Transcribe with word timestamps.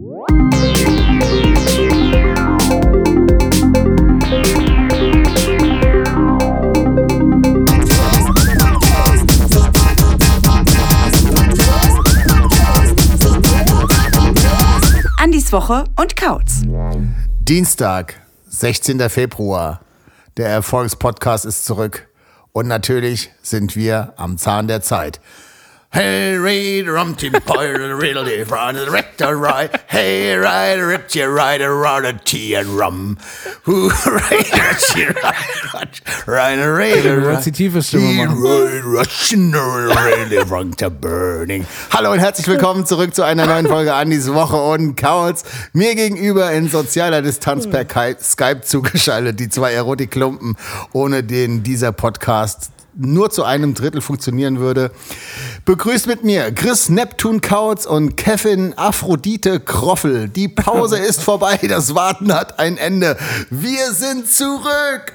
Andis 0.00 0.14
Woche 15.52 15.82
und 15.96 16.14
Kautz. 16.14 16.62
Dienstag, 17.40 18.14
16. 18.46 19.00
Februar. 19.10 19.80
Der 20.36 20.48
Erfolgspodcast 20.48 21.44
ist 21.44 21.64
zurück. 21.64 22.08
Und 22.52 22.68
natürlich 22.68 23.32
sind 23.42 23.74
wir 23.74 24.12
am 24.16 24.38
Zahn 24.38 24.68
der 24.68 24.80
Zeit. 24.80 25.20
Hey, 25.90 26.36
read, 26.36 26.86
rum, 26.86 27.14
tim, 27.14 27.32
poir, 27.32 27.96
riddle, 27.96 28.22
de, 28.22 28.42
run, 28.44 28.76
rector, 28.92 29.34
right. 29.34 29.74
Hey, 29.86 30.34
right, 30.34 30.74
rip, 30.74 31.14
you 31.14 31.24
around 31.24 32.04
a 32.04 32.12
tea 32.12 32.56
and 32.56 32.68
rum. 32.68 33.16
Who. 33.62 33.88
Right, 34.04 34.52
Russian, 38.84 39.52
really, 39.52 40.44
wrong 40.44 40.72
to 40.74 40.90
burning. 40.90 41.66
Hallo 41.90 42.12
und 42.12 42.18
herzlich 42.18 42.46
willkommen 42.48 42.84
zurück 42.84 43.14
zu 43.14 43.22
einer 43.22 43.46
neuen 43.46 43.66
Folge 43.66 43.94
Andis 43.94 44.30
Woche 44.30 44.56
und 44.56 44.94
Kauz. 44.94 45.44
Mir 45.72 45.94
gegenüber 45.94 46.52
in 46.52 46.68
sozialer 46.68 47.22
Distanz 47.22 47.66
per 47.66 47.86
Skype 48.20 48.60
zugeschaltet, 48.60 49.40
die 49.40 49.48
zwei 49.48 49.72
Erotikklumpen, 49.72 50.56
ohne 50.92 51.24
denen 51.24 51.62
dieser 51.62 51.92
Podcast 51.92 52.72
nur 52.98 53.30
zu 53.30 53.44
einem 53.44 53.74
Drittel 53.74 54.00
funktionieren 54.00 54.58
würde. 54.58 54.90
Begrüßt 55.64 56.06
mit 56.06 56.24
mir 56.24 56.52
Chris 56.52 56.88
Neptun 56.88 57.40
Kautz 57.40 57.86
und 57.86 58.16
Kevin 58.16 58.76
Aphrodite 58.76 59.60
Kroffel. 59.60 60.28
Die 60.28 60.48
Pause 60.48 60.98
ist 61.08 61.22
vorbei, 61.22 61.58
das 61.68 61.94
Warten 61.94 62.34
hat 62.34 62.58
ein 62.58 62.76
Ende. 62.76 63.16
Wir 63.50 63.92
sind 63.92 64.28
zurück. 64.28 65.14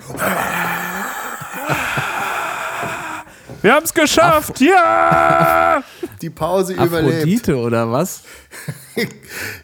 Wir 3.61 3.73
haben 3.73 3.85
es 3.85 3.93
geschafft! 3.93 4.59
Ja! 4.59 5.83
Die 6.23 6.29
Pause 6.29 6.73
überlebt. 6.73 7.15
Aphrodite 7.17 7.57
oder 7.57 7.91
was? 7.91 8.21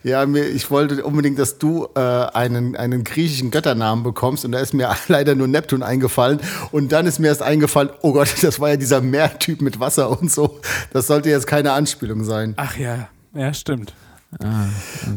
Ja, 0.03 0.25
mir, 0.25 0.45
ich 0.47 0.71
wollte 0.71 1.05
unbedingt, 1.05 1.37
dass 1.37 1.57
du 1.57 1.87
äh, 1.95 1.99
einen, 1.99 2.75
einen 2.75 3.03
griechischen 3.03 3.51
Götternamen 3.51 4.03
bekommst 4.03 4.43
und 4.43 4.51
da 4.51 4.59
ist 4.59 4.73
mir 4.73 4.93
leider 5.07 5.35
nur 5.35 5.47
Neptun 5.47 5.83
eingefallen 5.83 6.39
und 6.71 6.91
dann 6.91 7.05
ist 7.05 7.19
mir 7.19 7.27
erst 7.27 7.43
eingefallen, 7.43 7.91
oh 8.01 8.11
Gott, 8.11 8.33
das 8.41 8.59
war 8.59 8.71
ja 8.71 8.75
dieser 8.75 8.99
Meertyp 8.99 9.61
mit 9.61 9.79
Wasser 9.79 10.19
und 10.19 10.29
so. 10.31 10.59
Das 10.91 11.07
sollte 11.07 11.29
jetzt 11.29 11.47
keine 11.47 11.71
Anspielung 11.71 12.25
sein. 12.25 12.55
Ach 12.57 12.75
ja, 12.77 13.07
ja, 13.33 13.53
stimmt. 13.53 13.93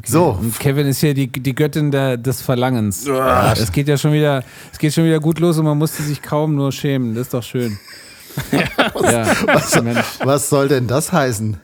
So, 0.07 0.39
Und 0.41 0.61
Kevin 0.61 0.87
ist 0.87 1.01
hier 1.01 1.15
die, 1.15 1.27
die 1.27 1.55
Göttin 1.55 1.91
der, 1.91 2.17
des 2.17 2.41
Verlangens. 2.41 3.07
Es 3.55 3.73
geht 3.73 3.89
ja 3.89 3.99
schon 3.99 4.13
wieder, 4.13 4.45
es 4.73 4.79
geht 4.79 4.95
schon 4.95 5.05
wieder 5.05 5.19
gut 5.21 5.41
los 5.41 5.59
und 5.59 5.65
man 5.65 5.77
musste 5.77 6.03
sich 6.05 6.23
kaum 6.23 6.55
nur 6.55 6.71
schämen. 6.71 7.15
Das 7.15 7.23
ist 7.27 7.35
doch 7.35 7.43
schön. 7.43 7.79
Ja, 8.53 9.81
Mensch. 9.83 10.07
was 10.25 10.49
soll 10.49 10.69
denn 10.69 10.87
das 10.87 11.13
heißen, 11.13 11.59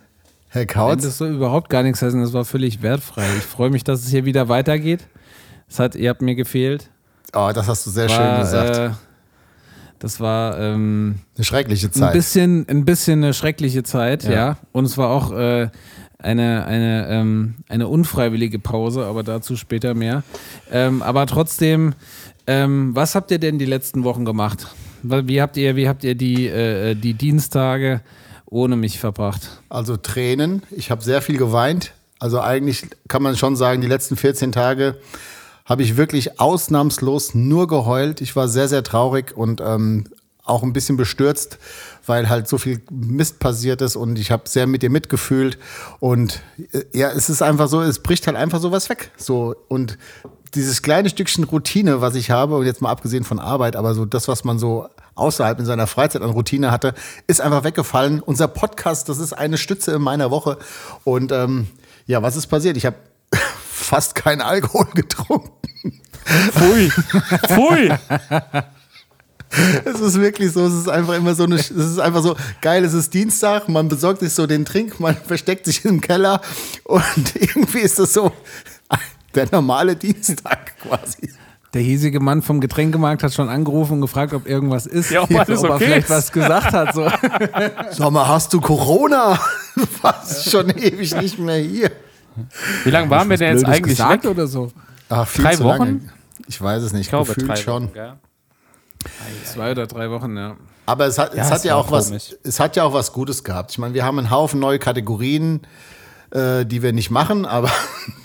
Herr 0.48 0.66
Kautz? 0.66 1.02
Das 1.02 1.18
soll 1.18 1.28
überhaupt 1.34 1.68
gar 1.70 1.82
nichts 1.82 2.02
heißen, 2.02 2.20
das 2.20 2.32
war 2.32 2.44
völlig 2.44 2.82
wertfrei. 2.82 3.24
Ich 3.38 3.44
freue 3.44 3.70
mich, 3.70 3.84
dass 3.84 4.00
es 4.04 4.08
hier 4.10 4.24
wieder 4.24 4.48
weitergeht. 4.48 5.06
Es 5.68 5.78
hat, 5.78 5.94
ihr 5.94 6.10
habt 6.10 6.22
mir 6.22 6.34
gefehlt. 6.34 6.90
Oh, 7.34 7.50
das 7.54 7.68
hast 7.68 7.86
du 7.86 7.90
sehr 7.90 8.08
schön 8.08 8.18
War, 8.18 8.40
gesagt. 8.40 8.76
Äh, 8.78 8.90
das 9.98 10.20
war 10.20 10.58
ähm, 10.58 11.16
Eine 11.36 11.44
schreckliche 11.44 11.88
ein 11.88 11.92
Zeit. 11.92 12.12
bisschen, 12.14 12.66
ein 12.68 12.84
bisschen 12.84 13.22
eine 13.22 13.34
schreckliche 13.34 13.82
Zeit, 13.82 14.24
Ja. 14.24 14.30
ja. 14.30 14.56
Und 14.72 14.84
es 14.86 14.96
war 14.96 15.08
auch 15.10 15.32
äh, 15.32 15.68
eine, 16.18 16.64
eine, 16.66 17.06
ähm, 17.08 17.56
eine 17.68 17.88
unfreiwillige 17.88 18.58
Pause, 18.58 19.04
aber 19.04 19.22
dazu 19.22 19.56
später 19.56 19.94
mehr. 19.94 20.22
Ähm, 20.72 21.02
aber 21.02 21.26
trotzdem, 21.26 21.94
ähm, 22.46 22.94
was 22.94 23.14
habt 23.14 23.30
ihr 23.30 23.38
denn 23.38 23.58
die 23.58 23.66
letzten 23.66 24.04
Wochen 24.04 24.24
gemacht? 24.24 24.68
Wie 25.10 25.40
habt 25.40 25.56
ihr, 25.56 25.76
wie 25.76 25.88
habt 25.88 26.04
ihr 26.04 26.14
die, 26.14 26.46
äh, 26.46 26.94
die 26.94 27.14
Dienstage 27.14 28.00
ohne 28.46 28.76
mich 28.76 28.98
verbracht? 28.98 29.60
Also 29.68 29.96
Tränen. 29.96 30.62
Ich 30.70 30.90
habe 30.90 31.02
sehr 31.02 31.22
viel 31.22 31.36
geweint. 31.36 31.92
Also 32.18 32.40
eigentlich 32.40 32.86
kann 33.06 33.22
man 33.22 33.36
schon 33.36 33.56
sagen, 33.56 33.80
die 33.80 33.86
letzten 33.86 34.16
14 34.16 34.52
Tage 34.52 34.96
habe 35.64 35.82
ich 35.82 35.96
wirklich 35.96 36.40
ausnahmslos 36.40 37.34
nur 37.34 37.68
geheult. 37.68 38.20
Ich 38.20 38.34
war 38.34 38.48
sehr, 38.48 38.68
sehr 38.68 38.82
traurig 38.82 39.36
und 39.36 39.60
ähm, 39.60 40.06
auch 40.48 40.62
ein 40.62 40.72
bisschen 40.72 40.96
bestürzt, 40.96 41.58
weil 42.06 42.28
halt 42.28 42.48
so 42.48 42.58
viel 42.58 42.80
Mist 42.90 43.38
passiert 43.38 43.82
ist 43.82 43.96
und 43.96 44.18
ich 44.18 44.30
habe 44.30 44.48
sehr 44.48 44.66
mit 44.66 44.82
dir 44.82 44.90
mitgefühlt. 44.90 45.58
Und 46.00 46.40
äh, 46.72 46.84
ja, 46.92 47.10
es 47.10 47.28
ist 47.28 47.42
einfach 47.42 47.68
so, 47.68 47.82
es 47.82 47.98
bricht 48.00 48.26
halt 48.26 48.36
einfach 48.36 48.60
sowas 48.60 48.88
weg. 48.88 49.10
So 49.16 49.54
und 49.68 49.98
dieses 50.54 50.82
kleine 50.82 51.08
Stückchen 51.08 51.44
Routine, 51.44 52.00
was 52.00 52.14
ich 52.14 52.30
habe, 52.30 52.56
und 52.56 52.66
jetzt 52.66 52.80
mal 52.82 52.90
abgesehen 52.90 53.24
von 53.24 53.38
Arbeit, 53.38 53.76
aber 53.76 53.94
so 53.94 54.04
das, 54.04 54.28
was 54.28 54.44
man 54.44 54.58
so 54.58 54.88
außerhalb 55.14 55.58
in 55.58 55.66
seiner 55.66 55.86
Freizeit 55.86 56.22
an 56.22 56.30
Routine 56.30 56.70
hatte, 56.70 56.94
ist 57.26 57.40
einfach 57.40 57.64
weggefallen. 57.64 58.20
Unser 58.20 58.48
Podcast, 58.48 59.08
das 59.08 59.18
ist 59.18 59.32
eine 59.32 59.58
Stütze 59.58 59.92
in 59.92 60.02
meiner 60.02 60.30
Woche. 60.30 60.58
Und 61.04 61.32
ähm, 61.32 61.68
ja, 62.06 62.22
was 62.22 62.36
ist 62.36 62.46
passiert? 62.46 62.76
Ich 62.76 62.86
habe 62.86 62.96
fast 63.70 64.14
keinen 64.14 64.40
Alkohol 64.40 64.86
getrunken. 64.94 65.50
Pfui! 66.52 66.90
Pfui! 67.48 67.90
Es 69.84 70.00
ist 70.00 70.20
wirklich 70.20 70.52
so, 70.52 70.66
es 70.66 70.74
ist 70.74 70.88
einfach 70.88 71.14
immer 71.14 71.34
so 71.34 71.44
eine, 71.44 71.54
es 71.54 71.70
ist 71.70 71.98
einfach 71.98 72.22
so 72.22 72.36
geil, 72.60 72.84
es 72.84 72.92
ist 72.92 73.14
Dienstag, 73.14 73.68
man 73.68 73.88
besorgt 73.88 74.20
sich 74.20 74.32
so 74.32 74.46
den 74.46 74.64
Trink, 74.64 75.00
man 75.00 75.16
versteckt 75.26 75.64
sich 75.64 75.84
im 75.84 76.00
Keller 76.00 76.42
und 76.84 77.34
irgendwie 77.34 77.80
ist 77.80 77.98
das 77.98 78.12
so 78.12 78.32
der 79.38 79.48
normale 79.52 79.96
Dienstag 79.96 80.76
quasi. 80.78 81.30
Der 81.74 81.82
hiesige 81.82 82.18
Mann 82.18 82.40
vom 82.42 82.60
Getränkemarkt 82.60 83.22
hat 83.22 83.34
schon 83.34 83.48
angerufen 83.50 83.94
und 83.94 84.00
gefragt, 84.00 84.32
ob 84.32 84.46
irgendwas 84.48 84.86
ist. 84.86 85.10
Ja, 85.10 85.22
ob 85.22 85.30
alles 85.38 85.60
ob 85.60 85.66
er 85.66 85.74
okay 85.74 85.84
vielleicht 85.84 86.04
ist. 86.08 86.10
was 86.10 86.32
gesagt 86.32 86.72
hat. 86.72 86.94
So. 86.94 87.08
Sag 87.90 88.10
mal, 88.10 88.26
hast 88.26 88.52
du 88.54 88.60
Corona? 88.60 89.38
Was 90.02 90.50
schon 90.50 90.70
ewig 90.70 91.14
nicht 91.16 91.38
mehr 91.38 91.58
hier. 91.58 91.90
Wie 92.84 92.90
lange 92.90 93.10
waren 93.10 93.28
wir 93.28 93.36
denn 93.36 93.56
jetzt 93.58 93.64
Blödes 93.64 94.00
eigentlich 94.00 94.24
weg? 94.24 94.30
oder 94.30 94.46
so? 94.46 94.72
Ach, 95.10 95.26
viel 95.28 95.44
Drei 95.44 95.56
zu 95.56 95.64
Wochen? 95.64 95.78
Lange. 95.78 96.00
Ich 96.46 96.60
weiß 96.60 96.82
es 96.82 96.92
nicht, 96.92 97.02
Ich 97.02 97.08
glaube, 97.10 97.26
gefühlt 97.28 97.48
drei 97.48 97.56
schon. 97.56 97.84
Wochen, 97.84 97.92
gell? 97.92 98.12
Zwei 99.44 99.70
oder 99.72 99.86
drei 99.86 100.10
Wochen, 100.10 100.36
ja. 100.36 100.56
Aber 100.86 101.06
es 101.06 101.18
hat, 101.18 101.34
Ja, 101.34 101.42
es 101.44 101.50
hat 101.50 101.64
ja 101.64 101.74
auch 101.76 101.90
was, 101.90 102.06
komisch. 102.08 102.34
es 102.42 102.58
hat 102.58 102.76
ja 102.76 102.84
auch 102.84 102.94
was 102.94 103.12
Gutes 103.12 103.44
gehabt. 103.44 103.72
Ich 103.72 103.78
meine, 103.78 103.92
wir 103.94 104.04
haben 104.04 104.18
einen 104.18 104.30
Haufen 104.30 104.58
neue 104.58 104.78
Kategorien, 104.78 105.60
äh, 106.30 106.64
die 106.64 106.82
wir 106.82 106.92
nicht 106.94 107.10
machen, 107.10 107.44
aber 107.44 107.70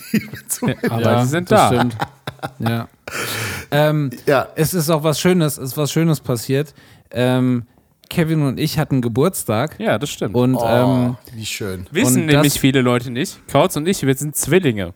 Aber 0.90 1.22
die 1.22 1.26
sind 1.28 1.52
das 1.52 1.70
da. 1.70 1.76
Stimmt. 1.76 1.98
Ja. 2.60 2.90
Ähm, 3.72 4.10
ja, 4.26 4.50
es 4.56 4.74
ist 4.74 4.90
auch 4.90 5.02
was 5.04 5.18
Schönes, 5.18 5.58
es 5.58 5.70
ist 5.70 5.78
was 5.78 5.94
Schönes 5.94 6.20
passiert. 6.20 6.74
Ähm, 7.10 7.64
Kevin 8.10 8.42
und 8.42 8.60
ich 8.60 8.78
hatten 8.78 9.02
Geburtstag 9.02 9.80
Ja, 9.80 9.98
das 9.98 10.10
stimmt. 10.10 10.36
und 10.36 10.56
oh, 10.56 10.68
ähm, 10.68 11.16
wie 11.34 11.46
schön. 11.46 11.88
Wissen 11.92 12.26
nämlich 12.26 12.60
viele 12.60 12.82
Leute 12.82 13.12
nicht. 13.12 13.40
Kautz 13.50 13.78
und 13.78 13.88
ich, 13.88 14.06
wir 14.06 14.14
sind 14.16 14.36
Zwillinge. 14.36 14.94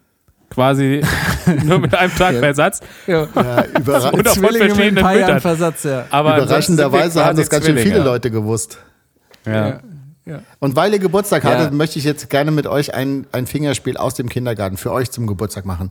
Quasi 0.50 1.02
nur 1.64 1.80
mit 1.80 1.96
einem 1.96 2.14
Tag 2.16 2.36
Versatz. 2.36 2.82
ja, 3.06 3.28
Ja, 3.34 3.66
überra 3.80 4.10
Und 4.10 4.28
Zwillinge 4.28 4.76
mit 4.76 4.80
ein 4.80 4.96
paar 4.96 5.16
Jahren. 5.18 5.40
Versatz, 5.40 5.84
ja. 5.84 6.06
Aber 6.10 6.38
Überraschenderweise 6.38 7.24
haben 7.24 7.38
das 7.38 7.50
ganz 7.50 7.66
schön 7.66 7.78
viele. 7.78 8.04
Leute 8.04 8.30
gewusst. 8.30 8.78
Ja. 9.46 9.68
ja. 9.70 9.80
Und 10.60 10.76
weil 10.76 10.94
ihr 10.94 11.00
Geburtstag 11.00 11.44
Ja. 11.44 11.52
hattet, 11.52 11.74
möchte 11.74 12.00
ich 12.00 12.06
jetzt 12.06 12.30
gerne 12.30 12.52
mit 12.52 12.68
euch 12.68 12.94
ein, 12.94 13.28
ein 13.32 13.48
Fingerspiel 13.48 13.98
aus 13.98 14.16
dem 14.16 14.30
Kindergarten 14.30 14.78
für 14.78 14.92
euch 14.92 15.12
zum 15.12 15.28
Geburtstag 15.28 15.66
machen. 15.66 15.90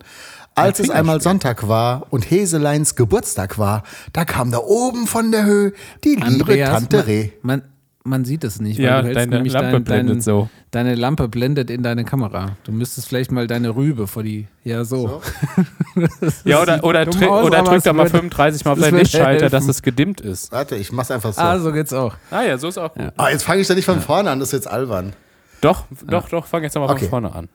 Als 0.55 0.81
es 0.81 0.89
einmal 0.89 1.21
Sonntag 1.21 1.69
war 1.69 2.07
und 2.11 2.31
Heseleins 2.31 2.95
Geburtstag 2.97 3.59
war, 3.59 3.83
da 4.15 4.25
kam 4.25 4.51
da 4.51 4.59
oben 4.59 5.07
von 5.07 5.31
der 5.31 5.45
Höhe 5.45 5.73
die 6.03 6.15
liebe 6.15 6.27
Andreas, 6.27 6.71
Tante 6.71 7.07
Reh. 7.07 7.31
man, 7.43 7.61
man, 7.61 7.69
man 8.07 8.25
sieht 8.25 8.45
es 8.45 8.61
nicht, 8.61 8.79
Ja, 8.79 8.97
weil 8.97 9.01
du 9.03 9.07
hältst 9.09 9.21
deine 9.23 9.35
nämlich 9.37 9.53
Lampe 9.53 9.71
dein, 9.73 9.85
blendet 9.85 10.15
dein, 10.17 10.21
so. 10.23 10.49
Deine 10.71 10.95
Lampe 10.95 11.29
blendet 11.29 11.71
in 11.71 11.83
deine 11.83 12.05
Kamera. 12.05 12.57
Du 12.65 12.73
müsstest 12.73 13.09
vielleicht 13.09 13.31
mal 13.33 13.47
deine 13.47 13.75
Rübe 13.77 14.07
vor 14.07 14.23
die. 14.23 14.47
Ja, 14.65 14.85
so. 14.85 15.21
Ja, 16.45 16.61
oder, 16.63 16.85
oder, 16.85 17.05
drück, 17.07 17.29
aus, 17.29 17.47
oder 17.47 17.59
aber 17.61 17.71
drück 17.71 17.83
da 17.85 17.93
mal 17.93 18.05
wird- 18.05 18.11
35 18.13 18.65
Mal 18.65 18.73
auf 18.73 18.79
deinen 18.81 18.99
Lichtschalter, 18.99 19.49
dass 19.51 19.67
es 19.69 19.83
gedimmt 19.83 20.21
ist. 20.21 20.53
Warte, 20.53 20.77
ich 20.77 20.93
mach's 20.93 21.11
einfach 21.11 21.33
so. 21.33 21.41
Ah, 21.41 21.59
so 21.59 21.73
geht's 21.73 21.93
auch. 21.93 22.15
Ah 22.31 22.43
ja, 22.43 22.59
so 22.59 22.69
ist 22.69 22.79
auch 22.79 22.93
gut. 22.95 23.13
Ah, 23.17 23.31
jetzt 23.31 23.43
fange 23.45 23.61
ich 23.63 23.67
da 23.69 23.75
nicht 23.75 23.85
von 23.87 24.01
vorne 24.01 24.31
an, 24.31 24.39
das 24.41 24.49
ist 24.49 24.53
jetzt 24.53 24.69
albern. 24.69 25.15
Doch, 25.63 25.85
doch, 26.07 26.29
doch, 26.29 26.47
fang 26.47 26.63
jetzt 26.63 26.75
nochmal 26.75 26.91
Okay. 26.95 27.09
von 27.09 27.11
vorne 27.11 27.35
an. 27.35 27.49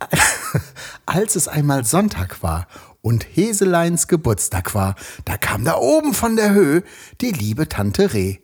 Als 1.06 1.36
es 1.36 1.48
einmal 1.48 1.84
Sonntag 1.84 2.42
war 2.42 2.66
und 3.00 3.24
Heseleins 3.32 4.08
Geburtstag 4.08 4.74
war, 4.74 4.94
da 5.24 5.36
kam 5.36 5.64
da 5.64 5.76
oben 5.76 6.14
von 6.14 6.36
der 6.36 6.52
Höhe 6.52 6.82
die 7.20 7.30
liebe 7.30 7.68
Tante 7.68 8.12
Reh. 8.12 8.38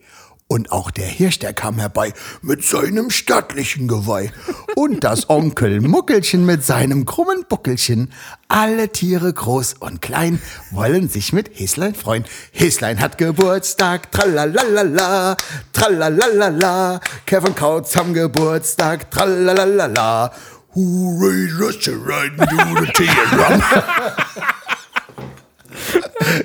Und 0.51 0.71
auch 0.71 0.89
der 0.89 1.05
Hirsch, 1.05 1.37
der 1.37 1.53
kam 1.53 1.77
herbei 1.77 2.11
mit 2.41 2.65
seinem 2.65 3.11
stattlichen 3.11 3.87
Geweih. 3.87 4.31
Und 4.75 5.03
das 5.03 5.29
Onkel 5.29 5.79
Muckelchen 5.79 6.43
mit 6.43 6.65
seinem 6.65 7.05
krummen 7.05 7.45
Buckelchen. 7.47 8.11
Alle 8.47 8.89
Tiere 8.89 9.31
groß 9.31 9.75
und 9.79 10.01
klein 10.01 10.41
wollen 10.71 11.07
sich 11.07 11.33
mit 11.33 11.51
Häslein 11.53 11.93
freuen. 11.93 12.25
Häslein 12.51 12.99
hat 12.99 13.19
Geburtstag, 13.19 14.11
tralalala, 14.11 15.37
tralalala. 15.71 16.99
Kevin 17.27 17.53
Kautz 17.53 17.95
haben 17.95 18.15
Geburtstag, 18.15 19.11
tralalala. 19.11 20.33
Raised 20.75 21.59
Russia 21.59 21.93
right 21.95 22.31
into 22.31 22.85
the 22.85 22.91
Teardrum? 22.93 23.63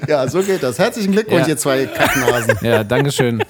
ja, 0.08 0.28
so 0.28 0.42
geht 0.42 0.62
das. 0.62 0.78
Herzlichen 0.78 1.12
Glückwunsch, 1.12 1.42
Ja. 1.42 1.48
ihr 1.48 1.56
zwei 1.56 1.86
Kacknasen. 1.86 2.58
Ja, 2.62 2.84
Dankeschön. 2.84 3.42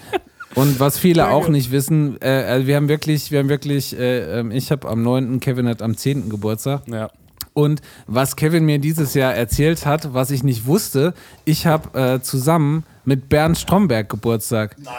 Und 0.55 0.81
was 0.81 0.99
viele 0.99 1.31
auch 1.31 1.49
nicht 1.49 1.71
wissen, 1.71 2.17
äh, 2.21 2.29
also 2.29 2.67
wir 2.67 2.77
haben 2.77 2.89
wirklich, 2.89 3.31
wir 3.31 3.41
haben 3.41 3.49
wirklich, 3.49 3.99
äh, 3.99 4.41
ähm, 4.41 4.51
ich 4.51 4.71
habe 4.71 4.89
am 4.89 5.03
9., 5.03 5.41
Kevin 5.41 5.69
hat 5.69 5.83
am 5.83 5.97
10. 5.97 6.29
Geburtstag. 6.29 6.83
Ja. 6.87 7.11
Und 7.53 7.83
was 8.07 8.37
Kevin 8.37 8.65
mir 8.65 8.79
dieses 8.79 9.15
Jahr 9.15 9.35
erzählt 9.35 9.87
hat, 9.87 10.13
was 10.13 10.31
ich 10.31 10.43
nicht 10.43 10.67
wusste, 10.67 11.15
ich 11.45 11.67
habe 11.67 11.99
äh, 11.99 12.21
zusammen 12.21 12.85
mit 13.05 13.29
Bernd 13.29 13.57
Stromberg 13.57 14.09
Geburtstag. 14.09 14.77
Nein. 14.83 14.95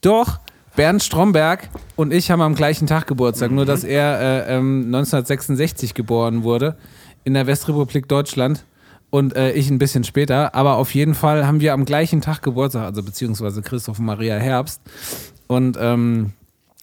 Doch, 0.00 0.40
Bernd 0.74 1.02
Stromberg 1.02 1.68
und 1.96 2.12
ich 2.12 2.30
haben 2.30 2.40
am 2.40 2.54
gleichen 2.54 2.86
Tag 2.86 3.06
Geburtstag, 3.06 3.50
nur 3.50 3.66
dass 3.66 3.84
er 3.84 4.20
äh, 4.48 4.56
ähm, 4.56 4.84
1966 4.86 5.94
geboren 5.94 6.44
wurde 6.44 6.76
in 7.24 7.34
der 7.34 7.46
Westrepublik 7.46 8.08
Deutschland 8.08 8.64
und 9.10 9.34
äh, 9.36 9.52
ich 9.52 9.70
ein 9.70 9.78
bisschen 9.78 10.04
später. 10.04 10.54
Aber 10.54 10.76
auf 10.76 10.94
jeden 10.94 11.14
Fall 11.14 11.46
haben 11.46 11.60
wir 11.60 11.72
am 11.72 11.84
gleichen 11.84 12.20
Tag 12.20 12.42
Geburtstag, 12.42 12.84
also 12.84 13.02
beziehungsweise 13.02 13.62
Christoph 13.62 13.98
und 13.98 14.06
Maria 14.06 14.36
Herbst. 14.36 14.80
Und 15.46 15.78
ähm, 15.80 16.32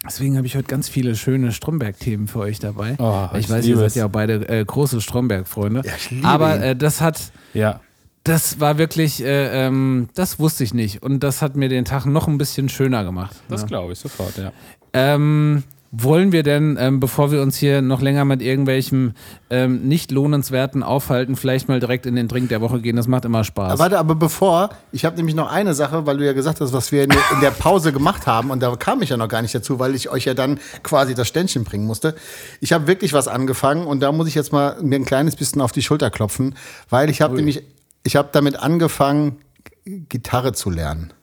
deswegen 0.05 0.37
habe 0.37 0.47
ich 0.47 0.55
heute 0.55 0.67
ganz 0.67 0.89
viele 0.89 1.15
schöne 1.15 1.51
Stromberg-Themen 1.51 2.27
für 2.27 2.39
euch 2.39 2.59
dabei. 2.59 2.95
Oh, 2.97 3.29
ich 3.33 3.41
ich 3.45 3.49
weiß, 3.49 3.65
ihr 3.65 3.77
seid 3.77 3.95
ja 3.95 4.05
auch 4.07 4.11
beide 4.11 4.47
äh, 4.49 4.65
große 4.65 5.01
Stromberg-Freunde. 5.01 5.81
Ja, 5.85 5.93
Aber 6.27 6.59
äh, 6.61 6.75
das 6.75 7.01
hat, 7.01 7.31
Ja. 7.53 7.79
das 8.23 8.59
war 8.59 8.77
wirklich, 8.79 9.23
äh, 9.23 9.65
ähm, 9.67 10.09
das 10.15 10.39
wusste 10.39 10.63
ich 10.63 10.73
nicht. 10.73 11.03
Und 11.03 11.19
das 11.21 11.41
hat 11.43 11.55
mir 11.55 11.69
den 11.69 11.85
Tag 11.85 12.05
noch 12.05 12.27
ein 12.27 12.37
bisschen 12.39 12.69
schöner 12.69 13.03
gemacht. 13.03 13.35
Das 13.49 13.61
ja. 13.61 13.67
glaube 13.67 13.93
ich 13.93 13.99
sofort, 13.99 14.37
ja. 14.37 14.51
Ähm, 14.93 15.63
wollen 15.91 16.31
wir 16.31 16.43
denn, 16.43 16.77
ähm, 16.79 16.99
bevor 16.99 17.31
wir 17.31 17.41
uns 17.41 17.57
hier 17.57 17.81
noch 17.81 18.01
länger 18.01 18.25
mit 18.25 18.41
irgendwelchem 18.41 19.13
ähm, 19.49 19.87
nicht 19.87 20.11
lohnenswerten 20.11 20.83
aufhalten, 20.83 21.35
vielleicht 21.35 21.67
mal 21.67 21.79
direkt 21.79 22.05
in 22.05 22.15
den 22.15 22.27
Drink 22.27 22.49
der 22.49 22.61
Woche 22.61 22.81
gehen? 22.81 22.95
Das 22.95 23.07
macht 23.07 23.25
immer 23.25 23.43
Spaß. 23.43 23.79
Warte, 23.79 23.97
aber 23.97 24.15
bevor, 24.15 24.69
ich 24.91 25.05
habe 25.05 25.15
nämlich 25.15 25.35
noch 25.35 25.51
eine 25.51 25.73
Sache, 25.73 26.05
weil 26.05 26.17
du 26.17 26.25
ja 26.25 26.33
gesagt 26.33 26.59
hast, 26.61 26.73
was 26.73 26.91
wir 26.91 27.03
in 27.03 27.09
der, 27.09 27.21
in 27.33 27.41
der 27.41 27.51
Pause 27.51 27.93
gemacht 27.93 28.27
haben 28.27 28.51
und 28.51 28.61
da 28.61 28.75
kam 28.75 29.01
ich 29.01 29.09
ja 29.09 29.17
noch 29.17 29.29
gar 29.29 29.41
nicht 29.41 29.55
dazu, 29.55 29.79
weil 29.79 29.95
ich 29.95 30.09
euch 30.09 30.25
ja 30.25 30.33
dann 30.33 30.59
quasi 30.83 31.15
das 31.15 31.27
Ständchen 31.27 31.63
bringen 31.63 31.85
musste. 31.85 32.15
Ich 32.59 32.73
habe 32.73 32.87
wirklich 32.87 33.13
was 33.13 33.27
angefangen 33.27 33.85
und 33.85 34.01
da 34.01 34.11
muss 34.11 34.27
ich 34.27 34.35
jetzt 34.35 34.51
mal 34.51 34.77
mir 34.81 34.97
ein 34.97 35.05
kleines 35.05 35.35
bisschen 35.35 35.61
auf 35.61 35.71
die 35.71 35.81
Schulter 35.81 36.09
klopfen, 36.09 36.55
weil 36.89 37.09
ich 37.09 37.21
habe 37.21 37.35
nämlich, 37.35 37.63
ich 38.03 38.15
habe 38.15 38.29
damit 38.31 38.57
angefangen, 38.57 39.37
Gitarre 39.85 40.53
zu 40.53 40.69
lernen. 40.69 41.13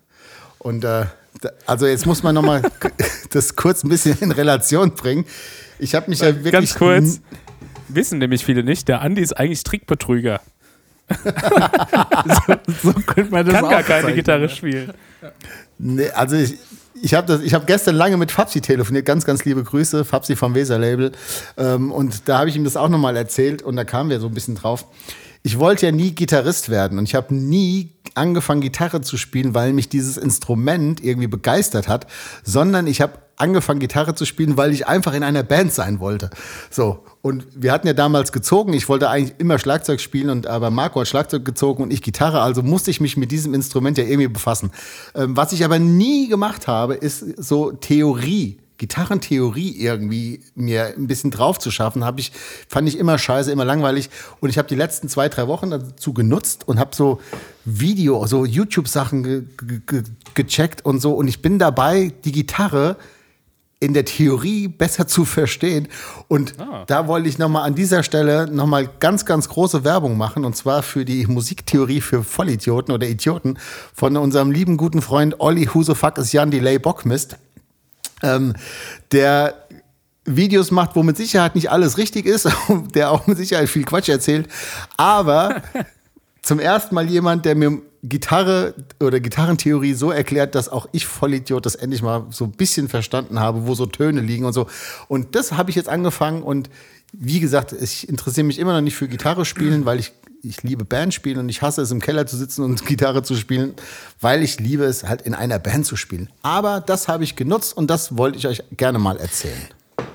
Und 0.58 0.85
äh, 0.85 1.06
also 1.67 1.87
jetzt 1.87 2.06
muss 2.06 2.23
man 2.23 2.35
noch 2.35 2.43
mal 2.43 2.62
das 3.31 3.56
kurz 3.56 3.85
ein 3.85 3.89
bisschen 3.89 4.17
in 4.21 4.33
Relation 4.33 4.94
bringen. 4.94 5.25
Ich 5.79 5.94
habe 5.94 6.11
mich 6.11 6.21
ja 6.21 6.29
wirklich 6.29 6.53
Ganz 6.53 6.75
kurz. 6.75 7.21
Wissen 7.89 8.19
nämlich 8.19 8.44
viele 8.44 8.62
nicht, 8.62 8.89
der 8.89 9.00
Andi 9.03 9.21
ist 9.21 9.37
eigentlich 9.37 9.62
Trickbetrüger. 9.65 10.41
so 12.83 12.93
könnte 13.06 13.31
man 13.31 13.44
das 13.44 13.55
Kann 13.55 13.69
gar 13.69 13.83
keine. 13.83 14.15
Gitarre 14.15 14.49
spielen. 14.49 14.93
Nee, 15.79 16.09
also 16.11 16.37
ich, 16.37 16.56
ich 17.03 17.15
habe 17.15 17.39
hab 17.39 17.67
gestern 17.67 17.97
lange 17.97 18.17
mit 18.17 18.31
Fabsi 18.31 18.61
telefoniert, 18.61 19.05
ganz, 19.05 19.25
ganz 19.25 19.44
liebe 19.44 19.62
Grüße, 19.62 20.05
Fabsi 20.05 20.37
vom 20.37 20.55
Weser-Label. 20.55 21.12
Ähm, 21.59 21.91
und 21.93 22.29
da 22.29 22.39
habe 22.39 22.49
ich 22.49 22.56
ihm 22.56 22.65
das 22.65 22.77
auch 22.77 22.89
nochmal 22.89 23.17
erzählt 23.17 23.62
und 23.62 23.77
da 23.77 23.85
kamen 23.85 24.09
wir 24.11 24.21
so 24.21 24.29
ein 24.29 24.35
bisschen 24.35 24.55
drauf. 24.55 24.87
Ich 25.43 25.59
wollte 25.59 25.87
ja 25.87 25.93
nie 25.93 26.12
Gitarrist 26.12 26.69
werden 26.69 26.99
und 26.99 27.05
ich 27.05 27.15
habe 27.15 27.35
nie 27.35 27.93
angefangen, 28.15 28.61
Gitarre 28.61 29.00
zu 29.00 29.17
spielen, 29.17 29.55
weil 29.55 29.73
mich 29.73 29.89
dieses 29.89 30.17
Instrument 30.17 31.03
irgendwie 31.03 31.27
begeistert 31.27 31.89
hat, 31.89 32.06
sondern 32.44 32.87
ich 32.87 33.00
habe 33.00 33.15
angefangen, 33.37 33.81
Gitarre 33.81 34.15
zu 34.15 34.25
spielen, 34.25 34.56
weil 34.56 34.73
ich 34.73 34.87
einfach 34.87 35.15
in 35.15 35.23
einer 35.23 35.43
Band 35.43 35.73
sein 35.73 36.00
wollte. 36.00 36.31
So. 36.71 37.05
Und 37.23 37.47
wir 37.55 37.73
hatten 37.73 37.87
ja 37.87 37.93
damals 37.93 38.33
gezogen. 38.33 38.73
Ich 38.73 38.89
wollte 38.89 39.09
eigentlich 39.09 39.39
immer 39.39 39.59
Schlagzeug 39.59 40.00
spielen 40.00 40.31
und 40.31 40.47
aber 40.47 40.71
Marco 40.71 41.00
hat 41.00 41.09
Schlagzeug 41.09 41.44
gezogen 41.44 41.83
und 41.83 41.93
ich 41.93 42.03
Gitarre. 42.03 42.41
Also 42.41 42.62
musste 42.62 42.91
ich 42.91 43.00
mich 43.00 43.17
mit 43.17 43.33
diesem 43.33 43.55
Instrument 43.55 43.99
ja 43.99 44.05
irgendwie 44.05 44.29
befassen. 44.29 44.71
Ähm, 45.15 45.37
was 45.37 45.53
ich 45.53 45.65
aber 45.65 45.79
nie 45.79 46.29
gemacht 46.29 46.67
habe, 46.67 46.94
ist 46.94 47.43
so 47.43 47.73
Theorie. 47.73 48.62
Gitarrentheorie 48.82 49.76
irgendwie 49.76 50.40
mir 50.56 50.87
ein 50.87 51.06
bisschen 51.06 51.31
drauf 51.31 51.61
zu 51.61 51.70
schaffen, 51.70 52.05
habe 52.05 52.19
ich 52.19 52.32
fand 52.69 52.88
ich 52.88 52.99
immer 52.99 53.17
scheiße, 53.17 53.52
immer 53.52 53.64
langweilig 53.64 54.11
und 54.40 54.50
ich 54.50 54.58
habe 54.58 54.67
die 54.67 54.75
letzten 54.75 55.08
zwei 55.08 55.29
drei 55.29 55.46
Wochen 55.46 55.70
dazu 55.70 56.12
genutzt 56.12 56.67
und 56.67 56.81
habe 56.81 56.90
so 56.93 57.20
Video, 57.64 58.26
so 58.26 58.44
YouTube 58.44 58.88
Sachen 58.88 59.23
ge 59.23 59.44
ge 59.56 59.81
ge 59.87 60.02
gecheckt 60.34 60.84
und 60.84 61.00
so 61.00 61.14
und 61.14 61.29
ich 61.29 61.43
bin 61.43 61.61
dabei 61.61 62.12
die 62.25 62.32
Gitarre 62.32 62.96
in 63.79 63.94
der 63.94 64.05
Theorie 64.05 64.67
besser 64.67 65.06
zu 65.06 65.25
verstehen. 65.25 65.88
Und 66.29 66.55
da 66.87 67.08
wollte 67.08 67.29
ich 67.29 67.38
nochmal 67.38 67.64
an 67.64 67.75
dieser 67.75 68.05
Stelle 68.05 68.49
nochmal 68.49 68.88
ganz, 69.00 69.26
ganz 69.26 69.49
große 69.49 69.82
Werbung 69.82 70.17
machen. 70.17 70.44
Und 70.44 70.56
zwar 70.56 70.84
für 70.84 71.05
die 71.05 71.26
Musiktheorie 71.26 72.00
für 72.00 72.23
Vollidioten 72.23 72.94
oder 72.94 73.08
Idioten 73.08 73.58
von 73.93 74.17
unserem 74.17 74.52
lieben 74.52 74.76
guten 74.76 75.02
Freund 75.02 75.40
Olli 75.40 75.69
Who 75.73 75.82
the 75.82 75.96
fuck 75.96 76.19
is 76.19 76.31
Jan 76.31 76.52
Delay 76.52 76.79
Bockmist. 76.79 77.37
Ähm, 78.23 78.55
der 79.11 79.55
Videos 80.25 80.71
macht, 80.71 80.95
wo 80.95 81.03
mit 81.03 81.17
Sicherheit 81.17 81.55
nicht 81.55 81.71
alles 81.71 81.99
richtig 81.99 82.27
ist, 82.27 82.49
der 82.95 83.11
auch 83.11 83.27
mit 83.27 83.39
Sicherheit 83.39 83.69
viel 83.69 83.85
Quatsch 83.85 84.09
erzählt, 84.09 84.49
aber 84.97 85.63
zum 86.43 86.59
ersten 86.59 86.95
Mal 86.95 87.09
jemand, 87.09 87.45
der 87.45 87.55
mir 87.55 87.81
Gitarre 88.05 88.75
oder 89.01 89.21
Gitarrentheorie 89.21 89.95
so 89.95 90.11
erklärt, 90.11 90.57
dass 90.57 90.69
auch 90.69 90.89
ich 90.91 91.07
Vollidiot 91.07 91.65
das 91.65 91.77
endlich 91.77 92.03
mal 92.03 92.27
so 92.31 92.45
ein 92.45 92.51
bisschen 92.51 92.89
verstanden 92.89 93.39
habe, 93.39 93.67
wo 93.67 93.75
so 93.75 93.87
Töne 93.87 94.21
liegen 94.21 94.45
und 94.45 94.53
so. 94.53 94.67
Und 95.07 95.37
das 95.37 95.53
habe 95.53 95.71
ich 95.71 95.77
jetzt 95.77 95.89
angefangen 95.89 96.43
und 96.43 96.69
wie 97.13 97.41
gesagt, 97.41 97.73
ich 97.73 98.09
interessiere 98.09 98.47
mich 98.47 98.59
immer 98.59 98.73
noch 98.73 98.81
nicht 98.81 98.97
für 98.97 99.07
Gitarre 99.07 99.45
spielen, 99.45 99.85
weil 99.85 100.01
ich, 100.01 100.13
ich 100.43 100.62
liebe 100.62 100.85
Band 100.85 101.15
spielen 101.15 101.39
und 101.39 101.49
ich 101.49 101.62
hasse 101.62 101.83
es 101.83 101.91
im 101.91 102.00
Keller 102.00 102.27
zu 102.27 102.37
sitzen 102.37 102.65
und 102.65 102.85
Gitarre 102.87 103.23
zu 103.23 103.35
spielen, 103.37 103.75
weil 104.21 104.43
ich 104.43 104.59
liebe 104.61 104.85
es 104.85 105.05
halt 105.05 105.23
in 105.23 105.35
einer 105.35 105.59
Band 105.59 105.87
zu 105.87 105.97
spielen. 105.97 106.29
Aber 106.43 106.81
das 106.81 107.09
habe 107.09 107.25
ich 107.25 107.37
genutzt 107.37 107.77
und 107.77 107.89
das 107.91 108.17
wollte 108.17 108.39
ich 108.39 108.47
euch 108.47 108.62
gerne 108.77 108.99
mal 108.99 109.17
erzählen. 109.17 109.69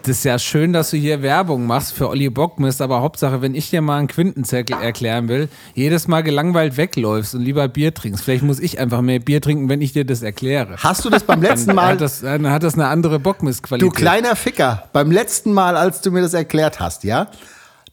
Das 0.04 0.20
ist 0.20 0.24
ja 0.24 0.40
schön, 0.40 0.72
dass 0.72 0.92
du 0.92 0.98
hier 0.98 1.22
Werbung 1.22 1.66
machst 1.66 1.92
für 1.92 2.08
Olli 2.08 2.30
Bockmist, 2.30 2.82
aber 2.82 3.02
Hauptsache, 3.02 3.42
wenn 3.42 3.56
ich 3.56 3.70
dir 3.70 3.82
mal 3.82 3.98
einen 3.98 4.08
Quintenzirkel 4.08 4.78
erklären 4.82 5.28
will, 5.28 5.50
jedes 5.76 6.08
Mal 6.08 6.24
gelangweilt 6.24 6.78
wegläufst 6.78 7.36
und 7.36 7.42
lieber 7.42 7.68
Bier 7.68 7.94
trinkst. 7.94 8.24
Vielleicht 8.24 8.44
muss 8.44 8.60
ich 8.60 8.80
einfach 8.80 9.02
mehr 9.02 9.20
Bier 9.20 9.42
trinken, 9.42 9.68
wenn 9.68 9.82
ich 9.82 9.92
dir 9.92 10.06
das 10.06 10.22
erkläre. 10.22 10.78
Hast 10.78 11.04
du 11.04 11.10
das 11.10 11.24
beim 11.24 11.42
letzten 11.42 11.68
Dann 11.68 11.76
Mal 11.76 11.88
hat 11.94 12.02
das, 12.02 12.22
dann 12.22 12.50
hat 12.50 12.64
das 12.64 12.76
eine 12.76 12.88
andere 12.88 13.20
Bockmist-Qualität. 13.20 13.90
Du 13.90 13.94
kleiner 13.94 14.38
Ficker, 14.38 14.88
beim 14.94 15.12
letzten 15.12 15.52
Mal, 15.52 15.76
als 15.76 16.00
du 16.00 16.12
mir 16.12 16.22
das 16.22 16.34
erklärt 16.34 16.80
hast, 16.80 17.04
ja, 17.04 17.28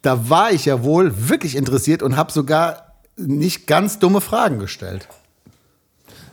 da 0.04 0.28
war 0.28 0.52
ich 0.52 0.66
ja 0.66 0.84
wohl 0.84 1.12
wirklich 1.28 1.56
interessiert 1.56 2.02
und 2.02 2.16
habe 2.16 2.30
sogar 2.30 2.92
nicht 3.16 3.66
ganz 3.66 3.98
dumme 3.98 4.20
Fragen 4.20 4.58
gestellt. 4.58 5.08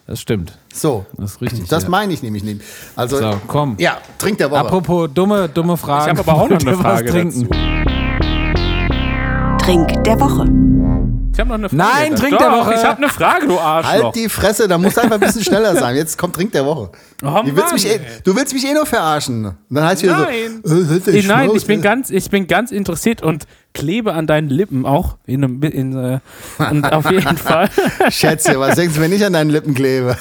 Das 0.08 0.20
stimmt. 0.20 0.58
So, 0.74 1.06
Das 1.18 1.32
ist 1.34 1.42
richtig, 1.42 1.70
Das 1.70 1.84
ja. 1.84 1.90
meine 1.90 2.12
ich 2.12 2.22
nämlich 2.22 2.44
nicht. 2.44 2.62
Also, 2.98 3.18
So, 3.18 3.40
komm. 3.48 3.76
ja, 3.80 3.98
trink 4.18 4.40
der 4.40 4.52
Woche. 4.52 4.60
Apropos 4.60 5.10
dumme, 5.14 5.48
dumme 5.48 5.78
Fragen. 5.78 6.12
Ich 6.14 6.20
habe 6.20 6.30
aber 6.32 6.42
auch 6.42 6.50
noch 6.50 6.60
eine 6.68 6.76
Frage 6.76 7.10
trinken? 7.12 7.48
Trink 9.60 10.04
der 10.04 10.20
Woche. 10.20 10.81
Habe 11.42 11.50
noch 11.50 11.56
eine 11.56 11.70
Frage. 11.70 11.76
Nein, 12.10 12.16
Trink 12.16 12.38
der 12.38 12.52
Woche. 12.52 12.74
Ich 12.76 12.84
habe 12.84 12.98
eine 12.98 13.10
Frage, 13.10 13.48
du 13.48 13.60
Arschloch. 13.60 14.04
Halt 14.06 14.16
die 14.16 14.30
Fresse, 14.30 14.68
da 14.68 14.78
musst 14.78 14.98
du 14.98 15.02
einfach 15.02 15.16
ein 15.16 15.20
bisschen 15.22 15.44
schneller 15.44 15.76
sein. 15.76 15.96
Jetzt 15.96 16.18
kommt 16.18 16.36
Trink 16.36 16.52
der 16.54 16.66
Woche. 16.66 16.92
Oh, 17.24 17.42
du, 17.46 17.56
willst 17.56 17.74
mich 17.74 17.86
eh, 17.86 17.98
Mann, 17.98 18.06
du 18.24 18.36
willst 18.36 18.54
mich 18.54 18.66
eh 18.66 18.74
nur 18.74 18.86
verarschen. 18.86 19.46
Und 19.46 19.56
dann 19.70 19.86
heißt 19.86 20.04
wieder 20.04 20.18
Nein. 20.20 20.62
so, 20.64 20.76
äh, 21.12 21.22
Nein, 21.24 21.52
ich 21.56 21.66
bin 21.66 21.82
ganz, 21.82 22.10
ich 22.10 22.30
bin 22.30 22.48
ganz 22.48 22.72
interessiert 22.72 23.22
und 23.22 23.46
klebe 23.74 24.14
an 24.14 24.28
deinen 24.28 24.50
Lippen 24.50 24.86
auch 24.86 25.18
in, 25.26 25.44
einem- 25.44 25.62
in, 25.64 25.98
äh, 25.98 26.20
und 26.70 26.92
auf 26.92 27.10
jeden 27.12 27.38
Fall. 27.38 27.70
Schätze, 28.10 28.60
was 28.60 28.76
denkst 28.76 28.96
du, 28.96 29.02
wenn 29.02 29.12
ich 29.14 29.26
an 29.26 29.34
deinen 29.34 29.50
Lippen 29.50 29.74
klebe? 29.74 30.16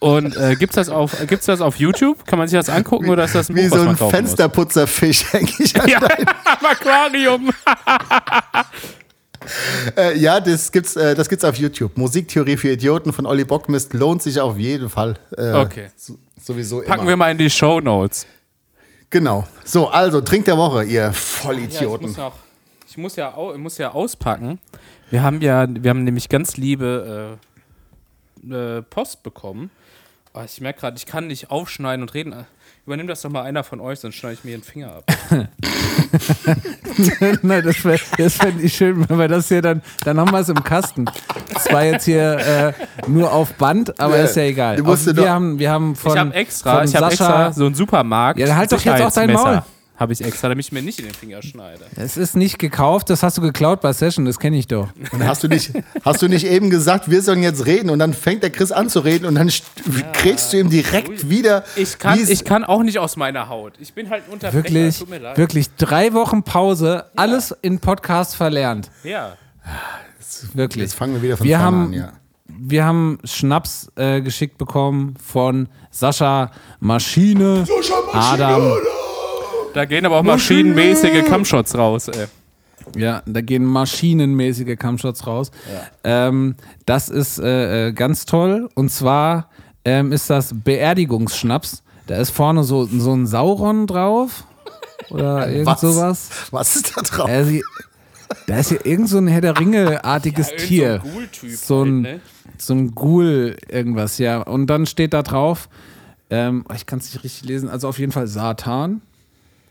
Und 0.00 0.36
äh, 0.36 0.56
gibt's 0.56 0.74
das 0.76 0.90
auf 0.90 1.12
gibt's 1.28 1.46
das 1.46 1.60
auf 1.60 1.76
YouTube? 1.76 2.26
Kann 2.26 2.38
man 2.38 2.46
sich 2.48 2.58
das 2.58 2.68
angucken 2.68 3.08
oder 3.08 3.24
ist 3.24 3.34
das 3.34 3.48
ein 3.48 3.56
Wie 3.56 3.68
Buch, 3.68 3.76
so 3.78 3.86
was 3.86 3.98
man 4.00 4.08
ein 4.08 4.10
Fensterputzerfisch 4.10 5.24
häng 5.32 5.48
ich 5.58 5.74
an 5.76 5.82
muss? 5.82 5.90
Ja, 5.92 6.00
Aquarium. 6.70 7.50
Äh, 9.96 10.18
ja, 10.18 10.40
das 10.40 10.72
gibt's, 10.72 10.96
äh, 10.96 11.14
das 11.14 11.28
gibt's 11.28 11.44
auf 11.44 11.56
YouTube. 11.56 11.96
Musiktheorie 11.96 12.56
für 12.56 12.70
Idioten 12.70 13.12
von 13.12 13.26
Olli 13.26 13.44
Bockmist 13.44 13.92
lohnt 13.94 14.22
sich 14.22 14.40
auf 14.40 14.56
jeden 14.58 14.88
Fall. 14.88 15.14
Äh, 15.36 15.52
Okay. 15.52 15.88
so- 15.96 16.18
Sowieso 16.42 16.80
Packen 16.82 17.00
immer. 17.02 17.08
wir 17.10 17.16
mal 17.16 17.30
in 17.30 17.38
die 17.38 17.48
Show 17.50 17.80
Notes. 17.80 18.26
Genau. 19.10 19.46
So, 19.64 19.88
also 19.88 20.20
Trink 20.20 20.44
der 20.46 20.56
Woche, 20.58 20.84
ihr 20.84 20.92
Ja, 21.02 21.10
ich, 21.10 21.16
Vollidioten. 21.16 22.08
muss 22.08 22.16
noch, 22.16 22.34
ich 22.88 22.96
muss 22.98 23.16
ja, 23.16 23.34
ich 23.52 23.58
muss 23.58 23.78
ja 23.78 23.92
auspacken. 23.92 24.58
Wir 25.10 25.22
haben 25.22 25.40
ja, 25.40 25.66
wir 25.68 25.88
haben 25.90 26.04
nämlich 26.04 26.28
ganz 26.28 26.56
liebe 26.56 27.38
äh, 28.50 28.82
Post 28.82 29.22
bekommen. 29.22 29.70
Oh, 30.34 30.42
ich 30.44 30.60
merke 30.60 30.80
gerade, 30.80 30.96
ich 30.96 31.06
kann 31.06 31.28
nicht 31.28 31.50
aufschneiden 31.50 32.02
und 32.02 32.12
reden. 32.14 32.44
Übernimm 32.86 33.06
das 33.06 33.22
doch 33.22 33.30
mal 33.30 33.42
einer 33.44 33.64
von 33.64 33.80
euch, 33.80 34.00
sonst 34.00 34.16
schneide 34.16 34.34
ich 34.34 34.44
mir 34.44 34.50
den 34.58 34.62
Finger 34.62 34.96
ab. 34.96 35.04
Nein, 37.40 37.62
das 37.64 37.82
wäre 37.82 37.98
das 38.18 38.34
fänd 38.34 38.62
ich 38.62 38.74
schön, 38.76 39.08
wenn 39.08 39.18
wir 39.18 39.26
das 39.26 39.48
hier 39.48 39.62
dann, 39.62 39.80
dann 40.04 40.20
haben 40.20 40.30
wir 40.30 40.40
es 40.40 40.50
im 40.50 40.62
Kasten. 40.62 41.06
Das 41.54 41.72
war 41.72 41.82
jetzt 41.82 42.04
hier 42.04 42.36
äh, 42.36 42.72
nur 43.08 43.32
auf 43.32 43.54
Band, 43.54 43.98
aber 43.98 44.18
Ja, 44.18 44.24
ist 44.24 44.36
ja 44.36 44.42
egal. 44.42 44.82
Auf, 44.84 45.06
wir, 45.06 45.30
haben, 45.30 45.58
wir 45.58 45.70
haben 45.70 45.96
von, 45.96 46.12
ich 46.12 46.18
habe 46.18 46.34
extra, 46.34 46.76
von 46.76 46.84
ich 46.84 46.94
habe 46.94 47.10
Sascha, 47.10 47.46
extra 47.46 47.52
so 47.54 47.64
einen 47.64 47.74
Supermarkt. 47.74 48.38
Ja, 48.38 48.48
dann 48.48 48.56
halt 48.56 48.70
doch 48.70 48.78
jetzt 48.78 49.00
auch 49.00 49.12
dein 49.12 49.30
Sicherheitsmesser. 49.30 49.66
Habe 49.96 50.12
ich 50.12 50.24
extra, 50.24 50.48
damit 50.48 50.66
ich 50.66 50.72
mir 50.72 50.82
nicht 50.82 50.98
in 50.98 51.04
den 51.04 51.14
Finger 51.14 51.40
schneide. 51.40 51.84
Es 51.94 52.16
ist 52.16 52.34
nicht 52.34 52.58
gekauft, 52.58 53.10
das 53.10 53.22
hast 53.22 53.38
du 53.38 53.42
geklaut 53.42 53.80
bei 53.80 53.92
Session, 53.92 54.24
das 54.24 54.40
kenne 54.40 54.56
ich 54.56 54.66
doch. 54.66 54.88
Und 55.12 55.24
hast 55.24 55.44
du 55.44 55.48
nicht, 55.48 55.70
hast 56.04 56.20
du 56.20 56.28
nicht 56.28 56.44
eben 56.46 56.68
gesagt, 56.68 57.08
wir 57.08 57.22
sollen 57.22 57.44
jetzt 57.44 57.64
reden 57.66 57.90
und 57.90 58.00
dann 58.00 58.12
fängt 58.12 58.42
der 58.42 58.50
Chris 58.50 58.72
an 58.72 58.88
zu 58.88 58.98
reden 59.00 59.24
und 59.26 59.36
dann 59.36 59.48
st- 59.50 59.62
kriegst 60.12 60.52
du 60.52 60.58
ihm 60.58 60.68
direkt 60.68 61.30
wieder. 61.30 61.62
Ich 61.76 61.98
kann, 62.00 62.18
ich 62.28 62.44
kann 62.44 62.64
auch 62.64 62.82
nicht 62.82 62.98
aus 62.98 63.16
meiner 63.16 63.48
Haut. 63.48 63.74
Ich 63.78 63.94
bin 63.94 64.10
halt 64.10 64.24
Unterbrecher, 64.28 64.64
Wirklich, 64.64 64.98
tut 64.98 65.10
mir 65.10 65.18
leid. 65.20 65.38
wirklich 65.38 65.70
drei 65.76 66.12
Wochen 66.12 66.42
Pause, 66.42 67.04
alles 67.14 67.54
in 67.62 67.78
Podcast 67.78 68.34
verlernt. 68.34 68.90
Ja. 69.04 69.36
Wirklich. 70.54 70.82
Jetzt 70.82 70.94
fangen 70.94 71.14
wir 71.14 71.22
wieder 71.22 71.36
von 71.36 71.46
Wir 71.46 71.58
vorne 71.58 71.66
haben- 71.66 71.86
an, 71.86 71.92
ja. 71.92 72.12
Wir 72.46 72.84
haben 72.84 73.18
Schnaps 73.24 73.90
äh, 73.96 74.20
geschickt 74.20 74.58
bekommen 74.58 75.14
von 75.24 75.68
Sascha 75.90 76.50
Maschine, 76.80 77.64
Adam. 78.12 78.72
Da 79.74 79.84
gehen 79.84 80.06
aber 80.06 80.18
auch 80.18 80.22
maschinenmäßige 80.22 81.24
Kampfshots 81.26 81.76
raus, 81.76 82.08
ey. 82.08 82.26
Ja, 82.96 83.22
da 83.26 83.40
gehen 83.40 83.64
maschinenmäßige 83.64 84.76
Kampfshots 84.78 85.26
raus. 85.26 85.50
Ähm, 86.04 86.54
das 86.86 87.08
ist 87.08 87.38
äh, 87.38 87.88
äh, 87.88 87.92
ganz 87.92 88.24
toll. 88.24 88.68
Und 88.74 88.90
zwar 88.90 89.50
ähm, 89.84 90.12
ist 90.12 90.30
das 90.30 90.52
Beerdigungsschnaps. 90.54 91.82
Da 92.06 92.16
ist 92.16 92.30
vorne 92.30 92.62
so, 92.62 92.84
so 92.84 93.14
ein 93.14 93.26
Sauron 93.26 93.86
drauf. 93.86 94.44
Oder 95.10 95.48
irgend 95.50 95.66
Was? 95.66 95.80
sowas. 95.80 96.28
Was 96.50 96.76
ist 96.76 96.96
da 96.96 97.02
drauf? 97.02 97.28
Äh, 97.28 97.44
sie, 97.44 97.64
da 98.46 98.58
ist 98.58 98.68
hier 98.68 98.84
irgend 98.86 99.08
so 99.08 99.18
ein 99.18 99.26
Herr 99.26 99.40
der 99.40 99.58
Ringe-artiges 99.58 100.50
Irgend 100.50 100.66
Tier. 100.66 101.00
So 101.02 101.02
ein 101.02 101.12
Ghoul-Typ 101.12 101.50
So 101.56 101.82
ein, 101.82 102.04
halt, 102.06 102.16
ne? 102.16 102.20
so 102.58 102.74
ein 102.74 102.94
Ghoul, 102.94 103.56
irgendwas, 103.68 104.18
ja. 104.18 104.42
Und 104.42 104.66
dann 104.68 104.86
steht 104.86 105.14
da 105.14 105.22
drauf, 105.22 105.68
ähm, 106.30 106.64
ich 106.74 106.86
kann 106.86 106.98
es 107.00 107.12
nicht 107.12 107.24
richtig 107.24 107.48
lesen, 107.48 107.68
also 107.68 107.88
auf 107.88 107.98
jeden 107.98 108.12
Fall 108.12 108.26
Satan. 108.26 109.00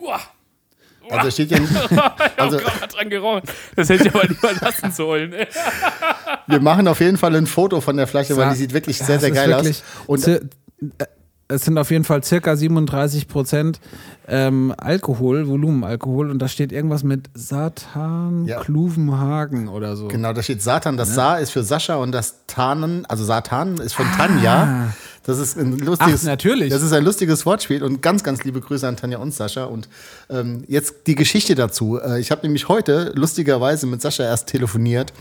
Uah, 0.03 0.19
Also 1.09 1.31
steht 1.31 1.51
ja 1.51 1.59
nicht, 1.59 1.71
also 2.37 2.57
oh 2.57 2.61
Gott, 2.61 2.81
hat 2.81 2.95
dran 2.95 3.09
gerochen. 3.09 3.41
Das 3.75 3.89
hätte 3.89 4.07
ich 4.07 4.15
aber 4.15 4.27
lieber 4.27 4.51
lassen 4.61 4.91
sollen. 4.91 5.33
wir 6.47 6.59
machen 6.59 6.87
auf 6.87 6.99
jeden 6.99 7.17
Fall 7.17 7.35
ein 7.35 7.47
Foto 7.47 7.81
von 7.81 7.97
der 7.97 8.07
Flasche, 8.07 8.35
weil 8.37 8.49
die 8.51 8.55
sieht 8.57 8.73
wirklich 8.73 8.97
sehr, 8.97 9.19
sehr 9.19 9.31
geil 9.31 9.53
aus. 9.53 9.83
Und 10.07 10.27
äh, 10.27 10.39
es 11.49 11.65
sind 11.65 11.77
auf 11.77 11.91
jeden 11.91 12.03
Fall 12.03 12.23
circa 12.23 12.55
37 12.55 13.27
Prozent 13.27 13.79
ähm, 14.27 14.73
Alkohol, 14.77 15.47
Volumenalkohol 15.47 16.31
und 16.31 16.39
da 16.39 16.47
steht 16.47 16.71
irgendwas 16.71 17.03
mit 17.03 17.29
Satan 17.33 18.45
Ja. 18.45 18.59
Kluvenhagen 18.61 19.67
oder 19.67 19.95
so. 19.95 20.07
Genau, 20.07 20.33
da 20.33 20.41
steht 20.41 20.61
Satan. 20.61 20.97
Das 20.97 21.13
Sa 21.13 21.35
ist 21.35 21.51
für 21.51 21.63
Sascha 21.63 21.95
und 21.95 22.11
das 22.13 22.45
Tanen, 22.47 23.05
also 23.05 23.23
Satan 23.25 23.77
ist 23.77 23.93
von 23.93 24.05
Tanja. 24.17 24.93
Das 25.23 25.39
ist 25.39 25.57
ein 25.57 25.77
lustiges. 25.77 26.21
Ach, 26.21 26.25
natürlich. 26.25 26.69
Das 26.69 26.83
ist 26.83 26.91
ein 26.91 27.03
lustiges 27.03 27.45
Wortspiel 27.45 27.83
und 27.83 28.01
ganz, 28.01 28.23
ganz 28.23 28.43
liebe 28.43 28.59
Grüße 28.59 28.87
an 28.87 28.97
Tanja 28.97 29.19
und 29.19 29.33
Sascha. 29.33 29.65
Und 29.65 29.87
ähm, 30.29 30.65
jetzt 30.67 31.07
die 31.07 31.15
Geschichte 31.15 31.55
dazu. 31.55 31.99
Äh, 31.99 32.19
ich 32.19 32.29
habe 32.31 32.41
nämlich 32.43 32.67
heute 32.67 33.13
lustigerweise 33.15 33.87
mit 33.87 34.01
Sascha 34.01 34.23
erst 34.23 34.47
telefoniert 34.47 35.13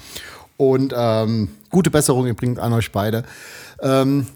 und 0.57 0.93
ähm, 0.97 1.49
gute 1.71 1.91
Besserung 1.91 2.27
übrigens 2.27 2.59
an 2.59 2.73
euch 2.73 2.91
beide. 2.91 3.25
Ähm, 3.81 4.27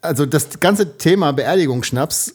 also 0.00 0.26
das 0.26 0.58
ganze 0.58 0.98
Thema 0.98 1.32
Beerdigungsschnaps 1.32 2.34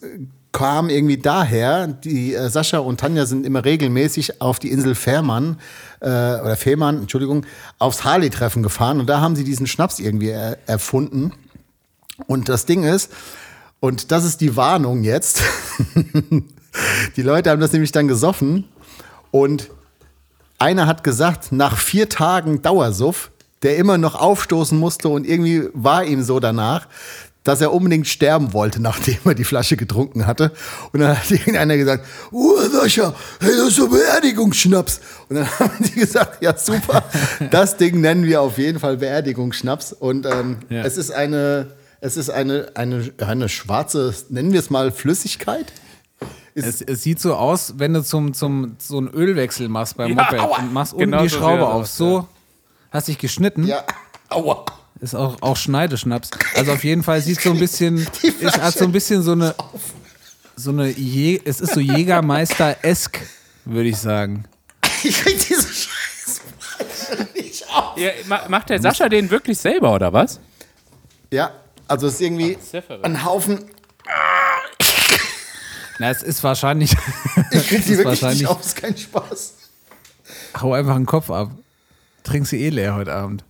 kam 0.54 0.90
irgendwie 0.90 1.18
daher, 1.18 1.88
die 1.88 2.34
äh, 2.34 2.50
Sascha 2.50 2.80
und 2.80 3.00
Tanja 3.00 3.26
sind 3.26 3.46
immer 3.46 3.64
regelmäßig 3.64 4.42
auf 4.42 4.58
die 4.58 4.72
Insel 4.72 4.96
Fährmann, 4.96 5.58
äh, 6.00 6.08
oder 6.08 6.56
Fehmarn, 6.56 7.02
Entschuldigung, 7.02 7.46
aufs 7.78 8.04
Harley-Treffen 8.04 8.64
gefahren 8.64 9.00
und 9.00 9.08
da 9.08 9.22
haben 9.22 9.36
sie 9.36 9.44
diesen 9.44 9.68
Schnaps 9.68 10.00
irgendwie 10.00 10.30
er 10.30 10.58
erfunden. 10.66 11.34
Und 12.26 12.50
das 12.50 12.66
Ding 12.66 12.84
ist, 12.84 13.12
und 13.80 14.12
das 14.12 14.26
ist 14.26 14.42
die 14.42 14.56
Warnung 14.56 15.04
jetzt, 15.04 15.44
die 17.16 17.22
Leute 17.22 17.50
haben 17.52 17.62
das 17.62 17.72
nämlich 17.74 17.92
dann 17.92 18.08
gesoffen 18.08 18.66
und 19.32 19.70
einer 20.60 20.88
hat 20.88 21.04
gesagt, 21.04 21.52
nach 21.52 21.78
vier 21.78 22.10
Tagen 22.10 22.62
Dauersuff, 22.64 23.30
der 23.62 23.78
immer 23.78 23.98
noch 23.98 24.16
aufstoßen 24.16 24.78
musste 24.78 25.10
und 25.10 25.28
irgendwie 25.28 25.70
war 25.74 26.04
ihm 26.04 26.24
so 26.24 26.40
danach, 26.40 26.88
dass 27.44 27.62
er 27.62 27.72
unbedingt 27.72 28.08
sterben 28.08 28.52
wollte, 28.52 28.82
nachdem 28.82 29.18
er 29.24 29.34
die 29.34 29.46
Flasche 29.46 29.78
getrunken 29.78 30.28
hatte. 30.28 30.52
Und 30.92 31.00
dann 31.00 31.18
hat 31.18 31.32
irgendeiner 31.32 31.78
gesagt, 31.78 32.06
oh 32.32 32.58
Sascha, 32.72 33.14
hey, 33.40 33.52
das 33.56 33.68
ist 33.70 33.76
so 33.78 33.88
Beerdigungsschnaps. 33.88 35.00
Und 35.30 35.38
dann 35.38 35.48
haben 35.60 35.72
die 35.80 35.92
gesagt, 35.92 36.44
ja 36.44 36.58
super, 36.58 37.04
das 37.52 37.78
Ding 37.78 38.02
nennen 38.02 38.26
wir 38.26 38.42
auf 38.42 38.58
jeden 38.58 38.80
Fall 38.80 38.98
Beerdigungsschnaps. 38.98 39.94
Und 39.94 40.26
ähm, 40.26 40.58
Ja. 40.70 40.84
es 40.84 40.98
ist 40.98 41.12
eine, 41.12 41.68
es 42.02 42.18
ist 42.18 42.30
eine, 42.30 42.72
eine, 42.76 43.12
eine 43.20 43.50
schwarze, 43.50 44.14
nennen 44.30 44.52
wir 44.54 44.60
es 44.60 44.70
mal 44.70 44.92
Flüssigkeit. 44.92 45.72
Es, 46.56 46.82
es 46.82 47.04
sieht 47.04 47.20
so 47.20 47.36
aus, 47.36 47.76
wenn 47.78 47.94
du 47.94 48.04
zum, 48.04 48.34
zum 48.34 48.76
so 48.80 48.98
einen 48.98 49.10
Ölwechsel 49.10 49.70
machst 49.70 49.96
beim 49.98 50.10
Ja, 50.10 50.16
Moped 50.24 50.40
aua. 50.40 50.58
und 50.58 50.74
machst 50.74 50.98
Genau 50.98 51.18
unten 51.18 51.24
die 51.28 51.30
so 51.30 51.38
Schraube 51.38 51.60
das 51.60 51.68
auf. 51.68 51.74
aus, 51.82 51.98
So, 51.98 52.28
hast 52.92 53.08
dich 53.08 53.18
geschnitten. 53.20 53.68
Ja, 53.68 53.84
aua. 54.30 54.66
Ist 55.00 55.14
auch, 55.16 55.40
auch 55.42 55.56
Schneideschnaps. 55.56 56.32
Also 56.56 56.72
auf 56.72 56.84
jeden 56.84 57.04
Fall 57.04 57.22
sieht 57.22 57.40
so 57.42 57.52
ein 57.52 57.60
bisschen, 57.60 57.98
es 58.42 58.58
hat 58.60 58.74
so 58.74 58.86
ein 58.86 58.92
bisschen 58.92 59.22
so 59.22 59.34
eine, 59.34 59.54
so 60.56 60.72
eine, 60.72 60.88
Je 60.90 61.40
es 61.46 61.62
ist 61.62 61.74
so 61.76 61.80
Jägermeister-esk, 61.80 63.20
würde 63.66 63.90
ich 63.90 63.98
sagen. 63.98 64.46
Ich 65.04 65.22
krieg 65.22 65.38
diese 65.48 65.62
Scheiße 65.72 66.42
nicht 67.36 67.70
auf. 67.70 67.96
Ja, 68.00 68.10
ma- 68.28 68.48
macht 68.50 68.70
der 68.70 68.82
Sascha 68.82 69.08
den 69.08 69.30
wirklich 69.30 69.60
selber, 69.60 69.94
oder 69.94 70.12
was? 70.12 70.40
Ja, 71.32 71.52
also 71.88 72.08
es 72.08 72.16
ist 72.16 72.22
irgendwie 72.22 72.58
verrückt. 72.72 73.06
ein 73.06 73.24
Haufen. 73.26 73.66
Na, 76.00 76.10
es 76.12 76.22
ist 76.22 76.44
wahrscheinlich, 76.44 76.92
Ich 77.52 77.68
krieg 77.68 77.80
es 77.80 77.86
die 77.86 77.94
ist 77.94 77.98
wirklich 78.00 78.06
wahrscheinlich, 78.06 78.42
nicht 78.42 78.50
auf, 78.50 78.62
ist 78.62 78.76
kein 78.76 78.96
Spaß. 78.96 79.54
hau 80.62 80.74
einfach 80.74 80.96
den 80.96 81.06
Kopf 81.06 81.30
ab. 81.32 81.50
Trinkst 82.24 82.52
du 82.52 82.56
eh 82.58 82.70
leer 82.70 82.94
heute 82.96 83.14
Abend. 83.14 83.44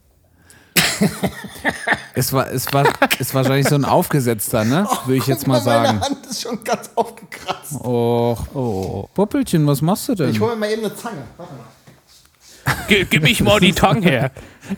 es 2.16 2.32
war, 2.34 2.50
es 2.52 2.72
war, 2.74 2.86
ist 3.20 3.34
wahrscheinlich 3.36 3.68
so 3.68 3.76
ein 3.76 3.86
aufgesetzter, 3.86 4.64
ne? 4.64 4.88
Würde 5.06 5.18
ich 5.18 5.28
jetzt 5.28 5.46
mal 5.48 5.62
sagen. 5.62 6.00
Meine 6.00 6.02
Hand 6.02 6.26
ist 6.26 6.42
schon 6.42 6.64
ganz 6.64 6.90
aufgekratzt. 6.96 7.74
Oh, 7.84 8.38
oh, 8.54 9.10
Poppelchen, 9.14 9.66
was 9.68 9.82
machst 9.82 10.08
du 10.08 10.14
Ich 10.14 10.18
denn? 10.20 10.40
hole 10.40 10.54
mir 10.56 10.60
mal 10.62 10.72
eben 10.72 10.86
eine 10.86 10.96
Zange. 10.96 11.24
Warte 11.38 11.54
mal. 11.54 12.86
G 12.88 13.06
gib 13.10 13.24
mich 13.24 13.42
mal 13.42 13.60
die 13.60 13.74
Tang 13.74 14.02
her. 14.02 14.32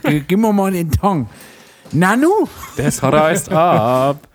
Gib 0.04 0.38
mir 0.40 0.54
mal 0.54 0.72
den 0.72 0.92
Tong. 0.92 1.30
Nanu? 1.92 2.48
Das 2.78 3.02
reißt 3.02 3.52
ab. 3.52 4.28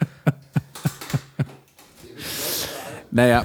Naja, 3.10 3.44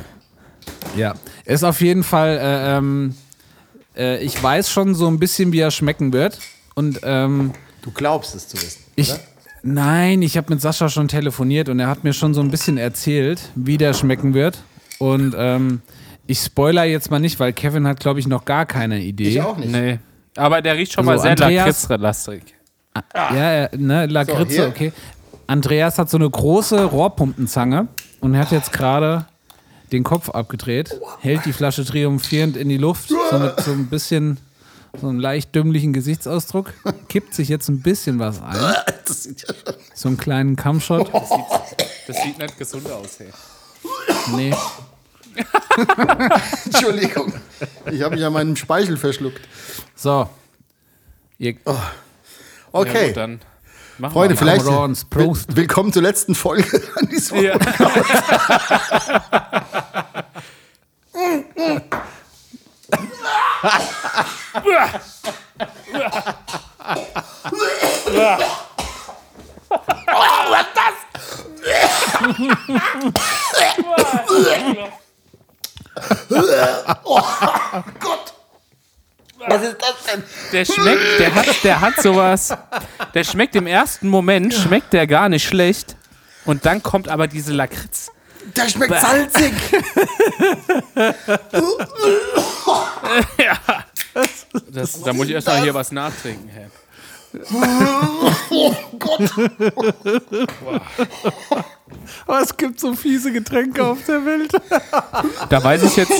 ja. 0.95 1.13
Ist 1.45 1.63
auf 1.63 1.81
jeden 1.81 2.03
Fall, 2.03 2.37
äh, 2.41 2.77
ähm, 2.77 3.15
äh, 3.95 4.17
ich 4.23 4.41
weiß 4.41 4.69
schon 4.71 4.95
so 4.95 5.07
ein 5.07 5.19
bisschen, 5.19 5.51
wie 5.51 5.59
er 5.59 5.71
schmecken 5.71 6.13
wird. 6.13 6.39
Und 6.75 6.99
ähm, 7.03 7.51
Du 7.81 7.91
glaubst 7.91 8.35
es 8.35 8.47
zu 8.47 8.57
wissen. 8.57 8.83
ich, 8.95 9.11
oder? 9.11 9.19
nein, 9.63 10.21
ich 10.21 10.37
habe 10.37 10.53
mit 10.53 10.61
Sascha 10.61 10.89
schon 10.89 11.07
telefoniert 11.07 11.69
und 11.69 11.79
er 11.79 11.87
hat 11.87 12.03
mir 12.03 12.13
schon 12.13 12.33
so 12.33 12.41
ein 12.41 12.49
bisschen 12.51 12.77
erzählt, 12.77 13.41
wie 13.55 13.77
der 13.77 13.93
schmecken 13.93 14.33
wird. 14.33 14.63
Und 14.99 15.35
ähm, 15.37 15.81
ich 16.27 16.39
spoiler 16.39 16.83
jetzt 16.85 17.09
mal 17.11 17.19
nicht, 17.19 17.39
weil 17.39 17.53
Kevin 17.53 17.87
hat, 17.87 17.99
glaube 17.99 18.19
ich, 18.19 18.27
noch 18.27 18.45
gar 18.45 18.65
keine 18.65 18.99
Idee. 18.99 19.29
Ich 19.29 19.41
auch 19.41 19.57
nicht. 19.57 19.71
Nee. 19.71 19.99
Aber 20.35 20.61
der 20.61 20.75
riecht 20.77 20.93
schon 20.93 21.07
Also 21.07 21.11
mal 21.11 21.21
sehr 21.21 21.31
Andreas- 21.31 21.87
lakritzlastig. 22.93 23.37
Ja, 23.37 23.51
er- 23.51 23.77
ne, 23.77 24.05
Lakritze, 24.07 24.53
hier. 24.53 24.67
okay. 24.67 24.93
Andreas 25.47 25.97
hat 25.97 26.09
so 26.09 26.17
eine 26.17 26.29
große 26.29 26.83
Rohrpumpenzange 26.85 27.87
und 28.19 28.33
er 28.35 28.41
hat 28.41 28.51
jetzt 28.51 28.71
gerade 28.71 29.25
den 29.91 30.03
Kopf 30.03 30.29
abgedreht, 30.29 30.99
hält 31.21 31.45
die 31.45 31.53
Flasche 31.53 31.83
triumphierend 31.83 32.55
in 32.55 32.69
die 32.69 32.77
Luft, 32.77 33.09
so 33.09 33.39
mit 33.39 33.59
so 33.61 33.71
ein 33.71 33.87
bisschen, 33.87 34.37
so 35.01 35.07
einem 35.09 35.19
leicht 35.19 35.55
dümmlichen 35.55 35.93
Gesichtsausdruck, 35.93 36.71
kippt 37.07 37.33
sich 37.33 37.49
jetzt 37.49 37.67
ein 37.69 37.81
bisschen 37.81 38.19
was 38.19 38.41
ein, 38.43 38.75
Das 39.07 39.23
sieht 39.23 39.41
ja 39.47 39.53
schon. 39.55 39.73
so 39.95 40.07
einen 40.09 40.17
kleinen 40.17 40.55
Kammshot. 40.55 41.09
Das 42.05 42.21
sieht 42.23 42.37
nicht 42.37 42.57
gesund 42.59 42.87
aus, 42.91 43.17
hey. 43.19 43.29
Nee. 44.35 44.53
Entschuldigung. 46.65 47.33
Ich 47.91 48.01
habe 48.03 48.15
mich 48.15 48.25
an 48.25 48.33
meinem 48.33 48.55
Speichel 48.55 48.97
verschluckt. 48.97 49.41
So. 49.95 50.29
Ihr, 51.37 51.55
Oh. 51.65 51.75
Ja, 52.73 52.79
Okay. 52.79 53.07
gut, 53.07 53.17
dann 53.17 53.41
machen 53.97 54.13
Freunde, 54.13 54.35
wir. 54.35 54.39
vielleicht 54.39 54.65
Rons, 54.65 55.05
Prost. 55.05 55.49
will- 55.49 55.57
willkommen 55.57 55.91
zur 55.93 56.01
letzten 56.03 56.35
Folge 56.35 56.81
an 56.95 57.07
diesem 57.09 57.41
Ja. 57.43 57.57
Gott. 77.99 78.33
Was 79.47 79.61
ist 79.63 79.77
das 79.79 80.13
denn? 80.13 80.23
Der 80.51 80.65
schmeckt, 80.65 81.19
der 81.19 81.35
hat, 81.35 81.63
der 81.63 81.81
hat 81.81 82.01
sowas. 82.01 82.53
Der 83.13 83.23
schmeckt 83.23 83.55
im 83.55 83.67
ersten 83.67 84.07
Moment, 84.07 84.53
schmeckt 84.53 84.93
der 84.93 85.07
gar 85.07 85.29
nicht 85.29 85.47
schlecht. 85.47 85.95
Und 86.45 86.65
dann 86.65 86.83
kommt 86.83 87.07
aber 87.07 87.27
diese 87.27 87.53
Lakritz. 87.53 88.11
Der 88.55 88.69
schmeckt 88.69 88.99
salzig. 88.99 89.53
Das, 94.71 95.01
da 95.01 95.13
muss 95.13 95.27
ich 95.27 95.33
erstmal 95.33 95.61
hier 95.61 95.73
was 95.73 95.91
nachtrinken, 95.91 96.49
hä? 96.49 96.67
Oh, 102.27 102.35
es 102.41 102.55
gibt 102.55 102.79
so 102.79 102.93
fiese 102.93 103.31
Getränke 103.31 103.83
auf 103.83 103.99
der 104.05 104.25
Welt. 104.25 104.51
Da 105.49 105.63
weiß 105.63 105.83
ich 105.83 105.95
jetzt, 105.95 106.13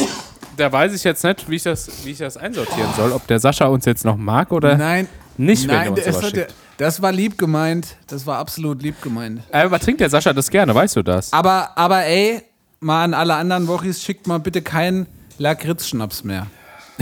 da 0.59 0.71
weiß 0.71 0.93
ich 0.93 1.03
jetzt 1.03 1.23
nicht, 1.23 1.49
wie 1.49 1.55
ich 1.55 1.63
das, 1.63 1.89
wie 2.05 2.11
ich 2.11 2.17
das 2.17 2.37
einsortieren 2.37 2.89
soll. 2.95 3.11
Ob 3.11 3.25
der 3.27 3.39
Sascha 3.39 3.65
uns 3.65 3.85
jetzt 3.85 4.05
noch 4.05 4.17
mag 4.17 4.51
oder 4.51 4.77
Nein. 4.77 5.07
nicht, 5.37 5.63
wenn 5.63 5.69
er 5.69 5.77
Nein, 5.77 5.89
uns 5.89 6.03
der, 6.03 6.13
schickt. 6.21 6.53
das 6.77 7.01
war 7.01 7.11
lieb 7.11 7.37
gemeint. 7.37 7.95
Das 8.07 8.25
war 8.25 8.37
absolut 8.37 8.81
lieb 8.81 9.01
gemeint. 9.01 9.41
Äh, 9.51 9.63
Aber 9.63 9.79
trinkt 9.79 10.01
der 10.01 10.09
Sascha 10.09 10.33
das 10.33 10.49
gerne, 10.49 10.75
weißt 10.75 10.97
du 10.97 11.03
das? 11.03 11.33
Aber, 11.33 11.77
aber 11.77 12.03
ey, 12.05 12.41
mal 12.79 13.03
an 13.05 13.13
alle 13.13 13.35
anderen 13.35 13.67
Wochis, 13.67 14.03
schickt 14.03 14.27
mal 14.27 14.39
bitte 14.39 14.61
keinen 14.61 15.07
Lakritz-Schnaps 15.37 16.23
mehr. 16.23 16.47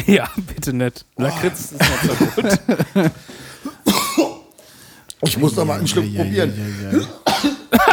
Ja, 0.05 0.29
bitte 0.35 0.73
nicht. 0.73 1.05
Lakritz 1.15 1.71
ist 1.71 1.81
nicht 1.81 2.35
so 2.35 2.41
gut. 2.41 3.11
Ich 5.23 5.37
muss 5.37 5.55
noch 5.55 5.65
mal 5.65 5.79
einen 5.79 5.87
Schluck 5.87 6.05
probieren. 6.15 6.53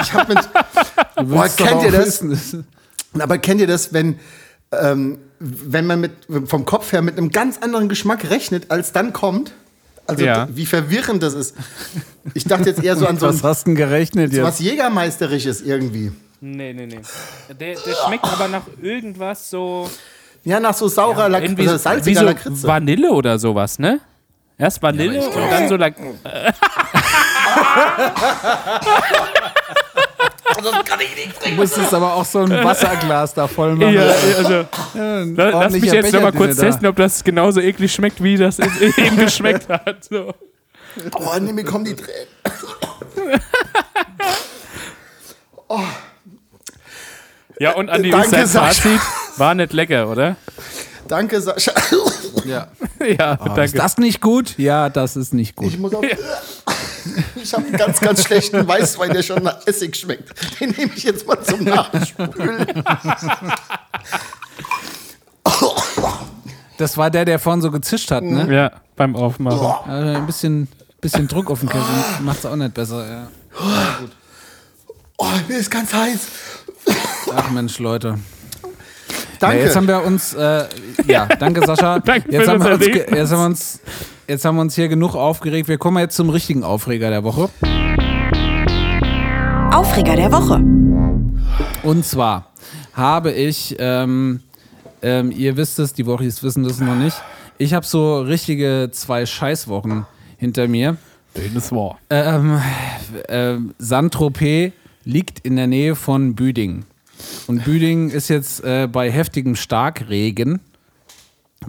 Ich 0.02 0.12
hab 0.12 0.28
mit, 0.28 0.38
Boah, 1.30 1.48
kennt 1.48 1.82
ihr 1.82 1.90
das? 1.90 2.22
aber 3.18 3.38
kennt 3.38 3.60
ihr 3.60 3.66
das, 3.66 3.92
wenn, 3.92 4.18
ähm, 4.82 5.18
wenn 5.38 5.86
man 5.86 6.00
mit, 6.00 6.12
vom 6.46 6.64
Kopf 6.64 6.92
her 6.92 7.02
mit 7.02 7.18
einem 7.18 7.30
ganz 7.30 7.58
anderen 7.58 7.88
Geschmack 7.88 8.28
rechnet, 8.30 8.70
als 8.70 8.92
dann 8.92 9.12
kommt? 9.12 9.52
Also 10.06 10.24
Ja. 10.24 10.48
wie 10.52 10.66
verwirrend 10.66 11.22
das 11.22 11.34
ist. 11.34 11.56
Ich 12.34 12.44
dachte 12.44 12.68
jetzt 12.68 12.82
eher 12.82 12.96
so 12.96 13.06
an 13.06 13.18
so, 13.18 13.26
Was 13.26 13.42
ein, 13.42 13.48
hast 13.48 13.62
du 13.62 13.70
denn 13.70 13.76
gerechnet 13.76 14.30
so 14.32 14.38
jetzt? 14.38 14.46
was 14.46 14.58
Jägermeisterisches 14.60 15.62
irgendwie. 15.62 16.12
Nee, 16.40 16.74
nee, 16.74 16.86
nee. 16.86 17.00
Der, 17.48 17.74
der 17.74 17.94
schmeckt 18.06 18.24
aber 18.24 18.48
nach 18.48 18.62
irgendwas 18.82 19.48
so. 19.48 19.88
Ja, 20.44 20.60
nach 20.60 20.74
so 20.74 20.88
saurer 20.88 21.28
Lak 21.30 21.42
irgendwie 21.42 21.62
oder 21.62 21.72
so, 21.72 21.78
salziger 21.78 22.06
wie 22.06 22.14
so 22.20 22.24
Lakritze. 22.26 22.68
Vanille 22.68 23.10
oder 23.12 23.38
sowas, 23.38 23.78
ne? 23.78 24.00
Erst 24.58 24.82
Vanille 24.82 25.26
und 25.26 25.34
dann 25.50 25.68
so 25.68 25.76
Lak 30.62 30.84
Du 31.44 31.50
musstest 31.52 31.94
aber 31.94 32.14
auch 32.14 32.24
so 32.24 32.40
ein 32.40 32.50
Wasserglas 32.64 33.32
da 33.34 33.46
voll 33.48 33.74
machen. 33.76 33.94
Ja, 33.94 34.02
also, 34.38 34.66
Ein 34.94 35.34
la- 35.36 35.50
lass 35.50 35.72
mich 35.72 35.84
jetzt 35.84 36.12
noch 36.12 36.20
mal 36.20 36.30
Becher, 36.32 36.44
kurz 36.44 36.56
du 36.56 36.62
da- 36.62 36.68
testen, 36.68 36.86
ob 36.86 36.96
das 36.96 37.24
genauso 37.24 37.60
eklig 37.60 37.92
schmeckt, 37.92 38.22
wie 38.22 38.36
das 38.36 38.58
eben 38.98 39.16
geschmeckt 39.16 39.68
hat. 39.68 40.04
So. 40.04 40.34
Oh, 41.16 41.38
nee, 41.40 41.52
mir 41.52 41.64
kommen 41.64 41.84
die 41.84 41.94
Tränen. 41.96 42.28
Ja, 47.58 47.72
und 47.74 47.88
Andi, 47.88 48.08
wie 48.08 48.10
Danke, 48.12 48.26
ist 48.26 48.32
dein 48.34 48.46
Sascha. 48.46 48.88
Fazit? 48.88 49.00
War 49.38 49.54
nicht 49.54 49.72
lecker, 49.72 50.08
oder? 50.08 50.36
Danke, 51.08 51.40
Sascha. 51.40 51.72
Ja. 52.44 52.68
Ja, 53.00 53.34
Ist 53.34 53.56
danke. 53.56 53.72
das 53.78 53.96
nicht 53.96 54.20
gut? 54.20 54.58
Ja, 54.58 54.90
das 54.90 55.16
ist 55.16 55.32
nicht 55.32 55.56
gut. 55.56 55.68
Ich 55.68 55.78
muss 55.78 55.94
auf. 55.94 56.04
Ich 57.36 57.52
habe 57.52 57.64
einen 57.66 57.76
ganz, 57.76 58.00
ganz 58.00 58.22
schlechten 58.24 58.66
Weißwein, 58.66 59.12
der 59.12 59.22
schon 59.22 59.42
nach 59.42 59.66
Essig 59.66 59.94
schmeckt. 59.96 60.32
Den 60.60 60.70
nehme 60.70 60.90
ich 60.96 61.04
jetzt 61.04 61.26
mal 61.26 61.38
zum 61.42 61.62
Nachspülen. 61.64 62.82
Das 66.78 66.96
war 66.96 67.10
der, 67.10 67.24
der 67.24 67.38
vorhin 67.38 67.60
so 67.62 67.70
gezischt 67.70 68.10
hat, 68.10 68.24
ne? 68.24 68.52
Ja, 68.54 68.72
beim 68.96 69.14
Aufmachen. 69.16 69.90
Also 69.90 70.08
ein 70.18 70.26
bisschen, 70.26 70.68
bisschen 71.00 71.28
Druck 71.28 71.50
auf 71.50 71.60
den 71.60 71.68
Kessel 71.68 71.84
macht's 72.22 72.44
auch 72.46 72.56
nicht 72.56 72.74
besser, 72.74 73.06
ja. 73.08 73.28
Oh, 75.18 75.26
mir 75.48 75.58
ist 75.58 75.70
ganz 75.70 75.92
heiß. 75.92 76.20
Ach 77.34 77.50
Mensch, 77.50 77.78
Leute. 77.78 78.18
Danke. 79.44 79.58
Ja, 79.58 79.64
jetzt 79.66 79.76
haben 79.76 79.88
wir 79.88 80.02
uns, 80.02 80.32
äh, 80.32 80.64
ja, 81.06 81.26
danke 81.38 81.66
Sascha. 81.66 81.98
Danke 81.98 82.32
jetzt, 82.32 82.48
haben 82.48 82.62
uns, 82.62 82.86
jetzt, 82.86 83.30
haben 83.30 83.40
wir 83.40 83.46
uns, 83.46 83.80
jetzt 84.26 84.44
haben 84.46 84.56
wir 84.56 84.62
uns 84.62 84.74
hier 84.74 84.88
genug 84.88 85.14
aufgeregt. 85.14 85.68
Wir 85.68 85.76
kommen 85.76 85.98
jetzt 85.98 86.16
zum 86.16 86.30
richtigen 86.30 86.64
Aufreger 86.64 87.10
der 87.10 87.24
Woche. 87.24 87.50
Aufreger 89.70 90.16
der 90.16 90.32
Woche. 90.32 90.62
Und 91.82 92.06
zwar 92.06 92.52
habe 92.94 93.32
ich, 93.32 93.76
ähm, 93.78 94.40
ähm, 95.02 95.30
ihr 95.30 95.58
wisst 95.58 95.78
es, 95.78 95.92
die 95.92 96.06
Wochis 96.06 96.42
wissen 96.42 96.64
das 96.64 96.80
noch 96.80 96.94
nicht, 96.94 97.16
ich 97.58 97.74
habe 97.74 97.84
so 97.84 98.22
richtige 98.22 98.88
zwei 98.92 99.26
Scheißwochen 99.26 100.06
hinter 100.38 100.68
mir. 100.68 100.96
Das 101.52 101.70
war. 101.70 101.98
Ähm, 102.08 102.62
ähm, 103.28 103.74
Saint-Tropez 103.78 104.72
liegt 105.04 105.40
in 105.40 105.56
der 105.56 105.66
Nähe 105.66 105.96
von 105.96 106.34
Büdingen. 106.34 106.86
Und 107.46 107.64
Büdingen 107.64 108.10
ist 108.10 108.28
jetzt 108.28 108.64
äh, 108.64 108.88
bei 108.90 109.10
heftigem 109.10 109.54
Starkregen 109.56 110.60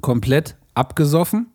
komplett 0.02 0.56
abgesoffen. 0.74 1.48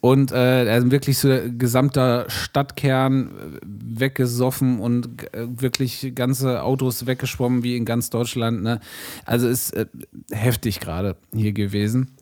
Und 0.00 0.30
äh, 0.30 0.68
also 0.70 0.90
wirklich 0.90 1.18
so 1.18 1.36
gesamter 1.58 2.26
Stadtkern 2.28 3.26
äh, 3.26 4.00
weggesoffen 4.00 4.78
und 4.78 5.34
äh, 5.34 5.46
wirklich 5.48 6.12
ganze 6.14 6.62
Autos 6.62 7.06
weggeschwommen 7.06 7.62
wie 7.64 7.76
in 7.76 7.84
ganz 7.84 8.10
Deutschland. 8.10 8.62
Ne? 8.62 8.80
Also 9.24 9.48
ist 9.48 9.72
äh, 9.72 9.86
heftig 10.30 10.80
gerade 10.80 11.16
hier 11.34 11.52
gewesen. 11.52 12.12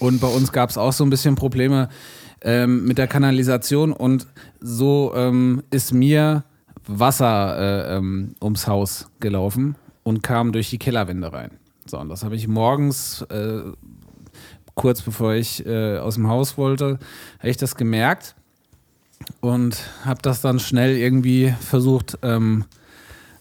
Und 0.00 0.20
bei 0.20 0.28
uns 0.28 0.50
gab 0.50 0.70
es 0.70 0.78
auch 0.78 0.92
so 0.92 1.04
ein 1.04 1.10
bisschen 1.10 1.36
Probleme 1.36 1.88
ähm, 2.40 2.84
mit 2.84 2.98
der 2.98 3.06
Kanalisation 3.06 3.92
und 3.92 4.26
so 4.60 5.12
ähm, 5.14 5.62
ist 5.70 5.92
mir 5.92 6.44
Wasser 6.86 7.58
äh, 7.58 7.96
ähm, 7.96 8.34
ums 8.42 8.66
Haus 8.66 9.06
gelaufen 9.20 9.76
und 10.04 10.22
kam 10.22 10.52
durch 10.52 10.70
die 10.70 10.78
Kellerwände 10.78 11.32
rein. 11.32 11.50
So, 11.86 11.98
und 11.98 12.08
das 12.08 12.22
habe 12.24 12.36
ich 12.36 12.46
morgens, 12.46 13.22
äh, 13.30 13.62
kurz 14.74 15.02
bevor 15.02 15.34
ich 15.34 15.66
äh, 15.66 15.98
aus 15.98 16.14
dem 16.14 16.28
Haus 16.28 16.56
wollte, 16.56 16.98
habe 17.40 17.48
ich 17.50 17.56
das 17.56 17.74
gemerkt 17.76 18.34
und 19.40 19.76
habe 20.04 20.20
das 20.22 20.40
dann 20.40 20.58
schnell 20.60 20.96
irgendwie 20.96 21.52
versucht 21.60 22.18
ähm, 22.22 22.64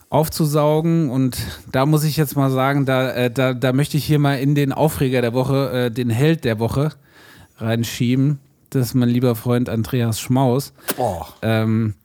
aufzusaugen. 0.09 1.09
Und 1.09 1.37
da 1.71 1.85
muss 1.85 2.03
ich 2.03 2.17
jetzt 2.17 2.35
mal 2.35 2.51
sagen, 2.51 2.85
da, 2.85 3.11
äh, 3.11 3.31
da, 3.31 3.53
da 3.53 3.73
möchte 3.73 3.97
ich 3.97 4.05
hier 4.05 4.19
mal 4.19 4.35
in 4.39 4.55
den 4.55 4.71
Aufreger 4.71 5.21
der 5.21 5.33
Woche, 5.33 5.71
äh, 5.71 5.91
den 5.91 6.09
Held 6.09 6.43
der 6.45 6.59
Woche 6.59 6.91
reinschieben. 7.57 8.39
Das 8.69 8.87
ist 8.87 8.93
mein 8.93 9.09
lieber 9.09 9.35
Freund 9.35 9.69
Andreas 9.69 10.19
Schmaus, 10.19 10.73
Oh. 10.97 11.21
ähm, 11.41 11.95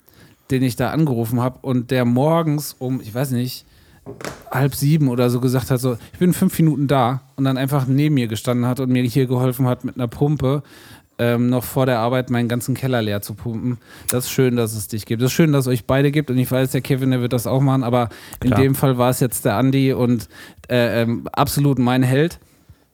den 0.51 0.63
ich 0.63 0.77
da 0.77 0.91
angerufen 0.91 1.41
habe 1.41 1.59
und 1.63 1.91
der 1.91 2.05
morgens 2.05 2.75
um, 2.79 3.01
ich 3.01 3.15
weiß 3.15 3.31
nicht, 3.33 3.65
halb 4.51 4.75
sieben 4.75 5.09
oder 5.09 5.31
so 5.31 5.41
gesagt 5.41 5.71
hat, 5.71 5.81
so, 5.81 5.97
ich 6.13 6.19
bin 6.19 6.33
fünf 6.33 6.59
Minuten 6.59 6.87
da 6.87 7.23
und 7.37 7.45
dann 7.45 7.57
einfach 7.57 7.87
neben 7.87 8.15
mir 8.15 8.29
gestanden 8.29 8.67
hat 8.67 8.81
und 8.81 8.91
mir 8.91 9.03
hier 9.03 9.27
geholfen 9.27 9.67
hat 9.67 9.85
mit 9.85 9.97
einer 9.97 10.09
Pumpe, 10.09 10.63
ähm, 11.19 11.51
noch 11.51 11.65
vor 11.65 11.87
der 11.87 11.99
Arbeit 11.99 12.31
meinen 12.31 12.49
ganzen 12.49 12.75
Keller 12.75 13.03
leer 13.03 13.21
zu 13.21 13.35
pumpen. 13.35 13.79
Das 14.09 14.25
ist 14.25 14.31
schön, 14.31 14.57
dass 14.57 14.75
es 14.75 14.87
dich 14.89 15.05
gibt. 15.05 15.21
Das 15.21 15.31
ist 15.31 15.35
schön, 15.35 15.53
dass 15.53 15.67
es 15.67 15.73
euch 15.73 15.85
beide 15.85 16.13
gibt 16.13 16.31
und 16.31 16.39
ich 16.39 16.51
weiß, 16.51 16.71
der 16.71 16.81
Kevin, 16.81 17.11
der 17.11 17.21
wird 17.21 17.33
das 17.33 17.47
auch 17.47 17.61
machen, 17.61 17.83
aber 17.83 18.09
in 18.43 18.51
Klar. 18.51 18.63
dem 18.63 18.75
Fall 18.75 18.99
war 18.99 19.11
es 19.11 19.21
jetzt 19.21 19.45
der 19.45 19.57
Andi 19.57 19.93
und 19.93 20.29
äh, 20.69 21.03
ähm, 21.03 21.29
absolut 21.33 21.79
mein 21.79 22.03
Held. 22.03 22.39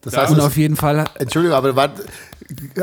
Das 0.01 0.17
heißt, 0.17 0.33
Und 0.33 0.41
auf 0.41 0.57
jeden 0.57 0.77
Fall 0.77 1.07
Entschuldigung, 1.19 1.57
aber 1.57 1.77
war, 1.77 1.91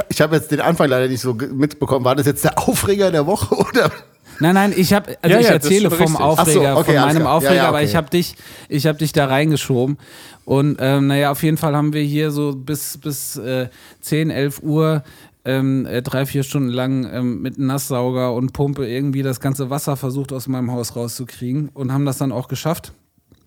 ich 0.10 0.22
habe 0.22 0.36
jetzt 0.36 0.52
den 0.52 0.60
Anfang 0.60 0.90
leider 0.90 1.08
nicht 1.08 1.22
so 1.22 1.34
mitbekommen. 1.34 2.04
War 2.04 2.16
das 2.16 2.26
jetzt 2.26 2.44
der 2.44 2.58
Aufreger 2.58 3.12
der 3.12 3.26
Woche 3.26 3.56
oder? 3.70 3.92
Nein, 4.40 4.56
nein, 4.56 4.74
ich 4.76 4.94
habe, 4.94 5.18
also 5.22 5.36
Ja, 5.36 5.40
ich 5.40 5.48
ja, 5.48 5.54
erzähle 5.54 5.92
vom 5.92 6.00
richtig. 6.00 6.20
Aufreger, 6.20 6.74
so, 6.74 6.80
okay, 6.80 6.94
von 6.94 7.02
meinem. 7.02 7.22
Ja, 7.24 7.32
Aufreger, 7.32 7.56
ja, 7.56 7.68
aber 7.68 7.78
okay. 7.78 7.86
ich 7.86 7.96
habe 7.96 8.10
dich, 8.10 8.36
ich 8.70 8.88
habe 8.88 8.98
dich 8.98 9.14
da 9.14 9.26
reingeschoben. 9.26 9.98
Und 10.46 10.78
ähm, 10.80 11.08
naja, 11.08 11.32
auf 11.32 11.44
jeden 11.44 11.58
Fall 11.58 11.76
haben 11.76 11.94
wir 11.94 12.02
hier 12.02 12.32
so 12.32 12.56
bis, 12.56 12.98
bis 12.98 13.38
äh, 13.38 13.70
10, 14.02 14.32
11 14.32 14.64
Uhr 14.64 15.04
ähm, 15.46 15.86
äh, 15.86 16.02
drei, 16.02 16.26
vier 16.26 16.44
Stunden 16.44 16.70
lang 16.70 17.10
ähm, 17.12 17.42
mit 17.42 17.58
Nasssauger 17.58 18.34
und 18.34 18.54
Pumpe 18.54 18.88
irgendwie 18.88 19.24
das 19.24 19.40
ganze 19.40 19.70
Wasser 19.70 19.96
versucht 19.98 20.34
aus 20.34 20.48
meinem 20.48 20.72
Haus 20.72 20.96
rauszukriegen 20.96 21.70
und 21.70 21.92
haben 21.92 22.06
das 22.06 22.18
dann 22.18 22.32
auch 22.32 22.48
geschafft. 22.48 22.94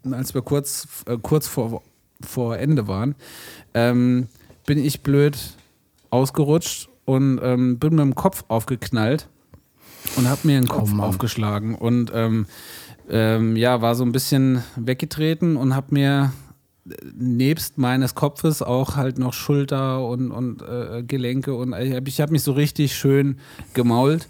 Und 0.05 0.15
als 0.15 0.35
wir 0.35 0.43
kurz, 0.43 0.89
äh, 1.07 1.17
kurz 1.21 1.47
vor, 1.47 1.83
vor 2.21 2.59
Ende 2.59 2.89
waren, 2.89 3.15
ähm, 3.75 4.29
bin 4.67 4.79
ich 4.79 5.03
blöd 5.03 5.37
ausgerutscht 6.11 6.89
und 7.05 7.41
ähm, 7.43 7.79
bin 7.79 7.91
mit 7.95 8.01
dem 8.01 8.15
Kopf 8.15 8.45
aufgeknallt 8.49 9.29
und 10.17 10.29
habe 10.29 10.41
mir 10.45 10.61
den 10.61 10.69
Kopf 10.69 10.93
Mann. 10.93 11.07
aufgeschlagen 11.07 11.75
und 11.75 12.11
ähm, 12.15 12.47
ähm, 13.09 13.57
ja, 13.57 13.83
war 13.83 13.95
so 13.95 14.05
ein 14.05 14.13
bisschen 14.13 14.63
weggetreten 14.77 15.57
und 15.57 15.75
habe 15.75 15.89
mir 15.91 16.33
äh, 16.89 16.95
nebst 17.17 17.79
meines 17.79 18.15
Kopfes 18.15 18.63
auch 18.63 18.97
halt 18.97 19.19
noch 19.19 19.33
Schulter 19.33 20.07
und, 20.07 20.31
und 20.31 20.63
äh, 20.63 21.03
Gelenke 21.03 21.55
und 21.55 21.75
ich 21.75 21.95
habe 21.95 22.11
hab 22.11 22.31
mich 22.31 22.43
so 22.43 22.53
richtig 22.53 22.95
schön 22.95 23.39
gemault 23.75 24.29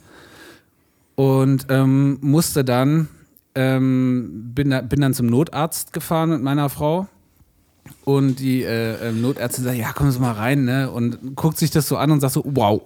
und 1.15 1.67
ähm, 1.69 2.19
musste 2.21 2.65
dann, 2.65 3.09
ähm, 3.55 4.53
bin, 4.55 4.71
da, 4.71 4.81
bin 4.81 5.01
dann 5.01 5.15
zum 5.15 5.27
Notarzt 5.27 5.93
gefahren 5.93 6.31
mit 6.31 6.43
meiner 6.43 6.69
Frau 6.69 7.07
und 8.05 8.41
die 8.41 8.63
äh, 8.63 9.09
ähm, 9.09 9.21
Notärztin 9.21 9.65
sagt, 9.65 9.77
ja, 9.77 9.93
kommen 9.93 10.11
Sie 10.11 10.19
mal 10.19 10.33
rein, 10.33 10.65
ne? 10.65 10.91
Und 10.91 11.37
guckt 11.37 11.59
sich 11.59 11.71
das 11.71 11.87
so 11.87 11.97
an 11.97 12.11
und 12.11 12.21
sagt 12.21 12.33
so, 12.33 12.43
wow, 12.45 12.81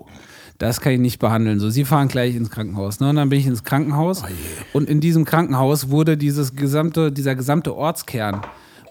das 0.59 0.81
kann 0.81 0.93
ich 0.93 0.99
nicht 0.99 1.19
behandeln. 1.19 1.61
So, 1.61 1.71
Sie 1.71 1.85
fahren 1.85 2.09
gleich 2.09 2.35
ins 2.35 2.51
Krankenhaus. 2.51 3.01
Ne? 3.01 3.09
Und 3.09 3.17
dann 3.17 3.29
bin 3.29 3.39
ich 3.39 3.47
ins 3.47 3.65
Krankenhaus. 3.65 4.25
und 4.73 4.89
in 4.89 5.01
diesem 5.01 5.25
Krankenhaus 5.25 5.89
wurde 5.89 6.17
dieses 6.17 6.57
gesamte, 6.57 7.13
dieser 7.13 7.35
gesamte 7.35 7.77
Ortskern 7.77 8.43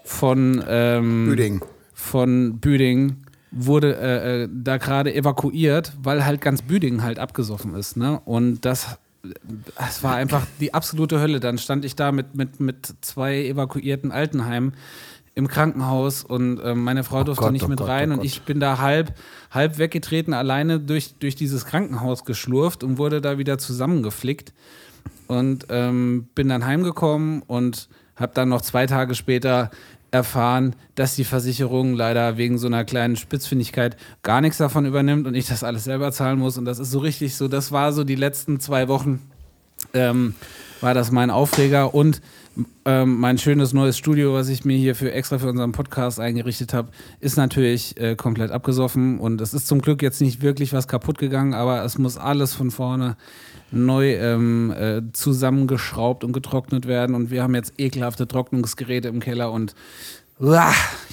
von 0.04 0.64
ähm, 0.66 1.26
Büdingen. 1.28 1.62
von 1.92 2.58
Büdingen 2.58 3.26
wurde 3.50 3.96
äh, 3.96 4.42
äh, 4.44 4.48
da 4.50 4.78
gerade 4.78 5.14
evakuiert, 5.14 5.92
weil 6.02 6.24
halt 6.24 6.40
ganz 6.40 6.62
Büdingen 6.62 7.02
halt 7.02 7.18
abgesoffen 7.18 7.74
ist. 7.74 7.96
Ne? 7.96 8.20
Und 8.24 8.64
das, 8.64 8.98
das 9.76 10.02
war 10.02 10.16
einfach 10.16 10.46
die 10.60 10.72
absolute 10.72 11.20
Hölle. 11.20 11.40
Dann 11.40 11.58
stand 11.58 11.84
ich 11.84 11.96
da 11.96 12.12
mit, 12.12 12.34
mit, 12.34 12.60
mit 12.60 12.94
zwei 13.02 13.44
evakuierten 13.44 14.10
Altenheimen 14.10 14.72
im 15.38 15.46
Krankenhaus 15.46 16.24
und 16.24 16.58
äh, 16.58 16.74
meine 16.74 17.04
Frau 17.04 17.22
durfte 17.22 17.44
Gott, 17.44 17.52
nicht 17.52 17.66
oh 17.66 17.68
mit 17.68 17.78
Gott, 17.78 17.88
rein 17.88 18.10
oh 18.10 18.14
und 18.14 18.24
ich 18.24 18.42
bin 18.42 18.58
da 18.58 18.78
halb, 18.78 19.14
halb 19.52 19.78
weggetreten, 19.78 20.34
alleine 20.34 20.80
durch, 20.80 21.14
durch 21.20 21.36
dieses 21.36 21.64
Krankenhaus 21.64 22.24
geschlurft 22.24 22.82
und 22.82 22.98
wurde 22.98 23.20
da 23.20 23.38
wieder 23.38 23.56
zusammengeflickt 23.56 24.52
und 25.28 25.66
ähm, 25.70 26.26
bin 26.34 26.48
dann 26.48 26.66
heimgekommen 26.66 27.42
und 27.46 27.88
habe 28.16 28.32
dann 28.34 28.48
noch 28.48 28.62
zwei 28.62 28.86
Tage 28.86 29.14
später 29.14 29.70
erfahren, 30.10 30.74
dass 30.96 31.14
die 31.14 31.22
Versicherung 31.24 31.94
leider 31.94 32.36
wegen 32.36 32.58
so 32.58 32.66
einer 32.66 32.84
kleinen 32.84 33.14
Spitzfindigkeit 33.14 33.96
gar 34.24 34.40
nichts 34.40 34.58
davon 34.58 34.86
übernimmt 34.86 35.28
und 35.28 35.36
ich 35.36 35.46
das 35.46 35.62
alles 35.62 35.84
selber 35.84 36.10
zahlen 36.10 36.40
muss. 36.40 36.58
Und 36.58 36.64
das 36.64 36.80
ist 36.80 36.90
so 36.90 36.98
richtig 36.98 37.36
so, 37.36 37.46
das 37.46 37.70
war 37.70 37.92
so 37.92 38.02
die 38.02 38.16
letzten 38.16 38.58
zwei 38.58 38.88
Wochen 38.88 39.20
ähm, 39.94 40.34
war 40.80 40.94
das 40.94 41.12
mein 41.12 41.30
Aufreger 41.30 41.94
und 41.94 42.20
ähm, 42.84 43.20
mein 43.20 43.38
schönes 43.38 43.72
neues 43.72 43.96
Studio, 43.96 44.34
was 44.34 44.48
ich 44.48 44.64
mir 44.64 44.76
hier 44.76 44.94
für 44.94 45.12
extra 45.12 45.38
für 45.38 45.48
unseren 45.48 45.72
Podcast 45.72 46.18
eingerichtet 46.18 46.74
habe, 46.74 46.88
ist 47.20 47.36
natürlich 47.36 48.00
äh, 48.00 48.16
komplett 48.16 48.50
abgesoffen 48.50 49.18
und 49.18 49.40
es 49.40 49.54
ist 49.54 49.66
zum 49.66 49.80
Glück 49.80 50.02
jetzt 50.02 50.20
nicht 50.20 50.42
wirklich 50.42 50.72
was 50.72 50.88
kaputt 50.88 51.18
gegangen, 51.18 51.54
aber 51.54 51.84
es 51.84 51.98
muss 51.98 52.16
alles 52.16 52.54
von 52.54 52.70
vorne 52.70 53.16
neu 53.70 54.14
ähm, 54.14 54.70
äh, 54.70 55.02
zusammengeschraubt 55.12 56.24
und 56.24 56.32
getrocknet 56.32 56.86
werden 56.86 57.14
und 57.14 57.30
wir 57.30 57.42
haben 57.42 57.54
jetzt 57.54 57.74
ekelhafte 57.78 58.26
Trocknungsgeräte 58.26 59.08
im 59.08 59.20
Keller 59.20 59.52
und 59.52 59.74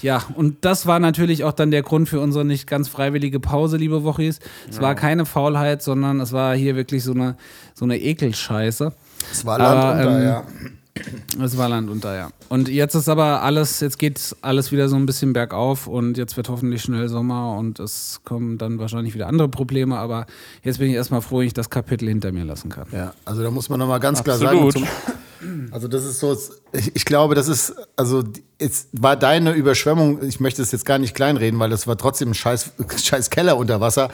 ja, 0.03 0.21
und 0.35 0.65
das 0.65 0.85
war 0.85 0.99
natürlich 0.99 1.43
auch 1.43 1.53
dann 1.53 1.71
der 1.71 1.81
Grund 1.81 2.07
für 2.07 2.19
unsere 2.19 2.45
nicht 2.45 2.67
ganz 2.67 2.89
freiwillige 2.89 3.39
Pause, 3.39 3.77
liebe 3.77 4.03
Wochis. 4.03 4.39
Es 4.69 4.79
war 4.79 4.93
keine 4.93 5.25
Faulheit, 5.25 5.81
sondern 5.81 6.19
es 6.19 6.31
war 6.31 6.55
hier 6.55 6.75
wirklich 6.75 7.03
so 7.03 7.13
eine, 7.13 7.35
so 7.73 7.85
eine 7.85 7.99
Ekelscheiße. 7.99 8.93
Es 9.31 9.43
war 9.43 9.57
Land 9.57 9.77
Aber, 9.77 9.91
unter, 9.93 10.19
ähm, 10.19 10.23
ja. 10.23 10.43
Es 11.41 11.57
war 11.57 11.67
Land 11.67 11.89
unter, 11.89 12.15
ja. 12.15 12.29
Und 12.47 12.69
jetzt 12.69 12.95
ist 12.95 13.09
aber 13.09 13.41
alles, 13.41 13.81
jetzt 13.81 13.99
geht 13.99 14.35
alles 14.41 14.71
wieder 14.71 14.87
so 14.87 14.95
ein 14.95 15.05
bisschen 15.05 15.33
bergauf 15.33 15.87
und 15.87 16.17
jetzt 16.17 16.37
wird 16.37 16.47
hoffentlich 16.47 16.81
schnell 16.81 17.09
Sommer 17.09 17.57
und 17.57 17.79
es 17.79 18.21
kommen 18.23 18.57
dann 18.57 18.79
wahrscheinlich 18.79 19.13
wieder 19.13 19.27
andere 19.27 19.49
Probleme, 19.49 19.97
aber 19.97 20.25
jetzt 20.63 20.79
bin 20.79 20.89
ich 20.89 20.95
erstmal 20.95 21.21
froh, 21.21 21.39
wenn 21.39 21.47
ich 21.47 21.53
das 21.53 21.69
Kapitel 21.69 22.07
hinter 22.07 22.31
mir 22.31 22.45
lassen 22.45 22.69
kann. 22.69 22.87
Ja, 22.93 23.13
also 23.25 23.43
da 23.43 23.51
muss 23.51 23.67
man 23.67 23.79
nochmal 23.79 23.99
ganz 23.99 24.23
klar 24.23 24.37
sagen. 24.37 24.71
Zum, 24.71 24.87
also 25.71 25.89
das 25.89 26.05
ist 26.05 26.19
so, 26.19 26.37
ich, 26.71 26.95
ich 26.95 27.05
glaube, 27.05 27.35
das 27.35 27.49
ist, 27.49 27.75
also 27.97 28.23
jetzt 28.59 28.87
war 28.93 29.17
deine 29.17 29.51
Überschwemmung, 29.51 30.23
ich 30.23 30.39
möchte 30.39 30.61
es 30.61 30.71
jetzt 30.71 30.85
gar 30.85 30.97
nicht 30.97 31.13
kleinreden, 31.13 31.59
weil 31.59 31.69
das 31.69 31.87
war 31.87 31.97
trotzdem 31.97 32.29
ein 32.29 32.33
scheiß, 32.33 32.71
scheiß 33.03 33.29
Keller 33.29 33.57
unter 33.57 33.81
Wasser. 33.81 34.09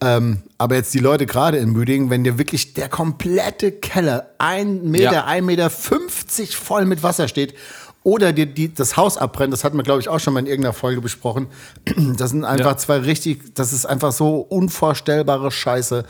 Ähm, 0.00 0.42
aber 0.58 0.74
jetzt 0.74 0.92
die 0.94 0.98
Leute 0.98 1.24
gerade 1.26 1.58
in 1.58 1.72
Büdingen, 1.74 2.10
wenn 2.10 2.22
dir 2.24 2.38
wirklich 2.38 2.74
der 2.74 2.88
komplette 2.88 3.72
Keller 3.72 4.30
ein 4.38 4.90
Meter, 4.90 5.12
Ja. 5.12 5.24
ein 5.24 5.44
Meter 5.46 5.70
50 5.70 6.56
voll 6.56 6.84
mit 6.84 7.02
Wasser 7.02 7.28
steht 7.28 7.54
oder 8.02 8.32
dir 8.32 8.46
die, 8.46 8.72
das 8.74 8.96
Haus 8.96 9.16
abbrennt, 9.16 9.52
das 9.52 9.64
hatten 9.64 9.76
wir, 9.76 9.82
glaube 9.82 10.00
ich, 10.00 10.08
auch 10.08 10.20
schon 10.20 10.34
mal 10.34 10.40
in 10.40 10.46
irgendeiner 10.46 10.74
Folge 10.74 11.00
besprochen. 11.00 11.46
Das 12.18 12.30
sind 12.30 12.44
einfach 12.44 12.72
Ja. 12.72 12.76
zwei 12.76 12.98
richtig, 12.98 13.54
das 13.54 13.72
ist 13.72 13.86
einfach 13.86 14.12
so 14.12 14.36
unvorstellbare 14.40 15.50
Scheiße. 15.50 16.04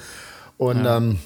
Und 0.58 0.84
ähm, 0.84 1.18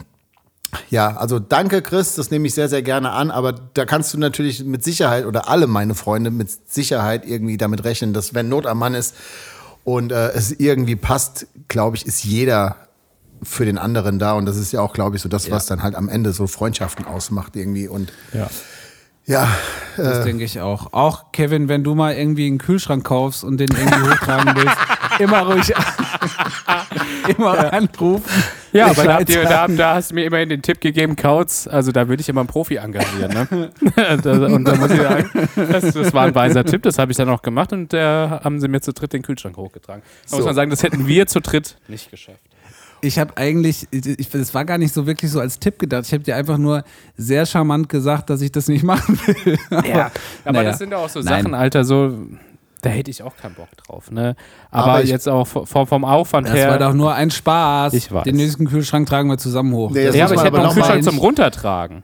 ja, 0.91 1.17
also 1.17 1.39
danke, 1.39 1.83
Chris, 1.83 2.15
das 2.15 2.31
nehme 2.31 2.47
ich 2.47 2.55
sehr, 2.55 2.69
sehr 2.69 2.83
gerne 2.83 3.11
an, 3.11 3.31
aber 3.31 3.53
da 3.53 3.85
kannst 3.87 4.13
du 4.15 4.19
natürlich 4.19 4.65
mit 4.65 4.85
Sicherheit 4.85 5.25
oder 5.25 5.49
alle 5.49 5.67
meine 5.67 5.95
Freunde 5.95 6.31
mit 6.31 6.49
Sicherheit 6.71 7.27
irgendwie 7.27 7.57
damit 7.57 7.85
rechnen, 7.85 8.13
dass 8.13 8.35
wenn 8.35 8.49
Not 8.49 8.67
am 8.67 8.79
Mann 8.79 8.95
ist 8.95 9.15
und 9.85 10.13
äh, 10.13 10.29
es 10.31 10.53
irgendwie 10.53 10.97
passt, 10.97 11.47
glaube 11.69 11.97
ich, 11.97 12.07
ist 12.07 12.25
jeder 12.25 12.77
für 13.43 13.65
den 13.65 13.79
anderen 13.79 14.19
da 14.19 14.35
und 14.35 14.45
das 14.47 14.57
ist 14.57 14.73
ja 14.73 14.81
auch, 14.81 14.93
glaube 14.93 15.17
ich, 15.17 15.23
so 15.23 15.29
das, 15.29 15.51
was 15.51 15.67
dann 15.67 15.83
halt 15.83 15.95
am 15.95 16.09
Ende 16.09 16.33
so 16.33 16.47
Freundschaften 16.47 17.07
ausmacht 17.07 17.57
irgendwie 17.57 17.89
und 17.89 18.13
Ja. 18.35 18.49
ja, 19.27 19.49
Das 19.97 20.25
denke 20.25 20.45
ich 20.45 20.61
auch. 20.61 20.93
Auch 20.93 21.33
Kevin, 21.33 21.69
wenn 21.69 21.83
du 21.83 21.95
mal 21.95 22.15
irgendwie 22.15 22.47
einen 22.47 22.59
Kühlschrank 22.59 23.05
kaufst 23.05 23.43
und 23.43 23.57
den 23.57 23.69
irgendwie 23.71 24.11
hochtragen 24.11 24.55
willst, 24.57 24.77
immer 25.19 25.41
ruhig 25.47 25.73
immer 27.37 27.73
anrufen. 27.73 28.25
Ja, 28.73 28.87
aber 28.87 29.05
da, 29.05 29.15
habt 29.15 29.29
ihr, 29.31 29.43
da, 29.45 29.67
da 29.69 29.95
hast 29.97 30.11
du 30.11 30.15
mir 30.15 30.25
immerhin 30.25 30.49
den 30.49 30.63
Tipp 30.63 30.81
gegeben, 30.81 31.17
Kautz, 31.17 31.67
also 31.67 31.93
da 31.93 32.09
würde 32.09 32.21
ich 32.21 32.29
immer 32.29 32.41
einen 32.43 32.49
Profi 32.49 32.77
engagieren. 32.77 33.33
Ne? 33.51 33.71
Das- 34.23 34.53
und 34.53 34.65
da 34.65 34.77
muss 34.77 34.91
ich 34.91 35.01
sagen, 35.01 35.31
das, 35.57 35.93
das 35.93 36.13
war 36.13 36.25
ein 36.27 36.35
weiser 36.35 36.65
Tipp, 36.65 36.83
das 36.83 36.99
habe 36.99 37.11
ich 37.13 37.17
dann 37.19 37.29
auch 37.29 37.43
gemacht 37.43 37.73
und 37.73 37.93
da 37.93 38.41
haben 38.45 38.61
sie 38.61 38.69
mir 38.69 38.81
zu 38.81 38.93
dritt 38.93 39.13
den 39.13 39.23
Kühlschrank 39.23 39.57
hochgetragen. 39.57 40.03
Da 40.31 40.37
muss 40.37 40.41
So. 40.41 40.47
man 40.47 40.55
sagen, 40.55 40.71
das 40.71 40.83
hätten 40.83 41.07
wir 41.07 41.27
zu 41.27 41.41
dritt 41.41 41.77
nicht 41.89 42.11
geschafft. 42.11 42.39
Ich 43.03 43.19
habe 43.19 43.35
eigentlich, 43.39 43.89
ich, 43.91 44.29
das 44.29 44.53
war 44.53 44.67
gar 44.67 44.77
nicht 44.77 44.93
so 44.93 45.07
wirklich 45.07 45.31
so 45.31 45.41
als 45.41 45.59
Tipp 45.59 45.79
gedacht. 45.79 46.05
Ich 46.07 46.13
habe 46.13 46.23
dir 46.23 46.37
einfach 46.37 46.59
nur 46.59 46.85
sehr 47.17 47.47
charmant 47.47 47.89
gesagt, 47.89 48.29
dass 48.29 48.43
ich 48.43 48.53
das 48.53 48.69
nicht 48.69 48.83
machen 48.85 49.19
will. 49.27 49.57
Ja, 49.89 50.11
aber 50.45 50.59
naja. 50.59 50.71
das 50.71 50.79
sind 50.79 50.91
ja 50.91 50.99
auch 50.99 51.09
so 51.09 51.21
Nein. 51.21 51.43
Sachen, 51.43 51.55
Alter, 51.55 51.85
so, 51.85 52.13
da 52.81 52.91
hätte 52.91 53.11
ich 53.11 53.23
auch 53.23 53.37
keinen 53.37 53.55
Bock 53.55 53.69
drauf. 53.77 54.11
Ne? 54.11 54.37
Aber, 54.71 54.93
Aber 54.93 55.03
ich- 55.03 55.11
jetzt 55.11 55.29
auch 55.29 55.47
vom, 55.47 55.67
vom 55.87 56.05
Aufwand 56.05 56.49
Das 56.49 56.55
her. 56.55 56.71
war 56.71 56.79
doch 56.79 56.93
nur 56.95 57.15
ein 57.15 57.31
Spaß. 57.31 57.93
Ich 57.95 58.11
weiß. 58.13 58.25
Den 58.25 58.37
nächsten 58.37 58.67
Kühlschrank 58.67 59.09
tragen 59.09 59.29
wir 59.29 59.39
zusammen 59.39 59.73
hoch. 59.75 59.91
Nee, 59.91 60.07
das 60.07 60.17
ja, 60.17 60.25
aber 60.27 60.35
ich 60.35 60.41
hätte 60.41 60.49
aber 60.49 60.59
noch 60.59 60.71
einen 60.71 60.79
mal 60.81 60.87
Kühlschrank 60.87 61.05
zum 61.05 61.19
Runtertragen. 61.19 62.03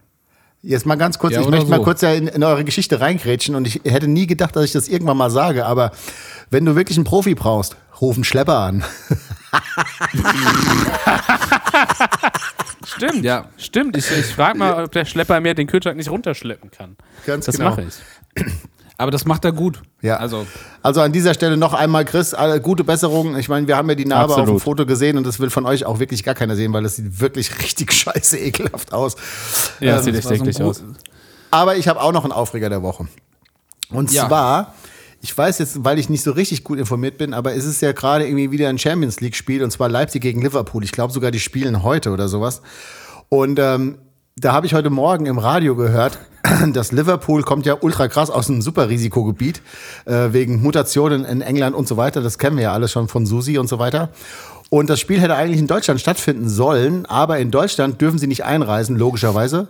Jetzt 0.63 0.85
mal 0.87 0.97
ganz 0.97 1.19
kurz, 1.19 1.35
Ja, 1.35 1.43
ich 1.43 1.49
möchte 1.49 1.69
mal 1.71 1.77
so. 1.77 1.83
kurz 1.85 2.01
ja 2.01 2.13
in, 2.13 2.27
in 2.27 2.43
eure 2.43 2.65
Geschichte 2.65 3.01
reingrätschen 3.01 3.55
und 3.55 3.67
ich 3.69 3.81
hätte 3.85 4.09
nie 4.09 4.27
gedacht, 4.27 4.57
dass 4.57 4.65
ich 4.65 4.73
das 4.73 4.89
irgendwann 4.89 5.17
mal 5.17 5.31
sage, 5.31 5.65
aber 5.65 5.93
wenn 6.51 6.65
du 6.65 6.75
wirklich 6.75 6.99
einen 6.99 7.05
Profi 7.05 7.35
brauchst, 7.37 7.77
ruf 8.01 8.17
einen 8.17 8.25
Schlepper 8.25 8.59
an. 8.59 8.85
Stimmt, 12.85 13.25
Ja. 13.25 13.47
stimmt. 13.59 13.97
Ich, 13.97 14.11
ich 14.11 14.27
frage 14.27 14.59
mal, 14.59 14.85
ob 14.85 14.93
der 14.93 15.05
Schlepper 15.05 15.41
mir 15.41 15.55
den 15.55 15.67
Kühlschrank 15.67 15.97
nicht 15.97 16.11
runterschleppen 16.11 16.71
kann. 16.71 16.97
Ganz 17.27 17.47
das 17.47 17.57
genau. 17.57 17.71
mache 17.71 17.83
ich. 17.83 18.45
Aber 18.99 19.11
das 19.11 19.27
macht 19.27 19.45
er 19.45 19.53
gut. 19.53 19.83
Ja. 20.01 20.17
Also, 20.17 20.47
Also 20.83 21.03
an 21.03 21.13
dieser 21.13 21.35
Stelle 21.35 21.57
noch 21.59 21.75
einmal, 21.75 22.05
Chris, 22.07 22.33
alle 22.33 22.61
gute 22.61 22.83
Besserung. 22.83 23.37
Ich 23.37 23.49
meine, 23.49 23.67
wir 23.67 23.77
haben 23.77 23.89
ja 23.91 23.95
die 23.95 24.07
Narbe 24.07 24.31
auf 24.33 24.37
dem 24.37 24.43
Absolut. 24.43 24.63
Foto 24.63 24.87
gesehen 24.87 25.19
und 25.19 25.27
das 25.27 25.39
will 25.39 25.51
von 25.51 25.67
euch 25.67 25.85
auch 25.85 25.99
wirklich 25.99 26.23
gar 26.25 26.35
keiner 26.35 26.57
sehen, 26.57 26.73
weil 26.73 26.83
das 26.83 26.97
sieht 26.97 27.21
wirklich 27.21 27.59
richtig 27.63 27.93
scheiße 27.93 28.39
ekelhaft 28.39 28.93
aus. 28.95 29.17
Ja, 29.81 29.99
Ähm, 29.99 30.03
sieht 30.03 30.15
echt 30.15 30.31
eklig 30.31 30.63
aus. 30.63 30.83
Aber 31.51 31.77
ich 31.77 31.89
habe 31.89 32.01
auch 32.01 32.13
noch 32.13 32.25
einen 32.25 32.33
Aufreger 32.33 32.71
der 32.71 32.83
Woche. 32.83 33.07
Und 33.91 34.11
Ja. 34.13 34.27
zwar, 34.29 34.75
ich 35.21 35.37
weiß 35.37 35.59
jetzt, 35.59 35.85
weil 35.85 35.99
ich 35.99 36.09
nicht 36.09 36.23
so 36.23 36.33
richtig 36.33 36.65
gut 36.65 36.79
informiert 36.79 37.19
bin, 37.19 37.35
aber 37.35 37.55
es 37.55 37.65
ist 37.67 37.83
ja 37.83 37.93
gerade 37.93 38.27
irgendwie 38.27 38.51
wieder 38.51 38.69
ein 38.69 38.79
Champions 38.79 39.21
League-Spiel 39.21 39.63
und 39.63 39.71
zwar 39.71 39.89
Leipzig 39.91 40.23
gegen 40.23 40.41
Liverpool. 40.41 40.83
Ich 40.85 40.93
glaube 40.93 41.13
sogar, 41.13 41.31
die 41.31 41.41
spielen 41.41 41.83
heute 41.83 42.11
oder 42.11 42.29
sowas. 42.29 42.63
Und 43.29 43.59
ähm, 43.59 43.99
da 44.39 44.53
habe 44.53 44.67
ich 44.67 44.75
heute 44.75 44.91
Morgen 44.91 45.25
im 45.25 45.39
Radio 45.39 45.75
gehört, 45.77 46.19
dass 46.75 46.93
Liverpool 46.93 47.43
kommt 47.43 47.65
ja 47.65 47.75
ultra 47.81 48.07
krass 48.07 48.29
aus 48.29 48.51
einem 48.51 48.61
Superrisikogebiet 48.61 49.63
äh, 50.05 50.31
wegen 50.33 50.61
Mutationen 50.61 51.25
in 51.25 51.41
England 51.41 51.75
und 51.75 51.89
so 51.89 51.97
weiter. 51.97 52.21
Das 52.21 52.37
kennen 52.37 52.57
wir 52.57 52.65
ja 52.65 52.73
alles 52.75 52.93
schon 52.93 53.09
von 53.09 53.25
Susi 53.25 53.57
und 53.57 53.67
so 53.67 53.79
weiter. 53.79 54.11
Und 54.69 54.91
das 54.91 55.01
Spiel 55.01 55.23
hätte 55.23 55.37
eigentlich 55.37 55.59
in 55.59 55.67
Deutschland 55.67 56.01
stattfinden 56.01 56.51
sollen, 56.51 57.07
aber 57.07 57.39
in 57.39 57.51
Deutschland 57.51 57.99
dürfen 58.03 58.19
sie 58.19 58.27
nicht 58.27 58.45
einreisen, 58.45 58.97
logischerweise. 58.97 59.69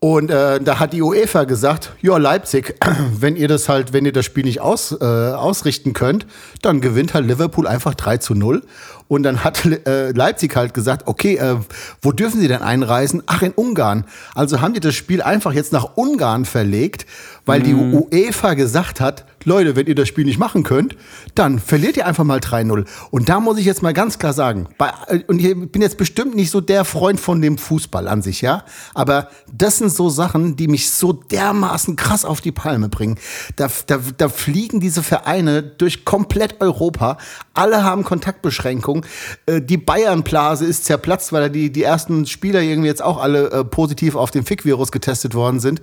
Und 0.00 0.30
äh, 0.30 0.60
da 0.60 0.78
hat 0.78 0.94
die 0.94 1.02
UEFA 1.02 1.44
gesagt, 1.44 1.92
ja 2.00 2.16
Leipzig, 2.16 2.76
wenn 3.20 3.36
ihr 3.36 3.48
das 3.48 3.68
halt, 3.68 3.92
wenn 3.92 4.06
ihr 4.06 4.12
das 4.12 4.24
Spiel 4.24 4.44
nicht 4.44 4.62
aus, 4.62 4.92
äh, 4.92 5.04
ausrichten 5.04 5.92
könnt, 5.92 6.26
dann 6.62 6.80
gewinnt 6.80 7.12
halt 7.12 7.26
Liverpool 7.26 7.66
einfach 7.66 7.94
3 7.94 8.16
zu 8.16 8.34
0. 8.34 8.62
Und 9.06 9.22
dann 9.22 9.44
hat 9.44 9.64
äh, 9.64 10.12
Leipzig 10.12 10.56
halt 10.56 10.74
gesagt, 10.74 11.06
okay, 11.06 11.36
äh, 11.36 11.56
wo 12.00 12.12
dürfen 12.12 12.40
sie 12.40 12.48
denn 12.48 12.62
einreisen? 12.62 13.22
Ach, 13.26 13.42
in 13.42 13.52
Ungarn. 13.52 14.04
Also 14.34 14.60
haben 14.60 14.74
die 14.74 14.80
das 14.80 14.94
Spiel 14.94 15.22
einfach 15.22 15.52
jetzt 15.52 15.72
nach 15.72 15.96
Ungarn 15.96 16.44
verlegt, 16.44 17.06
weil 17.46 17.62
die 17.62 17.74
UEFA 17.74 18.54
gesagt 18.54 19.00
hat, 19.00 19.26
Leute, 19.44 19.76
wenn 19.76 19.86
ihr 19.86 19.94
das 19.94 20.08
Spiel 20.08 20.24
nicht 20.24 20.38
machen 20.38 20.62
könnt, 20.62 20.96
dann 21.34 21.58
verliert 21.58 21.96
ihr 21.96 22.06
einfach 22.06 22.24
mal 22.24 22.38
3-0. 22.38 22.86
Und 23.10 23.28
da 23.28 23.40
muss 23.40 23.58
ich 23.58 23.66
jetzt 23.66 23.82
mal 23.82 23.92
ganz 23.92 24.18
klar 24.18 24.32
sagen, 24.32 24.68
bei, 24.78 24.90
äh, 25.08 25.20
und 25.26 25.38
ich 25.38 25.70
bin 25.70 25.82
jetzt 25.82 25.98
bestimmt 25.98 26.34
nicht 26.34 26.50
so 26.50 26.60
der 26.60 26.84
Freund 26.84 27.20
von 27.20 27.42
dem 27.42 27.58
Fußball 27.58 28.08
an 28.08 28.22
sich, 28.22 28.40
ja, 28.40 28.64
aber 28.94 29.28
das 29.52 29.78
sind 29.78 29.90
so 29.90 30.08
Sachen, 30.08 30.56
die 30.56 30.68
mich 30.68 30.90
so 30.90 31.12
dermaßen 31.12 31.96
krass 31.96 32.24
auf 32.24 32.40
die 32.40 32.52
Palme 32.52 32.88
bringen. 32.88 33.18
Da, 33.56 33.68
da, 33.86 34.00
da 34.16 34.28
fliegen 34.28 34.80
diese 34.80 35.02
Vereine 35.02 35.62
durch 35.62 36.04
komplett 36.04 36.60
Europa, 36.60 37.18
alle 37.52 37.84
haben 37.84 38.04
Kontaktbeschränkungen, 38.04 38.93
äh, 39.46 39.60
die 39.60 39.76
Bayern-Blase 39.76 40.64
ist 40.64 40.84
zerplatzt, 40.84 41.32
weil 41.32 41.50
die, 41.50 41.70
die 41.70 41.82
ersten 41.82 42.26
Spieler 42.26 42.60
irgendwie 42.60 42.88
jetzt 42.88 43.02
auch 43.02 43.20
alle 43.20 43.50
äh, 43.50 43.64
positiv 43.64 44.16
auf 44.16 44.30
den 44.30 44.44
Fick-Virus 44.44 44.92
getestet 44.92 45.34
worden 45.34 45.60
sind. 45.60 45.82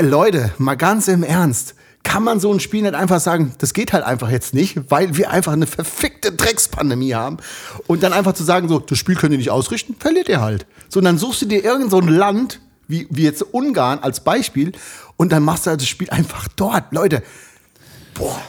Leute, 0.00 0.52
mal 0.58 0.76
ganz 0.76 1.08
im 1.08 1.22
Ernst. 1.22 1.74
Kann 2.04 2.22
man 2.22 2.40
so 2.40 2.52
ein 2.52 2.60
Spiel 2.60 2.82
nicht 2.82 2.94
einfach 2.94 3.20
sagen, 3.20 3.52
das 3.58 3.74
geht 3.74 3.92
halt 3.92 4.04
einfach 4.04 4.30
jetzt 4.30 4.54
nicht, 4.54 4.78
weil 4.90 5.16
wir 5.16 5.30
einfach 5.30 5.52
eine 5.52 5.66
verfickte 5.66 6.32
Dreckspandemie 6.32 7.14
haben. 7.14 7.38
Und 7.86 8.02
dann 8.02 8.12
einfach 8.12 8.32
zu 8.32 8.44
sagen, 8.44 8.68
so, 8.68 8.78
das 8.78 8.96
Spiel 8.96 9.16
könnt 9.16 9.32
ihr 9.32 9.38
nicht 9.38 9.50
ausrichten, 9.50 9.96
verliert 9.98 10.28
ihr 10.28 10.40
halt. 10.40 10.66
So, 10.88 11.00
und 11.00 11.04
dann 11.04 11.18
suchst 11.18 11.42
du 11.42 11.46
dir 11.46 11.64
irgend 11.64 11.90
so 11.90 11.98
ein 11.98 12.08
Land, 12.08 12.60
wie, 12.86 13.06
wie 13.10 13.24
jetzt 13.24 13.42
Ungarn 13.42 13.98
als 13.98 14.20
Beispiel, 14.20 14.72
und 15.16 15.32
dann 15.32 15.42
machst 15.42 15.66
du 15.66 15.70
halt 15.70 15.80
das 15.80 15.88
Spiel 15.88 16.08
einfach 16.10 16.48
dort. 16.56 16.92
Leute, 16.92 17.22
boah. 18.14 18.40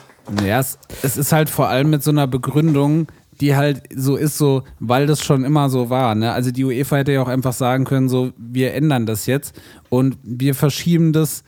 Ja, 0.46 0.60
es, 0.60 0.78
es 1.02 1.18
ist 1.18 1.32
halt 1.32 1.50
vor 1.50 1.68
allem 1.70 1.90
mit 1.90 2.04
so 2.04 2.12
einer 2.12 2.28
Begründung, 2.28 3.08
die 3.42 3.56
halt 3.56 3.84
so 3.96 4.16
ist, 4.16 4.38
so, 4.38 4.64
weil 4.80 5.08
das 5.08 5.24
schon 5.24 5.44
immer 5.44 5.70
so 5.70 5.90
war. 5.90 6.16
Ne? 6.16 6.32
Also 6.32 6.52
die 6.52 6.66
UEFA 6.66 6.98
hätte 6.98 7.14
ja 7.14 7.22
auch 7.22 7.28
einfach 7.28 7.54
sagen 7.54 7.86
können, 7.86 8.10
so, 8.10 8.32
wir 8.38 8.74
ändern 8.74 9.06
das 9.06 9.26
jetzt 9.26 9.60
und 9.90 10.18
wir 10.24 10.56
verschieben 10.56 11.14
das 11.14 11.44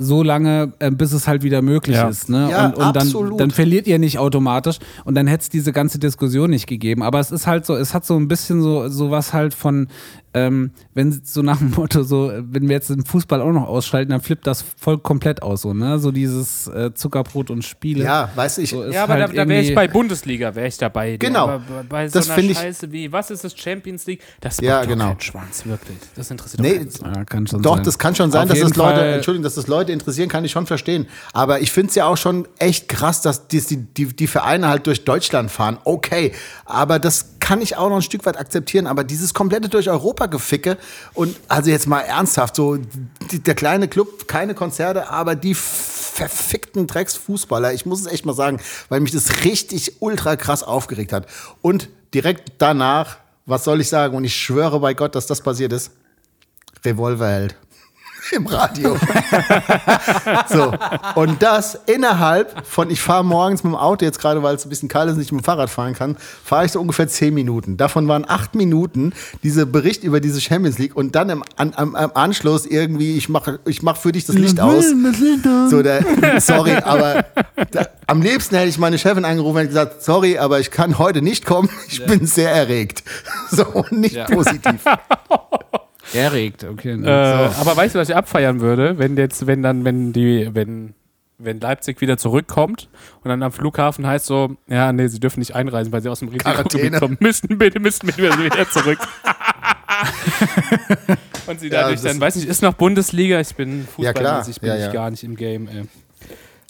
so 0.00 0.22
lange, 0.22 0.72
äh, 0.78 0.92
bis 0.92 1.12
es 1.12 1.26
halt 1.26 1.42
wieder 1.42 1.60
möglich 1.60 1.96
Ja. 1.96 2.08
ist. 2.08 2.28
Ne? 2.28 2.48
Ja, 2.50 2.66
und 2.66 2.74
und 2.76 2.94
dann, 2.96 3.02
absolut. 3.06 3.40
dann 3.40 3.50
verliert 3.50 3.88
ihr 3.88 3.98
nicht 3.98 4.18
automatisch 4.18 4.78
und 5.04 5.16
dann 5.16 5.26
hätte 5.26 5.42
es 5.42 5.48
diese 5.48 5.72
ganze 5.72 5.98
Diskussion 5.98 6.50
nicht 6.50 6.68
gegeben. 6.68 7.02
Aber 7.02 7.18
es 7.18 7.32
ist 7.32 7.48
halt 7.48 7.66
so, 7.66 7.74
es 7.74 7.94
hat 7.94 8.06
so 8.06 8.16
ein 8.16 8.28
bisschen 8.28 8.62
so, 8.62 8.88
so 8.88 9.10
was 9.10 9.32
halt 9.32 9.54
von, 9.54 9.88
ähm, 10.34 10.70
wenn 10.94 11.20
so 11.24 11.42
nach 11.42 11.58
dem 11.58 11.72
Motto, 11.72 12.04
so, 12.04 12.30
wenn 12.32 12.68
wir 12.68 12.76
jetzt 12.76 12.90
den 12.90 13.04
Fußball 13.04 13.40
auch 13.40 13.50
noch 13.50 13.66
ausschalten, 13.66 14.12
dann 14.12 14.20
flippt 14.20 14.46
das 14.46 14.62
voll 14.76 14.98
komplett 14.98 15.42
aus, 15.42 15.62
so, 15.62 15.74
ne? 15.74 15.98
So 15.98 16.12
dieses 16.12 16.68
äh, 16.68 16.94
Zuckerbrot 16.94 17.50
und 17.50 17.64
Spiele. 17.64 18.04
Ja, 18.04 18.30
weißt 18.36 18.58
du, 18.58 18.62
ich, 18.62 18.70
So 18.70 18.84
Ja, 18.84 19.02
aber 19.02 19.14
halt 19.14 19.30
da, 19.30 19.32
da 19.32 19.48
wäre 19.48 19.62
ich 19.62 19.74
bei 19.74 19.88
Bundesliga, 19.88 20.54
wäre 20.54 20.68
ich 20.68 20.76
dabei. 20.78 21.12
Du. 21.16 21.26
Genau. 21.26 21.48
Aber 21.48 21.62
bei- 21.88 22.06
so 22.08 22.18
Das 22.20 22.28
einer 22.28 22.38
find 22.38 22.50
ich- 22.52 22.58
Scheiße 22.58 22.92
wie, 22.92 23.10
was 23.10 23.32
ist 23.32 23.42
das 23.42 23.58
Champions 23.58 24.06
League? 24.06 24.20
Das 24.40 24.60
Ja, 24.60 24.84
genau. 24.84 25.16
Schwanz, 25.18 25.66
wirklich. 25.66 25.96
Das 26.14 26.30
interessiert 26.30 26.60
Nee, 26.62 26.86
doch. 27.00 27.06
Ja, 27.16 27.24
kann 27.24 27.46
schon 27.48 27.62
Doch, 27.62 27.74
sein. 27.76 27.84
das 27.84 27.98
kann 27.98 28.14
schon 28.14 28.30
sein, 28.30 28.42
Auf 28.44 28.48
dass 28.50 28.60
das 28.60 28.76
Leute, 28.76 29.00
Entschuldigung, 29.00 29.42
dass 29.42 29.54
das 29.56 29.66
Leute 29.66 29.87
interessieren, 29.92 30.28
kann 30.28 30.44
ich 30.44 30.52
schon 30.52 30.66
verstehen. 30.66 31.06
Aber 31.32 31.60
ich 31.60 31.70
finde 31.70 31.90
es 31.90 31.94
ja 31.94 32.06
auch 32.06 32.16
schon 32.16 32.46
echt 32.58 32.88
krass, 32.88 33.22
dass 33.22 33.48
die, 33.48 33.60
die, 33.60 33.76
die, 33.76 34.06
die 34.06 34.26
Vereine 34.26 34.68
halt 34.68 34.86
durch 34.86 35.04
Deutschland 35.04 35.50
fahren. 35.50 35.78
Okay, 35.84 36.32
aber 36.64 36.98
das 36.98 37.38
kann 37.40 37.62
ich 37.62 37.76
auch 37.76 37.88
noch 37.88 37.96
ein 37.96 38.02
Stück 38.02 38.26
weit 38.26 38.38
akzeptieren. 38.38 38.86
Aber 38.86 39.04
dieses 39.04 39.34
komplette 39.34 39.68
durch 39.68 39.88
Europa 39.88 40.26
geficke 40.26 40.76
und 41.14 41.36
also 41.48 41.70
jetzt 41.70 41.86
mal 41.86 42.00
ernsthaft, 42.00 42.56
so 42.56 42.76
die, 43.30 43.38
der 43.38 43.54
kleine 43.54 43.88
Club, 43.88 44.28
keine 44.28 44.54
Konzerte, 44.54 45.08
aber 45.08 45.34
die 45.34 45.54
verfickten 45.54 46.86
Drecksfußballer, 46.86 47.72
ich 47.72 47.86
muss 47.86 48.00
es 48.00 48.06
echt 48.06 48.26
mal 48.26 48.34
sagen, 48.34 48.60
weil 48.88 49.00
mich 49.00 49.12
das 49.12 49.44
richtig 49.44 50.00
ultra 50.00 50.36
krass 50.36 50.62
aufgeregt 50.62 51.12
hat. 51.12 51.26
Und 51.62 51.88
direkt 52.12 52.52
danach, 52.58 53.18
was 53.46 53.64
soll 53.64 53.80
ich 53.80 53.88
sagen? 53.88 54.16
Und 54.16 54.24
ich 54.24 54.36
schwöre 54.36 54.80
bei 54.80 54.94
Gott, 54.94 55.14
dass 55.14 55.26
das 55.26 55.40
passiert 55.40 55.72
ist. 55.72 55.92
Revolverheld. 56.84 57.56
Im 58.32 58.46
Radio. 58.46 58.96
so. 60.48 60.72
Und 61.14 61.42
das 61.42 61.78
innerhalb 61.86 62.66
von, 62.66 62.90
ich 62.90 63.00
fahre 63.00 63.24
morgens 63.24 63.64
mit 63.64 63.72
dem 63.72 63.76
Auto, 63.76 64.04
jetzt 64.04 64.20
gerade 64.20 64.42
weil 64.42 64.54
es 64.54 64.66
ein 64.66 64.68
bisschen 64.68 64.88
kalt 64.88 65.08
ist 65.08 65.16
und 65.16 65.22
ich 65.22 65.32
mit 65.32 65.42
dem 65.42 65.44
Fahrrad 65.44 65.70
fahren 65.70 65.94
kann, 65.94 66.16
fahre 66.44 66.66
ich 66.66 66.72
so 66.72 66.80
ungefähr 66.80 67.08
zehn 67.08 67.32
Minuten. 67.34 67.76
Davon 67.76 68.06
waren 68.08 68.24
acht 68.28 68.54
Minuten 68.54 69.12
dieser 69.42 69.66
Bericht 69.66 70.04
über 70.04 70.20
diese 70.20 70.40
Champions 70.40 70.78
League 70.78 70.96
und 70.96 71.14
dann 71.14 71.30
im, 71.30 71.44
an, 71.56 71.72
am, 71.76 71.94
am 71.94 72.10
Anschluss 72.14 72.66
irgendwie, 72.66 73.16
ich 73.16 73.28
mache 73.28 73.60
ich 73.64 73.82
mach 73.82 73.96
für 73.96 74.12
dich 74.12 74.26
das 74.26 74.36
Licht 74.36 74.60
aus. 74.60 74.84
So, 75.70 75.82
der, 75.82 76.04
sorry, 76.40 76.74
aber 76.76 77.24
da, 77.70 77.86
am 78.06 78.20
liebsten 78.22 78.56
hätte 78.56 78.68
ich 78.68 78.78
meine 78.78 78.98
Chefin 78.98 79.24
angerufen 79.24 79.58
und 79.60 79.66
gesagt, 79.68 80.02
sorry, 80.02 80.38
aber 80.38 80.60
ich 80.60 80.70
kann 80.70 80.98
heute 80.98 81.22
nicht 81.22 81.46
kommen. 81.46 81.68
Ich 81.88 82.04
bin 82.04 82.26
sehr 82.26 82.50
erregt. 82.52 83.02
So, 83.50 83.64
und 83.66 83.92
nicht 83.92 84.14
Ja. 84.14 84.26
positiv. 84.26 84.84
Erregt, 86.14 86.64
okay. 86.64 86.92
Äh, 86.92 86.96
ne. 86.96 87.50
Aber 87.60 87.76
weißt 87.76 87.94
du, 87.94 87.98
was 87.98 88.08
ich 88.08 88.16
abfeiern 88.16 88.60
würde, 88.60 88.98
wenn 88.98 89.16
jetzt, 89.16 89.46
wenn 89.46 89.62
dann, 89.62 89.84
wenn 89.84 90.12
die, 90.12 90.48
wenn, 90.52 90.94
wenn 91.38 91.60
Leipzig 91.60 92.00
wieder 92.00 92.16
zurückkommt 92.18 92.88
und 93.22 93.28
dann 93.28 93.42
am 93.42 93.52
Flughafen 93.52 94.06
heißt 94.06 94.26
so, 94.26 94.56
ja, 94.68 94.92
nee, 94.92 95.06
sie 95.08 95.20
dürfen 95.20 95.38
nicht 95.40 95.54
einreisen, 95.54 95.92
weil 95.92 96.00
sie 96.02 96.08
aus 96.08 96.20
dem 96.20 96.28
Risikogebiet 96.28 96.94
kommen. 96.98 97.16
Müssten 97.20 97.58
bitte, 97.58 97.78
müssten 97.80 98.06
bitte 98.08 98.38
wieder 98.42 98.68
zurück. 98.70 98.98
und 101.46 101.60
sie 101.60 101.68
Ja, 101.68 101.82
dadurch 101.82 102.00
das- 102.00 102.12
dann, 102.12 102.20
weiß 102.20 102.36
nicht, 102.36 102.48
ist 102.48 102.62
noch 102.62 102.74
Bundesliga, 102.74 103.40
ich 103.40 103.54
bin 103.54 103.86
Ja, 103.98 104.12
klar. 104.12 104.44
fußballmäßig, 104.44 104.60
bin 104.60 104.68
Ja, 104.70 104.76
ich 104.76 104.82
ja. 104.82 104.92
gar 104.92 105.10
nicht 105.10 105.24
im 105.24 105.36
Game, 105.36 105.68
ey. 105.68 105.84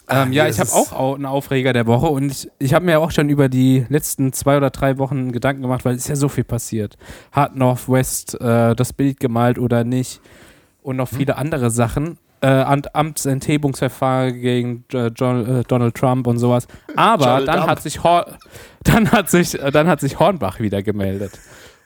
Ah, 0.09 0.23
Ähm, 0.25 0.33
ja, 0.33 0.45
nee, 0.45 0.51
ich 0.51 0.59
habe 0.61 0.71
auch 0.73 0.93
au- 0.93 1.15
einen 1.15 1.27
Aufreger 1.27 1.73
der 1.73 1.87
Woche 1.87 2.07
und 2.07 2.31
ich, 2.33 2.49
ich 2.59 2.75
habe 2.75 2.85
mir 2.87 2.99
auch 3.01 3.11
schon 3.11 3.29
über 3.29 3.49
die 3.49 3.85
letzten 3.89 4.33
zwei 4.33 4.57
oder 4.57 4.71
drei 4.71 4.99
Wochen 4.99 5.33
Gedanken 5.33 5.63
gemacht, 5.63 5.85
weil 5.85 5.95
es 5.95 6.03
ist 6.03 6.09
ja 6.09 6.17
so 6.17 6.29
viel 6.29 6.45
passiert. 6.45 6.97
Hard 7.33 7.57
Northwest, 7.57 8.41
äh, 8.41 8.75
das 8.75 8.93
Bild 8.93 9.21
gemalt 9.21 9.59
oder 9.59 9.85
nicht 9.85 10.21
und 10.83 10.97
noch 10.97 11.09
viele 11.09 11.37
andere 11.37 11.71
Sachen. 11.71 12.19
Äh, 12.41 12.47
Amt- 12.47 12.95
Amtsenthebungsverfahren 12.95 14.41
gegen 14.41 14.85
äh, 14.93 15.09
John, 15.15 15.61
äh, 15.61 15.63
Donald 15.67 15.95
Trump 15.95 16.27
und 16.27 16.39
sowas. 16.39 16.67
Aber 16.97 17.41
dann 17.45 17.67
hat, 17.67 17.83
sich 17.83 18.03
Hor 18.05 18.27
dann, 18.85 19.11
hat 19.11 19.29
sich, 19.31 19.61
äh, 19.61 19.71
dann 19.71 19.89
hat 19.89 20.01
sich 20.01 20.19
Hornbach 20.19 20.61
wieder 20.61 20.83
gemeldet. 20.83 21.33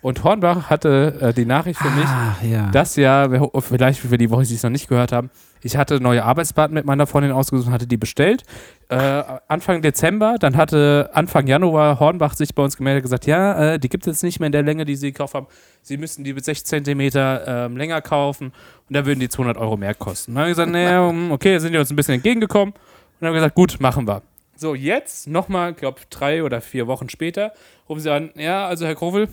Und 0.03 0.25
Hornbach 0.25 0.69
hatte 0.69 1.17
äh, 1.21 1.33
die 1.33 1.45
Nachricht 1.47 1.81
für 1.81 1.91
mich, 1.91 2.05
Ah, 2.07 2.35
ja. 2.43 2.69
das 2.73 2.97
Jahr, 2.97 3.31
wer- 3.31 3.49
vielleicht 3.61 4.01
für 4.01 4.19
die 4.19 4.31
Woche, 4.31 4.45
die 4.45 4.55
es 4.55 4.63
noch 4.63 4.71
nicht 4.71 4.89
gehört 4.89 5.13
haben, 5.13 5.31
ich 5.63 5.77
hatte 5.77 6.01
neue 6.01 6.25
Arbeitsplatten 6.25 6.75
mit 6.75 6.85
meiner 6.85 7.07
Freundin 7.07 7.33
ausgesucht 7.33 7.69
und 7.69 7.73
hatte 7.73 7.87
die 7.87 7.97
bestellt. 7.97 8.43
Äh, 8.89 9.23
Anfang 9.49 9.81
Dezember, 9.83 10.37
dann 10.39 10.57
hatte 10.57 11.11
Anfang 11.13 11.47
Januar 11.47 12.01
Hornbach 12.01 12.35
sich 12.35 12.55
bei 12.55 12.63
uns 12.63 12.77
gemeldet 12.77 13.01
und 13.01 13.05
gesagt, 13.05 13.27
ja, 13.27 13.75
äh, 13.75 13.79
die 13.79 13.89
gibt 13.89 14.07
es 14.07 14.17
jetzt 14.17 14.23
nicht 14.23 14.41
mehr 14.41 14.47
in 14.47 14.53
der 14.53 14.63
Länge, 14.63 14.85
die 14.85 14.97
sie 14.97 15.13
gekauft 15.13 15.35
haben. 15.35 15.47
Sie 15.83 15.97
müssten 15.97 16.25
die 16.25 16.33
mit 16.33 16.45
6 16.45 16.65
Zentimeter 16.65 17.67
ähm, 17.67 17.77
länger 17.77 18.03
kaufen 18.03 18.53
und 18.89 18.97
da 18.97 19.07
würden 19.07 19.21
die 19.21 19.29
200 19.29 19.57
Euro 19.57 19.77
mehr 19.77 19.95
kosten. 19.95 20.35
Dann 20.35 20.43
haben 20.43 20.49
wir 20.49 20.53
gesagt, 20.53 20.71
naja, 20.71 21.13
okay, 21.31 21.59
sind 21.59 21.73
die 21.73 21.79
uns 21.79 21.91
ein 21.91 21.97
bisschen 21.97 22.15
entgegengekommen 22.15 22.75
und 23.21 23.27
haben 23.27 23.35
gesagt, 23.35 23.55
gut, 23.55 23.81
machen 23.81 24.07
wir. 24.07 24.23
So, 24.57 24.75
jetzt 24.75 25.27
nochmal, 25.27 25.73
glaube 25.73 26.01
drei 26.11 26.45
oder 26.45 26.61
vier 26.61 26.87
Wochen 26.87 27.09
später, 27.09 27.53
rufen 27.89 28.01
sie 28.01 28.13
an, 28.13 28.31
ja, 28.37 28.67
also 28.67 28.87
Herr 28.87 28.95
Krovel, 28.95 29.29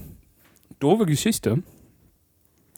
doofe 0.79 1.05
Geschichte. 1.05 1.61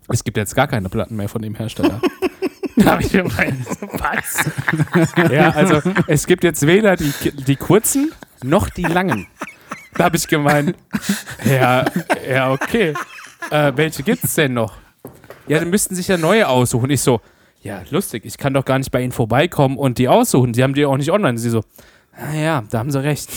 Es 0.07 0.23
gibt 0.23 0.37
jetzt 0.37 0.55
gar 0.55 0.67
keine 0.67 0.89
Platten 0.89 1.15
mehr 1.15 1.29
von 1.29 1.41
dem 1.41 1.55
Hersteller. 1.55 2.01
da 2.83 2.91
habe 2.91 3.03
ich 3.03 3.13
mir 3.13 3.23
gemeint, 3.23 3.65
was? 3.93 4.45
ja, 5.31 5.51
also 5.51 5.81
es 6.07 6.25
gibt 6.27 6.43
jetzt 6.43 6.65
weder 6.65 6.95
die, 6.95 7.11
die 7.31 7.55
kurzen 7.55 8.11
noch 8.43 8.69
die 8.69 8.83
langen. 8.83 9.27
Da 9.95 10.05
habe 10.05 10.17
ich 10.17 10.27
gemeint, 10.27 10.75
ja, 11.45 11.85
ja, 12.29 12.51
okay. 12.51 12.93
Äh, 13.49 13.73
welche 13.75 14.03
gibt 14.03 14.23
es 14.23 14.35
denn 14.35 14.53
noch? 14.53 14.77
Ja, 15.47 15.59
dann 15.59 15.69
müssten 15.69 15.95
sich 15.95 16.07
ja 16.07 16.17
neue 16.17 16.47
aussuchen. 16.47 16.89
Ich 16.89 17.01
so, 17.01 17.19
ja, 17.61 17.83
lustig, 17.89 18.25
ich 18.25 18.37
kann 18.37 18.53
doch 18.53 18.65
gar 18.65 18.77
nicht 18.77 18.91
bei 18.91 19.01
Ihnen 19.01 19.11
vorbeikommen 19.11 19.77
und 19.77 19.97
die 19.97 20.07
aussuchen. 20.07 20.53
Sie 20.53 20.63
haben 20.63 20.73
die 20.73 20.85
auch 20.85 20.97
nicht 20.97 21.11
online. 21.11 21.37
Sie 21.37 21.49
so, 21.49 21.63
ah 22.15 22.33
ja, 22.33 22.63
da 22.69 22.79
haben 22.79 22.91
Sie 22.91 23.03
recht. 23.03 23.29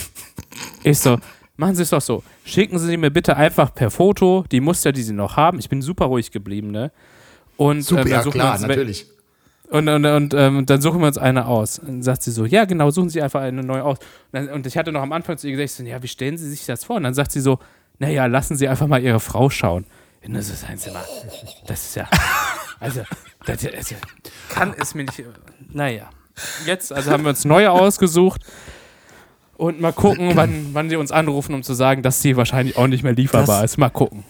Ich 0.83 0.99
so, 0.99 1.19
machen 1.57 1.75
Sie 1.75 1.83
es 1.83 1.91
doch 1.91 2.01
so. 2.01 2.23
Schicken 2.45 2.79
Sie 2.79 2.97
mir 2.97 3.11
bitte 3.11 3.37
einfach 3.37 3.75
per 3.75 3.91
Foto 3.91 4.45
die 4.51 4.61
Muster, 4.61 4.93
die 4.93 5.03
Sie 5.03 5.13
noch 5.13 5.37
haben. 5.37 5.59
Ich 5.59 5.69
bin 5.69 5.83
super 5.83 6.07
ruhig 6.07 6.31
geblieben, 6.31 6.71
ne? 6.71 6.93
Und 7.57 7.83
Super, 7.83 8.03
dann 8.03 8.11
ja 8.11 8.23
klar, 8.23 8.53
uns, 8.55 8.63
natürlich. 8.63 9.07
Und, 9.75 9.89
und, 9.89 10.07
und 10.07 10.35
ähm, 10.35 10.67
dann 10.67 10.81
suchen 10.81 11.01
wir 11.01 11.07
uns 11.09 11.19
eine 11.19 11.47
aus. 11.47 11.79
Und 11.79 11.89
dann 11.89 12.03
sagt 12.03 12.23
sie 12.23 12.31
so, 12.31 12.45
ja 12.45 12.65
genau, 12.65 12.91
suchen 12.91 13.09
Sie 13.11 13.21
einfach 13.21 13.41
eine 13.43 13.63
neue 13.63 13.83
aus. 13.85 13.99
Und, 13.99 14.07
dann, 14.33 14.49
und 14.51 14.67
ich 14.67 14.77
hatte 14.77 14.93
noch 14.93 15.03
am 15.03 15.13
Anfang 15.13 15.37
zu 15.37 15.47
ihr 15.49 15.57
gesagt, 15.57 15.71
so, 15.79 15.83
ja, 15.85 16.03
wie 16.03 16.09
stellen 16.09 16.39
Sie 16.39 16.49
sich 16.49 16.65
das 16.67 16.85
vor? 16.85 16.97
Und 16.97 17.03
dann 17.03 17.15
sagt 17.15 17.33
sie 17.33 17.41
so, 17.41 17.59
naja, 17.99 18.27
lassen 18.27 18.57
Sie 18.57 18.69
einfach 18.69 18.87
mal 18.87 19.03
Ihre 19.03 19.21
Frau 19.21 19.51
schauen. 19.51 19.85
Und 20.25 20.35
das 20.35 20.49
ist 20.49 20.65
ein 20.69 20.79
Zimmer. 20.79 21.05
Das 21.67 21.83
ist 21.85 21.97
ja, 21.97 22.09
also, 22.81 23.03
das, 23.47 23.61
das 23.61 23.95
kann 24.49 24.75
es 24.81 24.95
mir 24.95 25.05
nicht, 25.05 25.23
naja. 25.73 26.09
Jetzt, 26.67 26.93
also 26.93 27.11
haben 27.11 27.23
wir 27.25 27.31
uns 27.31 27.45
neue 27.45 27.71
ausgesucht 27.71 28.41
und 29.57 29.81
mal 29.81 29.93
gucken, 29.93 30.33
wann, 30.35 30.71
wann 30.73 30.89
sie 30.91 30.97
uns 30.97 31.13
anrufen, 31.13 31.55
um 31.55 31.63
zu 31.63 31.75
sagen, 31.75 32.03
dass 32.03 32.23
sie 32.23 32.37
wahrscheinlich 32.37 32.77
auch 32.77 32.87
nicht 32.89 33.05
mehr 33.05 33.13
lieferbar 33.13 33.63
Das- 33.63 33.73
ist. 33.73 33.77
Mal 33.79 33.91
gucken. 33.91 34.25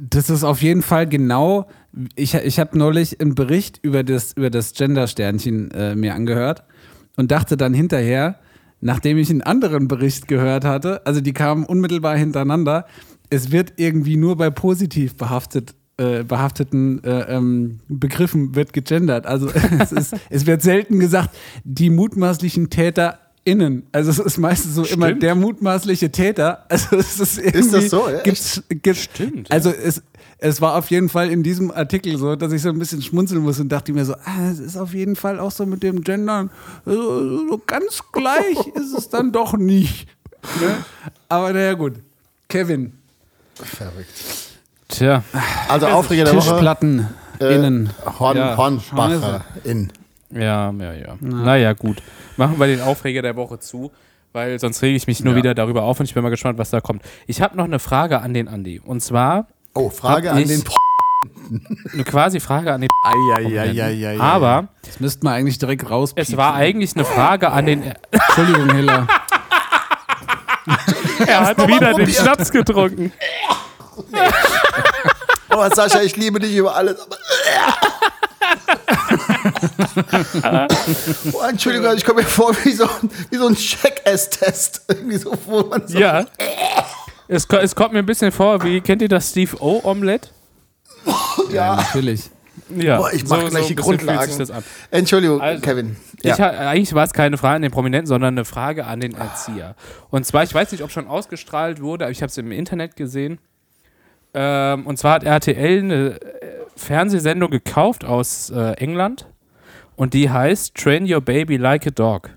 Das 0.00 0.28
ist 0.28 0.42
auf 0.44 0.60
jeden 0.60 0.82
Fall 0.82 1.06
genau. 1.06 1.68
Ich, 2.14 2.34
ich 2.34 2.58
habe 2.58 2.78
neulich 2.78 3.20
einen 3.20 3.34
Bericht 3.34 3.80
über 3.82 4.04
das, 4.04 4.32
über 4.32 4.50
das 4.50 4.72
Gender-Sternchen 4.72 5.70
äh, 5.72 5.96
mir 5.96 6.14
angehört 6.14 6.62
und 7.16 7.30
dachte 7.30 7.56
dann 7.56 7.74
hinterher, 7.74 8.38
nachdem 8.80 9.18
ich 9.18 9.30
einen 9.30 9.42
anderen 9.42 9.88
Bericht 9.88 10.28
gehört 10.28 10.64
hatte, 10.64 11.04
also 11.06 11.20
die 11.20 11.32
kamen 11.32 11.64
unmittelbar 11.64 12.16
hintereinander, 12.16 12.86
es 13.30 13.50
wird 13.52 13.74
irgendwie 13.76 14.16
nur 14.16 14.36
bei 14.36 14.50
positiv 14.50 15.16
behaftet, 15.16 15.74
äh, 15.96 16.22
behafteten 16.22 17.02
äh, 17.02 17.34
ähm, 17.34 17.80
Begriffen 17.88 18.54
wird 18.54 18.72
gegendert. 18.72 19.26
Also 19.26 19.50
es, 19.80 19.92
ist, 19.92 20.14
es 20.30 20.46
wird 20.46 20.62
selten 20.62 21.00
gesagt, 21.00 21.30
die 21.64 21.90
mutmaßlichen 21.90 22.70
TäterInnen. 22.70 23.82
Also 23.92 24.10
es 24.10 24.18
ist 24.18 24.38
meistens 24.38 24.74
so 24.74 24.84
immer 24.84 25.06
Stimmt. 25.06 25.22
der 25.24 25.34
mutmaßliche 25.34 26.10
Täter. 26.10 26.64
Also 26.68 26.96
es 26.96 27.18
ist 27.18 27.38
irgendwie, 27.38 27.58
Ist 27.58 27.74
das 27.74 27.90
so? 27.90 28.08
Ja, 28.08 28.22
Gibt's, 28.22 28.62
gibt's, 28.68 29.02
Stimmt, 29.02 29.50
Also 29.50 29.70
es, 29.70 30.02
es 30.38 30.60
war 30.60 30.76
auf 30.76 30.90
jeden 30.90 31.08
Fall 31.08 31.30
in 31.30 31.42
diesem 31.42 31.70
Artikel 31.70 32.16
so, 32.16 32.36
dass 32.36 32.52
ich 32.52 32.62
so 32.62 32.68
ein 32.68 32.78
bisschen 32.78 33.02
schmunzeln 33.02 33.42
muss 33.42 33.58
und 33.60 33.68
dachte 33.70 33.92
mir 33.92 34.04
so, 34.04 34.14
ah, 34.14 34.50
es 34.50 34.58
ist 34.60 34.76
auf 34.76 34.94
jeden 34.94 35.16
Fall 35.16 35.40
auch 35.40 35.50
so 35.50 35.66
mit 35.66 35.82
dem 35.82 36.02
Gendern, 36.02 36.50
so, 36.84 37.48
so 37.48 37.60
ganz 37.66 38.02
gleich 38.12 38.56
ist 38.74 38.96
es 38.96 39.08
dann 39.08 39.32
doch 39.32 39.54
nicht. 39.56 40.06
Ne? 40.60 40.76
Aber 41.28 41.52
naja 41.52 41.74
gut. 41.74 41.94
Kevin, 42.48 42.92
Verrückt. 43.54 44.08
Tja. 44.88 45.22
Also 45.68 45.86
Aufreger 45.88 46.24
der 46.24 46.34
Woche. 46.36 46.50
Tischplatten 46.50 47.08
Äh, 47.40 47.54
innen. 47.56 47.90
Horn, 48.18 48.36
Ja, 48.36 48.56
Hornbacher 48.56 49.44
in. 49.64 49.92
Ja, 50.30 50.70
ja, 50.72 50.92
ja. 50.94 51.16
Naja, 51.20 51.72
gut. 51.72 52.02
Machen 52.36 52.58
wir 52.58 52.66
den 52.68 52.80
Aufreger 52.80 53.22
der 53.22 53.34
Woche 53.36 53.58
zu, 53.58 53.90
weil 54.32 54.58
sonst 54.60 54.80
rege 54.82 54.96
ich 54.96 55.06
mich 55.06 55.22
nur 55.24 55.32
Ja. 55.34 55.38
wieder 55.38 55.54
darüber 55.54 55.82
auf 55.82 55.98
und 56.00 56.06
ich 56.06 56.14
bin 56.14 56.22
mal 56.22 56.30
gespannt, 56.30 56.58
was 56.58 56.70
da 56.70 56.80
kommt. 56.80 57.02
Ich 57.26 57.42
habe 57.42 57.56
noch 57.56 57.64
eine 57.64 57.78
Frage 57.80 58.20
an 58.20 58.32
den 58.32 58.46
Andi. 58.48 58.80
Und 58.80 59.00
zwar, 59.02 59.48
Oh, 59.74 59.90
Frage 59.90 60.30
an 60.32 60.44
den 60.46 60.64
eine 61.92 62.04
quasi 62.04 62.38
Frage 62.40 62.72
an 62.72 62.82
den. 62.82 62.90
Eieieiei. 63.04 64.20
Aber 64.20 64.68
Das 64.84 65.00
müssten 65.00 65.26
wir 65.26 65.32
eigentlich 65.32 65.58
direkt 65.58 65.88
raus. 65.90 66.12
es 66.14 66.36
war 66.36 66.54
eigentlich 66.54 66.94
eine 66.94 67.04
Frage 67.04 67.50
an 67.50 67.66
den. 67.66 67.82
Entschuldigung, 68.10 68.70
Hiller. 68.74 69.06
Er 71.26 71.40
hat 71.46 71.66
wieder 71.66 71.94
den. 71.94 72.08
Schnaps 72.08 72.50
getrunken. 72.50 73.12
Oh, 75.50 75.68
Sascha, 75.74 76.02
ich 76.02 76.16
liebe 76.16 76.38
dich 76.38 76.54
über 76.54 76.76
alles. 76.76 76.98
Oh, 81.32 81.40
Entschuldigung, 81.48 81.94
ich 81.96 82.04
komme 82.04 82.22
mir 82.22 82.26
vor 82.28 82.54
wie 82.64 82.72
so, 82.72 82.84
ein- 82.84 83.10
wie 83.30 83.36
so 83.36 83.46
ein 83.48 83.54
Check-Ess-Test. 83.56 84.82
Irgendwie 84.88 85.16
so, 85.16 85.32
wo 85.46 85.62
man 85.64 85.86
so 85.88 85.98
Ja. 85.98 86.24
Es, 87.28 87.46
es 87.46 87.74
kommt 87.74 87.92
mir 87.92 87.98
ein 88.00 88.06
bisschen 88.06 88.32
vor, 88.32 88.62
wie 88.64 88.80
kennt 88.80 89.02
ihr 89.02 89.08
das 89.08 89.30
Steve 89.30 89.56
O 89.60 89.80
Omelette? 89.84 90.30
Ja, 91.52 91.76
natürlich. 91.76 92.28
Ja. 92.76 92.98
Boah, 92.98 93.12
ich 93.12 93.26
mach 93.26 93.38
gleich 93.48 93.66
die 93.68 93.72
ein 93.72 93.76
bisschen 93.76 93.96
Grundlagen. 93.98 94.62
Entschuldigung, 94.90 95.40
Also, 95.40 95.62
Kevin. 95.62 95.96
Ich, 96.22 96.38
ha- 96.38 96.50
eigentlich 96.50 96.92
war 96.94 97.04
es 97.04 97.12
keine 97.14 97.38
Frage 97.38 97.56
an 97.56 97.62
den 97.62 97.70
Prominenten, 97.70 98.06
sondern 98.06 98.34
eine 98.34 98.44
Frage 98.44 98.84
an 98.84 99.00
den 99.00 99.14
Erzieher. 99.14 99.74
Und 100.10 100.26
zwar, 100.26 100.42
ich 100.42 100.52
weiß 100.52 100.72
nicht, 100.72 100.82
ob 100.82 100.90
schon 100.90 101.06
ausgestrahlt 101.06 101.80
wurde, 101.80 102.04
aber 102.04 102.12
ich 102.12 102.20
habe 102.20 102.28
es 102.28 102.36
im 102.36 102.52
Internet 102.52 102.96
gesehen. 102.96 103.38
Ähm, 104.34 104.86
und 104.86 104.98
zwar 104.98 105.14
hat 105.14 105.24
RTL 105.24 105.78
eine 105.78 106.20
äh, 106.20 106.20
Fernsehsendung 106.76 107.50
gekauft 107.50 108.04
aus 108.04 108.50
äh, 108.50 108.72
England 108.72 109.26
und 109.96 110.12
die 110.12 110.28
heißt 110.28 110.74
Train 110.74 111.10
Your 111.10 111.22
Baby 111.22 111.56
Like 111.56 111.86
a 111.86 111.90
Dog. 111.90 112.28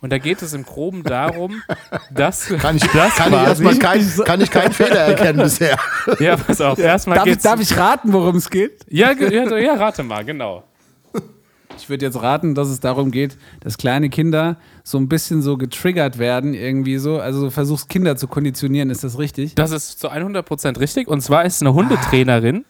Und 0.00 0.12
da 0.12 0.18
geht 0.18 0.42
es 0.42 0.52
im 0.52 0.64
Groben 0.64 1.02
darum, 1.02 1.62
dass 2.10 2.46
Kann 2.60 2.76
ich, 2.76 2.84
das 2.84 3.16
kann 3.16 3.32
ich 3.32 3.38
erstmal 3.38 3.76
kein, 3.78 4.06
kann 4.24 4.40
ich 4.40 4.50
keinen 4.50 4.72
Fehler 4.72 5.00
erkennen 5.00 5.40
bisher. 5.40 5.76
ja, 6.20 6.36
pass 6.36 6.60
auf, 6.60 6.78
erstmal 6.78 7.16
Darf 7.16 7.26
ich, 7.26 7.32
geht's, 7.32 7.42
darf 7.42 7.60
ich 7.60 7.76
raten, 7.76 8.12
worum 8.12 8.36
es 8.36 8.48
geht? 8.48 8.84
ja, 8.88 9.12
ja, 9.12 9.56
ja, 9.58 9.74
rate 9.74 10.02
mal, 10.02 10.24
genau. 10.24 10.64
Ich 11.76 11.88
würde 11.88 12.06
jetzt 12.06 12.20
raten, 12.20 12.56
dass 12.56 12.68
es 12.68 12.80
darum 12.80 13.12
geht, 13.12 13.38
dass 13.60 13.78
kleine 13.78 14.10
Kinder 14.10 14.56
so 14.82 14.98
ein 14.98 15.08
bisschen 15.08 15.42
so 15.42 15.56
getriggert 15.56 16.18
werden, 16.18 16.52
irgendwie 16.52 16.98
so. 16.98 17.20
Also 17.20 17.42
du 17.42 17.50
versuchst 17.50 17.88
Kinder 17.88 18.16
zu 18.16 18.26
konditionieren, 18.26 18.90
ist 18.90 19.04
das 19.04 19.16
richtig? 19.16 19.54
Das 19.54 19.70
ist 19.70 20.00
zu 20.00 20.10
100% 20.10 20.80
richtig. 20.80 21.06
Und 21.06 21.20
zwar 21.20 21.44
ist 21.44 21.56
es 21.56 21.62
eine 21.62 21.74
Hundetrainerin, 21.74 22.64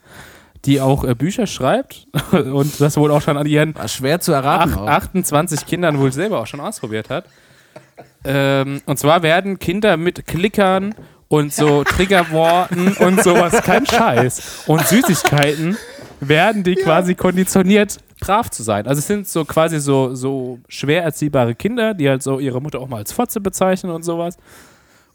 die 0.64 0.80
auch 0.80 1.04
äh, 1.04 1.14
Bücher 1.14 1.46
schreibt 1.46 2.06
und 2.32 2.80
das 2.80 2.96
wohl 2.96 3.10
auch 3.10 3.22
schon 3.22 3.36
an 3.36 3.46
ihren 3.46 3.74
War 3.74 3.88
schwer 3.88 4.20
zu 4.20 4.32
erraten. 4.32 4.74
ach, 4.74 4.82
auch. 4.82 4.88
28 4.88 5.66
Kindern 5.66 5.98
wohl 5.98 6.12
selber 6.12 6.40
auch 6.40 6.46
schon 6.46 6.60
ausprobiert 6.60 7.10
hat. 7.10 7.24
Ähm, 8.24 8.82
und 8.86 8.98
zwar 8.98 9.22
werden 9.22 9.58
Kinder 9.58 9.96
mit 9.96 10.26
Klickern 10.26 10.94
und 11.28 11.52
so 11.52 11.84
Triggerworten 11.84 12.94
und 12.94 13.22
sowas, 13.22 13.62
kein 13.62 13.86
Scheiß, 13.86 14.64
und 14.66 14.86
Süßigkeiten 14.86 15.76
werden 16.20 16.64
die 16.64 16.74
quasi 16.74 17.14
konditioniert, 17.14 17.98
brav 18.20 18.50
zu 18.50 18.62
sein. 18.62 18.86
Also 18.86 18.98
es 18.98 19.06
sind 19.06 19.28
so 19.28 19.44
quasi 19.44 19.78
so, 19.78 20.14
so 20.14 20.58
schwer 20.68 21.04
erziehbare 21.04 21.54
Kinder, 21.54 21.94
die 21.94 22.08
halt 22.08 22.22
so 22.22 22.40
ihre 22.40 22.60
Mutter 22.60 22.80
auch 22.80 22.88
mal 22.88 22.96
als 22.96 23.12
Fotze 23.12 23.40
bezeichnen 23.40 23.92
und 23.92 24.02
sowas. 24.02 24.36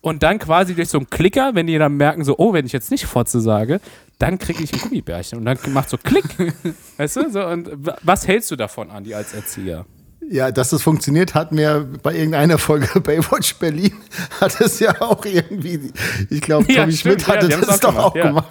Und 0.01 0.23
dann 0.23 0.39
quasi 0.39 0.75
durch 0.75 0.89
so 0.89 0.97
einen 0.97 1.09
Klicker, 1.09 1.55
wenn 1.55 1.67
die 1.67 1.77
dann 1.77 1.95
merken, 1.95 2.23
so, 2.23 2.35
oh, 2.37 2.53
wenn 2.53 2.65
ich 2.65 2.73
jetzt 2.73 2.91
nicht 2.91 3.05
Fotze 3.05 3.39
sage, 3.39 3.79
dann 4.23 4.39
kriege 4.39 4.63
ich 4.63 4.73
ein 4.73 4.79
Gummibärchen. 4.79 5.37
Und 5.39 5.45
dann 5.45 5.57
macht 5.73 5.89
so 5.89 5.97
Klick. 5.97 6.23
weißt 6.97 7.17
du? 7.17 7.29
So, 7.29 7.45
und 7.45 7.69
wa- 7.85 7.97
was 8.03 8.25
hältst 8.27 8.49
du 8.51 8.55
davon, 8.55 8.89
Andi, 8.89 9.13
als 9.13 9.33
Erzieher? 9.33 9.85
Ja, 10.29 10.51
dass 10.51 10.69
das 10.69 10.81
funktioniert, 10.81 11.35
hat 11.35 11.51
mir 11.51 11.85
bei 12.01 12.15
irgendeiner 12.15 12.57
Folge 12.57 12.99
Baywatch 13.01 13.55
Berlin, 13.55 13.93
hat 14.39 14.59
es 14.61 14.79
ja 14.79 15.01
auch 15.01 15.25
irgendwie, 15.25 15.91
ich 16.29 16.39
glaube, 16.39 16.71
Ja, 16.71 16.81
Tommy 16.81 16.93
stimmt, 16.93 17.21
Schmidt 17.21 17.27
hatte 17.27 17.49
ja, 17.49 17.57
das 17.57 17.69
auch 17.69 17.79
doch 17.79 17.95
auch 17.97 18.13
gemacht, 18.13 18.15
ja. 18.15 18.27
gemacht. 18.27 18.47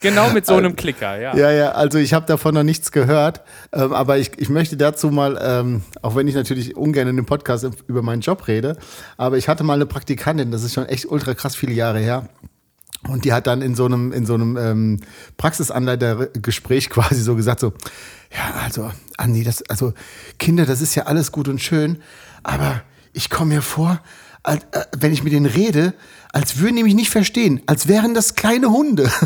Genau 0.00 0.30
mit 0.30 0.44
so 0.46 0.54
einem 0.54 0.76
Klicker, 0.76 1.18
ja. 1.18 1.34
Ja, 1.34 1.50
ja, 1.50 1.70
also 1.72 1.98
ich 1.98 2.12
habe 2.12 2.26
davon 2.26 2.54
noch 2.54 2.62
nichts 2.62 2.92
gehört, 2.92 3.40
ähm, 3.72 3.92
aber 3.94 4.18
ich, 4.18 4.32
ich 4.36 4.48
möchte 4.50 4.76
dazu 4.76 5.08
mal, 5.10 5.38
ähm, 5.42 5.82
auch 6.02 6.14
wenn 6.14 6.28
ich 6.28 6.34
natürlich 6.34 6.76
ungern 6.76 7.08
in 7.08 7.16
dem 7.16 7.24
Podcast 7.26 7.66
über 7.88 8.02
meinen 8.02 8.20
Job 8.20 8.46
rede, 8.46 8.76
aber 9.16 9.38
ich 9.38 9.48
hatte 9.48 9.64
mal 9.64 9.74
eine 9.74 9.86
Praktikantin, 9.86 10.50
das 10.52 10.62
ist 10.62 10.74
schon 10.74 10.84
echt 10.86 11.06
ultra 11.06 11.32
krass 11.34 11.56
viele 11.56 11.72
Jahre 11.72 11.98
her. 11.98 12.28
Und 13.06 13.24
die 13.24 13.32
hat 13.32 13.46
dann 13.46 13.62
in 13.62 13.74
so 13.74 13.84
einem, 13.84 14.12
in 14.12 14.26
so 14.26 14.34
einem 14.34 14.56
ähm, 14.56 15.00
Praxisanleitergespräch 15.36 16.90
quasi 16.90 17.22
so 17.22 17.36
gesagt: 17.36 17.60
so, 17.60 17.72
ja, 18.32 18.60
also, 18.64 18.90
Andi, 19.16 19.44
das, 19.44 19.62
also 19.62 19.94
Kinder, 20.38 20.66
das 20.66 20.80
ist 20.80 20.94
ja 20.94 21.04
alles 21.04 21.32
gut 21.32 21.48
und 21.48 21.60
schön, 21.60 22.02
aber 22.42 22.82
ich 23.12 23.30
komme 23.30 23.54
mir 23.54 23.62
vor, 23.62 24.00
als, 24.42 24.64
äh, 24.72 24.84
wenn 24.98 25.12
ich 25.12 25.22
mit 25.22 25.32
denen 25.32 25.46
rede, 25.46 25.94
als 26.32 26.58
würden 26.58 26.76
die 26.76 26.82
mich 26.82 26.94
nicht 26.94 27.10
verstehen, 27.10 27.62
als 27.66 27.88
wären 27.88 28.14
das 28.14 28.34
kleine 28.34 28.70
Hunde. 28.70 29.10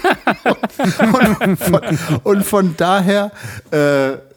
und, 1.40 1.56
von, 1.58 1.80
und 2.22 2.44
von 2.44 2.76
daher, 2.76 3.32
äh, 3.70 4.29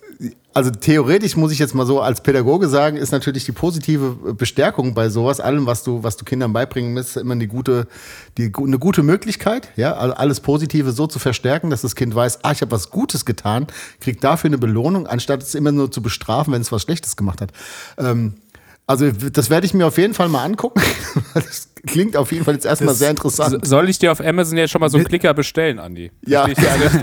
also 0.53 0.69
theoretisch 0.69 1.35
muss 1.35 1.51
ich 1.51 1.59
jetzt 1.59 1.73
mal 1.73 1.85
so 1.85 2.01
als 2.01 2.21
Pädagoge 2.21 2.67
sagen, 2.67 2.97
ist 2.97 3.11
natürlich 3.11 3.45
die 3.45 3.51
positive 3.51 4.33
Bestärkung 4.33 4.93
bei 4.93 5.09
sowas, 5.09 5.39
allem, 5.39 5.65
was 5.65 5.83
du, 5.83 6.03
was 6.03 6.15
du 6.17 6.25
Kindern 6.25 6.53
beibringen 6.53 6.93
musst, 6.93 7.17
immer 7.17 7.33
eine 7.33 7.47
gute, 7.47 7.87
die, 8.37 8.51
eine 8.55 8.77
gute 8.77 9.03
Möglichkeit, 9.03 9.69
ja, 9.75 9.93
also 9.93 10.13
alles 10.15 10.39
Positive 10.39 10.91
so 10.91 11.07
zu 11.07 11.19
verstärken, 11.19 11.69
dass 11.69 11.81
das 11.81 11.95
Kind 11.95 12.13
weiß, 12.13 12.43
ah, 12.43 12.51
ich 12.51 12.61
habe 12.61 12.71
was 12.71 12.91
Gutes 12.91 13.25
getan, 13.25 13.67
kriegt 13.99 14.23
dafür 14.23 14.49
eine 14.49 14.57
Belohnung, 14.59 15.07
anstatt 15.07 15.41
es 15.41 15.55
immer 15.55 15.71
nur 15.71 15.91
zu 15.91 16.01
bestrafen, 16.01 16.53
wenn 16.53 16.61
es 16.61 16.71
was 16.71 16.83
Schlechtes 16.83 17.15
gemacht 17.15 17.41
hat. 17.41 17.51
Ähm, 17.97 18.35
also 18.87 19.11
das 19.11 19.49
werde 19.49 19.65
ich 19.65 19.73
mir 19.73 19.87
auf 19.87 19.97
jeden 19.97 20.13
Fall 20.13 20.29
mal 20.29 20.43
angucken. 20.43 20.81
Das 21.33 21.69
klingt 21.85 22.15
auf 22.15 22.31
jeden 22.31 22.45
Fall 22.45 22.53
jetzt 22.53 22.65
erstmal 22.65 22.93
sehr 22.95 23.09
interessant. 23.09 23.51
So- 23.65 23.69
Soll 23.77 23.89
ich 23.89 23.99
dir 23.99 24.11
auf 24.11 24.21
Amazon 24.21 24.57
jetzt 24.57 24.69
schon 24.71 24.79
mal 24.79 24.89
so 24.89 24.97
einen 24.97 25.05
Klicker 25.07 25.33
bestellen, 25.33 25.79
Andi? 25.79 26.11
Ja. 26.25 26.47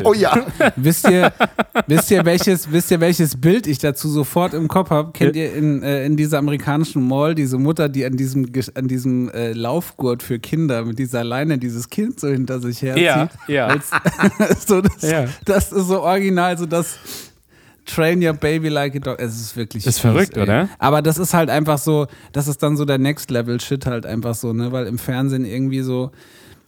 Oh 0.05 0.15
ja. 0.15 0.47
wisst, 0.77 1.09
ihr, 1.09 1.33
wisst, 1.87 2.11
ihr, 2.11 2.25
welches, 2.25 2.71
wisst 2.73 2.91
ihr, 2.91 3.01
welches 3.01 3.39
Bild 3.41 3.67
ich 3.67 3.79
dazu 3.79 4.09
sofort 4.09 4.55
im 4.55 4.69
Kopf 4.69 4.91
habe? 4.91 5.11
Kennt 5.13 5.37
ihr 5.37 5.53
in, 5.53 5.83
äh, 5.83 6.07
in 6.07 6.17
dieser 6.17 6.39
amerikanischen 6.39 7.07
Mall 7.07 7.35
diese 7.35 7.59
Mutter, 7.59 7.89
die 7.89 8.05
an 8.07 8.17
diesem, 8.17 8.47
an 8.75 8.89
diesem 8.89 9.29
äh, 9.31 9.53
Laufgurt 9.53 10.23
für 10.23 10.39
Kinder 10.39 10.85
mit 10.85 10.99
dieser 10.99 11.25
Leine 11.25 11.59
dieses 11.59 11.91
Kind 11.91 12.19
so 12.21 12.29
hinter 12.29 12.61
sich 12.61 12.81
herzieht? 12.83 13.03
Ja, 13.05 13.29
ja. 13.49 13.67
Als, 13.67 13.91
so 14.67 14.81
das, 14.81 15.03
Ja. 15.03 15.27
das 15.45 15.73
ist 15.73 15.89
so 15.89 16.03
original, 16.03 16.57
so 16.57 16.65
das 16.67 16.97
Train 17.95 18.25
your 18.25 18.33
baby 18.33 18.69
like 18.69 18.95
a 18.97 18.99
dog. 18.99 19.19
Es 19.19 19.41
ist 19.41 19.57
wirklich. 19.57 19.87
Ist 19.87 20.01
verrückt, 20.01 20.37
ey. 20.37 20.43
oder? 20.43 20.69
Aber 20.79 21.03
das 21.03 21.19
ist 21.19 21.35
halt 21.35 21.51
einfach 21.51 21.79
so, 21.79 22.07
das 22.33 22.49
ist 22.49 22.63
dann 22.63 22.77
so 22.77 22.85
der 22.85 22.99
Next 22.99 23.31
Level 23.31 23.61
Shit 23.61 23.87
halt 23.87 24.07
einfach 24.07 24.35
so, 24.35 24.53
ne? 24.53 24.73
Weil 24.73 24.87
im 24.87 24.99
Fernsehen 24.99 25.45
irgendwie 25.45 25.81
so, 25.81 26.11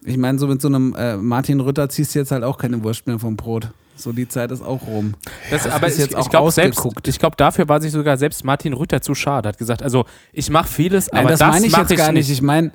ich 0.04 0.16
meine, 0.16 0.38
so 0.38 0.46
mit 0.46 0.61
so 0.61 0.68
einem 0.68 0.94
äh, 0.96 1.16
Martin 1.16 1.61
Rütter 1.61 1.88
ziehst 1.88 2.14
du 2.14 2.18
jetzt 2.18 2.30
halt 2.32 2.44
auch 2.44 2.58
keine 2.58 2.82
Wurst 2.82 3.06
mehr 3.06 3.18
vom 3.18 3.37
Brot. 3.37 3.70
So 3.94 4.12
die 4.12 4.26
Zeit 4.26 4.50
ist 4.50 4.62
auch 4.62 4.87
rum. 4.87 5.14
Das, 5.50 5.64
Das 5.64 5.72
aber 5.72 5.87
ist 5.87 5.94
ich, 5.94 6.00
jetzt 6.00 6.16
auch 6.16 6.24
ich 6.24 6.30
glaube 6.30 6.50
selbst, 6.50 6.85
ich 7.06 7.18
glaube 7.18 7.37
dafür 7.37 7.68
war 7.68 7.80
sich 7.80 7.92
sogar 7.92 8.16
selbst 8.16 8.44
Martin 8.44 8.72
Rütter 8.72 9.00
zu 9.02 9.14
schade. 9.14 9.48
Hat 9.50 9.58
gesagt, 9.58 9.82
also 9.82 10.06
ich 10.32 10.50
mache 10.50 10.66
vieles, 10.68 11.08
Nein, 11.12 11.20
aber 11.20 11.30
das, 11.30 11.40
das, 11.40 11.48
meine 11.50 11.66
ich 11.66 11.76
jetzt 11.76 11.90
ich 11.90 11.98
gar 11.98 12.11
nicht. 12.11 12.28
nicht. 12.28 12.38
Ich 12.38 12.42
meine, 12.42 12.72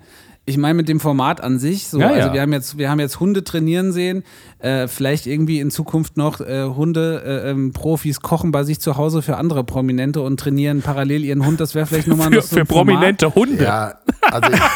ich 0.47 0.57
meine 0.57 0.75
mit 0.75 0.87
dem 0.87 1.01
Format 1.01 1.41
an 1.41 1.59
sich. 1.59 1.89
So, 1.89 1.99
Ja, 1.99 2.07
also 2.07 2.29
ja. 2.29 2.33
wir 2.33 2.41
haben 2.41 2.53
jetzt, 2.53 2.77
wir 2.77 2.89
haben 2.89 3.01
jetzt 3.01 3.19
Hunde 3.19 3.43
trainieren 3.43 3.91
sehen. 3.91 4.23
Äh, 4.59 4.87
vielleicht 4.87 5.27
irgendwie 5.27 5.59
in 5.59 5.69
Zukunft 5.71 6.15
noch 6.15 6.39
äh, 6.39 6.63
Hunde 6.63 7.21
äh, 7.25 7.49
ähm, 7.51 7.73
Profis 7.73 8.21
kochen 8.21 8.51
bei 8.51 8.63
sich 8.63 8.79
zu 8.79 8.95
Hause 8.95 9.21
für 9.21 9.35
andere 9.35 9.65
Prominente 9.65 10.21
und 10.21 10.39
trainieren 10.39 10.81
parallel 10.81 11.25
ihren 11.25 11.45
Hund. 11.45 11.59
Das 11.59 11.75
wäre 11.75 11.85
vielleicht 11.85 12.07
nochmal 12.07 12.31
Für, 12.31 12.41
so 12.41 12.55
für 12.55 12.61
ein 12.61 12.65
Format. 12.65 12.95
prominente 12.95 13.35
Hunde. 13.35 13.63
Ja, 13.63 13.95
also 14.21 14.49
ich, 14.53 14.59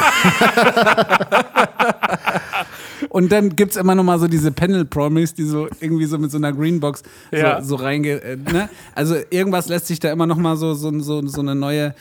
Und 3.09 3.31
dann 3.31 3.55
gibt 3.55 3.71
es 3.71 3.77
immer 3.77 3.95
noch 3.95 4.03
mal 4.03 4.19
so 4.19 4.27
diese 4.27 4.51
Panel 4.51 4.85
Promise, 4.85 5.33
die 5.35 5.43
so 5.43 5.67
irgendwie 5.79 6.05
so 6.05 6.17
mit 6.17 6.31
so 6.31 6.37
einer 6.37 6.51
Greenbox 6.53 7.03
Ja. 7.31 7.61
so, 7.61 7.69
so 7.69 7.75
reinge. 7.83 8.21
Äh, 8.23 8.37
ne? 8.37 8.69
Also 8.95 9.15
irgendwas 9.29 9.67
lässt 9.69 9.87
sich 9.87 9.99
da 9.99 10.11
immer 10.11 10.27
noch 10.27 10.37
mal 10.37 10.55
so, 10.57 10.73
so, 10.73 10.91
so, 10.99 11.25
so, 11.27 11.41
eine, 11.41 11.55
neue, 11.55 11.93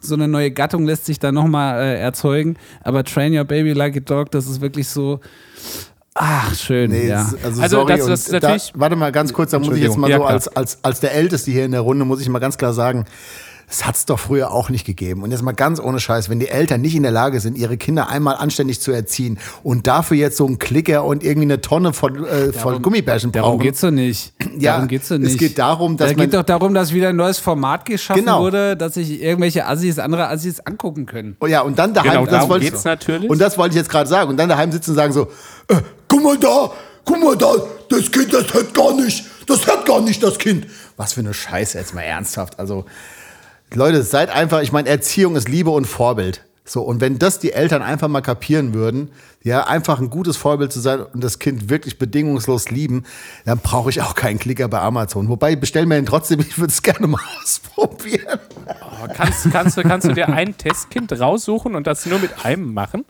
so 0.00 0.14
eine 0.14 0.28
neue 0.28 0.50
Gattung 0.50 0.84
lässt 0.86 1.06
sich 1.06 1.18
da 1.18 1.32
noch 1.32 1.46
mal 1.46 1.78
äh, 1.80 1.98
erzeugen. 2.00 2.56
Aber 2.82 3.04
Train 3.04 3.36
Your 3.36 3.44
Baby 3.44 3.72
Like 3.72 3.96
a 3.96 4.00
Dog, 4.00 4.30
das 4.30 4.46
ist 4.46 4.60
wirklich 4.60 4.88
so. 4.88 5.20
Ach, 6.20 6.52
schön. 6.54 6.90
nee, 6.90 7.06
ja. 7.08 7.30
also, 7.44 7.62
Also 7.62 7.76
sorry. 7.76 7.96
das- 7.96 8.06
das 8.06 8.20
ist 8.26 8.32
natürlich- 8.32 8.72
da, 8.72 8.80
warte 8.80 8.96
mal 8.96 9.12
ganz 9.12 9.32
kurz, 9.32 9.52
da 9.52 9.60
muss 9.60 9.76
ich 9.76 9.82
jetzt 9.84 9.96
mal 9.96 10.10
Ja, 10.10 10.16
so 10.16 10.24
als, 10.24 10.48
als, 10.48 10.78
als 10.82 10.98
der 11.00 11.14
Älteste 11.14 11.50
hier 11.52 11.64
in 11.64 11.70
der 11.70 11.82
Runde, 11.82 12.04
muss 12.04 12.20
ich 12.20 12.28
mal 12.28 12.40
ganz 12.40 12.58
klar 12.58 12.72
sagen, 12.72 13.04
das 13.68 13.86
hat 13.86 13.96
es 13.96 14.06
doch 14.06 14.18
früher 14.18 14.50
auch 14.50 14.70
nicht 14.70 14.86
gegeben. 14.86 15.22
Und 15.22 15.30
jetzt 15.30 15.42
mal 15.42 15.52
ganz 15.52 15.78
ohne 15.78 16.00
Scheiß, 16.00 16.28
wenn 16.30 16.40
die 16.40 16.48
Eltern 16.48 16.80
nicht 16.80 16.94
in 16.94 17.02
der 17.02 17.12
Lage 17.12 17.38
sind, 17.40 17.56
ihre 17.58 17.76
Kinder 17.76 18.08
einmal 18.08 18.36
anständig 18.36 18.80
zu 18.80 18.92
erziehen 18.92 19.38
und 19.62 19.86
dafür 19.86 20.16
jetzt 20.16 20.36
so 20.38 20.46
einen 20.46 20.58
Klicker 20.58 21.04
und 21.04 21.22
irgendwie 21.22 21.46
eine 21.46 21.60
Tonne 21.60 21.92
von, 21.92 22.24
äh, 22.24 22.50
Gummibärchen 22.82 23.30
Darum 23.30 23.52
brauchen. 23.52 23.62
geht's 23.62 23.80
doch 23.80 23.90
nicht. 23.90 24.32
Ja, 24.58 24.72
darum 24.72 24.88
geht's 24.88 25.08
doch 25.08 25.16
es 25.16 25.20
nicht. 25.22 25.38
geht 25.38 25.58
darum, 25.58 25.96
dass 25.96 26.10
da 26.10 26.16
man- 26.16 26.26
geht 26.26 26.34
doch 26.34 26.42
darum, 26.42 26.74
dass 26.74 26.92
wieder 26.92 27.10
ein 27.10 27.16
neues 27.16 27.38
Format 27.38 27.84
geschaffen 27.84 28.22
Genau. 28.24 28.40
wurde, 28.40 28.76
dass 28.76 28.94
sich 28.94 29.22
irgendwelche 29.22 29.66
Assis, 29.66 29.98
andere 30.00 30.28
Assis 30.28 30.58
angucken 30.60 31.06
können. 31.06 31.36
Oh 31.40 31.46
ja, 31.46 31.60
und 31.60 31.78
dann 31.78 31.94
daheim, 31.94 32.10
Genau, 32.10 32.24
das 32.24 32.32
darum 32.32 32.48
wollte 32.50 32.64
ich- 32.64 32.70
geht's 32.72 32.84
natürlich. 32.84 33.30
Und 33.30 33.38
das 33.38 33.56
wollte 33.56 33.74
ich 33.74 33.76
jetzt 33.76 33.90
gerade 33.90 34.08
sagen. 34.08 34.30
Und 34.30 34.36
dann 34.36 34.48
daheim 34.48 34.72
sitzen 34.72 34.90
und 34.90 34.96
sagen 34.96 35.12
so, 35.12 35.28
äh, 35.68 35.76
guck 36.08 36.24
mal 36.24 36.36
da, 36.38 36.72
guck 37.04 37.22
mal 37.22 37.36
da, 37.36 37.52
das 37.90 38.10
Kind, 38.10 38.32
das 38.32 38.52
hört 38.52 38.74
gar 38.74 38.94
nicht, 38.96 39.24
das 39.46 39.66
hört 39.66 39.86
gar 39.86 40.00
nicht, 40.00 40.22
das 40.22 40.38
Kind. 40.38 40.66
Was 40.96 41.12
für 41.12 41.20
eine 41.20 41.34
Scheiße, 41.34 41.78
jetzt 41.78 41.94
mal 41.94 42.00
ernsthaft. 42.02 42.58
Also, 42.58 42.84
Leute, 43.74 44.02
seid 44.02 44.30
einfach, 44.30 44.62
ich 44.62 44.72
meine, 44.72 44.88
Erziehung 44.88 45.36
ist 45.36 45.48
Liebe 45.48 45.70
und 45.70 45.86
Vorbild. 45.86 46.44
So, 46.64 46.82
und 46.82 47.00
wenn 47.00 47.18
das 47.18 47.38
die 47.38 47.52
Eltern 47.52 47.80
einfach 47.80 48.08
mal 48.08 48.20
kapieren 48.20 48.74
würden, 48.74 49.10
ja, 49.42 49.66
einfach 49.66 50.00
ein 50.00 50.10
gutes 50.10 50.36
Vorbild 50.36 50.70
zu 50.70 50.80
sein 50.80 51.00
und 51.00 51.24
das 51.24 51.38
Kind 51.38 51.70
wirklich 51.70 51.98
bedingungslos 51.98 52.68
lieben, 52.70 53.04
dann 53.46 53.58
brauche 53.58 53.88
ich 53.88 54.02
auch 54.02 54.14
keinen 54.14 54.38
Klicker 54.38 54.68
bei 54.68 54.78
Amazon. 54.80 55.28
Wobei, 55.30 55.52
ich 55.52 55.60
bestelle 55.60 55.86
mir 55.86 55.96
ihn 55.96 56.04
trotzdem, 56.04 56.40
ich 56.46 56.58
würde 56.58 56.70
es 56.70 56.82
gerne 56.82 57.06
mal 57.06 57.20
ausprobieren. 57.42 58.38
Oh, 58.66 59.06
kannst, 59.14 59.50
kannst, 59.50 59.78
du, 59.78 59.82
kannst 59.82 60.08
du 60.08 60.12
dir 60.12 60.28
ein 60.28 60.58
Testkind 60.58 61.18
raussuchen 61.18 61.74
und 61.74 61.86
das 61.86 62.04
nur 62.04 62.18
mit 62.18 62.44
einem 62.44 62.74
machen, 62.74 63.06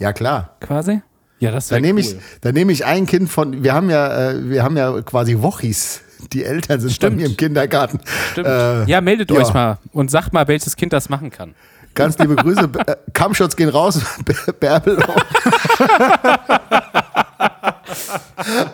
Ja, 0.00 0.14
klar. 0.14 0.56
quasi? 0.60 1.02
Ja, 1.38 1.50
das 1.50 1.68
Da 1.68 1.72
wäre 1.72 1.82
nehme 1.82 2.00
cool. 2.00 2.06
ich, 2.06 2.16
da 2.40 2.52
nehme 2.52 2.72
ich 2.72 2.86
ein 2.86 3.04
Kind 3.04 3.28
von, 3.28 3.62
wir 3.62 3.74
haben 3.74 3.90
ja, 3.90 4.30
äh, 4.30 4.48
wir 4.48 4.62
haben 4.62 4.76
ja 4.78 5.02
quasi 5.02 5.42
Wochis. 5.42 6.00
Die 6.32 6.44
Eltern 6.44 6.80
sind 6.80 6.92
Stimmt. 6.92 7.16
bei 7.16 7.22
mir 7.22 7.26
im 7.30 7.36
Kindergarten. 7.36 8.00
Stimmt. 8.32 8.46
Äh, 8.48 8.84
ja, 8.84 9.00
meldet 9.00 9.30
ja. 9.30 9.36
euch 9.38 9.52
mal 9.52 9.78
und 9.92 10.10
sagt 10.10 10.32
mal, 10.32 10.46
welches 10.48 10.76
Kind 10.76 10.92
das 10.92 11.08
machen 11.08 11.30
kann. 11.30 11.54
Ganz 11.94 12.18
liebe 12.18 12.36
Grüße. 12.36 12.68
Äh, 12.86 12.96
Kampfschutz 13.12 13.56
gehen 13.56 13.68
raus. 13.70 14.00
Bärbel. 14.60 14.98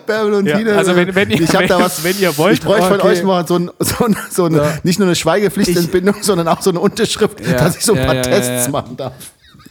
Bärbel 0.07 0.35
und 0.35 0.47
Ja, 0.47 0.57
Tine. 0.59 0.77
also 0.77 0.97
wenn- 0.97 1.15
wenn 1.15 1.31
ihr- 1.31 1.41
ich 1.41 1.55
hab 1.55 1.67
da 1.69 1.79
was, 1.81 2.03
wenn 2.03 2.19
ihr 2.19 2.37
wollt, 2.37 2.55
Ich 2.59 2.65
bräuchte 2.65 2.87
von 2.89 2.99
okay. 3.01 3.09
euch 3.09 3.23
mal 3.23 3.47
so, 3.47 3.59
ein, 3.59 3.71
so, 3.79 4.05
ein, 4.07 4.17
so 4.31 4.45
eine, 4.47 4.79
nicht 4.83 4.99
nur 4.99 5.07
eine 5.07 5.15
Schweigepflichtentbindung, 5.15 6.17
sondern 6.23 6.49
auch 6.49 6.63
so 6.63 6.71
eine 6.71 6.81
Unterschrift, 6.81 7.41
Ja, 7.47 7.53
dass 7.59 7.77
ich 7.77 7.85
so 7.85 7.93
ein 7.93 7.99
ja, 7.99 8.05
paar 8.07 8.15
ja, 8.17 8.23
ja, 8.23 8.29
Tests 8.29 8.67
ja. 8.67 8.71
machen 8.73 8.97
darf. 8.97 9.13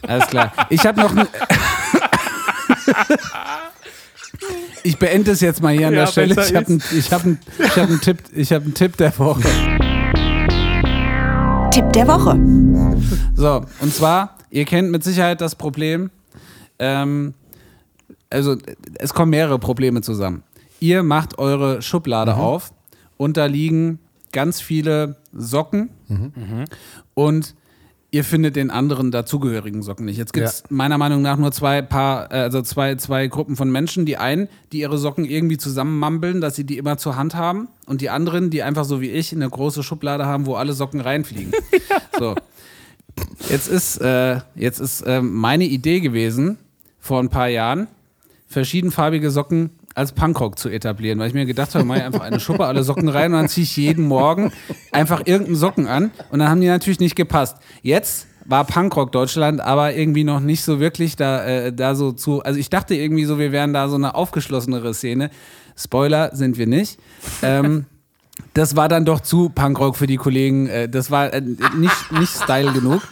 Alles 0.06 0.26
klar. 0.28 0.52
Ich 0.70 0.84
habe 0.86 1.00
noch. 1.00 1.12
ein- 4.84 4.88
Ich 4.88 4.98
beende 4.98 5.30
es 5.32 5.40
jetzt 5.40 5.62
mal 5.62 5.72
hier 5.76 5.88
an 5.88 5.94
Ja, 5.94 6.00
der 6.00 6.06
Stelle. 6.08 6.34
Ich 6.34 6.54
habe 6.54 6.66
einen 6.66 6.80
hab 7.60 7.76
hab 7.76 7.88
einen 7.88 8.00
Tipp, 8.00 8.18
ich 8.34 8.52
hab 8.52 8.62
einen 8.62 8.74
Tipp 8.74 8.96
der 8.96 9.16
Woche. 9.18 9.42
Tipp 11.70 11.92
der 11.92 12.06
Woche. 12.06 12.38
So, 13.34 13.64
und 13.80 13.94
zwar, 13.94 14.36
ihr 14.50 14.64
kennt 14.64 14.90
mit 14.90 15.02
Sicherheit 15.04 15.40
das 15.40 15.54
Problem, 15.54 16.10
ähm, 16.78 17.34
also 18.30 18.56
es 18.98 19.14
kommen 19.14 19.30
mehrere 19.30 19.58
Probleme 19.58 20.02
zusammen. 20.02 20.42
Ihr 20.80 21.02
macht 21.02 21.38
eure 21.38 21.80
Schublade 21.80 22.34
auf 22.34 22.72
und 23.16 23.36
da 23.36 23.46
liegen 23.46 24.00
ganz 24.32 24.60
viele 24.60 25.16
Socken 25.32 25.90
und 27.14 27.54
ihr 28.12 28.24
findet 28.24 28.54
den 28.56 28.70
anderen 28.70 29.10
dazugehörigen 29.10 29.82
Socken 29.82 30.04
nicht. 30.04 30.18
Jetzt 30.18 30.32
gibt 30.34 30.46
es 30.46 30.60
Ja. 30.60 30.66
meiner 30.70 30.98
Meinung 30.98 31.22
nach 31.22 31.38
nur 31.38 31.50
zwei 31.50 31.82
Paar, 31.82 32.30
äh, 32.30 32.36
also 32.36 32.60
zwei, 32.62 32.94
zwei 32.96 33.26
Gruppen 33.26 33.56
von 33.56 33.72
Menschen. 33.72 34.04
Die 34.06 34.18
einen, 34.18 34.48
die 34.70 34.80
ihre 34.80 34.98
Socken 34.98 35.24
irgendwie 35.24 35.56
zusammenmampeln, 35.56 36.40
dass 36.42 36.54
sie 36.54 36.64
die 36.64 36.76
immer 36.78 36.98
zur 36.98 37.16
Hand 37.16 37.34
haben 37.34 37.68
und 37.86 38.00
die 38.02 38.10
anderen, 38.10 38.50
die 38.50 38.62
einfach 38.62 38.84
so 38.84 39.00
wie 39.00 39.10
ich 39.10 39.32
eine 39.32 39.48
große 39.48 39.82
Schublade 39.82 40.26
haben, 40.26 40.46
wo 40.46 40.54
alle 40.54 40.74
Socken 40.74 41.00
reinfliegen. 41.00 41.52
So. 42.18 42.34
Jetzt 43.50 43.68
ist, 43.68 43.96
äh, 44.00 44.40
jetzt 44.54 44.78
ist 44.78 45.02
ähm, 45.06 45.34
meine 45.34 45.64
Idee 45.64 46.00
gewesen, 46.00 46.58
vor 47.00 47.18
ein 47.20 47.30
paar 47.30 47.48
Jahren, 47.48 47.88
verschiedenfarbige 48.46 49.30
Socken 49.30 49.70
als 49.94 50.12
Punkrock 50.12 50.58
zu 50.58 50.68
etablieren, 50.68 51.18
weil 51.18 51.28
ich 51.28 51.34
mir 51.34 51.46
gedacht 51.46 51.74
habe, 51.74 51.84
mach 51.84 51.96
ich 51.96 52.02
einfach 52.02 52.20
eine 52.20 52.40
Schuppe, 52.40 52.66
alle 52.66 52.82
Socken 52.82 53.08
rein 53.08 53.32
und 53.32 53.40
dann 53.40 53.48
ziehe 53.48 53.64
ich 53.64 53.76
jeden 53.76 54.06
Morgen 54.06 54.52
einfach 54.90 55.22
irgendeinen 55.24 55.56
Socken 55.56 55.86
an 55.86 56.10
und 56.30 56.38
dann 56.38 56.48
haben 56.48 56.60
die 56.60 56.68
natürlich 56.68 57.00
nicht 57.00 57.16
gepasst. 57.16 57.58
Jetzt 57.82 58.26
war 58.44 58.64
Punkrock 58.64 59.12
Deutschland 59.12 59.60
aber 59.60 59.94
irgendwie 59.94 60.24
noch 60.24 60.40
nicht 60.40 60.62
so 60.64 60.80
wirklich 60.80 61.16
da, 61.16 61.44
äh, 61.44 61.72
da 61.72 61.94
so 61.94 62.12
zu, 62.12 62.42
also 62.42 62.58
ich 62.58 62.70
dachte 62.70 62.94
irgendwie 62.94 63.24
so, 63.24 63.38
wir 63.38 63.52
wären 63.52 63.72
da 63.72 63.88
so 63.88 63.96
eine 63.96 64.14
aufgeschlossenere 64.14 64.94
Szene. 64.94 65.30
Spoiler 65.76 66.34
sind 66.34 66.58
wir 66.58 66.66
nicht. 66.66 66.98
Ähm, 67.42 67.86
das 68.54 68.76
war 68.76 68.88
dann 68.88 69.04
doch 69.04 69.20
zu 69.20 69.48
Punkrock 69.48 69.96
für 69.96 70.06
die 70.06 70.16
Kollegen. 70.16 70.66
Äh, 70.66 70.88
Das 70.88 71.10
war 71.10 71.32
äh, 71.32 71.40
nicht, 71.40 72.12
nicht 72.12 72.32
Style 72.32 72.72
genug. 72.74 73.02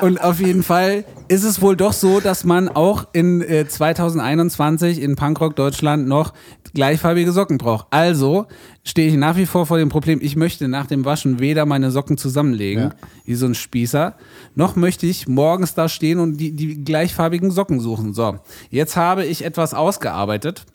Und 0.00 0.22
auf 0.22 0.40
jeden 0.40 0.62
Fall 0.62 1.04
ist 1.28 1.44
es 1.44 1.62
wohl 1.62 1.76
doch 1.76 1.92
so, 1.92 2.20
dass 2.20 2.44
man 2.44 2.68
auch 2.68 3.06
in 3.12 3.40
äh, 3.42 3.66
2021 3.66 5.00
in 5.00 5.16
Punkrock 5.16 5.56
Deutschland 5.56 6.06
noch 6.06 6.34
gleichfarbige 6.74 7.32
Socken 7.32 7.58
braucht. 7.58 7.86
Also 7.90 8.46
stehe 8.82 9.08
ich 9.08 9.14
nach 9.14 9.36
wie 9.36 9.46
vor 9.46 9.66
vor 9.66 9.78
dem 9.78 9.88
Problem, 9.88 10.18
ich 10.20 10.36
möchte 10.36 10.68
nach 10.68 10.86
dem 10.86 11.04
Waschen 11.04 11.38
weder 11.38 11.64
meine 11.66 11.90
Socken 11.90 12.18
zusammenlegen, 12.18 12.92
wie 13.24 13.36
so 13.36 13.46
ein 13.46 13.54
Spießer, 13.54 14.14
noch 14.54 14.76
möchte 14.76 15.06
ich 15.06 15.28
morgens 15.28 15.74
da 15.74 15.88
stehen 15.88 16.18
und 16.18 16.36
die, 16.36 16.52
die 16.52 16.84
gleichfarbigen 16.84 17.50
Socken 17.50 17.80
suchen. 17.80 18.12
So, 18.12 18.38
jetzt 18.70 18.96
habe 18.96 19.24
ich 19.24 19.44
etwas 19.44 19.72
ausgearbeitet 19.72 20.66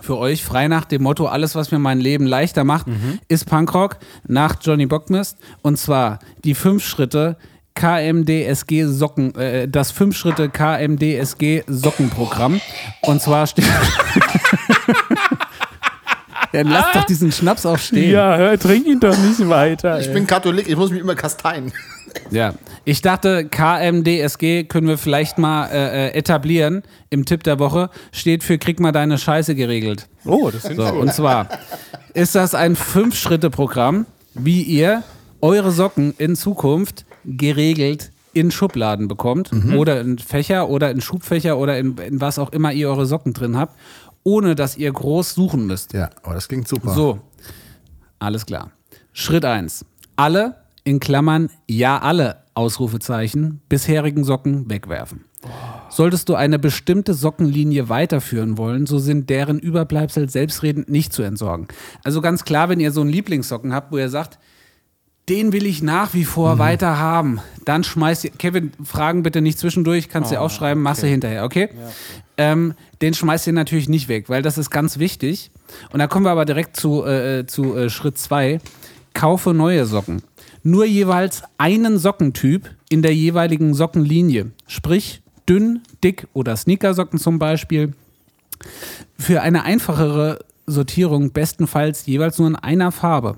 für 0.00 0.16
euch, 0.18 0.44
frei 0.44 0.68
nach 0.68 0.84
dem 0.84 1.02
Motto, 1.02 1.26
alles, 1.26 1.54
was 1.54 1.70
mir 1.70 1.78
mein 1.78 2.00
Leben 2.00 2.26
leichter 2.26 2.64
macht, 2.64 2.86
ist 3.28 3.46
Punkrock 3.46 3.98
nach 4.26 4.56
Johnny 4.60 4.86
Bockmist. 4.86 5.38
Und 5.62 5.78
zwar 5.78 6.18
die 6.44 6.54
fünf 6.54 6.84
Schritte 6.84 7.36
KMDSG 7.74 8.86
Socken, 8.86 9.34
äh, 9.36 9.68
das 9.68 9.90
fünf 9.92 10.16
Schritte 10.16 10.48
KMDSG 10.48 11.62
Sockenprogramm. 11.66 12.60
Und 13.02 13.22
zwar 13.22 13.46
steht. 13.46 13.66
ja, 16.52 16.62
lass 16.62 16.92
doch 16.92 17.04
diesen 17.04 17.30
Schnaps 17.30 17.66
auch 17.66 17.78
stehen. 17.78 18.10
Ja, 18.10 18.36
hör, 18.36 18.58
trink 18.58 18.86
ihn 18.86 18.98
doch 18.98 19.16
nicht 19.16 19.48
weiter. 19.48 20.00
Ich 20.00 20.12
bin 20.12 20.26
Katholik, 20.26 20.68
ich 20.68 20.76
muss 20.76 20.90
mich 20.90 21.00
immer 21.00 21.14
kasteien. 21.14 21.72
Ja, 22.30 22.54
ich 22.84 23.02
dachte, 23.02 23.46
KMDSG 23.48 24.64
können 24.64 24.88
wir 24.88 24.98
vielleicht 24.98 25.38
mal 25.38 25.66
äh, 25.68 26.08
äh, 26.08 26.14
etablieren 26.14 26.82
im 27.10 27.24
Tipp 27.24 27.42
der 27.42 27.58
Woche. 27.58 27.90
Steht 28.12 28.44
für 28.44 28.58
Krieg 28.58 28.80
mal 28.80 28.92
deine 28.92 29.18
Scheiße 29.18 29.54
geregelt. 29.54 30.08
oh, 30.24 30.50
das 30.50 30.62
sind 30.62 30.76
So, 30.76 30.84
und 30.86 31.12
zwar 31.12 31.48
ist 32.14 32.34
das 32.34 32.54
ein 32.54 32.76
Fünf-Schritte-Programm, 32.76 34.06
wie 34.34 34.62
ihr 34.62 35.02
eure 35.40 35.70
Socken 35.70 36.14
in 36.18 36.36
Zukunft 36.36 37.04
geregelt 37.24 38.10
in 38.32 38.50
Schubladen 38.50 39.08
bekommt 39.08 39.50
oder 39.74 40.00
in 40.00 40.18
Fächer 40.18 40.68
oder 40.68 40.90
in 40.90 41.00
Schubfächer 41.00 41.56
oder 41.56 41.78
in, 41.78 41.96
in 41.96 42.20
was 42.20 42.38
auch 42.38 42.52
immer 42.52 42.70
ihr 42.72 42.88
eure 42.90 43.06
Socken 43.06 43.32
drin 43.32 43.56
habt, 43.56 43.74
ohne 44.24 44.54
dass 44.54 44.76
ihr 44.76 44.92
groß 44.92 45.34
suchen 45.34 45.66
müsst. 45.66 45.92
Ja, 45.94 46.10
aber 46.22 46.34
das 46.34 46.46
klingt 46.48 46.68
super. 46.68 46.92
So, 46.92 47.20
alles 48.18 48.44
klar. 48.44 48.72
Schritt 49.12 49.44
1. 49.44 49.86
Alle, 50.16 50.56
in 50.86 51.00
Klammern, 51.00 51.50
ja 51.68 51.98
alle, 51.98 52.44
Ausrufezeichen, 52.54 53.60
bisherigen 53.68 54.24
Socken 54.24 54.70
wegwerfen. 54.70 55.24
Solltest 55.90 56.28
du 56.28 56.34
eine 56.34 56.58
bestimmte 56.58 57.12
Sockenlinie 57.12 57.88
weiterführen 57.88 58.56
wollen, 58.56 58.86
so 58.86 58.98
sind 58.98 59.28
deren 59.28 59.58
Überbleibsel 59.58 60.30
selbstredend 60.30 60.88
nicht 60.88 61.12
zu 61.12 61.22
entsorgen. 61.22 61.68
Also 62.04 62.20
ganz 62.20 62.44
klar, 62.44 62.68
wenn 62.68 62.80
ihr 62.80 62.92
so 62.92 63.00
einen 63.00 63.10
Lieblingssocken 63.10 63.74
habt, 63.74 63.92
wo 63.92 63.98
ihr 63.98 64.08
sagt, 64.08 64.38
den 65.28 65.52
will 65.52 65.66
ich 65.66 65.82
nach 65.82 66.14
wie 66.14 66.24
vor 66.24 66.58
weiter 66.60 66.98
haben, 66.98 67.40
dann 67.64 67.82
schmeißt 67.82 68.24
ihr, 68.24 68.30
Kevin, 68.30 68.70
Fragen 68.84 69.24
bitte 69.24 69.40
nicht 69.40 69.58
zwischendurch, 69.58 70.08
kannst 70.08 70.30
du 70.30 70.40
aufschreiben, 70.40 70.80
machst 70.82 71.02
du 71.02 71.08
hinterher, 71.08 71.44
okay? 71.44 71.68
Ähm, 72.36 72.74
den 73.02 73.12
schmeißt 73.12 73.48
ihr 73.48 73.52
natürlich 73.52 73.88
nicht 73.88 74.08
weg, 74.08 74.28
weil 74.28 74.42
das 74.42 74.56
ist 74.56 74.70
ganz 74.70 74.98
wichtig. 74.98 75.50
Und 75.92 75.98
da 75.98 76.06
kommen 76.06 76.24
wir 76.24 76.30
aber 76.30 76.44
direkt 76.44 76.76
zu, 76.76 77.04
äh, 77.04 77.44
zu 77.46 77.76
äh, 77.76 77.90
Schritt 77.90 78.18
2. 78.18 78.60
Kaufe 79.14 79.52
neue 79.52 79.86
Socken. 79.86 80.22
Nur 80.66 80.84
jeweils 80.84 81.44
einen 81.58 81.96
Sockentyp 81.96 82.74
in 82.88 83.00
der 83.00 83.14
jeweiligen 83.14 83.72
Sockenlinie. 83.72 84.50
Sprich, 84.66 85.22
dünn, 85.48 85.82
dick 86.02 86.26
oder 86.32 86.56
Sneakersocken 86.56 87.20
zum 87.20 87.38
Beispiel. 87.38 87.92
Für 89.16 89.42
eine 89.42 89.62
einfachere 89.62 90.40
Sortierung 90.66 91.30
bestenfalls 91.30 92.04
jeweils 92.06 92.40
nur 92.40 92.48
in 92.48 92.56
einer 92.56 92.90
Farbe. 92.90 93.36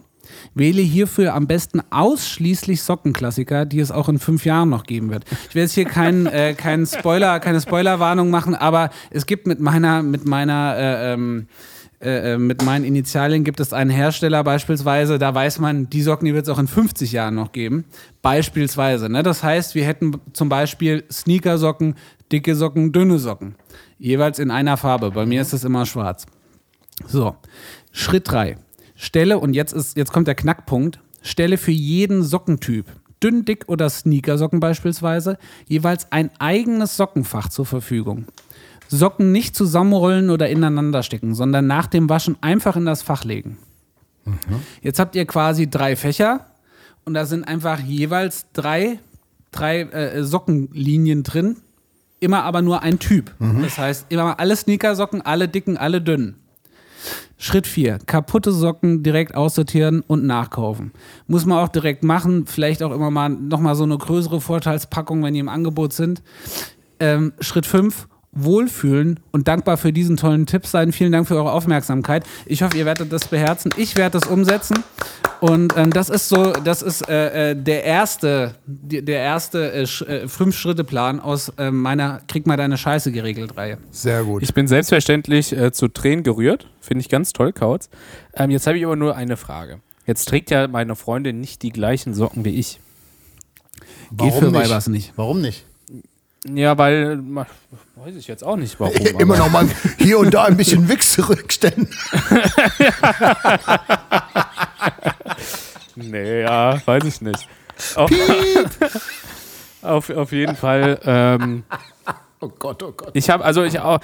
Wähle 0.55 0.81
hierfür 0.81 1.35
am 1.35 1.47
besten 1.47 1.83
ausschließlich 1.91 2.83
Sockenklassiker, 2.83 3.67
die 3.67 3.81
es 3.81 3.91
auch 3.91 4.09
in 4.09 4.19
fünf 4.19 4.47
Jahren 4.47 4.71
noch 4.71 4.85
geben 4.85 5.11
wird. 5.11 5.27
Ich 5.51 5.55
will 5.55 5.65
jetzt 5.65 5.75
hier 5.75 5.85
keinen 5.85 6.25
äh, 6.25 6.55
keinen 6.55 6.87
Spoiler, 6.87 7.41
keine 7.41 7.61
Spoilerwarnung 7.61 8.31
machen, 8.31 8.55
aber 8.55 8.89
es 9.11 9.27
gibt 9.27 9.47
mit 9.47 9.61
meiner, 9.61 10.03
mit 10.03 10.27
meiner 10.27 10.77
äh, 10.79 11.13
ähm, 11.13 11.47
äh, 11.47 11.78
äh, 12.01 12.39
mit 12.39 12.65
meinen 12.65 12.85
Initialien 12.85 13.43
gibt 13.43 13.59
es 13.59 13.73
einen 13.73 13.91
Hersteller 13.91 14.45
beispielsweise, 14.45 15.19
da 15.19 15.35
weiß 15.35 15.59
man, 15.59 15.91
die 15.91 16.03
Socken, 16.03 16.27
die 16.27 16.35
wird 16.35 16.45
es 16.47 16.49
auch 16.49 16.59
in 16.59 16.69
50 16.69 17.11
Jahren 17.11 17.35
noch 17.35 17.53
geben. 17.53 17.85
Beispielsweise. 18.23 19.09
Ne? 19.09 19.23
Das 19.23 19.43
heißt, 19.43 19.75
wir 19.75 19.85
hätten 19.85 20.21
zum 20.33 20.49
Beispiel 20.49 21.05
Sneakersocken, 21.11 21.97
dicke 22.31 22.55
Socken, 22.55 22.93
dünne 22.93 23.19
Socken. 23.19 23.57
Jeweils 23.99 24.39
in 24.39 24.51
einer 24.51 24.77
Farbe. 24.77 25.11
Bei 25.11 25.27
mir 25.27 25.43
ist 25.43 25.53
es 25.53 25.65
immer 25.65 25.87
schwarz. 25.87 26.27
So, 27.07 27.37
Schritt 27.91 28.31
3. 28.31 28.59
Stelle, 28.95 29.39
und 29.39 29.55
jetzt, 29.55 29.73
ist, 29.73 29.97
jetzt 29.97 30.13
kommt 30.13 30.29
der 30.29 30.35
Knackpunkt, 30.35 31.01
stelle 31.23 31.57
für 31.57 31.71
jeden 31.71 32.23
Sockentyp, 32.23 32.87
dünn, 33.23 33.45
dick 33.45 33.65
oder 33.69 33.91
Sneakersocken 33.91 34.61
beispielsweise, 34.61 35.39
jeweils 35.67 36.11
ein 36.11 36.31
eigenes 36.39 36.97
Sockenfach 36.97 37.49
zur 37.49 37.67
Verfügung. 37.67 38.27
Socken 38.89 39.33
nicht 39.33 39.55
zusammenrollen 39.55 40.31
oder 40.31 40.49
ineinander 40.49 41.03
stecken, 41.03 41.35
sondern 41.35 41.67
nach 41.67 41.87
dem 41.87 42.09
Waschen 42.09 42.37
einfach 42.41 42.77
in 42.77 42.85
das 42.85 43.03
Fach 43.03 43.25
legen. 43.25 43.59
Jetzt 44.83 44.99
habt 44.99 45.15
ihr 45.17 45.25
quasi 45.27 45.71
drei 45.71 45.97
Fächer 45.97 46.47
und 47.05 47.15
da 47.15 47.25
sind 47.25 47.45
einfach 47.45 47.81
jeweils 47.81 48.47
drei, 48.53 48.99
drei 49.53 49.83
äh, 49.83 50.23
Sockenlinien 50.23 51.23
drin, 51.23 51.57
immer 52.21 52.43
aber 52.45 52.61
nur 52.63 52.83
ein 52.83 52.99
Typ. 52.99 53.33
Das 53.63 53.79
heißt, 53.79 54.07
immer 54.11 54.39
alle 54.39 54.57
Sneakersocken, 54.57 55.23
alle 55.23 55.49
dicken, 55.49 55.77
alle 55.77 56.03
dünnen. 56.03 56.37
Schritt 57.39 57.69
4. 57.69 58.01
Kaputte 58.05 58.51
Socken 58.51 59.05
direkt 59.05 59.35
aussortieren 59.37 60.03
und 60.07 60.25
nachkaufen. 60.25 60.91
Muss 61.29 61.47
man 61.47 61.59
auch 61.59 61.69
direkt 61.69 62.03
machen. 62.03 62.47
Vielleicht 62.47 62.83
auch 62.83 62.91
immer 62.93 63.13
mal 63.13 63.29
nochmal 63.29 63.77
so 63.77 63.85
eine 63.85 63.97
größere 63.97 64.41
Vorteilspackung, 64.41 65.23
wenn 65.23 65.35
die 65.35 65.41
im 65.41 65.49
Angebot 65.49 65.93
sind. 65.93 66.21
Ähm, 66.99 67.33
Schritt 67.41 67.65
5. 67.65 68.09
Wohlfühlen 68.45 69.21
und 69.33 69.49
dankbar 69.49 69.77
für 69.77 69.93
diesen 69.93 70.17
tollen 70.17 70.47
Tipp 70.47 70.67
sein. 70.67 70.93
Vielen 70.93 71.13
Dank 71.13 71.29
für 71.29 71.37
eure 71.37 71.53
Aufmerksamkeit. 71.53 72.25
Ich 72.47 72.63
hoffe, 72.63 72.77
ihr 72.77 72.87
werdet 72.87 73.13
das 73.13 73.29
beherzen. 73.29 73.73
Ich 73.77 73.97
werde 73.97 74.19
das 74.19 74.29
umsetzen. 74.29 74.83
Und 75.41 75.77
ähm, 75.77 75.93
das 75.93 76.09
ist 76.09 76.29
so, 76.29 76.53
das 76.53 76.83
ist 76.83 77.09
äh, 77.09 77.51
äh, 77.51 77.55
der 77.55 77.85
erste, 77.85 78.55
die, 78.67 79.05
der 79.05 79.21
erste 79.21 79.73
äh, 79.73 79.83
äh, 79.83 80.29
Fünf-Schritte-Plan 80.29 81.21
aus 81.21 81.51
äh, 81.59 81.71
meiner 81.71 82.21
Krieg 82.27 82.47
mal 82.47 82.57
deine 82.57 82.77
Scheiße 82.77 83.13
geregelt 83.13 83.57
Reihe. 83.57 83.79
Sehr 83.91 84.25
gut. 84.25 84.43
Ich 84.43 84.53
bin 84.53 84.67
selbstverständlich 84.67 85.53
äh, 85.53 85.71
zu 85.73 85.89
Tränen 85.89 86.25
gerührt. 86.25 86.69
Finde 86.81 87.03
ich 87.03 87.09
ganz 87.09 87.33
toll, 87.33 87.53
Kautz. 87.53 87.89
Ähm, 88.35 88.51
jetzt 88.51 88.67
habe 88.67 88.79
ich 88.79 88.85
aber 88.85 88.97
nur 88.97 89.15
eine 89.15 89.37
Frage. 89.37 89.81
Jetzt 90.07 90.27
trägt 90.27 90.51
ja 90.51 90.67
meine 90.67 90.97
Freundin 90.97 91.41
nicht 91.41 91.63
die 91.63 91.71
gleichen 91.71 92.15
Socken 92.15 92.45
wie 92.45 92.57
ich. 92.57 92.81
Geht 94.11 94.33
für 94.35 94.53
Weibers 94.53 94.89
nicht. 94.89 95.13
Warum 95.17 95.41
nicht? 95.41 95.68
Ja, 96.55 96.77
weil, 96.79 97.19
weiß 97.97 98.17
ich 98.17 98.27
jetzt 98.27 98.45
auch 98.45 98.57
nicht 98.57 98.79
warum. 98.81 98.95
Immer 99.19 99.37
noch 99.37 99.51
mal 99.51 99.69
hier 99.99 100.19
und 100.19 100.33
da 100.33 100.45
ein 100.45 100.57
bisschen 100.57 100.89
Wichs 100.89 101.13
zurückstellen. 101.13 101.89
Nee, 106.01 106.43
ja, 106.43 106.81
weiß 106.87 107.05
ich 107.05 107.21
nicht. 107.21 107.49
Auf, 107.97 108.11
auf, 109.83 110.11
auf 110.11 110.33
jeden 110.33 110.55
Fall. 110.55 111.01
Ähm, 111.05 111.65
Oh 112.41 112.49
Gott, 112.57 112.83
oh 112.85 112.93
Gott. 112.93 113.11
ich 113.15 113.31
habe, 113.31 113.45
also 113.45 113.65
ich 113.65 113.81
auch, 113.81 113.99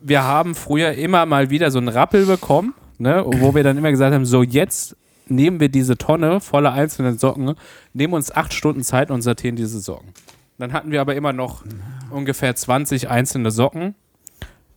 wir 0.00 0.22
haben 0.22 0.54
früher 0.54 0.92
immer 0.92 1.26
mal 1.26 1.50
wieder 1.50 1.72
so 1.72 1.78
einen 1.78 1.88
Rappel 1.88 2.24
bekommen, 2.24 2.74
ne, 2.98 3.24
wo 3.26 3.56
wir 3.56 3.64
dann 3.64 3.76
immer 3.76 3.90
gesagt 3.90 4.14
haben, 4.14 4.24
so 4.24 4.44
jetzt 4.44 4.94
nehmen 5.26 5.58
wir 5.58 5.68
diese 5.68 5.98
Tonne 5.98 6.40
voller 6.40 6.72
einzelnen 6.72 7.18
Socken, 7.18 7.56
nehmen 7.92 8.14
uns 8.14 8.30
acht 8.30 8.52
Stunden 8.54 8.84
Zeit 8.84 9.10
und 9.10 9.22
sortieren 9.22 9.56
diese 9.56 9.80
Socken. 9.80 10.10
Dann 10.58 10.72
hatten 10.72 10.90
wir 10.90 11.00
aber 11.00 11.14
immer 11.14 11.32
noch 11.32 11.64
ungefähr 12.10 12.54
20 12.54 13.10
einzelne 13.10 13.50
Socken 13.50 13.94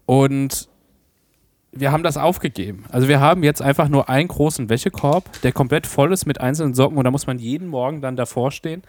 und 0.06 0.68
wir 1.72 1.92
haben 1.92 2.04
das 2.04 2.18
aufgegeben. 2.18 2.86
Also 2.90 3.08
wir 3.08 3.20
haben 3.20 3.44
jetzt 3.44 3.62
einfach 3.62 3.90
nur 3.90 4.10
einen 4.10 4.28
großen 4.28 4.70
Wäschekorb, 4.70 5.42
der 5.44 5.52
komplett 5.52 5.86
voll 5.86 6.12
ist 6.12 6.26
mit 6.26 6.42
einzelnen 6.42 6.74
Socken 6.74 6.98
und 6.98 7.04
da 7.04 7.12
muss 7.12 7.28
man 7.28 7.38
jeden 7.38 7.68
Morgen 7.68 8.02
dann 8.02 8.16
davor 8.16 8.52
stehen 8.52 8.82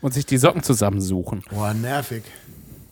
und 0.00 0.14
sich 0.14 0.24
die 0.24 0.38
Socken 0.38 0.62
zusammensuchen. 0.62 1.42
Boah, 1.50 1.74
nervig. 1.74 2.22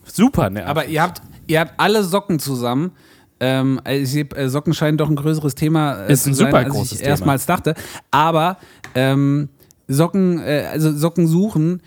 Super, 0.05 0.51
ne? 0.51 0.67
Aber 0.67 0.87
ihr 0.87 1.01
habt, 1.03 1.23
ihr 1.47 1.61
habt 1.61 1.75
alle 1.79 2.03
Socken 2.03 2.39
zusammen. 2.39 2.93
Ähm, 3.39 3.81
also 3.85 4.03
ich 4.03 4.11
sehe, 4.11 4.25
äh, 4.35 4.49
Socken 4.49 4.75
scheinen 4.75 4.99
doch 4.99 5.09
ein 5.09 5.17
größeres 5.17 5.55
Thema 5.55 6.07
äh, 6.07 6.13
Ist 6.13 6.25
zu 6.25 6.31
ein 6.31 6.35
sein, 6.35 6.47
super 6.49 6.59
als 6.59 6.69
großes 6.71 6.93
ich 6.93 6.99
Thema. 6.99 7.11
erstmals 7.11 7.47
dachte. 7.47 7.75
Aber 8.11 8.57
ähm, 8.95 9.49
Socken, 9.89 10.41
äh, 10.41 10.69
also 10.73 10.93
Socken 10.97 11.27
suchen, 11.29 11.83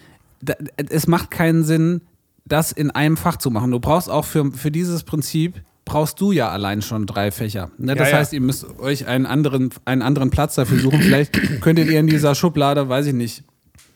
es 0.89 1.07
macht 1.07 1.31
keinen 1.31 1.63
Sinn, 1.63 2.01
das 2.45 2.71
in 2.71 2.91
einem 2.91 3.17
Fach 3.17 3.37
zu 3.37 3.51
machen. 3.51 3.71
Du 3.71 3.79
brauchst 3.79 4.09
auch 4.09 4.25
für, 4.25 4.51
für 4.51 4.71
dieses 4.71 5.03
Prinzip 5.03 5.61
brauchst 5.85 6.21
du 6.21 6.31
ja 6.31 6.49
allein 6.49 6.81
schon 6.83 7.05
drei 7.07 7.31
Fächer. 7.31 7.71
Ne? 7.77 7.95
Das 7.95 8.07
Ja, 8.09 8.13
ja. 8.13 8.19
heißt, 8.19 8.33
ihr 8.33 8.41
müsst 8.41 8.65
euch 8.79 9.07
einen 9.07 9.25
anderen, 9.25 9.71
einen 9.85 10.01
anderen 10.03 10.29
Platz 10.29 10.55
dafür 10.55 10.77
suchen. 10.79 11.01
Vielleicht 11.01 11.61
könntet 11.61 11.89
ihr 11.89 11.99
in 11.99 12.07
dieser 12.07 12.35
Schublade, 12.35 12.87
weiß 12.89 13.07
ich 13.07 13.13
nicht, 13.13 13.43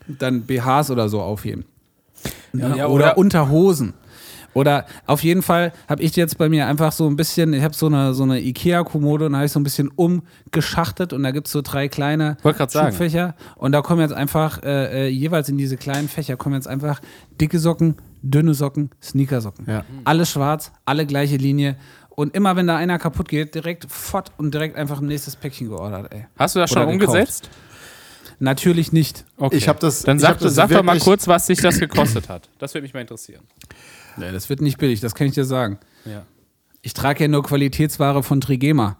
dann 0.07 0.41
BHs 0.41 0.89
oder 0.91 1.07
so 1.09 1.21
aufheben. 1.21 1.65
Ja, 2.53 2.75
ja, 2.75 2.85
oder, 2.87 2.93
oder- 2.93 3.17
Unterhosen. 3.17 3.93
Oder 4.53 4.85
auf 5.07 5.23
jeden 5.23 5.41
Fall 5.41 5.73
habe 5.89 6.01
ich 6.03 6.15
jetzt 6.15 6.37
bei 6.37 6.47
mir 6.49 6.67
einfach 6.67 6.91
so 6.91 7.07
ein 7.07 7.15
bisschen, 7.15 7.53
ich 7.53 7.63
habe 7.63 7.73
so 7.73 7.87
eine, 7.87 8.13
so 8.13 8.23
eine 8.23 8.39
Ikea-Kommode 8.39 9.25
und 9.25 9.35
habe 9.35 9.45
ich 9.45 9.51
so 9.51 9.59
ein 9.59 9.63
bisschen 9.63 9.89
umgeschachtet 9.89 11.13
und 11.13 11.23
da 11.23 11.31
gibt 11.31 11.47
es 11.47 11.53
so 11.53 11.61
drei 11.61 11.87
kleine. 11.87 12.37
Schubfächer 12.91 13.35
und 13.55 13.71
da 13.71 13.81
kommen 13.81 14.01
jetzt 14.01 14.13
einfach, 14.13 14.61
äh, 14.63 15.05
äh, 15.05 15.09
jeweils 15.09 15.49
in 15.49 15.57
diese 15.57 15.77
kleinen 15.77 16.07
Fächer 16.09 16.37
kommen 16.37 16.55
jetzt 16.55 16.67
einfach 16.67 17.01
dicke 17.41 17.59
Socken, 17.59 17.95
dünne 18.21 18.53
Socken, 18.53 18.89
Sneakersocken. 19.01 19.65
Ja. 19.67 19.85
Alle 20.03 20.25
schwarz, 20.25 20.71
alle 20.85 21.05
gleiche 21.05 21.37
Linie 21.37 21.75
und 22.09 22.35
immer 22.35 22.55
wenn 22.55 22.67
da 22.67 22.77
einer 22.77 22.99
kaputt 22.99 23.27
geht, 23.29 23.55
direkt 23.55 23.85
fort 23.89 24.31
und 24.37 24.53
direkt 24.53 24.75
einfach 24.75 25.01
ein 25.01 25.07
nächstes 25.07 25.35
Päckchen 25.35 25.69
geordert, 25.69 26.13
ey. 26.13 26.25
Hast 26.37 26.55
du 26.55 26.59
das 26.59 26.71
Oder 26.71 26.81
schon 26.83 26.99
gekauft. 26.99 27.17
umgesetzt? 27.17 27.49
Natürlich 28.39 28.91
nicht. 28.91 29.25
Okay. 29.37 29.55
Ich 29.57 29.67
hab 29.69 29.79
das- 29.79 30.03
Dann 30.03 30.17
ich 30.17 30.21
sag, 30.21 30.31
hab 30.31 30.39
das 30.39 30.55
sag 30.55 30.69
doch 30.69 30.83
mal 30.83 30.99
kurz, 30.99 31.27
was 31.27 31.47
sich 31.47 31.59
das 31.61 31.79
gekostet 31.79 32.29
hat. 32.29 32.49
Das 32.59 32.73
würde 32.73 32.83
mich 32.83 32.93
mal 32.93 33.01
interessieren. 33.01 33.41
Nee, 34.17 34.31
das 34.31 34.49
wird 34.49 34.61
nicht 34.61 34.77
billig, 34.77 34.99
das 34.99 35.15
kann 35.15 35.27
ich 35.27 35.33
dir 35.33 35.45
sagen. 35.45 35.79
Ja. 36.05 36.23
Ich 36.81 36.93
trage 36.93 37.23
ja 37.23 37.27
nur 37.27 37.43
Qualitätsware 37.43 38.23
von 38.23 38.41
Trigema. 38.41 38.97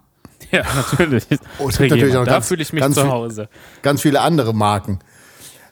Ja, 0.50 0.62
natürlich. 0.74 1.24
Oh, 1.58 1.68
es 1.68 1.78
gibt 1.78 1.90
natürlich 1.90 2.16
auch 2.16 2.24
da 2.24 2.32
ganz- 2.32 2.48
fühle 2.48 2.62
ich 2.62 2.72
mich 2.72 2.80
ganz 2.80 2.94
zu 2.94 3.02
viel- 3.02 3.10
Hause. 3.10 3.48
Ganz 3.82 4.02
viele 4.02 4.20
andere 4.20 4.54
Marken. 4.54 4.98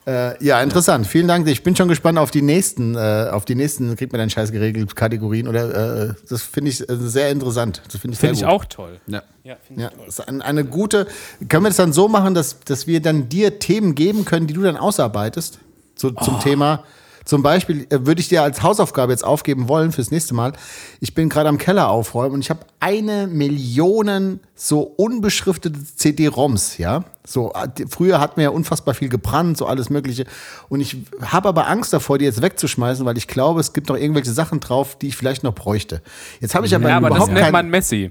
Äh, 0.04 0.42
ja, 0.44 0.60
interessant. 0.60 1.06
Vielen 1.06 1.28
Dank. 1.28 1.46
Ich 1.46 1.62
bin 1.62 1.76
schon 1.76 1.86
gespannt 1.86 2.18
auf 2.18 2.32
die 2.32 2.42
nächsten, 2.42 2.96
äh, 2.96 3.28
auf 3.30 3.44
die 3.44 3.54
nächsten, 3.54 3.94
kriegt 3.96 4.10
man 4.12 4.18
dann 4.18 4.30
Scheiß 4.30 4.50
geregelt, 4.50 4.96
Kategorien. 4.96 5.46
Oder 5.46 6.08
äh, 6.10 6.14
das 6.28 6.42
finde 6.42 6.70
ich 6.70 6.80
äh, 6.80 6.96
sehr 6.96 7.30
interessant. 7.30 7.82
Das 7.86 8.00
finde 8.00 8.14
ich 8.14 8.18
Finde 8.20 8.34
sehr 8.34 8.48
ich 8.48 8.52
gut. 8.52 8.60
auch 8.62 8.64
toll. 8.64 9.00
Ja. 9.06 9.22
Ja, 9.44 9.56
finde 9.64 9.82
Ja, 9.82 9.88
ich 9.90 9.94
toll. 9.94 10.06
das 10.06 10.18
ist 10.18 10.28
ein, 10.28 10.42
eine 10.42 10.64
gute. 10.64 11.06
Können 11.48 11.62
wir 11.64 11.68
das 11.70 11.76
dann 11.76 11.92
so 11.92 12.08
machen, 12.08 12.34
dass, 12.34 12.58
dass 12.60 12.88
wir 12.88 13.00
dann 13.00 13.28
dir 13.28 13.60
Themen 13.60 13.94
geben 13.94 14.24
können, 14.24 14.48
die 14.48 14.54
du 14.54 14.62
dann 14.62 14.76
ausarbeitest? 14.76 15.60
So, 15.94 16.10
zum 16.10 16.40
Thema. 16.40 16.82
Zum 17.24 17.42
Beispiel 17.42 17.86
äh, 17.90 18.06
würde 18.06 18.20
ich 18.20 18.28
dir 18.28 18.42
als 18.42 18.62
Hausaufgabe 18.62 19.12
jetzt 19.12 19.24
aufgeben 19.24 19.68
wollen 19.68 19.92
fürs 19.92 20.10
nächste 20.10 20.34
Mal. 20.34 20.52
Ich 21.00 21.14
bin 21.14 21.28
gerade 21.28 21.48
am 21.48 21.58
Keller 21.58 21.88
aufräumen 21.88 22.34
und 22.34 22.40
ich 22.40 22.50
habe 22.50 22.60
eine 22.80 23.26
Million 23.26 24.40
so 24.54 24.80
unbeschriftete 24.80 25.78
CD-ROMs, 25.96 26.78
ja. 26.78 27.04
So, 27.24 27.52
äh, 27.52 27.68
früher 27.88 28.20
hat 28.20 28.36
mir 28.36 28.44
ja 28.44 28.50
unfassbar 28.50 28.94
viel 28.94 29.08
gebrannt, 29.08 29.56
so 29.56 29.66
alles 29.66 29.90
Mögliche. 29.90 30.24
Und 30.68 30.80
ich 30.80 30.96
habe 31.20 31.48
aber 31.48 31.68
Angst 31.68 31.92
davor, 31.92 32.18
die 32.18 32.24
jetzt 32.24 32.42
wegzuschmeißen, 32.42 33.04
weil 33.06 33.16
ich 33.16 33.28
glaube, 33.28 33.60
es 33.60 33.72
gibt 33.72 33.88
noch 33.88 33.96
irgendwelche 33.96 34.32
Sachen 34.32 34.60
drauf, 34.60 34.96
die 34.98 35.08
ich 35.08 35.16
vielleicht 35.16 35.44
noch 35.44 35.54
bräuchte. 35.54 36.02
Jetzt 36.40 36.54
habe 36.54 36.66
ich 36.66 36.74
aber, 36.74 36.88
Ja, 36.88 36.96
aber 36.96 37.08
das 37.08 37.16
überhaupt 37.16 37.32
nennt 37.32 37.44
kein, 37.44 37.52
man 37.52 37.68
Messi. 37.68 38.10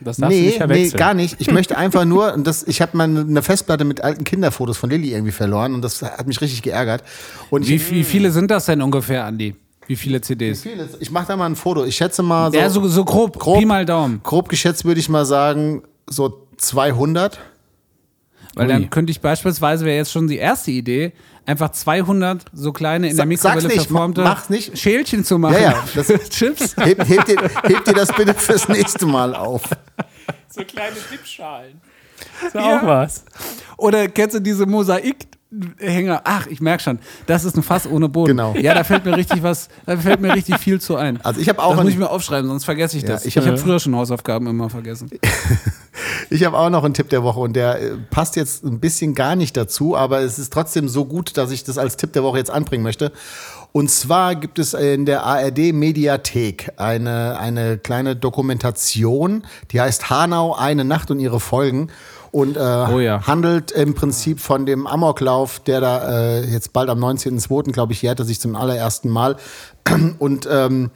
Das 0.00 0.16
darfst 0.18 0.32
du 0.34 0.36
Nee, 0.36 0.42
nicht 0.46 0.52
nee, 0.54 0.58
verwechseln. 0.58 0.98
gar 0.98 1.14
nicht. 1.14 1.36
Ich 1.40 1.50
möchte 1.50 1.76
einfach 1.78 2.04
nur, 2.04 2.36
das, 2.38 2.62
ich 2.64 2.82
habe 2.82 2.96
mal 2.96 3.04
eine 3.04 3.42
Festplatte 3.42 3.84
mit 3.84 4.02
alten 4.02 4.24
Kinderfotos 4.24 4.76
von 4.76 4.90
Lilly 4.90 5.12
irgendwie 5.12 5.32
verloren 5.32 5.74
und 5.74 5.82
das 5.82 6.02
hat 6.02 6.26
mich 6.26 6.40
richtig 6.40 6.62
geärgert. 6.62 7.02
Und 7.50 7.66
Wie, 7.68 7.76
ich, 7.76 7.90
wie 7.90 8.04
viele 8.04 8.30
sind 8.30 8.50
das 8.50 8.66
denn 8.66 8.82
ungefähr, 8.82 9.24
Andi? 9.24 9.54
Wie 9.86 9.96
viele 9.96 10.20
CDs? 10.20 10.62
Vieles. 10.62 10.96
ich 11.00 11.10
mache 11.10 11.26
da 11.28 11.36
mal 11.36 11.46
ein 11.46 11.56
Foto. 11.56 11.84
Ich 11.84 11.96
schätze 11.96 12.22
mal 12.22 12.50
so, 12.50 12.56
ja, 12.58 12.70
so, 12.70 12.86
so 12.88 13.04
grob, 13.04 13.38
grob- 13.38 13.58
Pi 13.58 13.66
mal 13.66 13.84
Daumen. 13.84 14.20
grob 14.24 14.48
geschätzt 14.48 14.84
würde 14.84 14.98
ich 15.00 15.08
mal 15.08 15.24
sagen, 15.26 15.82
so 16.08 16.46
200. 16.56 17.38
Weil 18.54 18.66
Ui. 18.66 18.72
dann 18.72 18.90
könnte 18.90 19.10
ich 19.10 19.20
beispielsweise, 19.20 19.84
wäre 19.84 19.96
jetzt 19.96 20.12
schon 20.12 20.28
die 20.28 20.38
erste 20.38 20.70
Idee, 20.70 21.12
einfach 21.46 21.70
200 21.72 22.44
so 22.52 22.72
kleine 22.72 23.08
in 23.10 23.16
der 23.16 23.26
Mikrowelle 23.26 23.68
nicht, 23.68 23.86
verformte 23.86 24.22
mach's 24.22 24.48
nicht. 24.50 24.78
Schälchen 24.78 25.24
zu 25.24 25.38
machen. 25.38 25.54
Ja, 25.54 25.60
ja, 25.60 25.84
das- 25.94 26.08
Chips. 26.30 26.76
Heb, 26.76 27.06
heb, 27.08 27.24
dir, 27.26 27.36
heb 27.62 27.84
dir 27.84 27.94
das 27.94 28.12
bitte 28.12 28.34
fürs 28.34 28.68
nächste 28.68 29.06
Mal 29.06 29.34
auf. 29.34 29.62
So 30.48 30.64
kleine 30.64 30.96
Dipschalen. 31.12 31.80
Ist 32.46 32.54
Ja. 32.54 32.78
auch 32.80 32.86
was. 32.86 33.24
Oder 33.76 34.08
kennst 34.08 34.36
du 34.36 34.40
diese 34.40 34.66
Mosaikhänger? 35.54 36.22
Ach, 36.24 36.46
ich 36.46 36.60
merke 36.60 36.82
schon, 36.82 36.98
das 37.26 37.44
ist 37.44 37.56
ein 37.56 37.62
Fass 37.62 37.86
ohne 37.86 38.08
Boden. 38.08 38.28
Genau. 38.36 38.54
Ja, 38.56 38.74
da 38.74 38.84
fällt 38.84 39.04
mir 39.04 39.16
richtig 39.16 39.42
was, 39.42 39.68
da 39.86 39.96
fällt 39.96 40.20
mir 40.20 40.34
richtig 40.34 40.58
viel 40.58 40.80
zu 40.80 40.96
ein. 40.96 41.20
Also 41.24 41.40
ich 41.40 41.48
habe 41.48 41.62
auch 41.62 41.74
das 41.74 41.84
muss 41.84 41.92
ich 41.92 41.98
mir 41.98 42.10
aufschreiben, 42.10 42.48
sonst 42.48 42.64
vergesse 42.64 42.96
ich 42.96 43.02
Ja, 43.04 43.10
das. 43.10 43.22
ich 43.26 43.28
ich 43.28 43.36
hab- 43.38 43.46
habe 43.46 43.58
früher 43.58 43.78
schon 43.80 43.94
Hausaufgaben 43.94 44.46
immer 44.46 44.70
vergessen. 44.70 45.10
Ich 46.30 46.44
habe 46.44 46.58
auch 46.58 46.70
noch 46.70 46.84
einen 46.84 46.94
Tipp 46.94 47.08
der 47.10 47.22
Woche 47.22 47.38
und 47.38 47.54
der 47.54 47.80
äh, 47.80 47.90
passt 48.10 48.34
jetzt 48.36 48.64
ein 48.64 48.80
bisschen 48.80 49.14
gar 49.14 49.36
nicht 49.36 49.56
dazu, 49.56 49.96
aber 49.96 50.20
es 50.20 50.38
ist 50.38 50.52
trotzdem 50.52 50.88
so 50.88 51.04
gut, 51.04 51.36
dass 51.36 51.50
ich 51.50 51.64
das 51.64 51.78
als 51.78 51.96
Tipp 51.96 52.12
der 52.14 52.22
Woche 52.24 52.38
jetzt 52.38 52.50
anbringen 52.50 52.82
möchte. 52.82 53.12
Und 53.72 53.90
zwar 53.90 54.34
gibt 54.34 54.58
es 54.58 54.74
in 54.74 55.04
der 55.06 55.24
ARD 55.24 55.72
Mediathek 55.72 56.72
eine, 56.76 57.38
eine 57.38 57.78
kleine 57.78 58.16
Dokumentation, 58.16 59.44
die 59.70 59.80
heißt 59.80 60.10
Hanau, 60.10 60.54
eine 60.54 60.84
Nacht 60.84 61.10
und 61.10 61.20
ihre 61.20 61.40
Folgen. 61.40 61.88
Und 62.34 62.56
äh, 62.56 62.60
Oh 62.60 62.98
ja. 62.98 63.24
handelt 63.28 63.70
im 63.70 63.94
Prinzip 63.94 64.40
von 64.40 64.66
dem 64.66 64.88
Amoklauf, 64.88 65.60
der 65.60 65.80
da 65.80 66.10
äh, 66.10 66.44
jetzt 66.50 66.72
bald 66.72 66.90
am 66.90 66.98
19.02., 66.98 67.70
glaube 67.70 67.92
ich, 67.92 68.02
jährte 68.02 68.24
sich 68.24 68.40
zum 68.40 68.56
allerersten 68.56 69.08
Mal. 69.08 69.36
Und 70.18 70.48
ähm, 70.50 70.90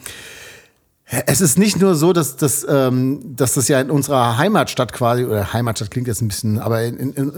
es 1.05 1.41
ist 1.41 1.57
nicht 1.57 1.81
nur 1.81 1.95
so, 1.95 2.13
dass, 2.13 2.35
dass, 2.35 2.67
ähm, 2.69 3.37
dass 3.37 3.55
das 3.55 3.69
ja 3.69 3.81
in 3.81 3.89
unserer 3.89 4.37
Heimatstadt 4.37 4.93
quasi, 4.93 5.27
oder 5.27 5.53
Heimatstadt 5.53 5.93
klingt 5.93 6.09
jetzt 6.09 6.23
ein 6.23 6.27
bisschen, 6.27 6.59
aber 6.59 6.83
in, 6.83 7.13
in, 7.13 7.33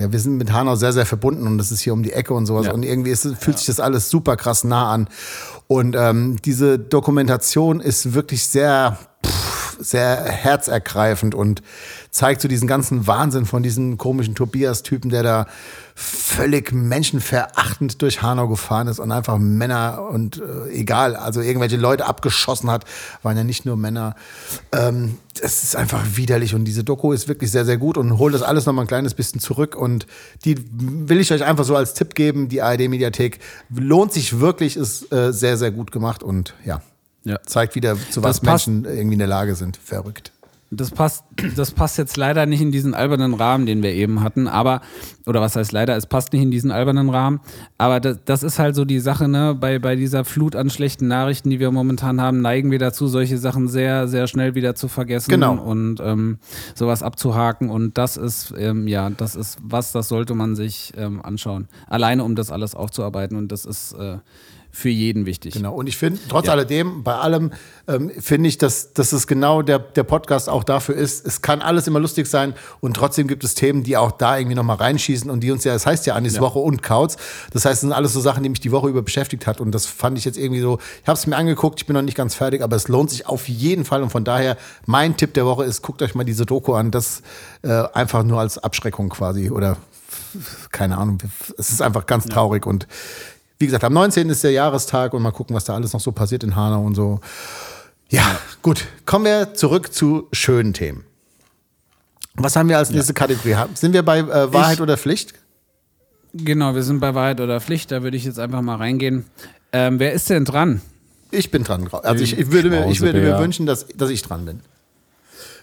ja, 0.00 0.10
wir 0.10 0.18
sind 0.18 0.36
mit 0.36 0.52
Hanau 0.52 0.74
sehr, 0.74 0.92
sehr 0.92 1.06
verbunden 1.06 1.46
und 1.46 1.58
das 1.58 1.70
ist 1.70 1.78
hier 1.78 1.92
um 1.92 2.02
die 2.02 2.14
Ecke 2.14 2.34
und 2.34 2.44
sowas. 2.44 2.66
Ja. 2.66 2.72
Und 2.72 2.82
irgendwie 2.82 3.12
ist, 3.12 3.22
fühlt 3.38 3.58
sich 3.58 3.68
das 3.68 3.78
alles 3.78 4.10
super 4.10 4.36
krass 4.36 4.64
nah 4.64 4.92
an. 4.92 5.06
Und 5.68 5.94
ähm, 5.96 6.38
diese 6.44 6.76
Dokumentation 6.76 7.78
ist 7.78 8.14
wirklich 8.14 8.48
sehr, 8.48 8.98
pff, 9.24 9.76
sehr 9.78 10.24
herzergreifend 10.24 11.36
und 11.36 11.62
zeigt 12.10 12.40
so 12.40 12.48
diesen 12.48 12.66
ganzen 12.66 13.06
Wahnsinn 13.06 13.44
von 13.46 13.62
diesem 13.62 13.98
komischen 13.98 14.34
Tobias-Typen, 14.34 15.10
der 15.10 15.22
da 15.22 15.46
völlig 15.94 16.72
menschenverachtend 16.72 18.00
durch 18.02 18.22
Hanau 18.22 18.48
gefahren 18.48 18.86
ist 18.88 18.98
und 18.98 19.10
einfach 19.12 19.38
Männer 19.38 20.08
und 20.10 20.40
äh, 20.40 20.70
egal, 20.72 21.16
also 21.16 21.40
irgendwelche 21.40 21.76
Leute 21.76 22.06
abgeschossen 22.06 22.70
hat, 22.70 22.84
waren 23.22 23.36
ja 23.36 23.44
nicht 23.44 23.66
nur 23.66 23.76
Männer. 23.76 24.14
Ähm, 24.72 25.18
es 25.40 25.62
ist 25.62 25.76
einfach 25.76 26.04
widerlich 26.14 26.54
und 26.54 26.64
diese 26.64 26.84
Doku 26.84 27.12
ist 27.12 27.28
wirklich 27.28 27.50
sehr, 27.50 27.64
sehr 27.64 27.76
gut 27.78 27.96
und 27.98 28.18
holt 28.18 28.34
das 28.34 28.42
alles 28.42 28.66
nochmal 28.66 28.84
ein 28.84 28.88
kleines 28.88 29.14
bisschen 29.14 29.40
zurück 29.40 29.76
und 29.76 30.06
die 30.44 30.56
will 30.72 31.20
ich 31.20 31.32
euch 31.32 31.44
einfach 31.44 31.64
so 31.64 31.76
als 31.76 31.94
Tipp 31.94 32.14
geben, 32.14 32.48
die 32.48 32.62
ARD-Mediathek 32.62 33.38
lohnt 33.74 34.12
sich 34.12 34.40
wirklich, 34.40 34.76
ist 34.76 35.12
äh, 35.12 35.32
sehr, 35.32 35.56
sehr 35.56 35.70
gut 35.70 35.92
gemacht 35.92 36.22
und 36.22 36.54
ja, 36.64 36.80
Ja. 37.24 37.38
zeigt 37.44 37.74
wieder, 37.74 37.96
zu 38.10 38.22
was. 38.22 38.42
Menschen 38.42 38.84
irgendwie 38.84 39.14
in 39.14 39.18
der 39.20 39.28
Lage 39.28 39.54
sind. 39.54 39.76
Verrückt. 39.76 40.32
Das 40.70 40.90
passt, 40.90 41.24
das 41.56 41.70
passt 41.70 41.96
jetzt 41.96 42.18
leider 42.18 42.44
nicht 42.44 42.60
in 42.60 42.70
diesen 42.70 42.92
albernen 42.92 43.32
Rahmen, 43.32 43.64
den 43.64 43.82
wir 43.82 43.92
eben 43.94 44.22
hatten, 44.22 44.46
aber, 44.48 44.82
oder 45.24 45.40
was 45.40 45.56
heißt 45.56 45.72
leider, 45.72 45.96
es 45.96 46.06
passt 46.06 46.34
nicht 46.34 46.42
in 46.42 46.50
diesen 46.50 46.70
albernen 46.70 47.08
Rahmen, 47.08 47.40
aber 47.78 48.00
das, 48.00 48.18
das 48.26 48.42
ist 48.42 48.58
halt 48.58 48.74
so 48.74 48.84
die 48.84 49.00
Sache, 49.00 49.28
ne, 49.28 49.56
bei, 49.58 49.78
bei 49.78 49.96
dieser 49.96 50.26
Flut 50.26 50.54
an 50.54 50.68
schlechten 50.68 51.08
Nachrichten, 51.08 51.48
die 51.48 51.58
wir 51.58 51.70
momentan 51.70 52.20
haben, 52.20 52.42
neigen 52.42 52.70
wir 52.70 52.78
dazu, 52.78 53.06
solche 53.06 53.38
Sachen 53.38 53.66
sehr, 53.68 54.08
sehr 54.08 54.26
schnell 54.26 54.54
wieder 54.54 54.74
zu 54.74 54.88
vergessen 54.88 55.30
Genau. 55.30 55.54
und 55.54 56.00
ähm, 56.00 56.36
sowas 56.74 57.02
abzuhaken 57.02 57.70
und 57.70 57.96
das 57.96 58.18
ist, 58.18 58.52
ähm, 58.58 58.86
ja, 58.88 59.08
das 59.08 59.36
ist 59.36 59.58
was, 59.62 59.92
das 59.92 60.08
sollte 60.08 60.34
man 60.34 60.54
sich 60.54 60.92
ähm, 60.98 61.22
anschauen. 61.22 61.68
Alleine, 61.86 62.24
um 62.24 62.34
das 62.34 62.50
alles 62.52 62.74
aufzuarbeiten 62.74 63.38
und 63.38 63.50
das 63.52 63.64
ist 63.64 63.94
äh, 63.94 64.18
für 64.70 64.90
jeden 64.90 65.24
wichtig. 65.24 65.54
Genau. 65.54 65.74
Und 65.74 65.88
ich 65.88 65.96
finde, 65.96 66.20
trotz 66.28 66.48
alledem, 66.48 67.02
bei 67.02 67.14
allem, 67.14 67.52
ähm, 67.88 68.10
finde 68.20 68.48
ich, 68.48 68.58
dass, 68.58 68.92
dass 68.92 69.12
es 69.12 69.26
genau 69.26 69.62
der, 69.62 69.78
der 69.78 70.04
Podcast 70.04 70.48
auch 70.48 70.57
dafür 70.64 70.94
ist. 70.94 71.26
Es 71.26 71.42
kann 71.42 71.62
alles 71.62 71.86
immer 71.86 72.00
lustig 72.00 72.26
sein 72.26 72.54
und 72.80 72.94
trotzdem 72.94 73.26
gibt 73.26 73.44
es 73.44 73.54
Themen, 73.54 73.82
die 73.82 73.96
auch 73.96 74.12
da 74.12 74.38
irgendwie 74.38 74.54
nochmal 74.54 74.76
reinschießen 74.76 75.30
und 75.30 75.40
die 75.40 75.50
uns 75.50 75.64
ja, 75.64 75.72
das 75.72 75.86
heißt 75.86 76.06
ja 76.06 76.14
Anis 76.14 76.40
Woche 76.40 76.58
und 76.58 76.82
Kauz. 76.82 77.16
Das 77.52 77.64
heißt, 77.64 77.74
das 77.74 77.80
sind 77.80 77.92
alles 77.92 78.12
so 78.12 78.20
Sachen, 78.20 78.42
die 78.42 78.48
mich 78.48 78.60
die 78.60 78.72
Woche 78.72 78.88
über 78.88 79.02
beschäftigt 79.02 79.46
hat 79.46 79.60
und 79.60 79.72
das 79.72 79.86
fand 79.86 80.18
ich 80.18 80.24
jetzt 80.24 80.38
irgendwie 80.38 80.60
so, 80.60 80.78
ich 81.02 81.08
habe 81.08 81.18
es 81.18 81.26
mir 81.26 81.36
angeguckt, 81.36 81.80
ich 81.80 81.86
bin 81.86 81.94
noch 81.94 82.02
nicht 82.02 82.16
ganz 82.16 82.34
fertig, 82.34 82.62
aber 82.62 82.76
es 82.76 82.88
lohnt 82.88 83.10
sich 83.10 83.26
auf 83.26 83.48
jeden 83.48 83.84
Fall 83.84 84.02
und 84.02 84.10
von 84.10 84.24
daher, 84.24 84.56
mein 84.86 85.16
Tipp 85.16 85.34
der 85.34 85.46
Woche 85.46 85.64
ist, 85.64 85.82
guckt 85.82 86.02
euch 86.02 86.14
mal 86.14 86.24
diese 86.24 86.46
Doku 86.46 86.74
an, 86.74 86.90
das 86.90 87.22
äh, 87.62 87.84
einfach 87.92 88.22
nur 88.22 88.40
als 88.40 88.58
Abschreckung 88.58 89.08
quasi 89.08 89.50
oder 89.50 89.76
keine 90.72 90.98
Ahnung, 90.98 91.18
es 91.56 91.70
ist 91.70 91.82
einfach 91.82 92.06
ganz 92.06 92.26
traurig 92.26 92.66
und 92.66 92.86
wie 93.58 93.66
gesagt, 93.66 93.82
am 93.82 93.92
19. 93.92 94.30
ist 94.30 94.44
der 94.44 94.52
Jahrestag 94.52 95.14
und 95.14 95.22
mal 95.22 95.32
gucken, 95.32 95.56
was 95.56 95.64
da 95.64 95.74
alles 95.74 95.92
noch 95.92 96.00
so 96.00 96.12
passiert 96.12 96.44
in 96.44 96.54
Hanau 96.54 96.82
und 96.82 96.94
so. 96.94 97.20
Ja, 98.08 98.38
gut. 98.62 98.86
Kommen 99.06 99.24
wir 99.24 99.54
zurück 99.54 99.92
zu 99.92 100.28
schönen 100.32 100.72
Themen. 100.72 101.04
Was 102.34 102.56
haben 102.56 102.68
wir 102.68 102.78
als 102.78 102.90
nächste 102.90 103.14
Kategorie? 103.14 103.54
Haben- 103.56 103.74
Sind 103.76 103.92
wir 103.92 104.02
bei 104.02 104.18
äh, 104.20 104.52
Wahrheit 104.52 104.76
Ich- 104.76 104.80
oder 104.80 104.96
Pflicht? 104.96 105.34
Genau, 106.34 106.74
wir 106.74 106.82
sind 106.82 107.00
bei 107.00 107.14
Wahrheit 107.14 107.40
oder 107.40 107.60
Pflicht, 107.60 107.90
da 107.90 108.02
würde 108.02 108.16
ich 108.16 108.24
jetzt 108.24 108.38
einfach 108.38 108.60
mal 108.60 108.76
reingehen. 108.76 109.24
Ähm, 109.72 109.98
wer 109.98 110.12
ist 110.12 110.28
denn 110.30 110.44
dran? 110.44 110.82
Ich 111.30 111.50
bin 111.50 111.64
dran. 111.64 111.88
Also 112.02 112.22
ich, 112.22 112.38
ich 112.38 112.50
würde, 112.52 112.70
mir, 112.70 112.88
ich 112.90 113.00
würde 113.00 113.20
mir 113.20 113.38
wünschen, 113.38 113.66
dass, 113.66 113.86
dass 113.88 114.08
ich 114.10 114.22
dran 114.22 114.44
bin. 114.44 114.60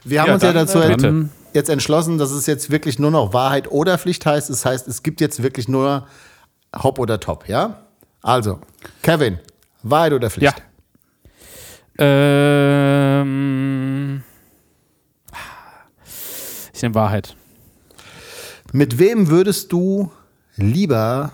Wir 0.04 0.22
haben 0.22 0.28
Ja, 0.28 0.34
uns 0.36 0.44
ja 0.44 0.54
dazu 0.54 0.80
äh, 0.80 0.90
jetzt, 0.90 1.02
bitte. 1.02 1.30
jetzt 1.54 1.70
entschlossen, 1.70 2.18
dass 2.18 2.32
es 2.32 2.46
jetzt 2.46 2.70
wirklich 2.72 3.00
nur 3.00 3.10
noch 3.10 3.34
Wahrheit 3.34 3.72
oder 3.72 3.98
Pflicht 3.98 4.26
heißt. 4.26 4.50
Das 4.50 4.66
heißt, 4.66 4.88
es 4.88 5.02
gibt 5.02 5.22
jetzt 5.22 5.42
wirklich 5.42 5.68
nur 5.68 6.08
Hop 6.76 7.00
oder 7.00 7.20
Top, 7.20 7.48
ja? 7.48 7.80
Also, 8.22 8.60
Kevin, 9.02 9.40
Wahrheit 9.82 10.14
oder 10.14 10.30
Pflicht? 10.30 10.58
Ja. 10.58 10.64
Ähm, 11.98 13.04
ich 16.74 16.82
nehme 16.82 16.96
Wahrheit. 16.96 17.36
Mit 18.74 19.00
wem 19.00 19.30
würdest 19.30 19.72
du 19.72 20.12
lieber 20.58 21.32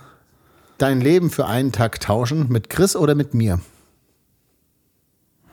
dein 0.77 1.01
Leben 1.01 1.31
für 1.31 1.47
einen 1.47 1.71
Tag 1.71 1.99
tauschen? 1.99 2.47
Mit 2.49 2.69
Chris 2.69 2.95
oder 2.95 3.15
mit 3.15 3.33
mir? 3.33 3.59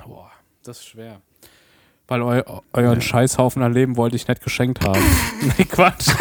Boah, 0.05 0.31
das 0.63 0.81
ist 0.81 0.87
schwer. 0.89 1.23
Weil 2.07 2.23
eu 2.23 2.43
euren 2.73 3.01
Scheißhaufen 3.01 3.63
an 3.63 3.73
Leben 3.73 3.97
wollte 3.97 4.17
ich 4.17 4.29
nicht 4.29 4.43
geschenkt 4.43 4.85
haben. 4.87 5.03
nee, 5.59 5.65
Quatsch. 5.65 6.09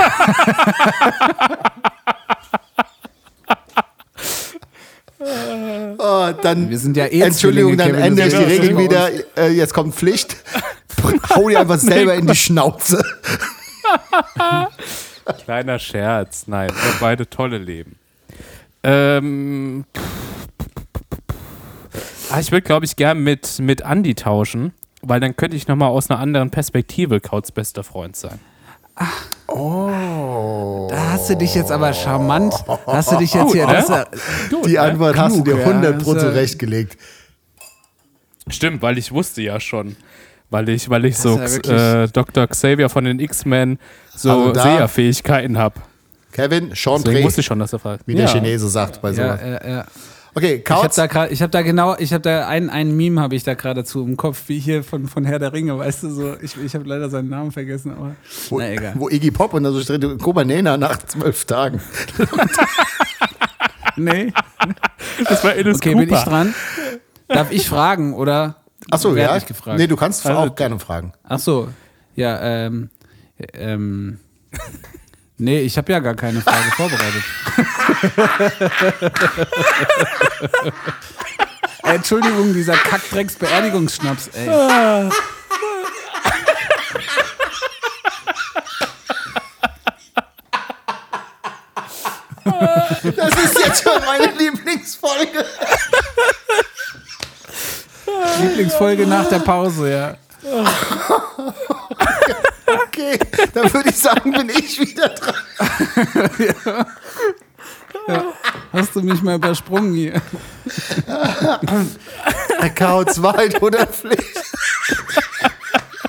Oh, 5.99 6.31
dann, 6.41 6.69
Wir 6.69 6.77
sind 6.77 6.95
ja 6.95 7.05
eh 7.05 7.21
Entschuldigung, 7.21 7.77
dann 7.77 7.95
ändere 7.95 8.27
ich 8.27 8.33
die 8.33 8.43
Regel 8.43 8.77
wieder. 8.77 9.09
Äh, 9.35 9.51
jetzt 9.51 9.73
kommt 9.73 9.95
Pflicht. 9.95 10.38
Hau 11.35 11.49
dir 11.49 11.59
einfach 11.59 11.79
selber 11.79 12.15
in 12.15 12.27
die 12.27 12.35
Schnauze. 12.35 13.03
Kleiner 15.43 15.79
Scherz. 15.79 16.45
Nein, 16.47 16.69
wir 16.69 16.81
haben 16.81 16.97
beide 16.99 17.29
tolle 17.29 17.57
Leben. 17.57 17.97
Ähm, 18.83 19.85
ah, 22.29 22.39
ich 22.39 22.51
würde, 22.51 22.61
glaube 22.61 22.85
ich, 22.85 22.95
gern 22.95 23.19
mit, 23.19 23.59
mit 23.59 23.81
Andi 23.81 24.15
tauschen, 24.15 24.73
weil 25.01 25.19
dann 25.19 25.35
könnte 25.35 25.57
ich 25.57 25.67
nochmal 25.67 25.89
aus 25.89 26.09
einer 26.09 26.19
anderen 26.19 26.51
Perspektive 26.51 27.19
Kauts 27.19 27.51
bester 27.51 27.83
Freund 27.83 28.15
sein. 28.15 28.39
Da 30.89 31.12
hast 31.12 31.30
du 31.30 31.36
dich 31.36 31.56
jetzt 31.56 31.72
aber 31.72 31.93
charmant, 31.93 32.54
hast 32.86 33.12
du 33.12 33.18
dich 33.18 33.34
jetzt 33.34 33.52
hier, 33.54 33.66
Gut, 33.66 33.74
das, 33.76 33.89
ne? 33.89 34.06
Die 34.66 34.80
Antwort 34.80 35.18
hast 35.18 35.38
du 35.38 35.43
dir 35.43 35.54
Klug, 35.56 35.66
ja. 35.66 35.72
100 35.72 36.04
Pro 36.04 36.14
Das, 36.14 36.24
äh, 36.24 36.28
zurechtgelegt. 36.28 36.98
Stimmt, 38.50 38.82
weil 38.82 38.98
ich 38.98 39.12
wusste 39.12 39.41
ja 39.41 39.60
schon. 39.60 39.95
Weil 40.50 40.70
ich, 40.70 40.89
weil 40.89 41.04
ich 41.06 41.18
so 41.18 41.38
ja 41.66 42.04
äh, 42.04 42.08
Dr. 42.08 42.48
Xavier 42.48 42.88
von 42.89 43.04
den 43.04 43.20
X-Men 43.20 43.80
so 44.16 44.30
Also 44.32 44.52
da- 44.54 44.64
Seherfähigkeiten 44.64 45.58
habe. 45.58 45.82
Kevin, 46.32 46.70
Deswegen 46.70 46.76
Chantre, 46.76 47.24
wusste 47.24 47.41
ich 47.41 47.48
schon, 47.48 47.60
dass 47.60 47.74
er 47.74 47.80
fragt. 47.80 48.04
wie 48.06 48.16
der 48.16 48.28
Chinese 48.28 48.70
sagt 48.70 49.02
bei 49.02 49.10
ja, 49.10 49.16
sowas. 49.38 49.39
ja, 49.41 49.70
ja. 49.70 49.86
Okay, 50.38 50.61
Ich 50.63 50.69
habe 50.71 50.89
da 50.95 51.07
gerade, 51.07 51.33
ich 51.33 51.41
habe 51.41 51.49
da 51.49 51.63
genau, 51.63 51.95
ich 51.97 52.13
habe 52.13 52.21
da 52.21 52.47
ein, 52.47 52.69
ein 52.69 52.95
Meme 52.95 53.19
habe 53.19 53.35
ich 53.35 53.43
da 53.43 53.55
geradezu 53.55 54.03
im 54.05 54.17
Kopf, 54.17 54.43
wie 54.45 54.59
hier 54.59 54.83
von, 54.83 55.07
von 55.07 55.25
Herr 55.25 55.39
der 55.39 55.51
Ringe, 55.51 55.75
weißt 55.79 56.03
du 56.03 56.11
so. 56.11 56.35
Ich, 56.43 56.55
ich 56.63 56.75
habe 56.75 56.85
leider 56.85 57.09
seinen 57.09 57.29
Namen 57.29 57.51
vergessen, 57.51 57.91
aber 57.91 58.15
Wo, 58.49 58.59
na 58.59 58.69
egal. 58.69 58.93
wo 58.97 59.09
Iggy 59.09 59.31
Pop 59.31 59.55
und 59.55 59.63
da 59.63 59.71
so 59.71 59.81
steht, 59.81 60.03
Kobanena 60.21 60.77
nach 60.77 60.97
zwölf 60.99 61.43
Tagen. 61.45 61.81
Nee. 63.99 64.31
Das 65.27 65.43
war 65.43 65.55
Ines 65.55 65.77
Okay, 65.77 65.93
Cooper. 65.93 66.05
bin 66.05 66.13
ich 66.15 66.23
dran? 66.23 66.53
Darf 67.29 67.51
ich 67.51 67.67
fragen 67.67 68.13
oder? 68.13 68.57
Achso, 68.91 69.15
werd 69.15 69.31
ja. 69.31 69.38
ich 69.38 69.47
gefragt? 69.47 69.79
Nee, 69.79 69.88
du 69.88 69.95
kannst 69.95 70.23
Also- 70.23 70.38
auch 70.51 70.55
gerne 70.55 70.77
fragen. 70.79 71.13
Ach 71.23 71.39
so, 71.39 71.69
ja, 72.15 72.39
ähm, 72.67 72.91
ähm, 73.53 74.19
nee, 75.39 75.61
ich 75.61 75.77
habe 75.79 75.91
ja 75.91 75.97
gar 75.99 76.13
keine 76.13 76.41
Frage 76.41 76.69
vorbereitet. 76.75 77.23
Äh, 81.84 81.95
Entschuldigung, 81.95 82.54
dieser 82.54 82.76
Kackdrecks-Beerdigungsschnaps, 82.76 84.30
ey. 84.34 84.48
Das 93.16 93.43
ist 93.43 93.60
jetzt 93.60 93.84
schon 93.84 94.02
meine 94.06 94.32
Lieblingsfolge. 94.34 95.45
Lieblingsfolge 98.41 99.08
nach 99.08 99.28
der 99.30 99.39
Pause, 99.39 99.91
ja. 99.91 100.18
Okay, 102.66 103.20
dann 103.54 103.74
würde 103.74 103.89
ich 103.89 103.98
sagen, 103.98 104.32
bin 104.32 104.50
ich 104.50 104.80
wieder 104.80 105.10
dran. 105.10 105.36
Hast 108.78 108.95
du 108.95 109.01
mich 109.01 109.21
mal 109.23 109.36
übersprungen 109.36 109.93
hier? 109.95 110.21
Kauz, 112.75 113.21
Wahrheit 113.21 113.59
oder 113.61 113.88
Pflicht? 113.88 114.23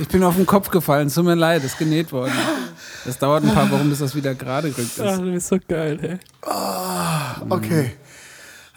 Ich 0.01 0.09
bin 0.09 0.23
auf 0.23 0.37
den 0.37 0.47
Kopf 0.47 0.71
gefallen, 0.71 1.11
tut 1.13 1.25
mir 1.25 1.35
leid, 1.35 1.65
ist 1.65 1.79
genäht 1.79 2.13
worden. 2.13 2.33
Das 3.05 3.19
dauert 3.19 3.43
ein 3.45 3.55
paar 3.55 3.71
Wochen, 3.71 3.89
bis 3.89 4.01
das 4.01 4.15
wieder 4.15 4.35
gerade 4.35 4.71
gerückt 4.71 5.01
Ach, 5.01 5.13
ist. 5.13 5.19
du 5.19 5.33
bist 5.33 5.49
so 5.49 5.57
geil, 5.67 5.99
ey. 6.03 6.19
Okay. 7.49 7.93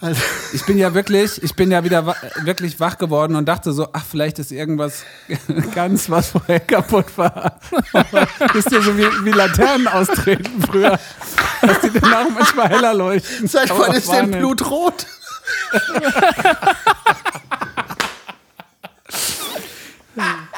Also, 0.02 0.22
Ich 0.54 0.66
bin 0.66 0.78
ja 0.78 0.94
wirklich, 0.94 1.42
ich 1.42 1.56
bin 1.56 1.72
ja 1.72 1.84
wieder 1.84 2.06
wa 2.06 2.16
wirklich 2.44 2.80
wach 2.80 2.98
geworden 2.98 3.36
und 3.36 3.46
dachte 3.46 3.72
so, 3.72 3.88
ach, 3.94 4.04
vielleicht 4.10 4.40
ist 4.40 4.52
irgendwas 4.52 5.04
ganz, 5.76 6.10
was 6.10 6.30
vorher 6.32 6.60
kaputt 6.60 7.06
war. 7.18 7.60
Aber 7.94 8.28
Ist 8.54 8.72
ja 8.72 8.82
so 8.82 8.98
wie, 8.98 9.08
wie 9.26 9.32
Laternen 9.32 9.88
austreten 9.88 10.62
früher, 10.62 11.00
dass 11.62 11.80
die 11.82 11.92
dann 11.92 12.14
auch 12.14 12.30
manchmal 12.30 12.70
heller 12.70 12.94
leuchten. 12.94 13.48
seit 13.48 13.72
Aber 13.72 13.88
wann 13.88 13.96
ist 13.96 14.12
denn. 14.12 14.32
Blut 14.32 14.70
rot? 14.70 15.06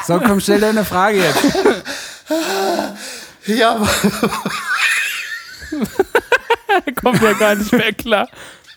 So, 0.07 0.19
komm, 0.19 0.39
stell 0.39 0.59
deine 0.59 0.83
Frage 0.83 1.19
jetzt. 1.19 1.43
Ja, 3.45 3.79
Kommt 7.01 7.21
ja 7.21 7.33
gar 7.33 7.55
nicht 7.55 7.71
mehr 7.71 7.93
klar. 7.93 8.27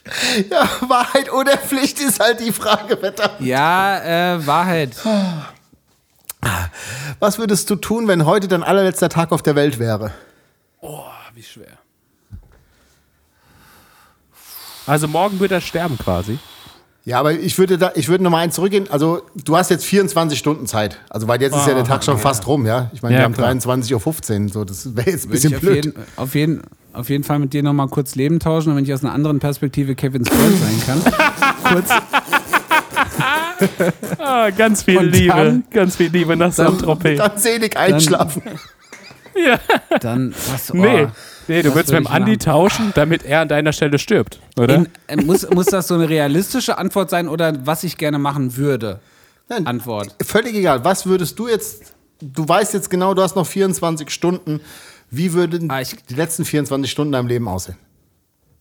ja, 0.51 0.69
Wahrheit 0.89 1.33
oder 1.33 1.57
Pflicht 1.57 2.01
ist 2.01 2.21
halt 2.21 2.41
die 2.41 2.53
Frage, 2.53 2.97
verdammt. 2.97 3.41
Ja, 3.41 4.35
äh, 4.35 4.47
Wahrheit. 4.47 4.93
Was 7.19 7.39
würdest 7.39 7.71
du 7.71 7.77
tun, 7.77 8.09
wenn 8.09 8.25
heute 8.25 8.49
dein 8.49 8.63
allerletzter 8.63 9.09
Tag 9.09 9.33
auf 9.33 9.43
der 9.43 9.57
Welt 9.57 9.79
wäre? 9.79 10.13
Oh, 10.81 11.05
wie 11.35 11.43
schwer. 11.43 11.79
Also 14.87 15.09
morgen 15.09 15.41
wird 15.41 15.51
er 15.51 15.61
sterben 15.61 15.99
quasi. 15.99 16.39
Ja, 17.07 17.21
aber 17.21 17.33
ich 17.35 17.57
würde 17.57 17.79
da, 17.79 17.93
ich 17.95 18.09
würde 18.09 18.25
nochmal 18.25 18.43
eins 18.43 18.57
zurückgehen. 18.57 18.91
Also, 18.91 19.23
du 19.45 19.57
hast 19.57 19.71
jetzt 19.71 19.85
24 19.85 20.37
Stunden 20.37 20.67
Zeit. 20.67 20.99
Also, 21.09 21.29
weil 21.29 21.41
jetzt 21.41 21.55
ist 21.57 21.67
ja 21.67 21.75
der 21.75 21.85
Tag 21.85 22.03
schon 22.03 22.19
fast 22.19 22.47
rum, 22.49 22.67
ja. 22.67 22.91
Ich 22.93 23.01
meine, 23.01 23.15
Ja, 23.15 23.21
wir 23.21 23.25
haben 23.27 23.35
klar. 23.35 23.53
23.15 23.53 24.43
Uhr. 24.43 24.49
So, 24.53 24.65
das 24.65 24.97
wäre 24.97 25.11
jetzt 25.11 25.25
ein 25.27 25.31
bisschen 25.31 25.55
auf 25.55 25.61
blöd. 25.61 25.85
jeden, 25.85 25.95
auf, 26.17 26.35
jeden, 26.35 26.63
auf 26.93 27.09
jeden 27.09 27.23
Fall 27.23 27.39
mit 27.39 27.53
dir 27.53 27.63
nochmal 27.63 27.87
kurz 27.87 28.17
Leben 28.17 28.41
tauschen, 28.41 28.71
damit 28.71 28.89
ich 28.89 28.93
aus 28.93 29.05
einer 29.05 29.15
anderen 29.15 29.39
Perspektive 29.39 29.95
Kevins 29.95 30.29
Freund 30.29 30.57
sein 30.59 30.83
kann. 30.85 31.13
kurz. 31.73 31.91
Ah, 34.19 34.51
ganz 34.51 34.83
viel 34.83 34.99
Und 34.99 35.11
Liebe. 35.13 35.33
dann- 35.35 35.65
ganz 35.71 35.95
viel 35.97 36.11
Liebe 36.11 36.37
nach 36.37 36.53
Saint-Tropez. 36.53 37.19
Dann 37.19 37.39
selig 37.39 37.77
einschlafen. 37.77 38.43
Ja. 39.37 39.61
Dann, 40.01 40.35
was, 40.51 40.73
oh, 40.73 40.77
Nee. 40.77 41.07
Nee, 41.49 41.63
du 41.63 41.69
das 41.69 41.75
würdest 41.77 41.93
würde 41.93 42.01
mit 42.03 42.09
dem 42.09 42.13
Andi 42.15 42.31
machen. 42.33 42.39
tauschen, 42.41 42.93
damit 42.95 43.25
er 43.25 43.41
an 43.43 43.49
deiner 43.49 43.73
Stelle 43.73 43.99
stirbt, 43.99 44.41
oder? 44.59 44.75
In, 44.75 44.89
äh, 45.07 45.17
muss, 45.17 45.49
muss 45.51 45.67
das 45.67 45.89
so 45.89 45.95
eine 45.95 46.09
realistische 46.09 46.79
Antwort 46.79 47.11
sein 47.11 47.29
oder 47.29 47.67
was 47.67 47.85
ich 47.85 47.97
gerne 47.97 48.19
machen 48.19 48.57
würde? 48.57 49.01
Nein, 49.49 49.67
Antwort. 49.67 50.15
Völlig 50.25 50.55
egal. 50.57 50.85
Was 50.85 51.07
würdest 51.07 51.39
du 51.39 51.47
jetzt, 51.49 51.95
du 52.21 52.49
weißt 52.49 52.75
jetzt 52.75 52.91
genau, 52.91 53.15
du 53.15 53.23
hast 53.23 53.37
noch 53.37 53.47
24 53.47 54.11
Stunden. 54.11 54.61
Wie 55.11 55.33
würden 55.35 55.71
Ah, 55.71 55.81
ich- 55.81 55.95
die 56.09 56.15
letzten 56.15 56.45
24 56.45 56.91
Stunden 56.91 57.13
deinem 57.13 57.29
Leben 57.29 57.47
aussehen? 57.47 57.77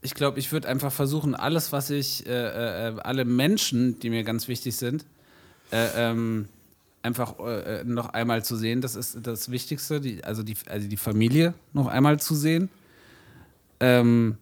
Ich 0.02 0.14
glaube, 0.14 0.38
ich 0.38 0.52
würde 0.52 0.68
einfach 0.68 0.92
versuchen, 0.92 1.34
alles, 1.34 1.72
was 1.72 1.90
ich, 1.90 2.28
äh, 2.28 2.90
äh, 2.90 2.94
alle 3.02 3.26
Menschen, 3.26 3.98
die 4.00 4.12
mir 4.12 4.24
ganz 4.24 4.48
wichtig 4.48 4.76
sind, 4.76 5.04
äh, 5.72 5.88
ähm, 5.98 6.48
einfach 7.06 7.40
äh, 7.40 7.82
äh, 7.82 7.84
noch 7.86 8.10
einmal 8.10 8.44
zu 8.44 8.58
sehen. 8.58 8.82
Das 8.82 8.96
ist 8.96 9.20
das 9.22 9.52
Wichtigste, 9.52 10.02
die, 10.02 10.24
also, 10.24 10.44
die, 10.44 10.56
also 10.68 10.88
die 10.90 10.98
Familie 10.98 11.54
noch 11.72 11.88
einmal 11.88 12.20
zu 12.20 12.36
sehen. 12.36 12.70
Ähm, 13.80 14.38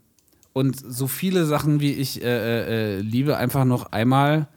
und 0.54 0.80
so 0.80 1.08
viele 1.08 1.46
Sachen, 1.46 1.80
wie 1.80 1.94
ich 1.94 2.24
äh, 2.24 2.26
äh, 2.26 2.98
äh, 2.98 3.00
liebe, 3.02 3.38
einfach 3.38 3.66
noch 3.66 3.92
einmal, 3.92 4.48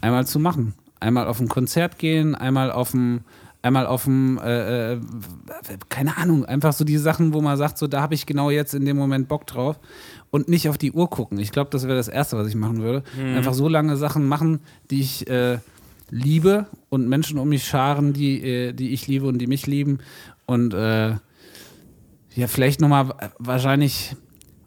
einmal 0.00 0.26
zu 0.26 0.38
machen. 0.38 0.74
Einmal 1.00 1.26
auf 1.26 1.40
ein 1.40 1.48
Konzert 1.48 1.98
gehen, 1.98 2.34
einmal 2.34 2.72
auf 2.72 2.94
ein, 2.94 3.24
einmal 3.62 3.86
auf 3.86 4.06
ein, 4.06 4.38
äh, 4.38 4.94
äh, 4.94 5.00
keine 5.90 6.16
Ahnung, 6.16 6.46
einfach 6.46 6.72
so 6.72 6.84
die 6.84 6.96
Sachen, 6.96 7.34
wo 7.34 7.42
man 7.42 7.58
sagt, 7.58 7.78
so 7.78 7.86
da 7.86 8.00
habe 8.00 8.14
ich 8.14 8.24
genau 8.26 8.50
jetzt 8.50 8.74
in 8.74 8.86
dem 8.86 8.96
Moment 8.96 9.28
Bock 9.28 9.46
drauf 9.46 9.78
und 10.30 10.48
nicht 10.48 10.68
auf 10.68 10.78
die 10.78 10.92
Uhr 10.92 11.10
gucken. 11.10 11.38
Ich 11.38 11.52
glaube, 11.52 11.70
das 11.70 11.84
wäre 11.84 11.96
das 11.96 12.08
Erste, 12.08 12.38
was 12.38 12.48
ich 12.48 12.54
machen 12.54 12.82
würde. 12.82 13.04
Einfach 13.36 13.54
so 13.54 13.68
lange 13.68 13.96
Sachen 13.98 14.26
machen, 14.26 14.60
die 14.90 15.00
ich 15.00 15.26
liebe 16.10 16.66
und 16.90 17.08
Menschen 17.08 17.38
um 17.38 17.48
mich 17.48 17.64
scharen, 17.64 18.12
die, 18.12 18.42
äh, 18.42 18.72
die 18.72 18.90
ich 18.92 19.06
liebe 19.06 19.26
und 19.26 19.38
die 19.38 19.46
mich 19.46 19.66
lieben 19.66 19.98
und 20.46 20.74
äh, 20.74 21.14
ja, 22.36 22.46
vielleicht 22.48 22.80
nochmal 22.80 23.14
wahrscheinlich, 23.38 24.16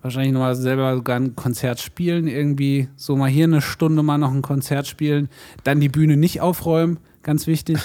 wahrscheinlich 0.01 0.31
nochmal 0.33 0.55
selber 0.55 0.95
sogar 0.95 1.17
ein 1.19 1.35
Konzert 1.35 1.79
spielen, 1.79 2.27
irgendwie 2.27 2.88
so 2.95 3.15
mal 3.17 3.29
hier 3.29 3.43
eine 3.43 3.61
Stunde 3.61 4.03
mal 4.03 4.17
noch 4.17 4.31
ein 4.33 4.41
Konzert 4.41 4.88
spielen, 4.88 5.29
dann 5.63 5.79
die 5.81 5.89
Bühne 5.89 6.15
nicht 6.17 6.39
aufräumen, 6.41 6.97
ganz 7.23 7.45
wichtig. 7.47 7.77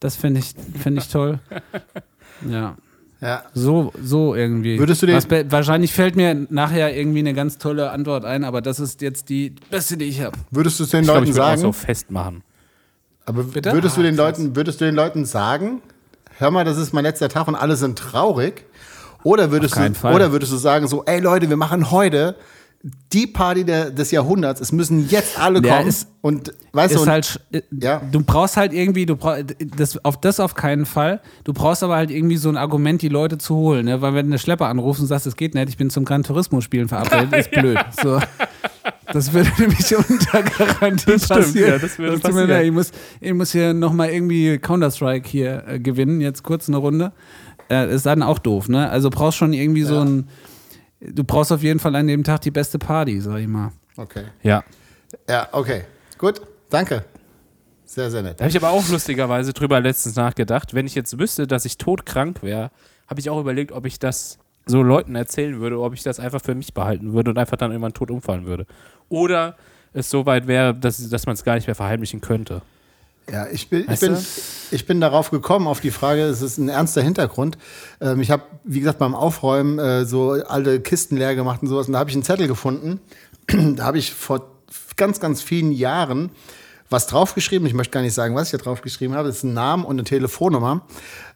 Das 0.00 0.14
finde 0.14 0.40
ich, 0.40 0.54
finde 0.80 1.00
ich 1.02 1.08
toll. 1.08 1.40
Ja, 2.48 2.76
Ja. 3.20 3.42
so, 3.52 3.92
so 4.00 4.36
irgendwie. 4.36 4.78
Würdest 4.78 5.02
du 5.02 5.06
den- 5.06 5.16
Was, 5.16 5.26
wahrscheinlich 5.50 5.92
fällt 5.92 6.14
mir 6.14 6.46
nachher 6.50 6.96
irgendwie 6.96 7.18
eine 7.18 7.34
ganz 7.34 7.58
tolle 7.58 7.90
Antwort 7.90 8.24
ein, 8.24 8.44
aber 8.44 8.62
das 8.62 8.78
ist 8.78 9.02
jetzt 9.02 9.28
die 9.28 9.56
beste, 9.72 9.96
die 9.96 10.04
ich 10.04 10.20
habe. 10.22 10.38
Würdest 10.52 10.78
du 10.78 10.84
es 10.84 10.90
den 10.90 11.00
ich 11.00 11.08
Leuten 11.08 11.24
ich 11.24 11.30
würde 11.30 11.42
auch 11.42 11.46
sagen? 11.48 11.60
so 11.62 11.72
festmachen. 11.72 12.44
Aber 13.28 13.42
Bitte? 13.44 13.72
würdest 13.72 13.96
du 13.96 14.00
Ah, 14.00 14.04
den. 14.04 14.16
Leuten, 14.16 14.56
würdest 14.56 14.80
du 14.80 14.84
den 14.86 14.94
Leuten 14.94 15.24
sagen, 15.24 15.80
hör 16.38 16.50
mal, 16.50 16.64
das 16.64 16.78
ist 16.78 16.92
mein 16.92 17.04
letzter 17.04 17.28
Tag 17.28 17.46
und 17.48 17.54
alle 17.54 17.76
sind 17.76 17.98
traurig? 17.98 18.64
Oder 19.24 19.50
würdest 19.50 19.76
du, 19.76 19.94
Fall. 19.94 20.14
oder 20.14 20.32
würdest 20.32 20.52
du 20.52 20.56
sagen 20.56 20.86
so, 20.86 21.04
ey 21.04 21.20
Leute, 21.20 21.48
wir 21.50 21.56
machen 21.56 21.90
heute 21.90 22.36
die 23.12 23.26
Party 23.26 23.64
der, 23.64 23.90
des 23.90 24.12
Jahrhunderts. 24.12 24.60
Es 24.60 24.70
müssen 24.70 25.08
jetzt 25.08 25.36
alle 25.40 25.60
Ja, 25.66 25.78
kommen. 25.78 25.88
ist- 25.88 26.06
und 26.20 26.54
weißt 26.72 26.94
du, 26.94 27.02
und, 27.02 27.08
halt, 27.08 27.40
Ja. 27.72 28.00
du 28.12 28.22
brauchst 28.22 28.56
halt 28.56 28.72
irgendwie, 28.72 29.04
du 29.04 29.16
brauch, 29.16 29.36
das, 29.76 30.02
auf 30.04 30.20
das 30.20 30.38
auf 30.38 30.54
keinen 30.54 30.86
Fall. 30.86 31.20
Du 31.42 31.52
brauchst 31.52 31.82
aber 31.82 31.96
halt 31.96 32.12
irgendwie 32.12 32.36
so 32.36 32.48
ein 32.48 32.56
Argument, 32.56 33.02
die 33.02 33.08
Leute 33.08 33.36
zu 33.36 33.56
holen. 33.56 33.86
Ne? 33.86 34.00
Weil 34.00 34.14
wenn 34.14 34.26
du 34.26 34.30
eine 34.30 34.38
Schlepper 34.38 34.68
anrufst 34.68 35.02
und 35.02 35.08
sagst, 35.08 35.26
es 35.26 35.34
geht 35.34 35.54
nicht, 35.56 35.68
ich 35.68 35.76
bin 35.76 35.90
zum 35.90 36.04
Gran 36.04 36.22
Turismo 36.22 36.60
spielen 36.60 36.86
verabredet, 36.88 37.32
ist 37.36 37.50
blöd. 37.50 37.78
So. 38.00 38.20
Das 39.12 39.32
würde 39.32 39.50
nämlich 39.58 39.96
unter 39.96 40.42
Garantie 40.42 41.12
Das 41.12 41.24
stimmt, 41.24 41.40
passieren. 41.40 41.70
ja, 41.70 41.78
das 41.78 41.98
würde 41.98 42.14
tut 42.14 42.24
mir 42.24 42.28
passieren. 42.30 42.48
leid, 42.50 42.66
Ich 42.66 42.72
muss, 42.72 42.90
ich 43.20 43.32
muss 43.34 43.52
hier 43.52 43.72
nochmal 43.74 44.10
irgendwie 44.10 44.58
Counter-Strike 44.58 45.28
hier 45.28 45.64
äh, 45.66 45.78
gewinnen, 45.80 46.20
jetzt 46.20 46.42
kurz 46.42 46.68
eine 46.68 46.76
Runde. 46.78 47.12
Äh, 47.70 47.94
ist 47.94 48.06
dann 48.06 48.22
auch 48.22 48.38
doof, 48.38 48.68
ne? 48.68 48.88
Also 48.90 49.10
brauchst 49.10 49.38
schon 49.38 49.52
irgendwie 49.52 49.82
so 49.82 50.00
ein, 50.00 50.28
du 51.00 51.24
brauchst 51.24 51.52
auf 51.52 51.62
jeden 51.62 51.78
Fall 51.80 51.94
an 51.96 52.06
dem 52.06 52.24
Tag 52.24 52.40
die 52.42 52.50
beste 52.50 52.78
Party, 52.78 53.20
sag 53.20 53.38
ich 53.38 53.48
mal. 53.48 53.72
okay. 53.96 54.24
Ja. 54.42 54.64
Ja, 55.28 55.48
okay. 55.52 55.82
Gut, 56.18 56.40
danke. 56.70 57.04
Sehr, 57.84 58.10
sehr 58.10 58.22
nett. 58.22 58.38
Da 58.38 58.44
habe 58.44 58.50
ich 58.50 58.56
aber 58.62 58.68
auch 58.70 58.86
lustigerweise 58.90 59.54
drüber 59.54 59.80
letztens 59.80 60.16
nachgedacht. 60.16 60.74
Wenn 60.74 60.84
ich 60.86 60.94
jetzt 60.94 61.18
wüsste, 61.18 61.46
dass 61.46 61.64
ich 61.64 61.78
todkrank 61.78 62.42
wäre, 62.42 62.70
habe 63.06 63.20
ich 63.20 63.30
auch 63.30 63.40
überlegt, 63.40 63.72
ob 63.72 63.86
ich 63.86 63.98
das 63.98 64.38
so 64.68 64.82
Leuten 64.82 65.14
erzählen 65.14 65.60
würde, 65.60 65.80
ob 65.80 65.94
ich 65.94 66.02
das 66.02 66.20
einfach 66.20 66.40
für 66.42 66.54
mich 66.54 66.74
behalten 66.74 67.12
würde 67.12 67.30
und 67.30 67.38
einfach 67.38 67.56
dann 67.56 67.70
irgendwann 67.70 67.94
tot 67.94 68.10
umfallen 68.10 68.46
würde. 68.46 68.66
Oder 69.08 69.56
es 69.92 70.10
so 70.10 70.26
weit 70.26 70.46
wäre, 70.46 70.74
dass, 70.74 71.08
dass 71.08 71.26
man 71.26 71.34
es 71.34 71.44
gar 71.44 71.54
nicht 71.54 71.66
mehr 71.66 71.74
verheimlichen 71.74 72.20
könnte. 72.20 72.62
Ja, 73.30 73.46
ich 73.50 73.68
bin, 73.68 73.86
ich, 73.90 74.00
bin, 74.00 74.14
du? 74.14 74.20
ich 74.70 74.86
bin 74.86 75.00
darauf 75.00 75.30
gekommen, 75.30 75.66
auf 75.66 75.80
die 75.80 75.90
Frage, 75.90 76.22
es 76.22 76.40
ist 76.40 76.56
ein 76.56 76.68
ernster 76.68 77.02
Hintergrund. 77.02 77.58
Ähm, 78.00 78.20
ich 78.20 78.30
habe, 78.30 78.42
wie 78.64 78.80
gesagt, 78.80 78.98
beim 78.98 79.14
Aufräumen 79.14 79.78
äh, 79.78 80.06
so 80.06 80.30
alte 80.30 80.80
Kisten 80.80 81.16
leer 81.16 81.34
gemacht 81.34 81.60
und 81.62 81.68
sowas. 81.68 81.88
Und 81.88 81.92
da 81.92 81.98
habe 81.98 82.08
ich 82.08 82.16
einen 82.16 82.22
Zettel 82.22 82.48
gefunden. 82.48 83.00
da 83.76 83.84
habe 83.84 83.98
ich 83.98 84.12
vor 84.12 84.50
ganz, 84.96 85.20
ganz 85.20 85.42
vielen 85.42 85.72
Jahren 85.72 86.30
was 86.90 87.06
draufgeschrieben. 87.06 87.66
Ich 87.66 87.74
möchte 87.74 87.92
gar 87.92 88.02
nicht 88.02 88.14
sagen, 88.14 88.34
was 88.34 88.52
ich 88.52 88.58
da 88.58 88.64
draufgeschrieben 88.64 89.16
habe. 89.16 89.28
Das 89.28 89.38
ist 89.38 89.44
ein 89.44 89.54
Name 89.54 89.84
und 89.84 89.96
eine 89.96 90.04
Telefonnummer, 90.04 90.82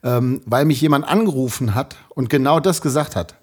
ähm, 0.03 0.41
weil 0.45 0.65
mich 0.65 0.81
jemand 0.81 1.07
angerufen 1.07 1.75
hat 1.75 1.95
und 2.09 2.29
genau 2.29 2.59
das 2.59 2.81
gesagt 2.81 3.15
hat. 3.15 3.35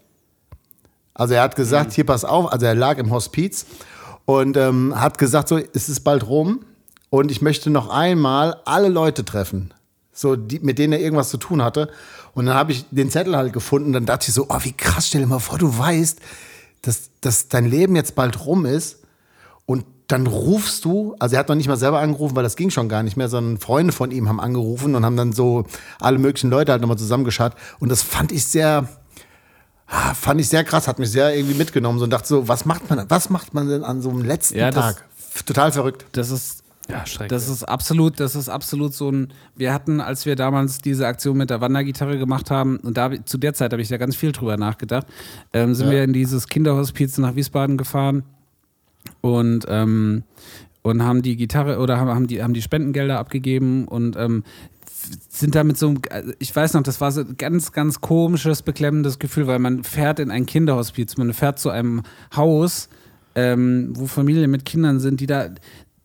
Also 1.15 1.35
er 1.35 1.43
hat 1.43 1.57
gesagt, 1.57 1.93
hier 1.93 2.07
pass 2.07 2.25
auf, 2.25 2.51
also 2.53 2.67
er 2.67 2.75
lag 2.75 2.99
im 2.99 3.11
Hospiz 3.11 3.67
und 4.25 4.57
ähm, 4.57 4.99
hat 4.99 5.19
gesagt, 5.19 5.49
so, 5.49 5.59
es 5.59 5.89
ist 5.89 6.01
bald 6.01 6.27
rum 6.27 6.61
und 7.11 7.31
ich 7.31 7.43
möchte 7.43 7.69
noch 7.71 7.91
einmal 7.91 8.57
alle 8.65 8.89
Leute 8.89 9.25
treffen, 9.25 9.75
so 10.13 10.37
die, 10.37 10.61
mit 10.61 10.79
denen 10.79 10.93
er 10.95 11.01
irgendwas 11.01 11.29
zu 11.29 11.37
tun 11.37 11.63
hatte. 11.63 11.91
Und 12.33 12.47
dann 12.47 12.55
habe 12.55 12.73
ich 12.73 12.87
den 12.91 13.11
Zettel 13.11 13.37
halt 13.37 13.53
gefunden, 13.53 13.93
dann 13.93 14.07
dachte 14.07 14.29
ich 14.29 14.35
so, 14.35 14.47
oh, 14.49 14.59
wie 14.63 14.73
krass, 14.73 15.09
stell 15.09 15.23
dir 15.23 15.27
mal 15.27 15.41
vor, 15.41 15.59
du 15.59 15.77
weißt, 15.77 16.21
dass, 16.83 17.11
dass 17.21 17.49
dein 17.49 17.67
Leben 17.67 17.97
jetzt 17.97 18.15
bald 18.15 18.47
rum 18.47 18.65
ist 18.65 19.01
und 19.67 19.85
dann 20.13 20.27
rufst 20.27 20.85
du, 20.85 21.15
also 21.19 21.35
er 21.35 21.41
hat 21.41 21.49
noch 21.49 21.57
nicht 21.57 21.69
mal 21.69 21.77
selber 21.77 22.01
angerufen, 22.01 22.37
weil 22.37 22.43
das 22.43 22.57
ging 22.57 22.71
schon 22.71 22.89
gar 22.89 23.03
nicht 23.03 23.17
mehr, 23.17 23.29
sondern 23.29 23.59
Freunde 23.59 23.93
von 23.93 24.11
ihm 24.11 24.29
haben 24.29 24.41
angerufen 24.41 24.95
und 24.95 25.05
haben 25.05 25.17
dann 25.17 25.33
so 25.33 25.65
alle 26.01 26.19
möglichen 26.19 26.51
Leute 26.51 26.73
halt 26.73 26.81
nochmal 26.83 26.99
zusammengeschaut. 26.99 27.53
Und 27.79 27.91
das 27.91 28.03
fand 28.03 28.33
ich 28.33 28.45
sehr, 28.47 28.89
ah, 29.89 30.15
fand 30.15 30.41
ich 30.41 30.49
sehr 30.49 30.65
krass, 30.65 30.89
hat 30.89 30.99
mich 30.99 31.11
sehr 31.11 31.35
irgendwie 31.35 31.55
mitgenommen 31.57 31.99
so 31.99 32.05
und 32.05 32.11
dachte 32.11 32.29
so, 32.29 32.49
was 32.49 32.65
macht 32.65 32.89
man, 32.91 33.05
was 33.09 33.31
macht 33.31 33.55
man 33.55 33.69
denn 33.69 33.85
an 33.85 34.03
so 34.03 34.11
einem 34.11 34.23
letzten 34.25 34.59
Ja, 34.59 34.71
das- 34.71 34.95
Tag? 34.97 35.05
Total 35.47 35.71
verrückt. 35.73 36.07
Das 36.13 36.31
ist, 36.31 36.63
Ja. 36.89 37.05
Das 37.29 37.49
ist 37.49 37.63
absolut, 37.69 38.19
das 38.19 38.35
ist 38.35 38.49
absolut 38.49 38.95
so 38.95 39.11
ein. 39.13 39.33
Wir 39.55 39.73
hatten, 39.73 40.01
als 40.01 40.27
wir 40.27 40.35
damals 40.35 40.79
diese 40.81 41.07
Aktion 41.07 41.37
mit 41.37 41.49
der 41.51 41.61
Wandergitarre 41.61 42.19
gemacht 42.19 42.51
haben, 42.51 42.79
und 42.79 42.97
da 42.97 43.13
zu 43.25 43.39
der 43.39 43.55
Zeit 43.55 43.71
habe 43.73 43.81
ich 43.81 43.89
da 43.89 43.97
ganz 43.97 44.17
viel 44.17 44.33
drüber 44.33 44.57
nachgedacht, 44.57 45.07
ähm, 45.53 45.75
sind 45.77 45.87
Ja. 45.87 45.93
wir 45.93 46.05
in 46.05 46.13
dieses 46.13 46.49
Kinderhospiz 46.49 47.17
nach 47.19 47.37
Wiesbaden 47.37 47.77
gefahren 47.77 48.25
und 49.21 49.67
ähm, 49.69 50.25
und 50.83 51.03
haben 51.03 51.23
die 51.23 51.37
Gitarre 51.37 51.79
oder 51.79 51.99
haben, 51.99 52.11
haben 52.11 52.27
die 52.27 52.43
haben 52.43 52.55
die 52.55 52.63
Spendengelder 52.63 53.19
abgegeben 53.19 53.87
und 53.87 54.17
ähm, 54.17 54.45
sind 55.29 55.55
da 55.55 55.65
mit 55.65 55.79
so 55.79 55.95
ich 56.39 56.55
weiß 56.55 56.75
noch, 56.75 56.83
das 56.83 57.01
war 57.01 57.13
so 57.13 57.21
ein 57.23 57.37
ganz, 57.37 57.73
ganz 57.73 58.01
komisches, 58.01 58.63
beklemmendes 58.63 59.19
Gefühl, 59.19 59.47
weil 59.47 59.59
man 59.59 59.85
fährt 59.85 60.21
in 60.21 60.31
ein 60.31 60.47
Kinderhospiz, 60.47 61.17
man 61.17 61.33
fährt 61.33 61.59
zu 61.59 61.71
einem 61.71 62.03
Haus, 62.35 62.89
ähm, 63.35 63.91
wo 63.95 64.07
Familien 64.07 64.51
mit 64.51 64.65
Kindern 64.65 65.01
sind, 65.01 65.21
die 65.21 65.27
da 65.27 65.49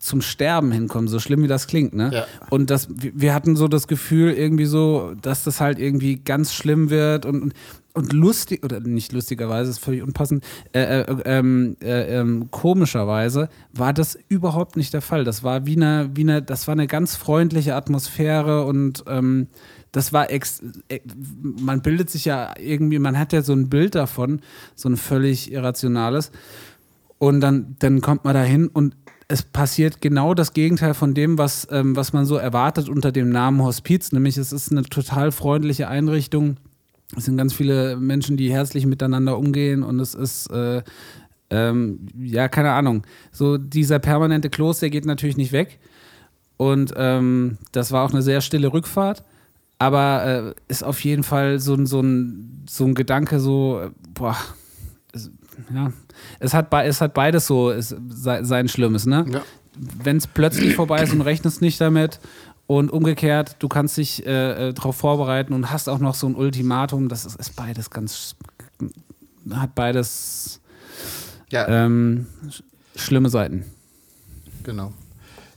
zum 0.05 0.21
Sterben 0.21 0.71
hinkommen, 0.71 1.07
so 1.07 1.19
schlimm 1.19 1.41
wie 1.41 1.47
das 1.47 1.67
klingt, 1.67 1.93
ne? 1.93 2.11
Ja. 2.13 2.25
Und 2.51 2.69
das, 2.69 2.87
wir 2.91 3.11
wir 3.15 3.33
hatten 3.33 3.55
so 3.55 3.67
das 3.67 3.87
Gefühl 3.87 4.31
irgendwie 4.33 4.65
so, 4.65 5.13
dass 5.21 5.43
das 5.43 5.59
halt 5.59 5.79
irgendwie 5.79 6.17
ganz 6.17 6.53
schlimm 6.53 6.89
wird 6.89 7.25
und, 7.25 7.41
und, 7.41 7.53
und 7.95 8.13
lustig, 8.13 8.63
oder 8.63 8.79
nicht 8.79 9.11
lustigerweise, 9.11 9.71
ist 9.71 9.79
völlig 9.79 10.03
unpassend, 10.03 10.43
äh, 10.73 11.01
äh, 11.01 11.15
ähm, 11.25 11.77
äh, 11.81 12.19
ähm, 12.19 12.49
komischerweise 12.51 13.49
war 13.73 13.93
das 13.93 14.17
überhaupt 14.27 14.77
nicht 14.77 14.93
der 14.93 15.01
Fall. 15.01 15.23
Das 15.23 15.43
war 15.43 15.65
wie 15.65 15.75
eine, 15.75 16.11
wie 16.13 16.21
eine, 16.21 16.41
das 16.41 16.67
war 16.67 16.73
eine 16.73 16.87
ganz 16.87 17.15
freundliche 17.15 17.75
Atmosphäre 17.75 18.65
und 18.65 19.03
ähm, 19.07 19.47
das 19.91 20.11
war 20.11 20.29
ex 20.29 20.61
äh, 20.89 20.99
man 21.39 21.81
bildet 21.81 22.09
sich 22.09 22.25
ja 22.25 22.53
irgendwie, 22.59 22.99
man 22.99 23.17
hat 23.17 23.31
ja 23.33 23.41
so 23.41 23.53
ein 23.53 23.69
Bild 23.69 23.95
davon, 23.95 24.41
so 24.75 24.89
ein 24.89 24.97
völlig 24.97 25.51
irrationales. 25.51 26.31
Und 27.17 27.39
dann, 27.39 27.77
dann 27.79 28.01
kommt 28.01 28.25
man 28.25 28.33
da 28.33 28.43
hin 28.43 28.67
und 28.67 28.95
es 29.27 29.41
passiert 29.41 30.01
genau 30.01 30.33
das 30.33 30.53
Gegenteil 30.53 30.93
von 30.93 31.13
dem, 31.13 31.37
was, 31.37 31.67
ähm, 31.71 31.95
was 31.95 32.13
man 32.13 32.25
so 32.25 32.35
erwartet 32.35 32.89
unter 32.89 33.11
dem 33.11 33.29
Namen 33.29 33.63
Hospiz. 33.63 34.11
Nämlich 34.11 34.37
es 34.37 34.51
ist 34.51 34.71
eine 34.71 34.83
total 34.83 35.31
freundliche 35.31 35.87
Einrichtung. 35.87 36.57
Es 37.15 37.25
sind 37.25 37.37
ganz 37.37 37.53
viele 37.53 37.97
Menschen, 37.97 38.37
die 38.37 38.51
herzlich 38.51 38.85
miteinander 38.85 39.37
umgehen 39.37 39.83
und 39.83 39.99
es 39.99 40.15
ist, 40.15 40.47
äh, 40.51 40.81
ähm, 41.49 42.07
ja, 42.19 42.47
keine 42.47 42.71
Ahnung. 42.71 43.03
So 43.31 43.57
dieser 43.57 43.99
permanente 43.99 44.49
Kloß, 44.49 44.79
der 44.79 44.89
geht 44.89 45.05
natürlich 45.05 45.37
nicht 45.37 45.51
weg. 45.51 45.79
Und 46.57 46.93
ähm, 46.95 47.57
das 47.71 47.91
war 47.91 48.03
auch 48.05 48.11
eine 48.11 48.21
sehr 48.21 48.41
stille 48.41 48.71
Rückfahrt. 48.73 49.23
Aber 49.77 50.25
äh, 50.25 50.61
ist 50.71 50.83
auf 50.83 51.03
jeden 51.03 51.23
Fall 51.23 51.59
so, 51.59 51.75
ein- 51.75 51.85
so, 51.85 51.99
ein, 52.01 52.63
so 52.67 52.85
ein 52.85 52.95
Gedanke, 52.95 53.39
so, 53.41 53.89
boah, 54.13 54.37
es, 55.11 55.29
ja, 55.73 55.91
es 56.39 56.53
hat, 56.53 56.73
es 56.85 57.01
hat 57.01 57.13
beides 57.13 57.45
so 57.45 57.71
es, 57.71 57.93
sei- 58.09 58.43
sein 58.43 58.69
Schlimmes, 58.69 59.05
ne? 59.05 59.25
Ja. 59.29 59.41
Wenn 60.01 60.15
es 60.15 60.27
plötzlich 60.27 60.75
vorbei 60.75 61.03
ist 61.03 61.11
und 61.11 61.19
rechnest 61.21 61.61
nicht 61.61 61.81
damit 61.81 62.21
und 62.68 62.91
umgekehrt, 62.91 63.57
du 63.59 63.68
kannst 63.68 63.97
dich 63.97 64.26
äh, 64.26 64.70
äh, 64.70 64.74
darauf 64.74 64.95
vorbereiten 64.95 65.53
und 65.53 65.72
hast 65.72 65.88
auch 65.88 65.99
noch 65.99 66.16
so 66.16 66.28
ein 66.28 66.36
Ultimatum, 66.36 67.09
das 67.09 67.26
ist, 67.26 67.39
ist 67.39 67.55
beides 67.55 67.89
ganz, 67.89 68.36
hat 69.51 69.76
beides 69.76 70.59
Ja, 71.51 71.68
ähm, 71.68 72.26
sch- 72.49 72.63
schlimme 72.95 73.30
Seiten. 73.30 73.66
genau. 74.63 74.93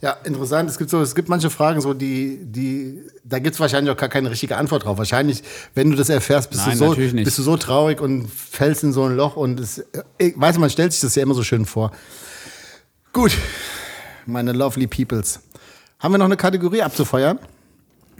Ja, 0.01 0.13
interessant. 0.23 0.71
Es 0.71 0.79
gibt 0.79 0.91
so, 0.91 1.01
es 1.03 1.13
gibt 1.13 1.29
manche 1.29 1.51
Fragen, 1.51 1.81
so 1.81 1.93
die, 1.93 2.39
die, 2.45 3.01
da 3.25 3.41
gibt 3.41 3.55
es 3.55 3.59
wahrscheinlich 3.61 3.93
auch 3.93 3.97
gar 3.97 4.09
keine 4.09 4.31
richtige 4.31 4.57
Antwort 4.57 4.85
drauf. 4.85 4.97
Wahrscheinlich, 4.97 5.43
wenn 5.75 5.91
du 5.91 5.97
das 5.97 6.09
erfährst, 6.09 6.51
bist 6.51 6.65
Nein, 6.65 6.79
du 6.79 6.95
so, 6.95 6.95
bist 7.17 7.37
du 7.39 7.43
so 7.43 7.57
traurig 7.57 8.01
und 8.01 8.29
fällst 8.31 8.85
in 8.85 8.93
so 8.93 9.03
ein 9.07 9.17
Loch 9.17 9.35
und 9.35 9.59
es, 9.59 9.85
ich 10.19 10.35
weiß, 10.39 10.59
man 10.59 10.71
stellt 10.71 10.93
sich 10.93 11.01
das 11.01 11.17
ja 11.17 11.25
immer 11.25 11.35
so 11.35 11.43
schön 11.43 11.67
vor. 11.67 11.91
Gut, 13.13 13.33
meine 14.25 14.53
lovely 14.53 14.87
peoples. 14.87 15.41
Haben 16.01 16.14
wir 16.14 16.18
noch 16.18 16.26
eine 16.26 16.36
Kategorie 16.36 16.80
abzufeuern? 16.82 17.40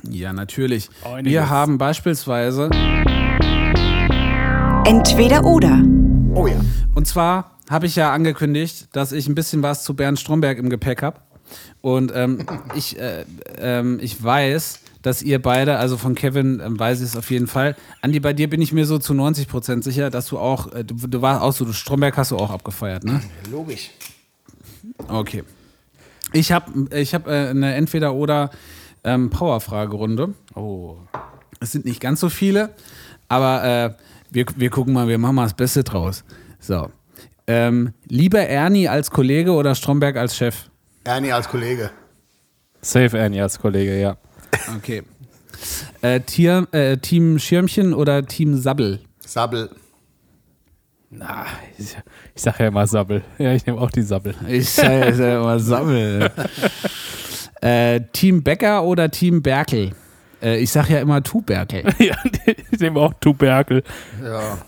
Ja, 0.02 0.32
natürlich. 0.32 0.90
Einiges. 1.04 1.30
Wir 1.30 1.48
haben 1.48 1.78
beispielsweise, 1.78 2.70
Entweder 4.84 5.44
oder. 5.44 5.80
Oh 6.34 6.48
ja. 6.48 6.60
und 6.96 7.06
zwar 7.06 7.52
habe 7.70 7.86
ich 7.86 7.94
ja 7.94 8.12
angekündigt, 8.12 8.88
dass 8.92 9.12
ich 9.12 9.28
ein 9.28 9.36
bisschen 9.36 9.62
was 9.62 9.84
zu 9.84 9.94
Bernd 9.94 10.18
Stromberg 10.18 10.58
im 10.58 10.70
Gepäck 10.70 11.02
habe. 11.02 11.20
Und 11.80 12.10
ähm, 12.16 12.44
ich, 12.74 12.98
äh, 12.98 13.24
ähm, 13.58 14.00
ich 14.02 14.20
weiß, 14.22 14.80
dass 15.02 15.22
ihr 15.22 15.40
beide, 15.40 15.76
also 15.78 15.96
von 15.96 16.16
Kevin 16.16 16.60
ähm, 16.64 16.80
weiß 16.80 16.98
ich 17.00 17.10
es 17.10 17.16
auf 17.16 17.30
jeden 17.30 17.46
Fall. 17.46 17.76
Andi, 18.02 18.18
bei 18.18 18.32
dir 18.32 18.50
bin 18.50 18.60
ich 18.60 18.72
mir 18.72 18.86
so 18.86 18.98
zu 18.98 19.14
90 19.14 19.46
Prozent 19.46 19.84
sicher, 19.84 20.10
dass 20.10 20.26
du 20.26 20.38
auch, 20.38 20.72
äh, 20.72 20.82
du, 20.82 20.94
du 20.94 21.22
warst 21.22 21.42
auch 21.42 21.52
so, 21.52 21.64
du 21.64 21.72
Stromberg 21.72 22.16
hast 22.16 22.32
du 22.32 22.38
auch 22.38 22.50
abgefeiert, 22.50 23.04
ne? 23.04 23.22
Logisch. 23.52 23.90
Okay. 25.06 25.44
Ich 26.32 26.52
habe 26.52 26.88
ich 26.94 27.14
hab, 27.14 27.26
äh, 27.26 27.48
eine 27.48 27.74
Entweder-Oder 27.74 28.50
ähm, 29.04 29.30
Power-Fragerunde. 29.30 30.34
Oh. 30.54 30.96
Es 31.60 31.72
sind 31.72 31.84
nicht 31.84 32.00
ganz 32.00 32.20
so 32.20 32.28
viele, 32.28 32.70
aber 33.28 33.64
äh, 33.64 34.02
wir, 34.30 34.46
wir 34.56 34.70
gucken 34.70 34.92
mal, 34.92 35.08
wir 35.08 35.18
machen 35.18 35.36
mal 35.36 35.44
das 35.44 35.54
Beste 35.54 35.82
draus. 35.84 36.24
So. 36.60 36.90
Ähm, 37.46 37.94
lieber 38.08 38.40
Ernie 38.40 38.88
als 38.88 39.10
Kollege 39.10 39.52
oder 39.52 39.74
Stromberg 39.74 40.16
als 40.16 40.36
Chef? 40.36 40.68
Ernie 41.04 41.32
als 41.32 41.48
Kollege. 41.48 41.90
Safe 42.82 43.18
Annie 43.20 43.42
als 43.42 43.58
Kollege, 43.58 43.98
ja. 43.98 44.16
Okay. 44.76 45.02
Äh, 46.02 46.20
Tier, 46.20 46.68
äh, 46.72 46.98
Team 46.98 47.38
Schirmchen 47.38 47.94
oder 47.94 48.24
Team 48.24 48.56
Sabbel? 48.56 49.00
Sabbel. 49.20 49.70
Na, 51.11 51.46
ich, 51.78 51.96
ich 52.34 52.42
sag 52.42 52.61
ja 52.61 52.68
immer 52.68 52.86
Sabbel. 52.86 53.22
Ja, 53.38 53.54
ich 53.54 53.64
nehme 53.64 53.80
auch 53.80 53.90
die 53.90 54.02
Sabbel. 54.02 54.34
Ich 54.48 54.68
sage 54.68 55.14
ja 55.14 55.40
immer 55.40 55.59
Sabbel. 55.59 56.30
äh, 57.62 58.00
Team 58.12 58.42
Becker 58.42 58.84
oder 58.84 59.11
Team 59.11 59.40
Berkel? 59.40 59.92
Äh, 60.42 60.59
ich 60.59 60.70
sage 60.70 60.94
ja 60.94 61.00
immer 61.00 61.22
Tu 61.22 61.40
Berkel. 61.40 61.84
ja, 61.98 62.16
ich 62.70 62.78
nehme 62.78 63.00
auch 63.00 63.14
Tuberkel. 63.14 63.82
Ja. 64.22 64.59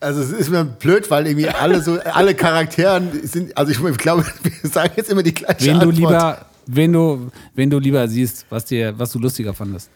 Also 0.00 0.20
es 0.22 0.32
ist 0.32 0.50
mir 0.50 0.64
blöd, 0.64 1.08
weil 1.10 1.28
irgendwie 1.28 1.48
alle 1.48 1.80
so, 1.80 2.00
alle 2.00 2.34
Charakteren 2.34 3.08
sind, 3.24 3.56
also 3.56 3.70
ich 3.70 3.98
glaube, 3.98 4.24
wir 4.42 4.70
sagen 4.70 4.94
jetzt 4.96 5.10
immer 5.10 5.22
die 5.22 5.32
gleiche 5.32 5.64
Wen 5.64 5.78
du 5.78 5.90
Antwort. 5.90 5.96
lieber, 5.96 6.46
wen 6.66 6.92
du, 6.92 7.30
wen 7.54 7.70
du 7.70 7.78
lieber 7.78 8.08
siehst, 8.08 8.46
was 8.50 8.64
dir, 8.64 8.98
was 8.98 9.12
du 9.12 9.20
lustiger 9.20 9.54
fandest. 9.54 9.90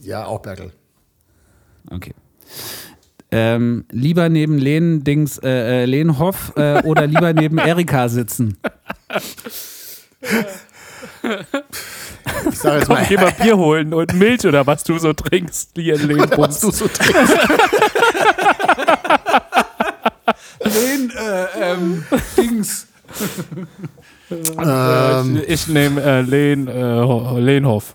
Ja, 0.00 0.24
auch 0.24 0.40
Berkel. 0.40 0.72
Okay. 1.90 2.14
Ähm, 3.32 3.84
lieber 3.92 4.28
neben 4.28 4.58
Len 4.58 5.04
Dings, 5.04 5.38
äh, 5.38 5.82
äh, 5.82 5.84
Lenhoff 5.84 6.52
äh, 6.56 6.82
oder 6.82 7.06
lieber 7.06 7.32
neben 7.32 7.58
Erika 7.58 8.08
sitzen? 8.08 8.56
Ich 12.50 12.58
sage 12.58 12.78
jetzt 12.78 12.86
Komm, 12.88 12.96
mal, 12.96 13.06
geh 13.08 13.16
mal 13.16 13.32
Bier 13.40 13.56
holen 13.56 13.94
und 13.94 14.12
Milch 14.14 14.44
oder 14.46 14.66
was 14.66 14.82
du 14.84 14.98
so 14.98 15.12
trinkst, 15.12 15.70
hier 15.76 15.94
in 15.94 16.08
was 16.36 16.60
du 16.60 16.70
so 16.72 16.88
trinkst. 16.88 17.36
Len, 20.64 21.10
äh, 21.16 21.72
ähm, 21.72 22.04
Dings. 22.36 22.86
ähm, 24.58 25.42
Ich 25.46 25.68
nehme 25.68 26.02
äh, 26.02 26.20
Lehn, 26.22 26.66
äh, 26.68 26.72
Ho- 26.72 27.38
Lehnhoff. 27.38 27.94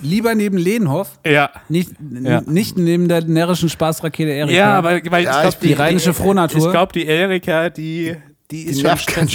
Lieber 0.00 0.34
neben 0.34 0.56
Lenhoff, 0.58 1.18
Ja. 1.26 1.50
nicht, 1.68 1.90
Ja. 2.22 2.40
nicht 2.42 2.76
neben 2.78 3.08
der 3.08 3.24
närrischen 3.24 3.68
Spaßrakete 3.68 4.30
Erika. 4.30 4.54
Ja, 4.56 4.74
aber 4.78 4.90
weil 4.90 4.98
ich 4.98 5.10
Ja, 5.26 5.40
glaube, 5.40 5.48
ich 5.48 5.56
bin- 5.56 5.68
die 5.68 5.74
rheinische 5.74 6.14
Frohnatur. 6.14 6.66
Ich 6.66 6.70
glaube, 6.70 6.92
die 6.92 7.06
Erika, 7.06 7.68
die, 7.70 8.14
die 8.50 8.62
ist 8.62 8.76
die 8.76 8.80
schon 8.80 8.82
nervt 8.84 9.14
ganz. 9.14 9.32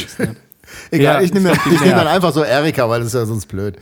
Egal, 0.89 1.16
Ja, 1.16 1.22
ich 1.22 1.34
nehme 1.34 1.51
ich 1.51 1.55
glaub, 1.55 1.64
die 1.70 1.76
ich 1.76 1.82
nehm 1.82 1.89
dann 1.91 1.97
nervt. 2.05 2.11
einfach 2.16 2.34
so 2.34 2.43
Erika, 2.43 2.89
weil 2.89 2.99
das 2.99 3.07
ist 3.09 3.14
ja 3.16 3.26
sonst 3.26 3.45
blöd. 3.47 3.76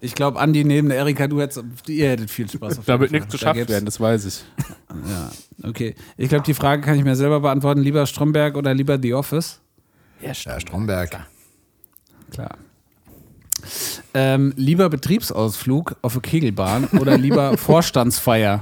Ich 0.00 0.14
glaube, 0.14 0.38
Andi 0.38 0.62
neben 0.62 0.88
der 0.90 0.98
Erika, 0.98 1.26
du 1.26 1.40
hättest, 1.40 1.64
ihr 1.88 2.10
hättet 2.10 2.30
viel 2.30 2.48
Spaß. 2.48 2.78
Auf 2.78 2.84
Da 2.84 3.00
wird 3.00 3.10
nichts. 3.10 3.26
Da 3.28 3.32
geschafft 3.32 3.56
gäb's- 3.56 3.70
werden, 3.72 3.86
das 3.86 3.98
weiß 3.98 4.24
ich. 4.26 4.44
Ja, 5.08 5.30
okay. 5.68 5.94
Ich 6.16 6.28
glaube, 6.28 6.44
die 6.44 6.54
Frage 6.54 6.82
kann 6.82 6.96
ich 6.96 7.02
mir 7.02 7.16
selber 7.16 7.40
beantworten. 7.40 7.80
Lieber 7.80 8.06
Stromberg 8.06 8.56
oder 8.56 8.72
lieber 8.74 8.98
The 9.02 9.14
Office? 9.14 9.60
Ja, 10.22 10.32
Ja, 10.32 10.60
Stromberg. 10.60 11.18
Klar. 12.30 12.56
Ähm, 14.18 14.54
lieber 14.56 14.88
Betriebsausflug 14.88 15.94
auf 16.00 16.14
eine 16.14 16.22
Kegelbahn 16.22 16.84
oder 16.98 17.18
lieber 17.18 17.56
Vorstandsfeier? 17.58 18.60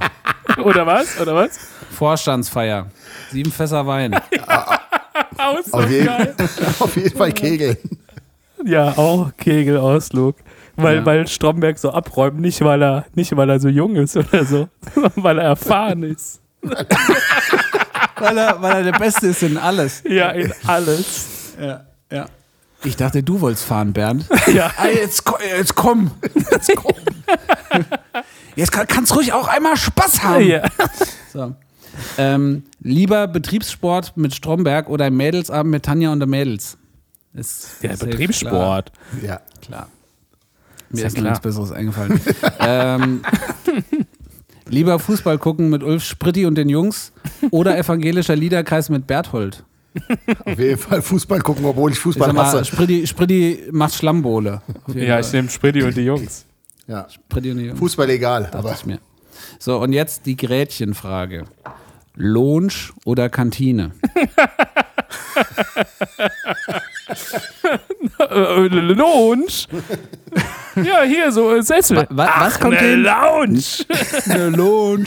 Oder 0.61 0.85
was? 0.85 1.17
Oder 1.21 1.33
was? 1.33 1.57
Vorstandsfeier. 1.91 2.87
Sieben 3.31 3.51
Fässer 3.53 3.87
Wein. 3.87 4.13
Aus, 5.37 5.71
Auf 5.71 5.89
jeden, 5.89 6.09
auf 6.79 6.95
jeden 6.97 7.17
Fall 7.17 7.31
Kegeln. 7.31 7.77
Ja, 8.65 8.89
auch 8.97 9.31
Kegelausflug. 9.37 10.35
Weil, 10.75 10.97
Ja. 10.97 11.05
weil 11.05 11.25
Stromberg 11.27 11.77
so 11.77 11.91
abräumt, 11.91 12.39
nicht 12.41 12.59
weil 12.61 12.81
er, 12.83 13.05
nicht 13.15 13.33
weil 13.37 13.49
er 13.49 13.59
so 13.61 13.69
jung 13.69 13.95
ist 13.95 14.17
oder 14.17 14.43
so, 14.43 14.67
sondern 14.93 15.11
weil 15.15 15.37
er 15.39 15.45
erfahren 15.45 16.03
ist. 16.03 16.41
Weil 16.61 18.37
er, 18.37 18.61
weil 18.61 18.75
er 18.77 18.91
der 18.91 18.99
Beste 18.99 19.27
ist 19.27 19.41
in 19.43 19.57
alles. 19.57 20.03
Ja, 20.05 20.31
in 20.31 20.51
alles. 20.67 21.53
Ja, 21.61 21.85
ja. 22.11 22.25
Ich 22.85 22.95
dachte, 22.95 23.23
du 23.23 23.41
wolltest 23.41 23.65
fahren, 23.65 23.93
Bernd. 23.93 24.25
Ja. 24.53 24.71
Ah, 24.77 24.87
jetzt, 24.87 25.23
jetzt 25.57 25.75
komm. 25.75 26.11
Jetzt 26.51 26.71
komm. 26.75 26.93
Jetzt 28.55 28.71
kann, 28.71 28.87
kannst 28.87 29.13
ruhig 29.15 29.33
auch 29.33 29.47
einmal 29.47 29.75
Spaß 29.75 30.23
haben. 30.23 30.45
ja. 30.47 30.63
So. 31.33 31.53
Ähm, 32.17 32.63
lieber 32.81 33.27
Betriebssport 33.27 34.15
mit 34.15 34.33
Stromberg 34.33 34.89
oder 34.89 35.09
Mädelsabend 35.09 35.71
mit 35.71 35.83
Tanja 35.83 36.11
und 36.11 36.19
der 36.19 36.27
Mädels? 36.27 36.77
Ist 37.33 37.77
Der 37.81 37.97
safe 37.97 38.05
Betriebssport. 38.11 38.91
Ja. 39.21 39.37
Klar. 39.37 39.41
klar. 39.61 39.87
Mir 40.89 41.01
ja 41.01 41.07
ist 41.07 41.13
noch 41.15 41.21
klar. 41.21 41.31
nichts 41.31 41.43
Besseres 41.43 41.71
eingefallen. 41.73 42.21
ähm, 42.59 43.21
lieber 44.67 44.99
Fußball 44.99 45.37
gucken 45.37 45.69
mit 45.69 45.83
Ulf 45.83 46.03
Spritti 46.03 46.45
und 46.45 46.55
den 46.55 46.69
Jungs 46.69 47.11
oder 47.51 47.77
evangelischer 47.77 48.35
Liederkreis 48.37 48.89
mit 48.89 49.07
Berthold? 49.07 49.63
Auf 50.45 50.59
jeden 50.59 50.77
Fall 50.77 51.01
Fußball 51.01 51.39
gucken, 51.41 51.65
obwohl 51.65 51.91
ich 51.91 51.97
Ich 51.97 52.03
Fußball 52.03 52.33
mal, 52.33 52.45
hasse. 52.45 52.65
Spritti, 52.65 53.07
Spritti 53.07 53.63
macht 53.71 53.93
Schlammbohle. 53.95 54.61
Ja, 54.93 55.19
ich 55.19 55.31
nehme 55.33 55.49
Spritti 55.49 55.83
und 55.83 55.95
die 55.95 56.01
Jungs. 56.01 56.45
Ja. 56.87 57.07
Spritti 57.09 57.51
und 57.51 57.57
die 57.57 57.65
Jungs. 57.65 57.79
Fußball 57.79 58.09
egal, 58.09 58.43
Dachte 58.43 58.57
aber 58.57 58.73
ich 58.73 58.85
mir. 58.85 58.99
So, 59.59 59.77
und 59.79 59.93
jetzt 59.93 60.25
die 60.25 60.35
Gretchenfrage. 60.35 61.45
Lounge 62.15 62.73
oder 63.05 63.29
Kantine? 63.29 63.91
Lounge? 68.19 69.65
Ja, 70.75 71.03
hier 71.03 71.31
so 71.31 71.53
äh, 71.55 71.61
Sessel. 71.63 71.97
Wa- 71.97 72.07
wa- 72.09 72.33
was 72.39 72.59
kommt 72.59 72.77
eine 72.77 72.87
hin? 72.87 73.03
Lounge? 73.03 73.61
Eine 74.29 74.49
Lounge. 74.49 75.05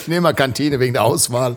ich 0.00 0.08
nehme 0.08 0.22
mal 0.22 0.32
Kantine 0.34 0.80
wegen 0.80 0.94
der 0.94 1.04
Auswahl. 1.04 1.56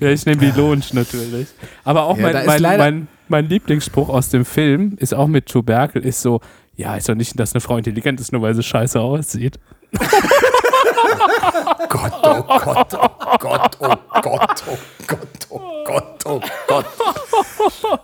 Ja, 0.00 0.08
ich 0.10 0.26
nehme 0.26 0.40
die 0.40 0.50
Lounge 0.58 0.84
natürlich. 0.92 1.48
Aber 1.84 2.04
auch 2.04 2.16
Ja, 2.16 2.32
mein, 2.32 2.46
mein, 2.46 2.78
mein, 2.78 3.08
mein 3.28 3.48
Lieblingsspruch 3.48 4.08
aus 4.08 4.28
dem 4.28 4.44
Film 4.44 4.96
ist 4.98 5.14
auch 5.14 5.26
mit 5.26 5.46
Tuberkel, 5.46 6.04
ist 6.04 6.20
so, 6.22 6.40
ja, 6.76 6.96
ist 6.96 7.08
doch 7.08 7.14
nicht, 7.14 7.38
dass 7.38 7.54
eine 7.54 7.60
Frau 7.60 7.76
intelligent 7.76 8.20
ist, 8.20 8.32
nur 8.32 8.42
weil 8.42 8.54
sie 8.54 8.62
scheiße 8.62 9.00
aussieht. 9.00 9.58
Gott, 11.88 12.12
oh 12.22 12.42
Gott, 12.42 12.94
oh 12.94 13.08
Gott, 13.38 13.76
oh 13.80 13.94
Gott, 14.20 14.62
oh 14.66 14.76
Gott, 15.06 15.46
oh 15.50 15.60
Gott, 15.84 16.26
oh 16.26 16.40
Gott. 16.66 16.86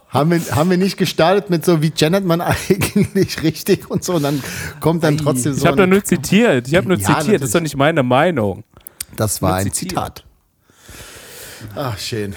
Haben 0.09 0.31
wir, 0.31 0.41
haben 0.55 0.71
wir 0.71 0.77
nicht 0.79 0.97
gestartet 0.97 1.51
mit 1.51 1.65
so, 1.65 1.83
wie 1.83 1.91
gendert 1.91 2.25
man 2.25 2.41
eigentlich 2.41 3.43
richtig 3.43 3.91
und 3.91 4.05
so, 4.05 4.15
und 4.15 4.23
dann 4.23 4.43
kommt 4.81 5.03
dann 5.03 5.17
trotzdem 5.19 5.53
so. 5.55 5.61
Ich 5.61 5.67
habe 5.67 5.77
doch 5.77 5.87
nur 5.87 6.05
zitiert. 6.05 6.69
Ich 6.69 6.75
habe 6.77 6.89
nur 6.89 6.99
Ja, 6.99 7.19
zitiert. 7.19 7.19
Das 7.19 7.25
ist 7.25 7.29
natürlich. 7.29 7.53
doch 7.53 7.61
nicht 7.61 7.77
meine 7.77 8.03
Meinung. 8.03 8.65
das 9.17 9.43
war 9.43 9.51
nur 9.51 9.59
ein 9.59 9.73
zitiert. 9.73 9.91
Zitat. 9.91 10.25
Ach, 11.77 11.99
schön. 11.99 12.35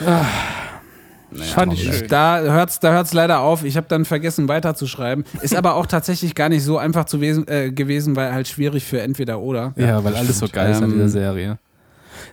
Fand 1.53 1.73
ich 1.73 1.83
schön. 1.83 2.07
Da 2.07 2.39
hört 2.39 2.69
es 2.69 2.79
da 2.79 2.91
hört's 2.93 3.13
leider 3.13 3.39
auf. 3.41 3.63
Ich 3.63 3.77
habe 3.77 3.87
dann 3.89 4.05
vergessen 4.05 4.47
weiterzuschreiben. 4.47 5.25
Ist 5.41 5.55
aber 5.55 5.75
auch 5.75 5.85
tatsächlich 5.85 6.35
gar 6.35 6.49
nicht 6.49 6.63
so 6.63 6.77
einfach 6.77 7.05
zu 7.05 7.19
wesen, 7.21 7.47
äh, 7.47 7.71
gewesen, 7.71 8.15
weil 8.15 8.31
halt 8.33 8.47
schwierig 8.47 8.85
für 8.85 9.01
entweder 9.01 9.39
oder. 9.39 9.73
Ja, 9.75 10.03
weil 10.03 10.15
alles 10.15 10.39
so 10.39 10.47
geil 10.47 10.71
ist 10.71 10.77
an 10.77 10.85
Ähm, 10.85 10.93
dieser 10.93 11.09
Serie. 11.09 11.59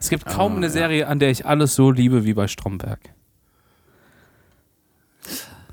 Es 0.01 0.09
gibt 0.09 0.27
kaum 0.27 0.57
eine 0.57 0.71
Serie, 0.71 1.07
an 1.09 1.19
der 1.19 1.31
ich 1.31 1.47
alles 1.47 1.75
so 1.75 1.91
liebe 1.91 2.25
wie 2.25 2.35
bei 2.35 2.47
Stromberg. 2.49 3.01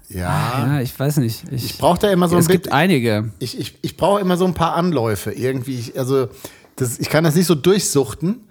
Ja. 0.09 0.65
Ja, 0.65 0.81
ich 0.81 0.97
weiß 0.99 1.17
nicht. 1.17 1.43
Ich, 1.51 1.65
Ich 1.65 1.77
brauche 1.77 1.99
da 1.99 2.09
immer 2.11 2.27
so 2.27 2.35
ein 2.35 2.41
es 2.41 2.47
gibt 2.47 2.71
einige. 2.71 3.31
Ich, 3.39 3.59
ich, 3.59 3.77
ich 3.81 3.95
brauche 3.95 4.19
immer 4.19 4.37
so 4.37 4.45
ein 4.45 4.55
paar 4.55 4.73
Anläufe 4.75 5.31
irgendwie. 5.31 5.77
Ich, 5.77 5.99
also, 5.99 6.29
das, 6.77 6.97
ich 6.99 7.09
kann 7.09 7.23
das 7.23 7.35
nicht 7.35 7.45
so 7.45 7.53
durchsuchten. 7.55 8.48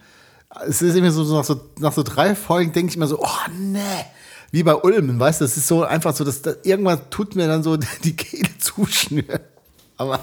Es 0.67 0.83
ist 0.83 0.97
immer 0.97 1.11
so, 1.11 1.25
so, 1.25 1.37
nach, 1.37 1.45
so 1.45 1.61
nach 1.79 1.93
so 1.93 2.03
drei 2.03 2.35
Folgen 2.35 2.73
denke 2.73 2.91
ich 2.91 2.97
immer 2.97 3.07
so, 3.07 3.21
oh 3.21 3.51
nee. 3.59 3.79
Wie 4.51 4.63
bei 4.63 4.75
Ulmen, 4.75 5.21
weißt 5.21 5.41
du, 5.41 5.45
das 5.45 5.57
ist 5.59 5.69
so 5.69 5.85
einfach 5.85 6.17
so, 6.17 6.25
dass, 6.25 6.41
dass 6.41 6.57
irgendwann 6.63 7.01
tut 7.11 7.37
mir 7.37 7.47
dann 7.47 7.63
so 7.63 7.77
die 8.05 8.17
Kehle 8.17 8.49
zuschnüren. 8.59 9.41
Aber 9.99 10.21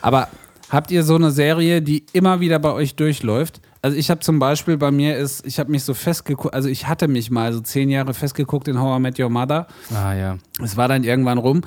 Aber 0.00 0.28
habt 0.70 0.90
ihr 0.90 1.02
so 1.02 1.16
eine 1.16 1.30
Serie, 1.30 1.82
die 1.82 2.04
immer 2.12 2.40
wieder 2.40 2.58
bei 2.58 2.70
euch 2.72 2.94
durchläuft? 2.94 3.60
Also 3.82 3.96
ich 3.96 4.10
habe 4.10 4.20
zum 4.20 4.38
Beispiel 4.38 4.76
bei 4.78 4.90
mir 4.90 5.18
ist, 5.18 5.44
ich 5.44 5.58
habe 5.58 5.70
mich 5.70 5.84
so 5.84 5.92
festgeguckt, 5.92 6.54
also 6.54 6.68
ich 6.68 6.86
hatte 6.86 7.06
mich 7.08 7.30
mal 7.30 7.52
so 7.52 7.60
zehn 7.60 7.90
Jahre 7.90 8.14
festgeguckt 8.14 8.68
in 8.68 8.80
How 8.80 8.98
I 8.98 9.02
Met 9.02 9.18
Your 9.18 9.28
Mother. 9.28 9.66
Ah 9.94 10.14
ja. 10.14 10.38
Es 10.62 10.76
war 10.76 10.88
dann 10.88 11.04
irgendwann 11.04 11.38
rum. 11.38 11.62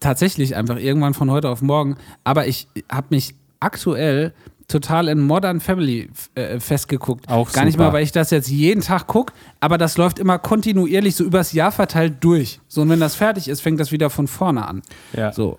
Tatsächlich 0.00 0.56
einfach 0.56 0.78
irgendwann 0.78 1.12
von 1.12 1.30
heute 1.30 1.50
auf 1.50 1.60
morgen. 1.60 1.96
Aber 2.24 2.46
ich 2.46 2.68
habe 2.90 3.08
mich 3.10 3.34
aktuell 3.60 4.32
total 4.72 5.08
in 5.08 5.20
Modern 5.20 5.60
Family 5.60 6.10
äh, 6.34 6.58
festgeguckt. 6.58 7.28
Auch 7.28 7.52
Gar 7.52 7.64
nicht 7.64 7.74
super. 7.74 7.86
mal, 7.86 7.92
weil 7.92 8.02
ich 8.02 8.12
das 8.12 8.30
jetzt 8.30 8.48
jeden 8.48 8.80
Tag 8.80 9.06
gucke, 9.06 9.32
aber 9.60 9.78
das 9.78 9.96
läuft 9.96 10.18
immer 10.18 10.38
kontinuierlich 10.38 11.14
so 11.14 11.24
übers 11.24 11.52
Jahr 11.52 11.70
verteilt 11.72 12.14
durch. 12.20 12.60
So, 12.68 12.82
und 12.82 12.88
wenn 12.88 13.00
das 13.00 13.14
fertig 13.14 13.48
ist, 13.48 13.60
fängt 13.60 13.78
das 13.78 13.92
wieder 13.92 14.10
von 14.10 14.26
vorne 14.26 14.66
an. 14.66 14.82
Ja. 15.16 15.32
So. 15.32 15.58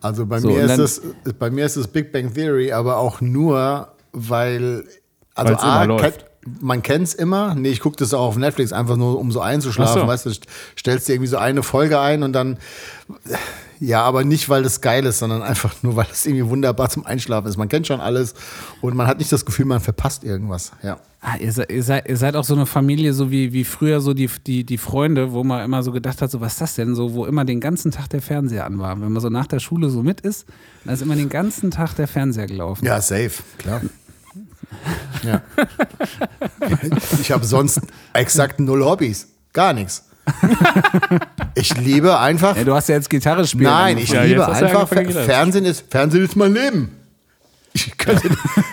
Also 0.00 0.26
bei 0.26 0.40
So, 0.40 0.48
mir 0.50 0.64
ist 0.64 0.78
es 0.78 1.02
bei 1.38 1.50
mir 1.50 1.64
ist 1.64 1.76
es 1.76 1.86
Big 1.88 2.12
Bang 2.12 2.32
Theory, 2.34 2.72
aber 2.72 2.96
auch 2.98 3.20
nur, 3.20 3.88
weil 4.12 4.84
also 5.34 5.54
A, 5.54 5.84
läuft. 5.84 6.26
Man 6.60 6.82
kennt 6.82 7.08
es 7.08 7.14
immer. 7.14 7.54
Nee, 7.54 7.70
ich 7.70 7.80
gucke 7.80 7.96
das 7.96 8.12
auch 8.14 8.26
auf 8.26 8.36
Netflix 8.36 8.72
einfach 8.72 8.96
nur, 8.96 9.18
um 9.18 9.30
so 9.30 9.40
einzuschlafen. 9.40 10.02
So. 10.02 10.06
Weißt 10.06 10.26
du, 10.26 10.30
stellst 10.76 11.08
dir 11.08 11.14
irgendwie 11.14 11.28
so 11.28 11.38
eine 11.38 11.62
Folge 11.62 12.00
ein 12.00 12.22
und 12.22 12.32
dann 12.32 12.58
ja, 13.82 14.02
aber 14.02 14.22
nicht, 14.22 14.48
weil 14.48 14.62
das 14.62 14.80
geil 14.80 15.04
ist, 15.06 15.18
sondern 15.18 15.42
einfach 15.42 15.74
nur, 15.82 15.96
weil 15.96 16.06
es 16.12 16.24
irgendwie 16.24 16.48
wunderbar 16.48 16.88
zum 16.88 17.04
Einschlafen 17.04 17.48
ist. 17.48 17.56
Man 17.56 17.68
kennt 17.68 17.88
schon 17.88 18.00
alles 18.00 18.34
und 18.80 18.94
man 18.94 19.08
hat 19.08 19.18
nicht 19.18 19.32
das 19.32 19.44
Gefühl, 19.44 19.64
man 19.64 19.80
verpasst 19.80 20.22
irgendwas. 20.22 20.70
Ja. 20.84 20.98
Ah, 21.20 21.36
ihr, 21.40 21.52
seid, 21.52 21.70
ihr, 21.70 21.82
seid, 21.82 22.08
ihr 22.08 22.16
seid 22.16 22.36
auch 22.36 22.44
so 22.44 22.54
eine 22.54 22.66
Familie, 22.66 23.12
so 23.12 23.32
wie, 23.32 23.52
wie 23.52 23.64
früher 23.64 24.00
so 24.00 24.14
die, 24.14 24.30
die, 24.46 24.62
die 24.62 24.78
Freunde, 24.78 25.32
wo 25.32 25.42
man 25.42 25.64
immer 25.64 25.82
so 25.82 25.90
gedacht 25.90 26.22
hat, 26.22 26.30
so 26.30 26.40
was 26.40 26.52
ist 26.52 26.60
das 26.60 26.74
denn, 26.76 26.94
so 26.94 27.12
wo 27.14 27.26
immer 27.26 27.44
den 27.44 27.58
ganzen 27.58 27.90
Tag 27.90 28.08
der 28.10 28.22
Fernseher 28.22 28.66
an 28.66 28.78
war. 28.78 29.00
Wenn 29.00 29.10
man 29.10 29.20
so 29.20 29.30
nach 29.30 29.48
der 29.48 29.58
Schule 29.58 29.90
so 29.90 30.04
mit 30.04 30.20
ist, 30.20 30.46
dann 30.84 30.94
ist 30.94 31.02
immer 31.02 31.16
den 31.16 31.28
ganzen 31.28 31.72
Tag 31.72 31.94
der 31.94 32.06
Fernseher 32.06 32.46
gelaufen. 32.46 32.84
Ja, 32.84 33.00
safe, 33.00 33.32
klar. 33.58 33.80
Ja. 35.22 35.42
Ich 37.20 37.30
habe 37.32 37.44
sonst 37.44 37.80
exakt 38.12 38.60
null 38.60 38.84
Hobbys. 38.84 39.28
Gar 39.52 39.72
nichts. 39.72 40.08
Ich 41.54 41.76
liebe 41.76 42.18
einfach. 42.18 42.56
Ja, 42.56 42.64
du 42.64 42.74
hast 42.74 42.88
ja 42.88 42.94
jetzt 42.94 43.10
Gitarre 43.10 43.46
spielen. 43.46 43.64
Nein, 43.64 43.98
ich 43.98 44.10
Ja, 44.10 44.22
liebe 44.22 44.46
einfach. 44.46 44.88
Fernsehen 44.88 45.64
ist, 45.64 45.84
Fernsehen 45.90 46.24
ist 46.24 46.36
mein 46.36 46.54
Leben. 46.54 46.96
Ich 47.74 47.96
könnte, 47.96 48.28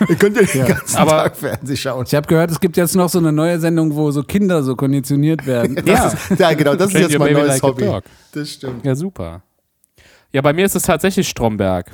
ich 0.08 0.18
könnte 0.18 0.44
den 0.44 0.66
ganzen 0.66 0.96
Aber- 0.98 1.10
Tag 1.24 1.36
Fernsehen 1.36 1.76
schauen. 1.76 2.04
Ich 2.06 2.14
habe 2.14 2.26
gehört, 2.26 2.50
es 2.50 2.60
gibt 2.60 2.76
jetzt 2.76 2.94
noch 2.94 3.08
so 3.08 3.18
eine 3.18 3.32
neue 3.32 3.58
Sendung, 3.58 3.94
wo 3.94 4.10
so 4.10 4.22
Kinder 4.22 4.62
so 4.62 4.76
konditioniert 4.76 5.46
werden. 5.46 5.74
Das 5.86 6.14
ist, 6.30 6.38
ja, 6.38 6.52
genau, 6.52 6.74
das 6.74 6.92
ist 6.94 7.00
jetzt 7.00 7.18
mein 7.18 7.32
neues 7.32 7.48
like 7.48 7.62
Hobby. 7.62 7.90
Das 8.32 8.50
stimmt. 8.50 8.84
Ja, 8.84 8.94
super. 8.94 9.42
Ja, 10.32 10.42
bei 10.42 10.52
mir 10.52 10.66
ist 10.66 10.76
es 10.76 10.82
tatsächlich 10.82 11.28
Stromberg. 11.28 11.92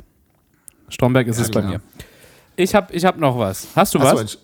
Stromberg 0.89 1.27
ist 1.27 1.39
es 1.39 1.49
bei 1.49 1.61
klar. 1.61 1.73
mir. 1.73 1.81
Ich 2.57 2.75
habe 2.75 2.93
ich 2.93 3.05
hab 3.05 3.17
noch 3.17 3.37
was. 3.37 3.67
Hast 3.75 3.93
du 3.95 3.99
so, 3.99 4.03
was? 4.05 4.19
Entsch- 4.21 4.37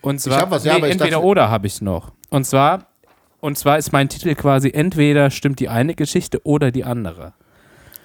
Und 0.00 0.20
zwar, 0.20 0.40
hab 0.40 0.50
was, 0.50 0.64
ja, 0.64 0.74
aber 0.74 0.86
ich 0.88 0.92
entweder 0.94 1.12
dachte- 1.18 1.24
oder 1.26 1.50
habe 1.50 1.66
ich 1.68 1.80
noch. 1.80 2.10
Und 2.30 2.44
zwar, 2.44 2.86
und 3.40 3.56
zwar 3.56 3.78
ist 3.78 3.92
mein 3.92 4.08
Titel 4.08 4.34
quasi 4.34 4.70
entweder 4.72 5.30
stimmt 5.30 5.60
die 5.60 5.68
eine 5.68 5.94
Geschichte 5.94 6.40
oder 6.44 6.70
die 6.72 6.84
andere. 6.84 7.34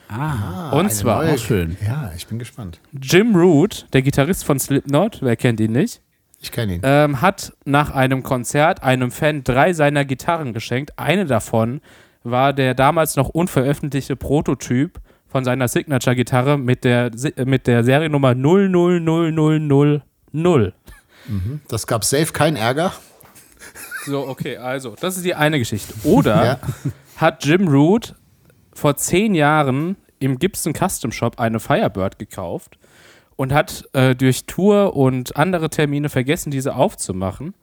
Ah, 0.09 0.69
und 0.71 0.79
eine 0.81 0.89
zwar 0.89 1.23
neue- 1.23 1.33
auch 1.33 1.37
schön. 1.37 1.75
Ja, 1.85 2.11
ich 2.15 2.27
bin 2.27 2.39
gespannt. 2.39 2.79
Jim 3.01 3.35
Root, 3.35 3.87
der 3.93 4.01
Gitarrist 4.03 4.45
von 4.45 4.59
Slipknot, 4.59 5.19
wer 5.21 5.35
kennt 5.35 5.59
ihn 5.59 5.73
nicht, 5.73 6.01
Ich 6.39 6.51
kenne 6.51 6.75
ihn. 6.75 6.81
ähm, 6.83 7.19
hat 7.21 7.51
nach 7.65 7.91
einem 7.91 8.23
Konzert 8.23 8.83
einem 8.83 9.11
Fan 9.11 9.43
drei 9.43 9.73
seiner 9.73 10.05
Gitarren 10.05 10.53
geschenkt. 10.53 10.97
Eine 10.97 11.25
davon 11.25 11.81
war 12.23 12.53
der 12.53 12.73
damals 12.73 13.15
noch 13.17 13.29
unveröffentlichte 13.29 14.15
Prototyp 14.15 14.99
von 15.29 15.43
seiner 15.43 15.67
Signature-Gitarre 15.67 16.57
mit 16.57 16.83
der, 16.83 17.11
mit 17.45 17.67
der 17.67 17.83
Seriennummer 17.83 18.33
000000. 18.35 20.01
Das 21.67 21.87
gab 21.87 22.03
safe 22.05 22.31
keinen 22.31 22.55
Ärger. 22.55 22.93
So, 24.05 24.27
okay, 24.27 24.57
also, 24.57 24.95
das 24.99 25.17
ist 25.17 25.25
die 25.25 25.35
eine 25.35 25.59
Geschichte. 25.59 25.93
Oder 26.05 26.45
Ja. 26.45 26.59
hat 27.17 27.43
Jim 27.45 27.67
Root 27.67 28.15
vor 28.73 28.95
zehn 28.95 29.35
Jahren 29.35 29.97
im 30.19 30.39
Gibson 30.39 30.73
Custom 30.73 31.11
Shop 31.11 31.39
eine 31.39 31.59
Firebird 31.59 32.17
gekauft 32.17 32.77
und 33.35 33.53
hat 33.53 33.83
äh, 33.93 34.15
durch 34.15 34.45
Tour 34.45 34.95
und 34.95 35.35
andere 35.35 35.69
Termine 35.69 36.09
vergessen, 36.09 36.49
diese 36.51 36.75
aufzumachen. 36.75 37.53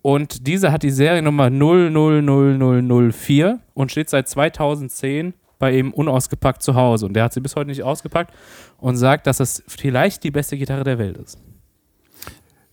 Und 0.00 0.46
diese 0.46 0.72
hat 0.72 0.82
die 0.82 0.90
Seriennummer 0.90 1.50
000004 1.50 3.60
und 3.74 3.90
steht 3.90 4.08
seit 4.10 4.28
2010 4.28 5.34
bei 5.64 5.72
ihm 5.78 5.92
unausgepackt 5.92 6.62
zu 6.62 6.74
Hause. 6.74 7.06
Und 7.06 7.14
der 7.14 7.24
hat 7.24 7.32
sie 7.32 7.40
bis 7.40 7.56
heute 7.56 7.70
nicht 7.70 7.82
ausgepackt 7.82 8.34
und 8.76 8.98
sagt, 8.98 9.26
dass 9.26 9.40
es 9.40 9.62
vielleicht 9.66 10.22
die 10.22 10.30
beste 10.30 10.58
Gitarre 10.58 10.84
der 10.84 10.98
Welt 10.98 11.16
ist. 11.16 11.38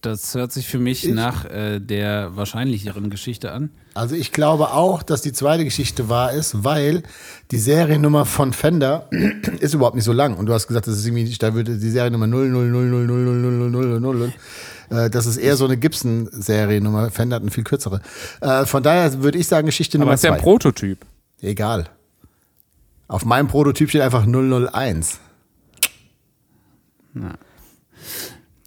Das 0.01 0.35
hört 0.35 0.51
sich 0.51 0.67
für 0.67 0.79
mich 0.79 1.07
nach 1.07 1.45
äh, 1.45 1.79
der 1.79 2.35
wahrscheinlicheren 2.35 3.09
Geschichte 3.09 3.53
an. 3.53 3.69
Also 3.93 4.15
ich 4.15 4.31
glaube 4.33 4.71
auch, 4.71 5.03
dass 5.03 5.21
die 5.21 5.31
zweite 5.31 5.63
Geschichte 5.63 6.09
wahr 6.09 6.33
ist, 6.33 6.63
weil 6.63 7.03
die 7.51 7.59
Seriennummer 7.59 8.25
von 8.25 8.51
Fender 8.51 9.07
ist 9.59 9.73
überhaupt 9.73 9.95
nicht 9.95 10.03
so 10.05 10.11
lang. 10.11 10.35
Und 10.37 10.47
du 10.47 10.53
hast 10.53 10.67
gesagt, 10.67 10.87
das 10.87 10.97
ist 10.97 11.05
irgendwie, 11.05 11.31
da 11.37 11.53
würde 11.53 11.77
die 11.77 11.89
Seriennummer 11.91 12.25
0000000000. 12.25 14.31
Äh, 14.89 15.09
Das 15.11 15.25
ist 15.27 15.37
eher 15.37 15.55
so 15.55 15.65
eine 15.65 15.77
Gibson-Seriennummer. 15.77 17.11
Fender 17.11 17.35
hat 17.37 17.43
eine 17.43 17.51
viel 17.51 17.63
kürzere. 17.63 18.01
Äh, 18.41 18.65
Von 18.65 18.81
daher 18.83 19.21
würde 19.21 19.37
ich 19.37 19.47
sagen, 19.47 19.67
Geschichte 19.67 19.97
Aber 19.97 20.05
Nummer 20.05 20.13
es 20.15 20.21
ist 20.21 20.25
ja 20.25 20.31
zwei. 20.31 20.37
ein 20.37 20.41
Prototyp. 20.41 21.05
Egal. 21.41 21.85
Auf 23.12 23.26
meinem 23.26 23.49
Prototyp 23.49 23.89
steht 23.89 24.01
einfach 24.01 24.26
001. 24.26 25.20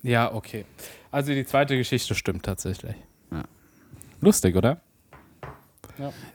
Ja, 0.02 0.34
okay. 0.34 0.66
Also 1.10 1.32
die 1.32 1.46
zweite 1.46 1.78
Geschichte 1.78 2.14
stimmt 2.14 2.44
tatsächlich. 2.44 2.94
Lustig, 4.20 4.54
oder? 4.54 4.82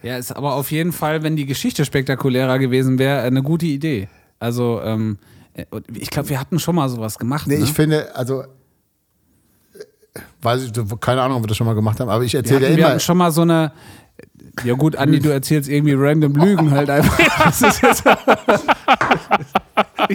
Ja, 0.02 0.18
ist 0.18 0.32
aber 0.32 0.56
auf 0.56 0.72
jeden 0.72 0.92
Fall, 0.92 1.22
wenn 1.22 1.36
die 1.36 1.46
Geschichte 1.46 1.86
spektakulärer 1.86 2.58
gewesen 2.58 2.98
wäre, 2.98 3.22
eine 3.22 3.44
gute 3.44 3.68
Idee. 3.68 4.10
Also, 4.40 4.82
ähm, 4.84 5.20
äh, 5.54 5.66
ich 5.94 6.10
glaube, 6.10 6.30
wir 6.30 6.40
hatten 6.40 6.58
schon 6.58 6.76
mal 6.76 6.90
sowas 6.90 7.20
gemacht. 7.20 7.46
Nee, 7.46 7.58
ne? 7.58 7.64
ich 7.64 7.74
finde, 7.74 8.16
also, 8.16 8.42
äh, 8.42 8.48
weiß 10.42 10.64
ich, 10.64 11.00
keine 11.00 11.22
Ahnung, 11.22 11.38
ob 11.38 11.44
wir 11.44 11.48
das 11.48 11.58
schon 11.58 11.68
mal 11.68 11.74
gemacht 11.76 12.00
haben, 12.00 12.10
aber 12.10 12.24
ich 12.24 12.34
wir, 12.34 12.40
erzähle 12.40 12.62
ja 12.62 12.70
wir 12.70 12.78
immer. 12.78 12.90
hatten 12.90 13.00
schon 13.02 13.18
mal 13.18 13.32
so 13.32 13.42
eine. 13.42 13.72
Ja 14.64 14.74
gut, 14.74 14.96
Andi, 14.96 15.20
du 15.20 15.30
erzählst 15.30 15.70
irgendwie 15.70 15.94
random 15.94 16.36
Lügen 16.36 16.72
halt 16.72 16.90
einfach. 16.90 17.20
Das 17.46 17.62
ist 17.62 17.82
jetzt, 17.82 18.04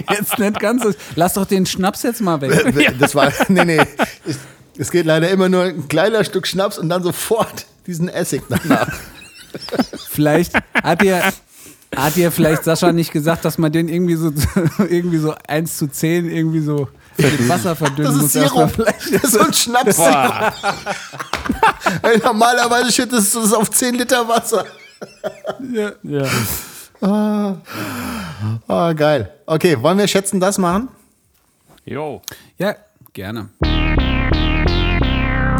jetzt 0.09 0.39
nicht 0.39 0.59
ganz 0.59 0.83
so. 0.83 0.91
Lass 1.15 1.33
doch 1.33 1.45
den 1.45 1.65
Schnaps 1.65 2.03
jetzt 2.03 2.21
mal 2.21 2.39
weg. 2.41 2.95
Das 2.99 3.15
war, 3.15 3.31
nee, 3.47 3.65
nee. 3.65 3.81
Es, 4.25 4.37
es 4.77 4.91
geht 4.91 5.05
leider 5.05 5.29
immer 5.29 5.49
nur 5.49 5.63
ein 5.63 5.87
kleiner 5.87 6.23
Stück 6.23 6.47
Schnaps 6.47 6.77
und 6.77 6.89
dann 6.89 7.03
sofort 7.03 7.65
diesen 7.87 8.07
Essig 8.09 8.43
danach. 8.49 8.89
Vielleicht 10.09 10.53
hat 10.83 11.01
dir, 11.01 11.21
hat 11.95 12.15
dir 12.15 12.31
vielleicht 12.31 12.63
Sascha 12.63 12.91
nicht 12.91 13.11
gesagt, 13.11 13.45
dass 13.45 13.57
man 13.57 13.71
den 13.71 13.87
irgendwie 13.87 14.15
so, 14.15 14.31
irgendwie 14.77 15.17
so 15.17 15.33
1 15.47 15.77
zu 15.77 15.87
10 15.87 16.29
irgendwie 16.29 16.61
so 16.61 16.89
mit 17.17 17.49
Wasser 17.49 17.75
verdünnen 17.75 18.13
Das 18.13 18.23
ist. 18.23 18.33
Sirup. 18.33 18.71
Das 18.77 19.05
ist 19.07 19.31
so 19.31 19.39
ein 19.39 19.53
Schnaps. 19.53 19.99
Ey, 22.01 22.17
Normalerweise 22.23 22.91
schüttest 22.91 23.35
du 23.35 23.41
das 23.41 23.53
auf 23.53 23.69
10 23.69 23.95
Liter 23.95 24.27
Wasser. 24.27 24.65
Ja. 26.03 26.25
Ah, 28.67 28.93
geil. 28.93 29.31
Okay, 29.45 29.81
wollen 29.81 29.97
wir 29.97 30.07
schätzen 30.07 30.39
das 30.39 30.57
machen? 30.57 30.89
Jo. 31.85 32.21
Ja, 32.57 32.75
Gerne. 33.15 33.47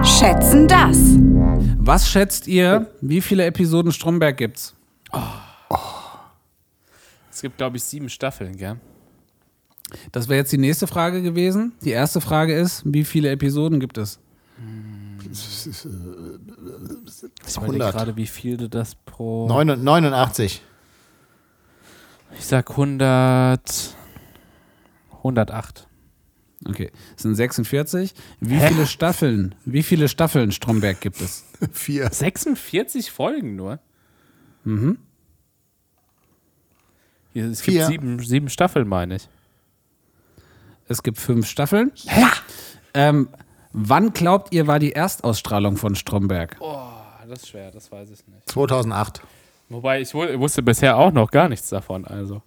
Schätzen 0.04 0.68
das. 0.68 0.98
Was 1.80 2.10
schätzt 2.10 2.48
ihr, 2.48 2.88
wie 3.00 3.22
viele 3.22 3.46
Episoden 3.46 3.94
Stromberg 3.94 4.36
gibt's? 4.36 4.74
Es 7.32 7.42
gibt, 7.42 7.58
glaube 7.58 7.78
ich, 7.78 7.84
sieben 7.86 8.10
Staffeln, 8.10 8.58
gell? 8.58 8.76
Das 10.12 10.28
wäre 10.28 10.38
jetzt 10.38 10.52
die 10.52 10.58
nächste 10.58 10.88
Frage 10.88 11.22
gewesen. 11.22 11.74
Die 11.84 11.92
erste 11.92 12.22
Frage 12.22 12.56
ist, 12.58 12.82
wie 12.86 13.04
viele 13.04 13.30
Episoden 13.30 13.80
gibt 13.80 13.98
es? 13.98 14.20
Ich 17.48 17.58
überlege 17.58 17.86
100. 17.86 17.94
gerade, 17.94 18.16
wie 18.16 18.28
viel 18.28 18.58
du 18.58 18.70
das 18.70 18.96
pro. 18.96 19.48
89. 19.48 20.62
Ich 22.38 22.46
sag 22.46 22.70
100. 22.72 23.96
108. 25.18 25.88
Okay, 26.68 26.92
es 27.16 27.24
sind 27.24 27.36
46. 27.36 28.14
Wie 28.40 28.60
viele 28.60 28.88
Staffeln, 28.88 29.56
wie 29.66 29.84
viele 29.84 30.08
Staffeln 30.08 30.52
Stromberg 30.52 31.00
gibt 31.02 31.22
es? 31.22 31.46
Vier. 31.72 32.10
46 32.12 33.12
Folgen 33.12 33.56
nur. 33.56 33.80
Mhm. 34.64 34.98
Hier, 37.34 37.46
es 37.46 37.62
Vier. 37.62 37.82
gibt 37.82 37.88
sieben, 37.88 38.20
sieben 38.20 38.50
Staffeln, 38.50 38.88
meine 38.88 39.18
ich. 39.18 39.30
Es 40.88 41.04
gibt 41.04 41.18
fünf 41.18 41.48
Staffeln. 41.48 41.92
Ja. 42.04 42.32
Ähm, 42.94 43.30
wann 43.74 44.14
glaubt 44.14 44.54
ihr, 44.54 44.68
war 44.68 44.80
die 44.80 44.92
Erstausstrahlung 44.94 45.76
von 45.78 45.96
Stromberg? 45.96 46.58
Ah, 46.62 47.24
das 47.28 47.42
ist 47.44 47.50
schwer, 47.50 47.72
das 47.72 47.92
weiß 47.92 48.10
ich 48.12 48.26
nicht. 48.28 48.48
2008. 48.50 49.22
Wobei 49.70 50.00
ich 50.02 50.14
wu- 50.14 50.40
wusste 50.40 50.62
bisher 50.62 50.98
auch 50.98 51.12
noch 51.12 51.32
gar 51.32 51.50
nichts 51.50 51.70
davon. 51.70 52.06
Also, 52.06 52.42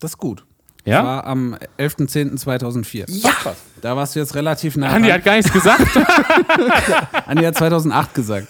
Das 0.00 0.12
ist 0.12 0.18
gut. 0.18 0.46
Ja? 0.84 1.04
War 1.04 1.26
am 1.26 1.56
11.10.2004. 1.78 3.10
Ja! 3.10 3.54
Da 3.80 3.96
warst 3.96 4.14
du 4.14 4.20
jetzt 4.20 4.34
relativ 4.34 4.76
nah. 4.76 4.88
Andi 4.88 5.08
dran. 5.08 5.18
hat 5.18 5.24
gar 5.24 5.36
nichts 5.36 5.52
gesagt. 5.52 5.82
Andi 7.26 7.44
hat 7.44 7.56
2008 7.56 8.14
gesagt. 8.14 8.48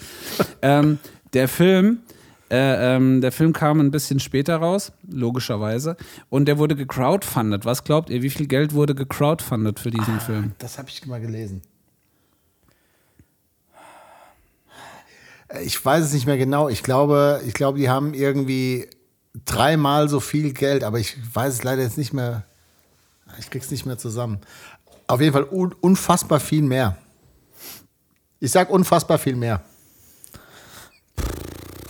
ähm, 0.62 0.98
der 1.32 1.48
Film, 1.48 2.00
äh, 2.50 2.96
ähm, 2.96 3.20
der 3.20 3.32
Film 3.32 3.52
kam 3.52 3.80
ein 3.80 3.90
bisschen 3.90 4.20
später 4.20 4.56
raus, 4.56 4.92
logischerweise, 5.08 5.96
und 6.28 6.46
der 6.46 6.58
wurde 6.58 6.76
gecrowdfundet. 6.76 7.64
Was 7.64 7.84
glaubt 7.84 8.10
ihr, 8.10 8.22
wie 8.22 8.30
viel 8.30 8.46
Geld 8.46 8.74
wurde 8.74 8.94
gecrowdfundet 8.94 9.78
für 9.78 9.90
diesen 9.90 10.20
Film? 10.20 10.52
Das 10.58 10.78
habe 10.78 10.88
ich 10.88 11.06
mal 11.06 11.20
gelesen. 11.20 11.62
Ich 15.64 15.84
weiß 15.84 16.04
es 16.04 16.12
nicht 16.12 16.26
mehr 16.26 16.38
genau. 16.38 16.68
Ich 16.68 16.82
glaube, 16.82 17.40
ich 17.44 17.54
glaube, 17.54 17.78
die 17.78 17.88
haben 17.88 18.14
irgendwie 18.14 18.88
dreimal 19.44 20.08
so 20.08 20.20
viel 20.20 20.52
Geld, 20.52 20.84
aber 20.84 20.98
ich 20.98 21.16
weiß 21.34 21.54
es 21.54 21.62
leider 21.62 21.82
jetzt 21.82 21.98
nicht 21.98 22.12
mehr. 22.12 22.44
Ich 23.38 23.50
krieg's 23.50 23.70
nicht 23.70 23.86
mehr 23.86 23.98
zusammen. 23.98 24.40
Auf 25.06 25.20
jeden 25.20 25.32
Fall 25.32 25.44
un 25.44 25.72
unfassbar 25.80 26.40
viel 26.40 26.62
mehr. 26.62 26.96
Ich 28.40 28.50
sag 28.50 28.70
unfassbar 28.70 29.18
viel 29.18 29.36
mehr. 29.36 29.62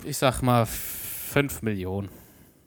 Ich 0.03 0.17
sag 0.17 0.41
mal 0.41 0.65
5 0.65 1.61
Millionen. 1.61 2.09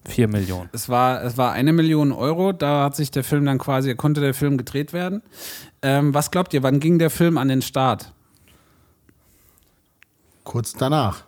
4 0.07 0.29
Millionen. 0.29 0.69
Es 0.73 0.89
war, 0.89 1.23
es 1.23 1.37
war 1.37 1.53
eine 1.53 1.73
Million 1.73 2.13
Euro, 2.13 2.53
da 2.53 2.85
hat 2.85 2.97
sich 2.97 3.11
der 3.11 3.25
Film 3.25 3.47
dann 3.47 3.59
quasi, 3.59 3.95
konnte 3.95 4.21
der 4.21 4.35
Film 4.35 4.59
gedreht 4.59 4.93
werden. 4.93 5.23
Ähm, 5.83 6.15
was 6.15 6.31
glaubt 6.31 6.53
ihr, 6.55 6.63
wann 6.63 6.81
ging 6.81 6.99
der 6.99 7.11
Film 7.11 7.39
an 7.39 7.49
den 7.49 7.63
Start? 7.63 8.13
Kurz 10.45 10.73
danach. 10.75 11.25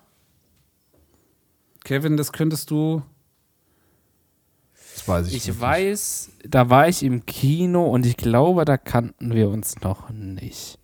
Kevin, 1.84 2.16
das 2.16 2.32
könntest 2.32 2.70
du. 2.70 3.03
Das 5.07 5.09
weiß 5.09 5.29
ich, 5.29 5.37
Ich 5.37 5.47
nicht. 5.49 5.61
weiß, 5.61 6.31
da 6.45 6.71
war 6.71 6.89
ich 6.89 7.03
im 7.03 7.25
Kino 7.27 7.85
und 7.87 8.07
ich 8.07 8.17
glaube, 8.17 8.65
da 8.65 8.77
kannten 8.77 9.35
wir 9.35 9.49
uns 9.49 9.81
noch 9.83 10.11
nicht. 10.11 10.79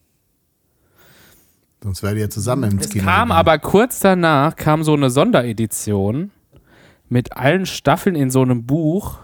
Sonst 1.82 2.02
wärt 2.04 2.16
ihr 2.16 2.30
zusammen 2.30 2.70
im 2.70 2.78
Es 2.78 2.90
Kino. 2.90 3.04
kam 3.04 3.28
gegangen. 3.28 3.32
aber 3.32 3.58
kurz 3.58 3.98
danach 4.00 4.54
kam 4.56 4.84
so 4.84 4.94
eine 4.94 5.10
Sonderedition 5.10 6.30
mit 7.08 7.36
allen 7.36 7.66
Staffeln 7.66 8.14
in 8.14 8.30
so 8.30 8.40
einem 8.42 8.64
Buch. 8.66 9.18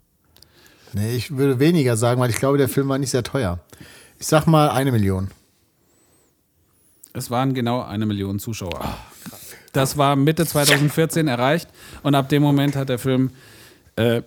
nee, 0.93 1.15
ich 1.15 1.35
würde 1.35 1.59
weniger 1.59 1.95
sagen, 1.97 2.19
weil 2.21 2.29
ich 2.29 2.35
glaube, 2.37 2.57
der 2.57 2.69
Film 2.69 2.89
war 2.89 2.97
nicht 2.97 3.11
sehr 3.11 3.23
teuer. 3.23 3.59
Ich 4.19 4.27
sag 4.27 4.45
mal 4.45 4.69
eine 4.69 4.91
Million. 4.91 5.29
Es 7.17 7.31
waren 7.31 7.53
genau 7.55 7.81
eine 7.81 8.05
Million 8.05 8.37
Zuschauer. 8.37 8.79
Das 9.73 9.97
war 9.97 10.15
Mitte 10.15 10.45
2014 10.45 11.27
erreicht 11.27 11.67
und 12.03 12.13
ab 12.15 12.29
dem 12.29 12.43
Moment 12.43 12.75
hat 12.75 12.89
der 12.89 12.99
Film 12.99 13.31
äh, 13.95 14.21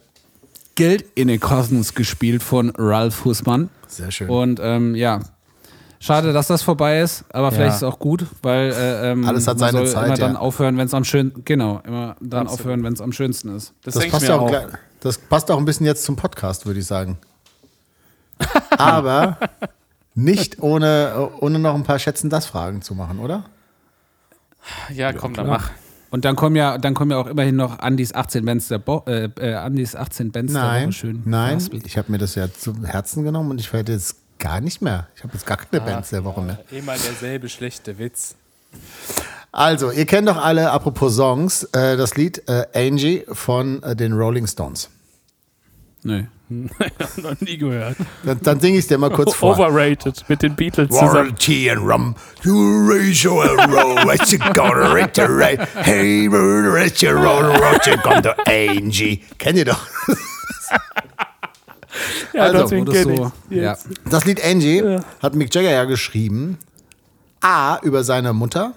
Geld 0.74 1.04
in 1.14 1.28
den 1.28 1.38
Kosmos 1.38 1.94
gespielt 1.94 2.42
von 2.42 2.70
Ralph 2.76 3.24
Husmann. 3.24 3.68
Sehr 3.86 4.10
schön. 4.10 4.28
Und 4.28 4.60
ähm, 4.62 4.94
ja, 4.96 5.20
schade, 6.00 6.32
dass 6.32 6.48
das 6.48 6.62
vorbei 6.62 7.00
ist, 7.00 7.24
aber 7.32 7.50
vielleicht 7.52 7.60
Ja. 7.68 7.74
ist 7.76 7.76
es 7.76 7.82
auch 7.84 7.98
gut, 8.00 8.26
weil 8.42 8.72
äh, 8.72 9.12
ähm, 9.12 9.24
Alles 9.24 9.46
hat 9.46 9.58
man 9.58 9.70
seine 9.72 9.86
soll 9.86 9.94
Zeit, 9.94 10.06
immer 10.06 10.16
dann 10.16 10.32
ja. 10.34 10.38
aufhören, 10.40 10.76
wenn 10.76 10.86
es 10.86 10.94
am 10.94 11.04
schönsten, 11.04 11.44
genau, 11.44 11.80
immer 11.86 12.16
dann 12.20 12.42
Absolut. 12.46 12.60
aufhören, 12.60 12.82
wenn 12.84 12.92
es 12.92 13.00
am 13.00 13.12
schönsten 13.12 13.54
ist. 13.54 13.72
Das, 13.84 13.94
das 13.94 14.08
passt, 14.08 14.26
ja 14.26 14.36
auch, 14.36 14.42
auch. 14.42 14.48
gleich- 14.48 14.66
das 15.00 15.16
passt 15.18 15.48
auch 15.50 15.58
ein 15.58 15.64
bisschen 15.64 15.86
jetzt 15.86 16.02
zum 16.04 16.16
Podcast, 16.16 16.66
würde 16.66 16.80
ich 16.80 16.86
sagen. 16.86 17.18
Aber 18.70 19.36
nicht 20.14 20.62
ohne, 20.62 21.30
ohne 21.40 21.58
noch 21.58 21.74
ein 21.74 21.84
paar 21.84 21.98
Schätzen 21.98 22.30
das 22.30 22.46
Fragen 22.46 22.82
zu 22.82 22.94
machen, 22.94 23.18
oder? 23.20 23.44
Ja, 24.92 25.12
komm, 25.12 25.34
dann 25.34 25.46
klar. 25.46 25.58
mach. 25.58 25.70
Und 26.10 26.24
dann 26.24 26.34
kommen 26.34 26.56
ja, 26.56 26.76
dann 26.76 26.94
kommen 26.94 27.12
ja 27.12 27.18
auch 27.18 27.28
immerhin 27.28 27.54
noch 27.56 27.78
Andys 27.78 28.12
18 28.12 28.44
Bands 28.44 28.68
der, 28.68 28.78
Bo 28.78 29.04
äh, 29.06 29.30
äh, 29.38 29.54
Andys 29.54 29.94
18 29.94 30.32
Bands 30.32 30.52
der 30.52 30.62
Nein, 30.62 30.82
Woche 30.84 30.92
schön. 30.92 31.22
nein. 31.24 31.50
verhaspelt. 31.50 31.86
Ich 31.86 31.96
habe 31.96 32.10
mir 32.10 32.18
das 32.18 32.34
ja 32.34 32.52
zum 32.52 32.84
Herzen 32.84 33.22
genommen 33.22 33.52
und 33.52 33.60
ich 33.60 33.72
werde 33.72 33.92
jetzt 33.92 34.16
gar 34.40 34.60
nicht 34.60 34.82
mehr. 34.82 35.06
Ich 35.14 35.22
habe 35.22 35.34
jetzt 35.34 35.46
gar 35.46 35.56
keine 35.56 35.82
Bands 35.84 36.10
der 36.10 36.24
Woche 36.24 36.40
mehr. 36.42 36.58
Immer 36.70 36.94
derselbe 36.94 37.48
schlechte 37.48 37.98
Witz. 37.98 38.34
Also, 39.52 39.90
ihr 39.90 40.06
kennt 40.06 40.28
doch 40.28 40.36
alle, 40.36 40.70
apropos 40.70 41.16
Songs, 41.16 41.64
äh, 41.72 41.96
das 41.96 42.16
Lied 42.16 42.42
äh, 42.48 42.66
Angie 42.74 43.24
von 43.30 43.82
äh, 43.82 43.94
den 43.96 44.12
Rolling 44.12 44.46
Stones. 44.46 44.88
Nö. 46.02 46.22
Noch 46.48 47.40
nie 47.40 47.58
gehört. 47.58 47.96
Dann, 48.24 48.40
dann 48.42 48.60
singe 48.60 48.78
ich 48.78 48.84
es 48.84 48.88
dir 48.88 48.98
mal 48.98 49.10
kurz 49.10 49.34
vor. 49.34 49.56
Overrated 49.56 50.24
mit 50.28 50.42
den 50.42 50.56
Beatles 50.56 50.88
zusammen. 50.88 51.12
Warren 51.12 51.36
Tea 51.36 51.70
and 51.70 51.88
rum. 51.88 52.16
Hey, 55.76 56.28
raise 56.28 57.06
your 57.06 57.14
roll, 57.14 57.46
what 57.60 57.86
you 57.86 57.96
gonna 58.02 58.34
Angie. 58.46 59.22
Kennt 59.38 59.58
ihr 59.58 59.64
doch. 59.66 59.86
Ja, 62.32 62.42
Also, 62.44 62.62
deswegen 62.62 62.86
kenn 62.86 63.16
so, 63.16 63.32
ja. 63.50 63.76
Das 64.08 64.24
Lied 64.24 64.44
Angie 64.44 64.98
hat 65.20 65.34
Mick 65.34 65.52
Jagger 65.54 65.70
ja 65.70 65.84
geschrieben. 65.84 66.58
A. 67.40 67.78
Über 67.82 68.04
seine 68.04 68.32
Mutter. 68.32 68.74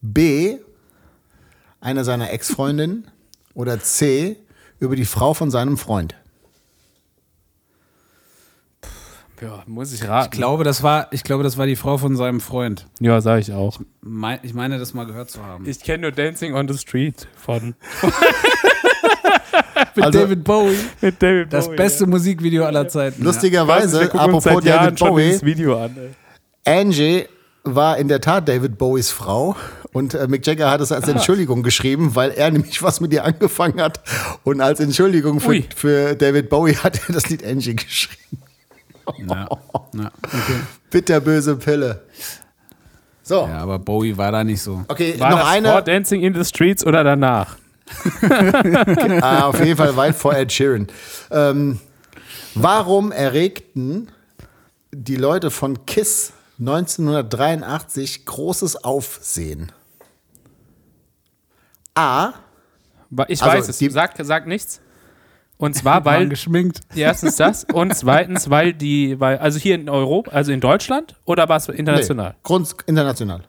B. 0.00 0.58
Eine 1.80 2.04
seiner 2.04 2.30
Ex-Freundinnen. 2.30 3.08
Oder 3.54 3.80
C. 3.80 4.36
Über 4.80 4.96
die 4.96 5.04
Frau 5.04 5.34
von 5.34 5.50
seinem 5.50 5.76
Freund. 5.76 6.16
Ja, 9.40 9.62
muss 9.66 9.92
ich 9.94 10.06
raten. 10.06 10.26
Ich 10.26 10.30
glaube, 10.38 10.64
das 10.64 10.82
war, 10.82 11.08
ich 11.12 11.24
glaube, 11.24 11.42
das 11.44 11.56
war 11.56 11.64
die 11.66 11.76
Frau 11.76 11.96
von 11.96 12.14
seinem 12.14 12.40
Freund. 12.40 12.86
ja, 13.00 13.20
sag 13.22 13.40
ich 13.40 13.52
auch. 13.52 13.80
Mei- 14.02 14.38
Ich 14.42 14.52
meine, 14.52 14.78
das 14.78 14.92
mal 14.92 15.06
gehört 15.06 15.30
zu 15.30 15.42
haben. 15.42 15.66
Ich 15.66 15.80
kenne 15.82 16.02
nur 16.02 16.12
Dancing 16.12 16.54
on 16.54 16.68
the 16.68 16.76
Street 16.76 17.26
von 17.36 17.74
Mit 19.96 20.04
Also- 20.04 20.18
David 20.20 20.44
Bowie. 20.44 20.76
mit 21.00 21.22
David 21.22 21.52
Das 21.52 21.70
beste 21.70 22.06
Musikvideo 22.06 22.64
aller 22.66 22.86
Zeiten. 22.88 23.24
Lustigerweise, 23.24 24.00
uns 24.10 24.14
apropos 24.14 24.62
David 24.62 24.98
schon 24.98 25.08
Bowie, 25.08 25.24
dieses 25.24 25.42
Video 25.44 25.82
an. 25.82 25.96
Ey. 25.96 26.80
Angie 26.80 27.24
war 27.64 27.96
in 27.96 28.08
der 28.08 28.20
Tat 28.20 28.46
David 28.46 28.76
Bowies 28.76 29.10
Frau 29.10 29.56
und 29.92 30.14
äh, 30.14 30.28
Mick 30.28 30.46
Jagger 30.46 30.70
hat 30.70 30.80
es 30.80 30.92
als 30.92 31.08
Entschuldigung 31.08 31.62
geschrieben, 31.62 32.14
weil 32.14 32.30
er 32.30 32.50
nämlich 32.50 32.82
was 32.82 33.00
mit 33.00 33.12
ihr 33.12 33.24
angefangen 33.24 33.80
hat 33.80 34.00
und 34.44 34.60
als 34.60 34.80
Entschuldigung 34.80 35.40
für, 35.40 35.62
für 35.74 36.14
David 36.14 36.48
Bowie 36.48 36.74
hat 36.76 37.00
er 37.08 37.14
das 37.14 37.28
Lied 37.28 37.44
Angie 37.44 37.76
geschrieben. 37.76 38.42
Ja. 39.28 39.48
Ja. 39.94 40.10
Okay. 40.22 40.60
Bitterböse 40.90 41.56
Pille. 41.56 42.02
So, 43.22 43.46
ja, 43.46 43.58
aber 43.58 43.78
Bowie 43.78 44.16
war 44.16 44.32
da 44.32 44.42
nicht 44.44 44.62
so. 44.62 44.84
okay, 44.88 45.14
War 45.18 45.30
noch 45.30 45.38
das 45.38 45.46
vor 45.46 45.52
eine. 45.52 45.82
Dancing 45.82 46.22
in 46.22 46.34
the 46.34 46.44
Streets 46.44 46.84
oder 46.84 47.04
danach? 47.04 47.56
Ah, 49.22 49.46
auf 49.46 49.58
jeden 49.58 49.76
Fall 49.76 49.96
weit 49.96 50.14
vor 50.14 50.34
Ed 50.34 50.52
Sheeran. 50.52 50.86
Ähm, 51.30 51.80
warum 52.54 53.10
erregten 53.12 54.08
die 54.92 55.16
Leute 55.16 55.50
von 55.50 55.86
Kiss 55.86 56.32
1983 56.60 58.26
großes 58.26 58.84
Aufsehen? 58.84 59.72
A. 61.94 62.32
Ich 63.28 63.42
Also, 63.42 63.56
weiß 63.58 63.68
es. 63.68 63.78
die- 63.78 63.90
Sag, 63.90 64.12
sag 64.20 64.46
nichts. 64.46 64.80
Und 65.58 65.74
zwar, 65.74 66.04
weil 66.06 66.28
geschminkt. 66.28 66.80
erstens 66.94 67.36
das 67.36 67.64
und 67.64 67.94
zweitens, 67.94 68.48
weil 68.48 68.72
die, 68.72 69.20
weil, 69.20 69.36
also 69.38 69.58
hier 69.58 69.74
in 69.74 69.90
Europa, 69.90 70.30
also 70.30 70.52
in 70.52 70.60
Deutschland 70.60 71.16
oder 71.26 71.48
war 71.50 71.58
es 71.58 71.68
international? 71.68 72.30
Nee, 72.30 72.36
Grund, 72.42 72.74
international. 72.86 73.42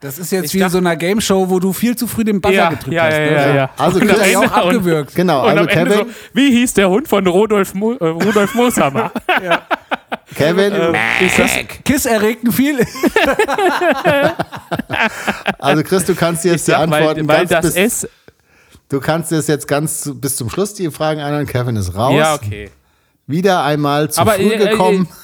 Das 0.00 0.18
ist 0.18 0.30
jetzt 0.30 0.44
Ich 0.46 0.52
wie 0.54 0.58
in 0.58 0.60
dachte- 0.60 0.72
so 0.72 0.78
einer 0.78 0.94
Game 0.96 1.20
Show, 1.20 1.48
wo 1.48 1.58
du 1.58 1.72
viel 1.72 1.96
zu 1.96 2.06
früh 2.06 2.22
den 2.22 2.40
Buzzer 2.40 2.54
Ja, 2.54 2.68
gedrückt 2.68 2.92
ja, 2.94 3.04
hast. 3.04 3.12
ja, 3.14 3.18
ne? 3.24 3.30
ja, 3.32 3.54
ja. 3.54 3.70
Also 3.76 3.98
Und 3.98 4.06
Ja, 4.06 4.14
auch 4.14 4.20
Ende- 4.20 4.38
und- 4.38 4.52
abgewürgt. 4.52 5.14
Genau, 5.16 5.42
Und 5.42 5.48
also 5.48 5.60
am 5.62 5.68
Ende 5.68 5.90
so, 5.94 5.98
Kevin, 6.04 6.14
wie 6.34 6.50
hieß 6.52 6.74
der 6.74 6.90
Hund 6.90 7.08
von 7.08 7.26
Rudolf, 7.26 7.74
Mo 7.74 7.92
äh, 7.94 8.06
Rudolf 8.06 8.54
Mooshammer? 8.54 9.10
Kevin, 10.34 10.72
Ist 11.20 11.38
das, 11.38 11.50
Kiss 11.84 12.04
erregten 12.04 12.50
viel. 12.52 12.84
also 15.58 15.82
Chris, 15.82 16.04
du 16.04 16.14
kannst 16.14 16.44
ich 16.44 16.52
jetzt 16.52 16.66
die 16.66 16.72
sag, 16.72 16.80
Antworten 16.80 17.28
weil, 17.28 17.38
weil 17.38 17.46
ganz 17.46 17.50
das 17.50 17.74
bis, 17.74 18.04
S. 18.04 18.08
du 18.88 19.00
kannst 19.00 19.30
es 19.32 19.46
jetzt 19.46 19.68
ganz 19.68 20.10
bis 20.14 20.36
zum 20.36 20.50
Schluss 20.50 20.74
die 20.74 20.90
Fragen 20.90 21.20
anhören. 21.20 21.46
Kevin 21.46 21.76
ist 21.76 21.94
raus. 21.94 22.14
Ja, 22.16 22.34
okay. 22.34 22.70
Wieder 23.28 23.62
einmal 23.64 24.10
zu 24.10 24.20
Aber, 24.20 24.32
früh 24.32 24.52
äh, 24.52 24.54
äh, 24.54 24.70
gekommen. 24.70 25.08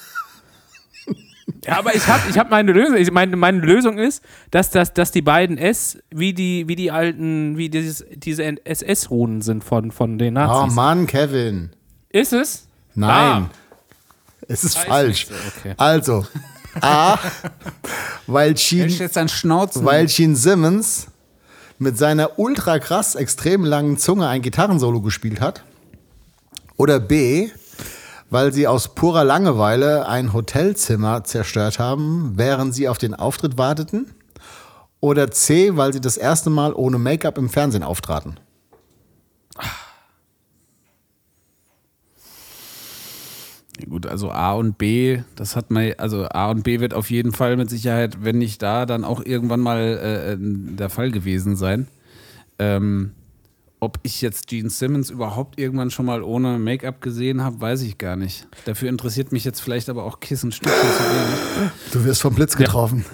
Ja, 1.65 1.79
aber 1.79 1.95
ich 1.95 2.07
habe 2.09 2.23
ich 2.29 2.39
hab 2.39 2.51
meine 2.51 2.73
Lösung. 2.73 2.97
Ich 2.97 3.13
meine, 3.13 3.37
meine 3.37 3.59
Lösung 3.59 3.97
ist, 3.99 4.25
dass, 4.51 4.71
dass, 4.71 4.95
dass 4.95 5.13
die 5.13 5.23
beiden 5.23 5.59
S 5.59 5.99
wie 6.11 6.33
die, 6.33 6.67
wie 6.67 6.75
die 6.75 6.91
alten, 6.91 7.57
wie 7.57 7.69
dieses, 7.69 8.05
diese 8.15 8.43
SS-Runen 8.65 9.43
sind 9.43 9.63
von, 9.63 9.93
von 9.93 10.19
den 10.19 10.37
oh 10.37 10.41
Nazis. 10.41 10.75
Mann, 10.75 11.07
Kevin. 11.07 11.71
ist 12.11 12.33
es? 12.33 12.67
Nein. 12.95 13.51
Es 14.49 14.65
ist 14.65 14.79
falsch. 14.79 15.27
so, 15.27 15.35
okay. 15.59 15.75
Also, 15.77 16.27
A, 16.81 17.19
weil 18.27 18.55
Gene, 18.57 18.87
jetzt 18.87 19.19
ein 19.19 19.29
Schnauzen. 19.29 19.85
weil 19.85 20.07
Gene 20.07 20.37
Simmons 20.37 21.07
mit 21.79 21.99
seiner 21.99 22.39
ultra 22.39 22.79
krass 22.79 23.15
extrem 23.15 23.65
langen 23.65 23.99
Zunge 23.99 24.29
ein 24.29 24.43
Gitarrensolo 24.43 25.01
gespielt 25.01 25.41
hat. 25.41 25.63
Oder 26.77 27.01
B, 27.01 27.51
weil 28.31 28.53
sie 28.53 28.67
aus 28.67 28.95
purer 28.95 29.25
Langeweile 29.25 30.09
ein 30.09 30.33
Hotelzimmer 30.33 31.25
zerstört 31.25 31.79
haben, 31.79 32.33
während 32.37 32.75
sie 32.75 32.89
auf 32.89 32.99
den 32.99 33.15
Auftritt 33.15 33.59
warteten. 33.59 34.15
Oder 35.01 35.31
C, 35.31 35.77
weil 35.77 35.93
sie 35.93 36.01
das 36.01 36.17
erste 36.17 36.49
Mal 36.49 36.73
ohne 36.73 36.99
Make-up 36.99 37.37
im 37.37 37.51
Fernsehen 37.51 37.83
auftraten. 37.83 38.39
Ja, 39.61 39.69
Gut, 43.89 44.07
also 44.07 44.31
A 44.31 44.53
und 44.53 44.77
B, 44.77 45.21
das 45.35 45.57
hat 45.57 45.71
man, 45.71 45.95
also 45.97 46.27
A 46.29 46.51
und 46.51 46.63
B 46.63 46.81
wird 46.81 46.93
auf 46.93 47.11
jeden 47.11 47.33
Fall 47.33 47.57
mit 47.57 47.71
Sicherheit, 47.71 48.19
wenn 48.23 48.39
nicht 48.39 48.63
da, 48.63 48.85
dann 48.85 49.03
auch 49.03 49.25
irgendwann 49.25 49.61
mal 49.61 49.79
äh, 49.81 50.37
der 50.39 50.91
Fall 50.91 51.11
gewesen 51.11 51.57
sein. 51.57 51.89
Ähm, 52.59 53.13
ob 53.81 53.99
ich 54.03 54.21
jetzt 54.21 54.47
Gene 54.47 54.71
Simmons 54.71 55.11
überhaupt 55.11 55.59
irgendwann 55.59 55.91
schon 55.91 56.07
mal 56.07 56.23
ohne 56.23 56.59
Make-up 56.59 57.01
gesehen 57.01 57.43
habe, 57.43 57.61
weiß 57.61 57.83
ich 57.83 57.99
gar 57.99 58.15
nicht. 58.15 58.47
Dafür 58.67 58.89
interessiert 58.89 59.33
mich 59.33 59.45
jetzt 59.45 59.61
vielleicht 59.61 59.89
aber 59.89 60.05
auch 60.05 60.21
Kiss 60.21 60.45
ein 60.45 60.53
Stückchen 60.53 60.79
zu 60.79 61.03
wenig. 61.03 61.73
Du 61.93 62.05
wirst 62.05 62.21
vom 62.21 62.35
Blitz 62.35 62.57
getroffen. 62.57 63.05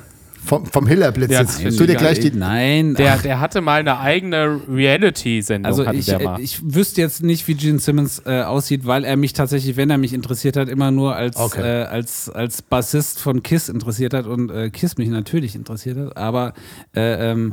Vom, 0.48 0.64
vom 0.64 0.86
Hillerblitz 0.86 1.30
Ja, 1.30 1.42
jetzt. 1.42 1.62
nein, 1.62 1.76
Tu 1.76 1.86
dir 1.86 1.96
gleich 1.96 2.20
die, 2.20 2.30
Nein, 2.30 2.94
Der, 2.94 3.18
der 3.18 3.38
hatte 3.38 3.60
mal 3.60 3.80
eine 3.80 3.98
eigene 4.00 4.58
Reality-Sendung. 4.66 5.66
also 5.70 5.86
ich, 5.92 6.06
der 6.06 6.20
äh, 6.20 6.40
ich 6.40 6.60
wüsste 6.74 7.02
jetzt 7.02 7.22
nicht, 7.22 7.46
wie 7.48 7.54
Gene 7.54 7.78
Simmons 7.78 8.22
äh, 8.24 8.40
aussieht, 8.42 8.86
weil 8.86 9.04
er 9.04 9.16
mich 9.18 9.34
tatsächlich, 9.34 9.76
wenn 9.76 9.90
er 9.90 9.98
mich 9.98 10.14
interessiert 10.14 10.56
hat, 10.56 10.70
immer 10.70 10.90
nur 10.90 11.14
als, 11.14 11.36
Okay. 11.36 11.82
äh, 11.82 11.84
als, 11.84 12.30
als 12.30 12.62
Bassist 12.62 13.20
von 13.20 13.42
Kiss 13.42 13.68
interessiert 13.68 14.14
hat 14.14 14.26
und 14.26 14.50
äh, 14.50 14.70
Kiss 14.70 14.96
mich 14.96 15.10
natürlich 15.10 15.54
interessiert 15.54 15.98
hat. 15.98 16.16
Aber 16.16 16.54
äh, 16.96 17.30
ähm, 17.30 17.52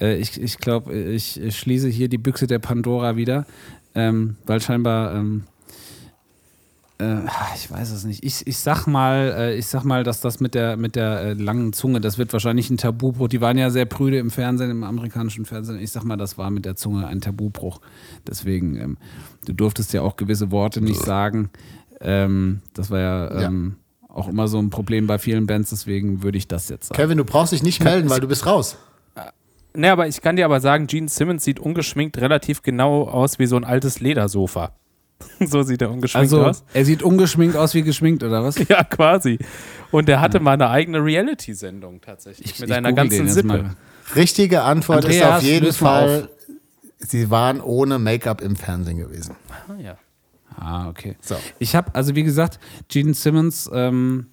äh, 0.00 0.16
ich, 0.18 0.40
ich 0.40 0.58
glaube, 0.58 0.94
ich, 0.94 1.40
schließe 1.50 1.88
hier 1.88 2.08
die 2.08 2.18
Büchse 2.18 2.46
der 2.46 2.60
Pandora 2.60 3.16
wieder, 3.16 3.46
ähm, 3.96 4.36
weil 4.46 4.60
scheinbar 4.60 5.14
ähm, 5.16 5.42
äh, 5.44 5.51
ich 7.54 7.70
weiß 7.70 7.90
es 7.90 8.04
nicht. 8.04 8.24
Ich, 8.24 8.46
ich 8.46 8.58
sag 8.58 8.86
mal, 8.86 9.34
äh, 9.36 9.54
ich 9.56 9.66
sag 9.66 9.84
mal, 9.84 10.04
dass 10.04 10.20
das 10.20 10.40
mit 10.40 10.54
der 10.54 10.76
mit 10.76 10.96
der 10.96 11.20
äh, 11.20 11.32
langen 11.34 11.72
Zunge, 11.72 12.00
das 12.00 12.18
wird 12.18 12.32
wahrscheinlich 12.32 12.70
ein 12.70 12.76
Tabubruch. 12.76 13.28
Die 13.28 13.40
waren 13.40 13.56
ja 13.58 13.70
sehr 13.70 13.86
prüde 13.86 14.18
im 14.18 14.30
Fernsehen, 14.30 14.70
im 14.70 14.84
amerikanischen 14.84 15.44
Fernsehen. 15.44 15.78
Ich 15.80 15.92
sag 15.92 16.04
mal, 16.04 16.16
das 16.16 16.38
war 16.38 16.50
mit 16.50 16.64
der 16.64 16.76
Zunge 16.76 17.06
ein 17.06 17.20
Tabubruch. 17.20 17.80
Deswegen, 18.26 18.76
ähm, 18.76 18.96
du 19.46 19.52
durftest 19.52 19.92
ja 19.92 20.02
auch 20.02 20.16
gewisse 20.16 20.50
Worte 20.50 20.80
nicht 20.80 21.00
sagen. 21.00 21.50
Ähm, 22.00 22.60
das 22.74 22.90
war 22.90 22.98
ja, 22.98 23.42
ähm, 23.42 23.76
auch 24.08 24.28
immer 24.28 24.48
so 24.48 24.58
ein 24.58 24.70
Problem 24.70 25.06
bei 25.06 25.18
vielen 25.18 25.46
Bands. 25.46 25.70
Deswegen 25.70 26.22
würde 26.22 26.38
ich 26.38 26.48
das 26.48 26.68
jetzt 26.68 26.88
sagen. 26.88 27.00
Kevin, 27.00 27.18
du 27.18 27.24
brauchst 27.24 27.52
dich 27.52 27.62
nicht 27.62 27.82
melden, 27.84 28.10
weil 28.10 28.20
du 28.20 28.28
bist 28.28 28.46
raus. 28.46 28.76
Ne, 29.74 29.90
aber 29.90 30.06
ich 30.06 30.20
kann 30.20 30.36
dir 30.36 30.44
aber 30.44 30.60
sagen, 30.60 30.86
Gene 30.86 31.08
Simmons 31.08 31.44
sieht 31.44 31.58
ungeschminkt 31.58 32.18
relativ 32.18 32.62
genau 32.62 33.04
aus 33.04 33.38
wie 33.38 33.46
so 33.46 33.56
ein 33.56 33.64
altes 33.64 34.00
Ledersofa. 34.00 34.72
so 35.46 35.62
sieht 35.62 35.82
er 35.82 35.90
ungeschminkt 35.90 36.32
Also, 36.32 36.44
aus. 36.44 36.64
er 36.72 36.84
sieht 36.84 37.02
ungeschminkt 37.02 37.56
aus 37.56 37.74
wie 37.74 37.82
geschminkt, 37.82 38.22
oder 38.22 38.42
was? 38.44 38.56
Ja, 38.68 38.84
quasi. 38.84 39.38
Und 39.90 40.08
der 40.08 40.20
hatte 40.20 40.40
mal 40.40 40.52
eine 40.52 40.70
eigene 40.70 41.04
Reality-Sendung 41.04 42.00
tatsächlich. 42.00 42.58
mit 42.60 42.70
einer 42.72 42.90
google 42.90 43.08
ganzen 43.08 43.28
Sippe. 43.28 43.76
Richtige 44.14 44.62
Antwort 44.62 45.04
ist 45.04 45.22
Andreas, 45.22 45.38
auf 45.38 45.42
jeden 45.42 45.72
Fall, 45.72 46.28
sie 46.98 47.30
waren 47.30 47.60
ohne 47.60 47.98
Make-up 47.98 48.40
im 48.40 48.56
Fernsehen 48.56 48.98
gewesen. 48.98 49.36
Ah, 49.68 49.80
ja. 49.80 49.96
Ah, 50.56 50.88
okay. 50.88 51.16
So. 51.20 51.36
Ich 51.58 51.74
habe, 51.74 51.94
also 51.94 52.14
wie 52.14 52.22
gesagt, 52.22 52.58
Gene 52.88 53.14
Simmons, 53.14 53.70
ähm, 53.72 54.26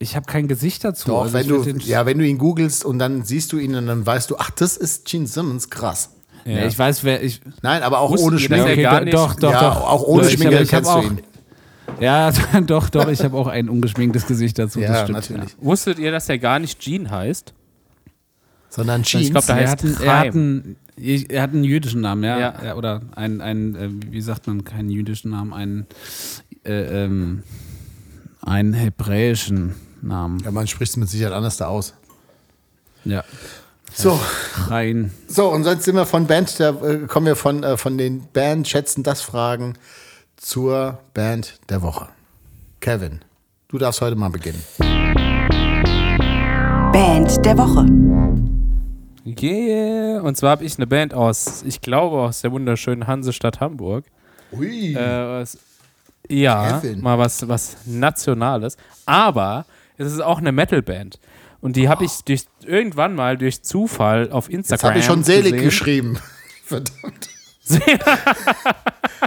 ich 0.00 0.16
habe 0.16 0.26
kein 0.26 0.48
Gesicht 0.48 0.84
dazu. 0.84 1.08
Doch, 1.08 1.22
also 1.22 1.34
wenn 1.34 1.42
ich 1.76 1.84
du, 1.84 1.90
ja, 1.90 2.06
wenn 2.06 2.18
du 2.18 2.26
ihn 2.26 2.38
googelst 2.38 2.84
und 2.84 2.98
dann 2.98 3.24
siehst 3.24 3.52
du 3.52 3.58
ihn 3.58 3.74
und 3.74 3.86
dann 3.86 4.04
weißt 4.06 4.30
du, 4.30 4.36
ach, 4.38 4.50
das 4.50 4.76
ist 4.76 5.06
Gene 5.06 5.26
Simmons, 5.26 5.70
krass. 5.70 6.10
Ja, 6.56 6.66
ich 6.66 6.78
weiß, 6.78 7.04
wer 7.04 7.22
ich. 7.22 7.40
Nein, 7.62 7.82
aber 7.82 7.98
auch 8.00 8.10
ohne 8.16 8.38
Schminke. 8.38 8.68
er 8.70 8.76
gar 8.76 9.00
nicht- 9.02 9.14
doch, 9.14 9.34
doch, 9.34 9.50
ja, 9.52 9.60
doch. 9.60 9.82
auch 9.82 10.02
ohne 10.02 10.26
Ich 10.28 10.34
Schminke 10.34 10.58
ich 10.60 10.72
hab 10.74 10.84
kennst 10.84 10.94
du 10.94 11.00
ihn. 11.02 11.20
Ja, 12.00 12.30
doch, 12.66 12.88
doch, 12.90 13.08
ich 13.08 13.22
habe 13.22 13.36
auch 13.36 13.46
ein 13.48 13.68
ungeschminktes 13.68 14.26
Gesicht 14.26 14.58
dazu. 14.58 14.80
das 14.80 14.88
Ja, 14.88 15.02
stimmt, 15.04 15.18
natürlich. 15.18 15.56
Wusstet 15.60 15.98
ihr, 15.98 16.10
dass 16.10 16.28
er 16.28 16.38
gar 16.38 16.58
nicht 16.58 16.80
Gene 16.80 17.10
heißt? 17.10 17.52
Sondern 18.70 19.00
Ich 19.00 19.08
Jeans. 19.08 19.30
glaub, 19.30 19.46
da 19.46 19.54
Ja. 19.56 19.60
Er, 19.62 19.68
heißt 19.70 19.72
hat 19.72 19.84
einen, 19.84 19.96
er, 20.02 20.18
hat 20.18 20.34
einen, 20.34 20.76
er 21.30 21.42
hat 21.42 21.50
einen 21.54 21.64
jüdischen 21.64 22.00
Namen, 22.02 22.22
ja. 22.24 22.38
Ja. 22.38 22.54
ja. 22.64 22.74
Oder 22.76 23.00
ein, 23.16 23.40
ein 23.40 23.74
äh, 23.74 23.88
wie 24.10 24.20
sagt 24.20 24.46
man, 24.46 24.64
keinen 24.64 24.90
jüdischen 24.90 25.30
Namen, 25.30 25.52
einen, 25.54 25.86
äh, 26.64 27.04
ähm, 27.04 27.42
einen 28.42 28.74
hebräischen 28.74 29.74
Namen. 30.02 30.38
ja, 30.44 30.50
man 30.50 30.66
spricht 30.66 30.90
es 30.90 30.96
mit 30.96 31.08
Sicherheit 31.08 31.32
anders 31.34 31.56
da 31.56 31.66
aus. 31.66 31.94
Ja. 33.04 33.24
So, 33.92 34.18
Rein. 34.68 35.12
so 35.26 35.48
und 35.48 35.64
sonst 35.64 35.84
sind 35.84 35.96
wir 35.96 36.06
von 36.06 36.26
Band, 36.26 36.60
da 36.60 36.70
äh, 36.70 37.06
kommen 37.06 37.26
wir 37.26 37.36
von, 37.36 37.62
äh, 37.64 37.76
von 37.76 37.98
den 37.98 38.26
Band 38.32 38.68
schätzen 38.68 39.02
das 39.02 39.22
Fragen 39.22 39.74
zur 40.36 40.98
Band 41.14 41.58
der 41.68 41.82
Woche. 41.82 42.08
Kevin, 42.80 43.20
du 43.68 43.78
darfst 43.78 44.00
heute 44.00 44.14
mal 44.14 44.30
beginnen. 44.30 44.62
Band 46.92 47.44
der 47.44 47.58
Woche. 47.58 47.86
Yeah. 49.42 50.22
Und 50.22 50.36
zwar 50.36 50.52
habe 50.52 50.64
ich 50.64 50.76
eine 50.78 50.86
Band 50.86 51.12
aus, 51.12 51.62
ich 51.66 51.80
glaube, 51.80 52.18
aus 52.20 52.40
der 52.40 52.52
wunderschönen 52.52 53.06
Hansestadt 53.06 53.60
Hamburg. 53.60 54.04
Ui. 54.52 54.94
Äh, 54.94 54.96
was, 54.96 55.58
ja, 56.28 56.80
Kevin. 56.80 57.00
mal 57.00 57.18
was, 57.18 57.46
was 57.46 57.76
Nationales. 57.84 58.76
Aber 59.06 59.66
es 59.96 60.12
ist 60.12 60.20
auch 60.20 60.38
eine 60.38 60.52
Metalband. 60.52 61.18
Und 61.60 61.76
die 61.76 61.88
habe 61.88 62.04
ich 62.04 62.22
durch, 62.24 62.44
irgendwann 62.64 63.14
mal 63.14 63.36
durch 63.36 63.62
Zufall 63.62 64.30
auf 64.30 64.48
Instagram 64.50 64.90
habe 64.90 64.98
ich 65.00 65.04
schon 65.04 65.24
selig 65.24 65.52
gesehen. 65.52 65.64
geschrieben. 65.64 66.18
Verdammt. 66.64 67.28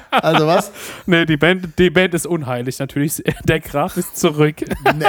Also 0.10 0.46
was? 0.46 0.72
Nee, 1.06 1.26
die 1.26 1.38
Band, 1.38 1.78
die 1.80 1.90
Band 1.90 2.14
ist 2.14 2.28
unheilig 2.28 2.80
natürlich. 2.80 3.24
Der 3.46 3.60
Graf 3.60 3.98
ist 3.98 4.18
zurück. 4.18 4.56
Nee. 4.96 5.06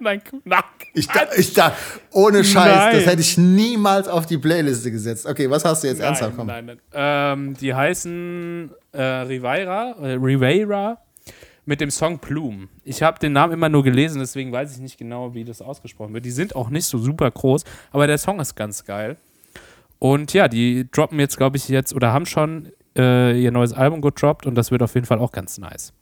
Nein, 0.00 0.22
nein. 0.44 0.62
Ich, 0.94 1.06
da, 1.08 1.20
ich 1.36 1.52
da, 1.52 1.76
ohne 2.12 2.42
Scheiß, 2.44 2.76
Nein. 2.76 2.96
das 2.96 3.06
hätte 3.06 3.20
ich 3.20 3.36
niemals 3.36 4.08
auf 4.08 4.26
die 4.26 4.38
Playliste 4.38 4.90
gesetzt. 4.90 5.26
Okay, 5.26 5.50
was 5.50 5.64
hast 5.64 5.82
du 5.84 5.88
jetzt 5.88 6.00
ernsthaft? 6.00 6.34
Komm. 6.36 6.46
Nein, 6.46 6.66
nein, 6.66 6.78
ähm, 6.92 7.54
die 7.54 7.74
heißen 7.74 8.70
äh, 8.92 9.02
Rivera, 9.02 9.96
äh, 10.00 10.12
Rivera 10.14 10.98
mit 11.68 11.82
dem 11.82 11.90
Song 11.90 12.18
Plume. 12.18 12.68
Ich 12.82 13.02
habe 13.02 13.18
den 13.18 13.34
Namen 13.34 13.52
immer 13.52 13.68
nur 13.68 13.84
gelesen, 13.84 14.20
deswegen 14.20 14.50
weiß 14.50 14.72
ich 14.72 14.78
nicht 14.78 14.96
genau, 14.96 15.34
wie 15.34 15.44
das 15.44 15.60
ausgesprochen 15.60 16.14
wird. 16.14 16.24
Die 16.24 16.30
sind 16.30 16.56
auch 16.56 16.70
nicht 16.70 16.86
so 16.86 16.96
super 16.96 17.30
groß, 17.30 17.62
aber 17.90 18.06
der 18.06 18.16
Song 18.16 18.40
ist 18.40 18.54
ganz 18.54 18.86
geil. 18.86 19.18
Und 19.98 20.32
ja, 20.32 20.48
die 20.48 20.90
droppen 20.90 21.20
jetzt, 21.20 21.36
glaube 21.36 21.58
ich, 21.58 21.68
jetzt 21.68 21.92
oder 21.92 22.14
haben 22.14 22.24
schon 22.24 22.72
äh, 22.96 23.38
ihr 23.38 23.50
neues 23.52 23.74
Album 23.74 24.00
gedroppt 24.00 24.46
und 24.46 24.54
das 24.54 24.70
wird 24.70 24.82
auf 24.82 24.94
jeden 24.94 25.06
Fall 25.06 25.18
auch 25.18 25.30
ganz 25.30 25.58
nice. 25.58 25.92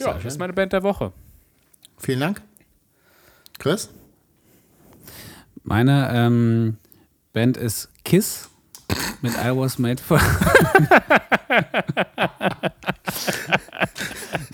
Ja, 0.00 0.12
das 0.12 0.26
ist 0.26 0.38
meine 0.38 0.52
Band 0.52 0.74
der 0.74 0.82
Woche. 0.82 1.12
Vielen 1.96 2.20
Dank. 2.20 2.42
Chris? 3.58 3.88
Meine 5.62 6.10
ähm, 6.12 6.76
Band 7.32 7.56
ist 7.56 7.88
Kiss 8.04 8.50
mit 9.22 9.32
I 9.32 9.56
Was 9.56 9.78
Made 9.78 10.02
For. 10.02 10.20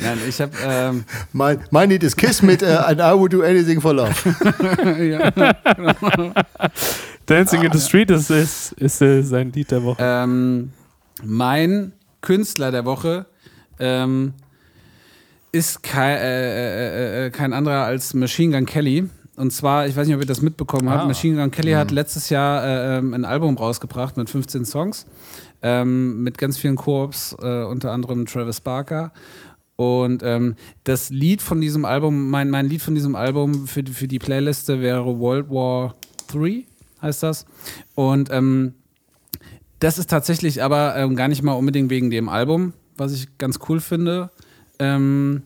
Nein, 0.03 0.19
ich 0.29 0.41
habe 0.41 0.53
ähm, 0.65 1.05
Mein, 1.33 1.59
mein 1.71 1.91
Lied 1.91 2.03
ist 2.03 2.17
Kiss 2.17 2.43
mit 2.43 2.63
äh, 2.63 2.67
And 2.67 3.01
I 3.01 3.19
Would 3.19 3.33
Do 3.33 3.43
Anything 3.43 3.81
for 3.81 3.95
Love. 3.95 4.15
Dancing 7.27 7.63
in 7.63 7.73
the 7.73 7.81
Street 7.81 8.11
ist, 8.11 8.31
ist, 8.31 8.73
ist 8.73 9.03
äh, 9.03 9.23
sein 9.23 9.53
Lied 9.53 9.71
der 9.71 9.83
Woche. 9.85 9.99
ähm, 10.01 10.73
mein 11.23 11.93
Künstler 12.23 12.71
der 12.71 12.85
Woche 12.85 13.27
ähm, 13.79 14.35
ist 15.53 15.83
kein, 15.83 16.17
äh, 16.19 17.25
äh, 17.25 17.27
äh, 17.27 17.31
kein 17.31 17.53
anderer 17.53 17.85
als 17.85 18.15
Machine 18.15 18.57
Gun 18.57 18.67
Kelly. 18.67 19.09
Und 19.37 19.53
zwar, 19.53 19.87
ich 19.87 19.97
weiß 19.97 20.07
nicht, 20.07 20.17
ob 20.17 20.23
ihr 20.23 20.27
das 20.27 20.43
mitbekommen 20.43 20.91
habt, 20.91 21.05
Ah. 21.05 21.07
Machine 21.07 21.41
Gun 21.41 21.51
Kelly 21.51 21.73
hat 21.73 21.91
letztes 21.91 22.31
Jahr 22.31 22.65
äh, 22.65 22.99
ähm, 22.99 23.15
ein 23.15 23.25
Album 23.25 23.57
rausgebracht 23.57 24.17
mit 24.17 24.29
15 24.29 24.65
Songs, 24.65 25.07
ähm, 25.63 26.23
mit 26.23 26.37
ganz 26.37 26.59
vielen 26.59 26.77
Koops, 26.77 27.37
äh, 27.41 27.63
unter 27.65 27.93
anderem 27.93 28.27
Travis 28.27 28.61
Barker. 28.61 29.13
Und 29.81 30.23
ähm, 30.23 30.57
das 30.85 31.09
Lied 31.09 31.41
von 31.41 31.63
diesem 31.63 31.87
Album, 31.87 32.29
mein, 32.29 32.51
mein 32.51 32.69
Lied 32.69 32.83
von 32.83 32.95
diesem 32.95 33.17
Album 33.17 33.67
für, 33.67 33.83
die- 33.83 33.93
für 33.93 34.09
die 34.09 34.19
Playliste 34.19 34.83
wäre 34.83 35.19
World 35.19 35.49
War 35.49 35.95
III, 36.35 36.67
heißt 37.01 37.23
das. 37.23 37.47
Und 37.95 38.29
ähm, 38.31 38.75
das 39.79 39.97
ist 39.97 40.11
tatsächlich 40.11 40.63
aber 40.63 40.97
ähm, 40.97 41.17
gar 41.17 41.29
nicht 41.29 41.43
mal 41.43 41.55
unbedingt 41.55 41.89
wegen 41.89 42.11
dem 42.11 42.29
Album, 42.29 42.75
was 42.99 43.15
ich 43.15 43.39
ganz 43.39 43.59
cool 43.71 43.81
finde. 43.81 44.29
Ähm, 44.79 45.41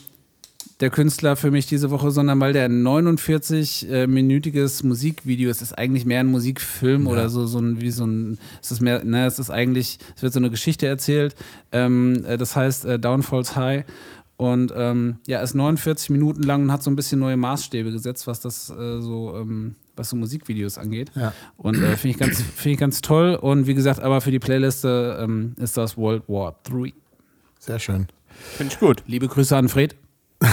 der 0.80 0.90
Künstler 0.90 1.36
für 1.36 1.52
mich 1.52 1.66
diese 1.66 1.92
Woche, 1.92 2.10
sondern 2.10 2.40
weil 2.40 2.52
der 2.52 2.68
49-minütiges 2.68 4.84
Musikvideo, 4.84 5.48
es 5.48 5.62
ist 5.62 5.78
eigentlich 5.78 6.04
mehr 6.04 6.18
ein 6.20 6.26
Musikfilm 6.26 7.06
oder 7.06 7.28
so, 7.28 7.46
so 7.46 7.60
ein, 7.60 7.80
wie 7.80 7.92
so 7.92 8.04
ein, 8.04 8.38
es 8.60 8.72
ist 8.72 8.80
mehr, 8.80 9.04
ne, 9.04 9.26
es 9.26 9.38
ist 9.38 9.50
eigentlich, 9.50 10.00
es 10.16 10.22
wird 10.24 10.32
so 10.32 10.40
eine 10.40 10.50
Geschichte 10.50 10.88
erzählt, 10.88 11.36
ähm, 11.70 12.24
äh, 12.26 12.36
das 12.36 12.56
heißt 12.56 12.84
äh, 12.86 12.98
Downfalls 12.98 13.54
High 13.54 13.84
und 14.36 14.72
ähm, 14.76 15.18
ja, 15.26 15.40
ist 15.40 15.54
49 15.54 16.10
Minuten 16.10 16.42
lang 16.42 16.62
und 16.64 16.72
hat 16.72 16.82
so 16.82 16.90
ein 16.90 16.96
bisschen 16.96 17.20
neue 17.20 17.36
Maßstäbe 17.36 17.92
gesetzt, 17.92 18.26
was 18.26 18.40
das 18.40 18.70
äh, 18.70 19.00
so, 19.00 19.36
ähm, 19.36 19.76
was 19.96 20.10
so 20.10 20.16
Musikvideos 20.16 20.76
angeht. 20.78 21.10
Ja. 21.14 21.32
Und 21.56 21.76
äh, 21.76 21.96
finde 21.96 22.08
ich, 22.08 22.18
ganz- 22.18 22.42
finde 22.42 22.70
ich 22.74 22.78
ganz 22.80 23.00
toll. 23.00 23.36
Und 23.40 23.66
wie 23.66 23.74
gesagt, 23.74 24.00
aber 24.00 24.20
für 24.20 24.30
die 24.32 24.40
Playliste 24.40 25.18
ähm, 25.22 25.54
ist 25.58 25.76
das 25.76 25.96
World 25.96 26.24
War 26.28 26.56
III. 26.70 26.92
Sehr 27.60 27.78
schön. 27.78 28.08
Finde 28.56 28.72
ich 28.74 28.80
gut. 28.80 29.02
Liebe 29.06 29.28
Grüße 29.28 29.56
an 29.56 29.68
Fred. 29.68 29.94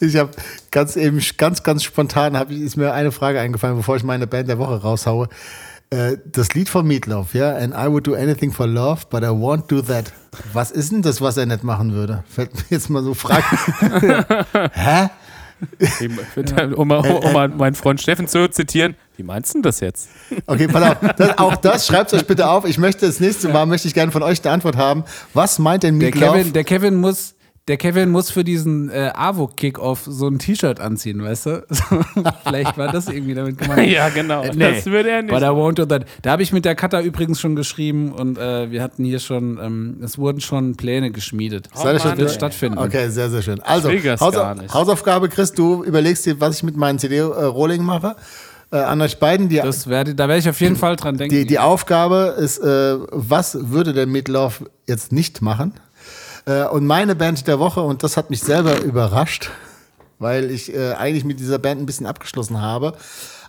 Ich 0.00 0.16
habe 0.16 0.30
ganz 0.70 0.96
eben, 0.96 1.20
ganz, 1.36 1.62
ganz 1.62 1.82
spontan 1.84 2.36
hab 2.36 2.50
ist 2.50 2.76
mir 2.76 2.92
eine 2.94 3.12
Frage 3.12 3.40
eingefallen, 3.40 3.76
bevor 3.76 3.96
ich 3.96 4.02
meine 4.02 4.26
Band 4.26 4.48
der 4.48 4.58
Woche 4.58 4.80
raushaue. 4.80 5.28
Äh, 5.90 6.18
Das 6.24 6.54
Lied 6.54 6.68
von 6.68 6.86
Meatloaf, 6.86 7.34
ja, 7.34 7.56
and 7.56 7.74
I 7.74 7.88
would 7.90 8.06
do 8.06 8.14
anything 8.14 8.52
for 8.52 8.66
love, 8.66 9.06
but 9.10 9.22
I 9.22 9.26
won't 9.26 9.66
do 9.68 9.82
that. 9.82 10.12
Was 10.52 10.70
ist 10.70 10.92
denn 10.92 11.02
das, 11.02 11.20
was 11.20 11.36
er 11.36 11.46
nicht 11.46 11.64
machen 11.64 11.92
würde? 11.92 12.22
Fällt 12.28 12.54
mir 12.54 12.62
jetzt 12.70 12.88
mal 12.90 13.02
so 13.02 13.14
Fragen. 13.14 13.44
Hä? 14.72 15.08
Um, 16.74 16.88
mal- 16.88 17.00
um 17.06 17.32
mal 17.34 17.48
meinen 17.48 17.74
Freund 17.74 18.00
Steffen 18.00 18.26
zu 18.26 18.48
zitieren, 18.48 18.94
wie 19.18 19.22
meinst 19.22 19.50
du 19.52 19.58
denn 19.58 19.62
das 19.64 19.80
jetzt? 19.80 20.08
Okay, 20.46 20.66
pass 20.68 20.82
auf. 20.96 21.12
Das, 21.18 21.36
auch 21.38 21.56
das 21.56 21.86
schreibt 21.86 22.14
euch 22.14 22.26
bitte 22.26 22.48
auf. 22.48 22.64
Ich 22.64 22.78
möchte 22.78 23.04
das 23.06 23.20
nächste 23.20 23.48
Mal 23.50 23.66
möchte 23.66 23.86
ich 23.86 23.92
gerne 23.92 24.10
von 24.10 24.22
euch 24.22 24.42
eine 24.42 24.54
Antwort 24.54 24.76
haben. 24.78 25.04
Was 25.34 25.58
meint 25.58 25.82
denn 25.82 26.00
Der 26.00 26.08
Meatloaf? 26.14 26.32
Kevin, 26.36 26.52
der 26.54 26.64
Kevin 26.64 26.94
muss. 26.94 27.34
Der 27.70 27.76
Kevin 27.76 28.10
muss 28.10 28.32
für 28.32 28.42
diesen 28.42 28.90
äh, 28.90 29.12
AWO-Kickoff 29.14 30.00
so 30.04 30.26
ein 30.26 30.40
T-Shirt 30.40 30.80
anziehen, 30.80 31.22
weißt 31.22 31.46
du? 31.46 31.64
Vielleicht 32.44 32.76
war 32.76 32.90
das 32.90 33.06
irgendwie 33.08 33.34
damit 33.34 33.58
gemeint. 33.58 33.88
Ja, 33.92 34.08
genau. 34.08 34.42
Äh, 34.42 34.50
nee, 34.56 34.74
Das 34.74 34.86
würde 34.86 35.10
er 35.10 35.22
nicht. 35.22 35.30
But 35.32 35.42
I 35.42 35.46
won't 35.46 35.74
do 35.74 35.86
that. 35.86 36.04
Da 36.22 36.32
habe 36.32 36.42
ich 36.42 36.52
mit 36.52 36.64
der 36.64 36.74
Kata 36.74 37.00
übrigens 37.00 37.40
schon 37.40 37.54
geschrieben 37.54 38.10
und 38.10 38.38
äh, 38.38 38.72
wir 38.72 38.82
hatten 38.82 39.04
hier 39.04 39.20
schon, 39.20 39.60
ähm, 39.62 40.00
es 40.02 40.18
wurden 40.18 40.40
schon 40.40 40.74
Pläne 40.74 41.12
geschmiedet. 41.12 41.68
Seid 41.72 41.94
ihr 41.94 42.00
schon 42.00 42.10
das 42.10 42.18
wird 42.18 42.30
stattfinden. 42.32 42.78
Okay, 42.78 43.08
sehr, 43.08 43.30
sehr 43.30 43.40
schön. 43.42 43.60
Also, 43.60 43.88
will 43.88 44.00
das 44.02 44.20
Hausa- 44.20 44.36
gar 44.42 44.54
nicht. 44.56 44.74
Hausaufgabe, 44.74 45.28
Chris, 45.28 45.52
du 45.52 45.84
überlegst 45.84 46.26
dir, 46.26 46.40
was 46.40 46.56
ich 46.56 46.62
mit 46.64 46.76
meinen 46.76 46.98
CD-Rolling 46.98 47.84
mache. 47.84 48.16
Äh, 48.72 48.78
an 48.78 49.00
euch 49.00 49.18
beiden, 49.20 49.48
die, 49.48 49.56
Das 49.56 49.88
werde, 49.88 50.14
da 50.16 50.26
werde 50.28 50.40
ich 50.40 50.48
auf 50.48 50.60
jeden 50.60 50.76
Fall 50.76 50.96
dran 50.96 51.16
denken. 51.16 51.34
die, 51.34 51.44
die 51.44 51.58
Aufgabe 51.60 52.34
ist, 52.36 52.58
äh, 52.58 52.96
was 53.12 53.70
würde 53.70 53.92
der 53.92 54.06
Meatloaf 54.06 54.62
jetzt 54.88 55.12
nicht 55.12 55.40
machen? 55.42 55.74
Äh, 56.46 56.64
und 56.64 56.86
meine 56.86 57.14
Band 57.14 57.46
der 57.46 57.58
Woche, 57.58 57.80
und 57.80 58.02
das 58.02 58.16
hat 58.16 58.30
mich 58.30 58.40
selber 58.40 58.80
überrascht, 58.80 59.50
weil 60.18 60.50
ich 60.50 60.74
äh, 60.74 60.92
eigentlich 60.92 61.24
mit 61.24 61.40
dieser 61.40 61.58
Band 61.58 61.80
ein 61.80 61.86
bisschen 61.86 62.06
abgeschlossen 62.06 62.60
habe. 62.60 62.94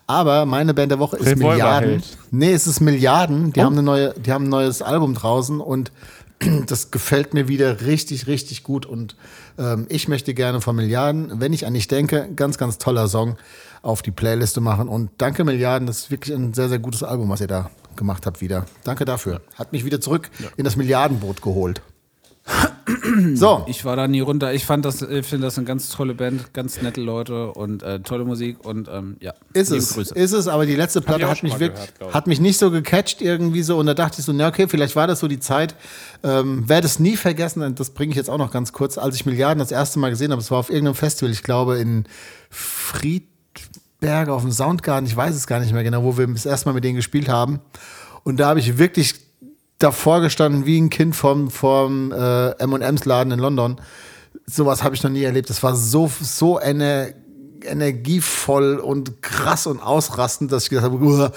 Aber 0.07 0.45
meine 0.45 0.73
Band 0.73 0.91
der 0.91 0.99
Woche 0.99 1.17
ist 1.17 1.25
Revolverheld. 1.25 1.81
Milliarden. 1.81 2.03
Nee, 2.31 2.51
es 2.51 2.67
ist 2.67 2.81
Milliarden. 2.81 3.53
Die, 3.53 3.61
haben 3.61 3.73
eine 3.73 3.83
neue, 3.83 4.13
die 4.13 4.31
haben 4.31 4.45
ein 4.45 4.49
neues 4.49 4.81
Album 4.81 5.13
draußen 5.13 5.61
und 5.61 5.91
das 6.67 6.91
gefällt 6.91 7.33
mir 7.33 7.47
wieder 7.47 7.81
richtig, 7.81 8.27
richtig 8.27 8.63
gut. 8.63 8.85
Und 8.85 9.15
ähm, 9.57 9.85
ich 9.89 10.07
möchte 10.07 10.33
gerne 10.33 10.59
von 10.59 10.75
Milliarden, 10.75 11.39
wenn 11.39 11.53
ich 11.53 11.65
an 11.65 11.73
dich 11.73 11.87
denke, 11.87 12.29
ganz, 12.35 12.57
ganz 12.57 12.77
toller 12.77 13.07
Song 13.07 13.37
auf 13.83 14.01
die 14.01 14.11
Playliste 14.11 14.59
machen. 14.61 14.87
Und 14.89 15.11
danke 15.17 15.43
Milliarden, 15.43 15.87
das 15.87 15.99
ist 15.99 16.11
wirklich 16.11 16.35
ein 16.35 16.53
sehr, 16.53 16.69
sehr 16.69 16.79
gutes 16.79 17.03
Album, 17.03 17.29
was 17.29 17.41
ihr 17.41 17.47
da 17.47 17.69
gemacht 17.95 18.25
habt 18.25 18.41
wieder. 18.41 18.65
Danke 18.83 19.05
dafür. 19.05 19.41
Hat 19.55 19.71
mich 19.71 19.85
wieder 19.85 20.01
zurück 20.01 20.29
in 20.57 20.63
das 20.63 20.75
Milliardenboot 20.75 21.41
geholt. 21.41 21.81
So, 23.35 23.65
Ich 23.67 23.85
war 23.85 23.95
da 23.95 24.07
nie 24.07 24.19
runter. 24.19 24.53
Ich 24.53 24.65
fand 24.65 24.85
das, 24.85 25.01
ich 25.01 25.25
finde 25.25 25.47
das 25.47 25.57
eine 25.57 25.65
ganz 25.65 25.89
tolle 25.89 26.13
Band, 26.13 26.53
ganz 26.53 26.81
nette 26.81 27.01
Leute 27.01 27.51
und 27.51 27.83
äh, 27.83 27.99
tolle 27.99 28.25
Musik 28.25 28.63
und 28.65 28.87
ähm, 28.91 29.17
ja. 29.19 29.33
ist 29.53 29.69
liebe 29.69 29.83
es. 29.83 29.93
Grüße. 29.93 30.15
Ist 30.15 30.31
es, 30.31 30.47
aber 30.47 30.65
die 30.65 30.75
letzte 30.75 31.01
Platte 31.01 31.29
hat 31.29 31.43
mich, 31.43 31.59
wirklich, 31.59 31.93
gehört, 31.97 32.13
hat 32.13 32.27
mich 32.27 32.39
nicht 32.39 32.57
so 32.57 32.71
gecatcht 32.71 33.21
irgendwie 33.21 33.63
so. 33.63 33.77
Und 33.77 33.85
da 33.85 33.93
dachte 33.93 34.19
ich 34.19 34.25
so, 34.25 34.33
na 34.33 34.47
okay, 34.47 34.67
vielleicht 34.67 34.95
war 34.95 35.07
das 35.07 35.19
so 35.19 35.27
die 35.27 35.39
Zeit. 35.39 35.75
Ähm, 36.23 36.67
Werde 36.67 36.87
es 36.87 36.99
nie 36.99 37.15
vergessen, 37.15 37.61
und 37.61 37.79
das 37.79 37.91
bringe 37.91 38.11
ich 38.11 38.17
jetzt 38.17 38.29
auch 38.29 38.37
noch 38.37 38.51
ganz 38.51 38.73
kurz, 38.73 38.97
als 38.97 39.15
ich 39.15 39.25
Milliarden 39.25 39.59
das 39.59 39.71
erste 39.71 39.99
Mal 39.99 40.09
gesehen 40.09 40.31
habe, 40.31 40.41
es 40.41 40.51
war 40.51 40.59
auf 40.59 40.69
irgendeinem 40.69 40.95
Festival, 40.95 41.31
ich 41.31 41.43
glaube 41.43 41.79
in 41.79 42.05
Friedberg 42.49 44.29
auf 44.29 44.41
dem 44.41 44.51
Soundgarden, 44.51 45.07
ich 45.07 45.15
weiß 45.15 45.35
es 45.35 45.47
gar 45.47 45.59
nicht 45.59 45.73
mehr 45.73 45.83
genau, 45.83 46.03
wo 46.03 46.17
wir 46.17 46.27
das 46.27 46.45
erste 46.45 46.69
Mal 46.69 46.73
mit 46.73 46.83
denen 46.83 46.95
gespielt 46.95 47.29
haben. 47.29 47.59
Und 48.23 48.39
da 48.39 48.47
habe 48.47 48.59
ich 48.59 48.77
wirklich 48.77 49.30
davor 49.81 50.21
gestanden 50.21 50.65
wie 50.65 50.79
ein 50.79 50.89
Kind 50.89 51.15
vom, 51.15 51.49
vom 51.49 52.11
äh, 52.11 52.51
M&M's 52.51 53.05
Laden 53.05 53.33
in 53.33 53.39
London. 53.39 53.81
Sowas 54.45 54.83
habe 54.83 54.95
ich 54.95 55.03
noch 55.03 55.11
nie 55.11 55.23
erlebt. 55.23 55.49
Das 55.49 55.63
war 55.63 55.75
so, 55.75 56.09
so 56.19 56.57
eine 56.57 57.15
energievoll 57.63 58.77
und 58.77 59.21
krass 59.21 59.67
und 59.67 59.81
ausrastend, 59.81 60.51
dass 60.51 60.63
ich 60.63 60.69
gedacht 60.69 60.85
habe, 60.85 60.97
uah, 60.97 61.31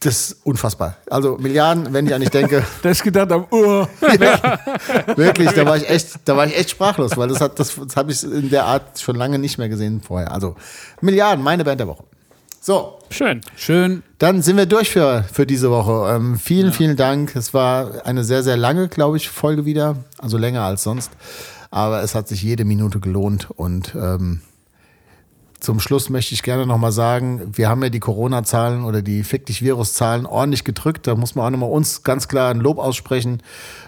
das 0.00 0.30
ist 0.30 0.46
unfassbar. 0.46 0.96
Also 1.08 1.38
Milliarden, 1.38 1.92
wenn 1.92 2.06
ich 2.06 2.14
an 2.14 2.20
dich 2.20 2.30
denke, 2.30 2.64
ich 2.84 3.02
gedacht 3.02 3.30
habe, 3.30 3.46
oh, 3.50 3.86
wirklich, 5.16 5.50
da 5.52 5.64
war 5.64 5.76
ich 5.76 5.88
echt, 5.88 6.16
da 6.24 6.36
war 6.36 6.46
ich 6.46 6.56
echt 6.56 6.70
sprachlos, 6.70 7.16
weil 7.16 7.28
das 7.28 7.40
hat, 7.40 7.58
das, 7.58 7.74
das 7.74 7.96
habe 7.96 8.12
ich 8.12 8.22
in 8.22 8.50
der 8.50 8.66
Art 8.66 8.98
schon 8.98 9.16
lange 9.16 9.38
nicht 9.38 9.56
mehr 9.58 9.68
gesehen 9.68 10.02
vorher. 10.02 10.32
Also 10.32 10.56
Milliarden, 11.00 11.42
meine 11.42 11.64
Band 11.64 11.80
der 11.80 11.88
Woche. 11.88 12.04
So, 12.66 12.94
Schön. 13.10 13.42
schön. 13.56 14.02
dann 14.16 14.40
sind 14.40 14.56
wir 14.56 14.64
durch 14.64 14.88
für, 14.88 15.22
für 15.30 15.44
diese 15.44 15.70
Woche. 15.70 16.10
Ähm, 16.16 16.38
vielen, 16.38 16.72
vielen 16.72 16.96
Dank. 16.96 17.36
Es 17.36 17.52
war 17.52 18.06
eine 18.06 18.24
sehr, 18.24 18.42
sehr 18.42 18.56
lange, 18.56 18.88
glaube 18.88 19.18
ich, 19.18 19.28
Folge 19.28 19.66
wieder. 19.66 19.96
Also 20.16 20.38
länger 20.38 20.62
als 20.62 20.82
sonst. 20.82 21.10
Aber 21.70 22.02
es 22.02 22.14
hat 22.14 22.26
sich 22.26 22.42
jede 22.42 22.64
Minute 22.64 23.00
gelohnt. 23.00 23.48
Und 23.54 23.94
ähm, 23.94 24.40
zum 25.60 25.78
Schluss 25.78 26.08
möchte 26.08 26.32
ich 26.32 26.42
gerne 26.42 26.64
nochmal 26.64 26.90
sagen, 26.92 27.52
wir 27.52 27.68
haben 27.68 27.82
ja 27.82 27.90
die 27.90 28.00
Corona-Zahlen 28.00 28.84
oder 28.84 29.02
die 29.02 29.24
Fick 29.24 29.44
dich 29.44 29.60
Virus-Zahlen 29.60 30.24
ordentlich 30.24 30.64
gedrückt. 30.64 31.06
Da 31.06 31.16
muss 31.16 31.34
man 31.34 31.44
auch 31.44 31.50
nochmal 31.50 31.70
uns 31.70 32.02
ganz 32.02 32.28
klar 32.28 32.50
ein 32.50 32.60
Lob 32.60 32.78
aussprechen. 32.78 33.42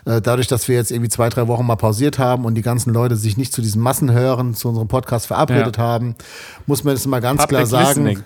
Äh, 0.04 0.20
dadurch, 0.20 0.48
dass 0.48 0.68
wir 0.68 0.74
jetzt 0.76 0.90
irgendwie 0.90 1.08
zwei, 1.08 1.30
drei 1.30 1.48
Wochen 1.48 1.64
mal 1.64 1.76
pausiert 1.76 2.18
haben 2.18 2.44
und 2.44 2.54
die 2.56 2.62
ganzen 2.62 2.92
Leute 2.92 3.16
sich 3.16 3.38
nicht 3.38 3.54
zu 3.54 3.62
diesen 3.62 3.80
Massenhören, 3.80 4.52
zu 4.52 4.68
unserem 4.68 4.88
Podcast 4.88 5.28
verabredet 5.28 5.78
Ja. 5.78 5.82
haben, 5.82 6.14
muss 6.66 6.84
man 6.84 6.94
das 6.94 7.06
mal 7.06 7.22
ganz 7.22 7.40
Public 7.40 7.48
klar 7.48 7.66
sagen. 7.66 8.04
listening. 8.04 8.24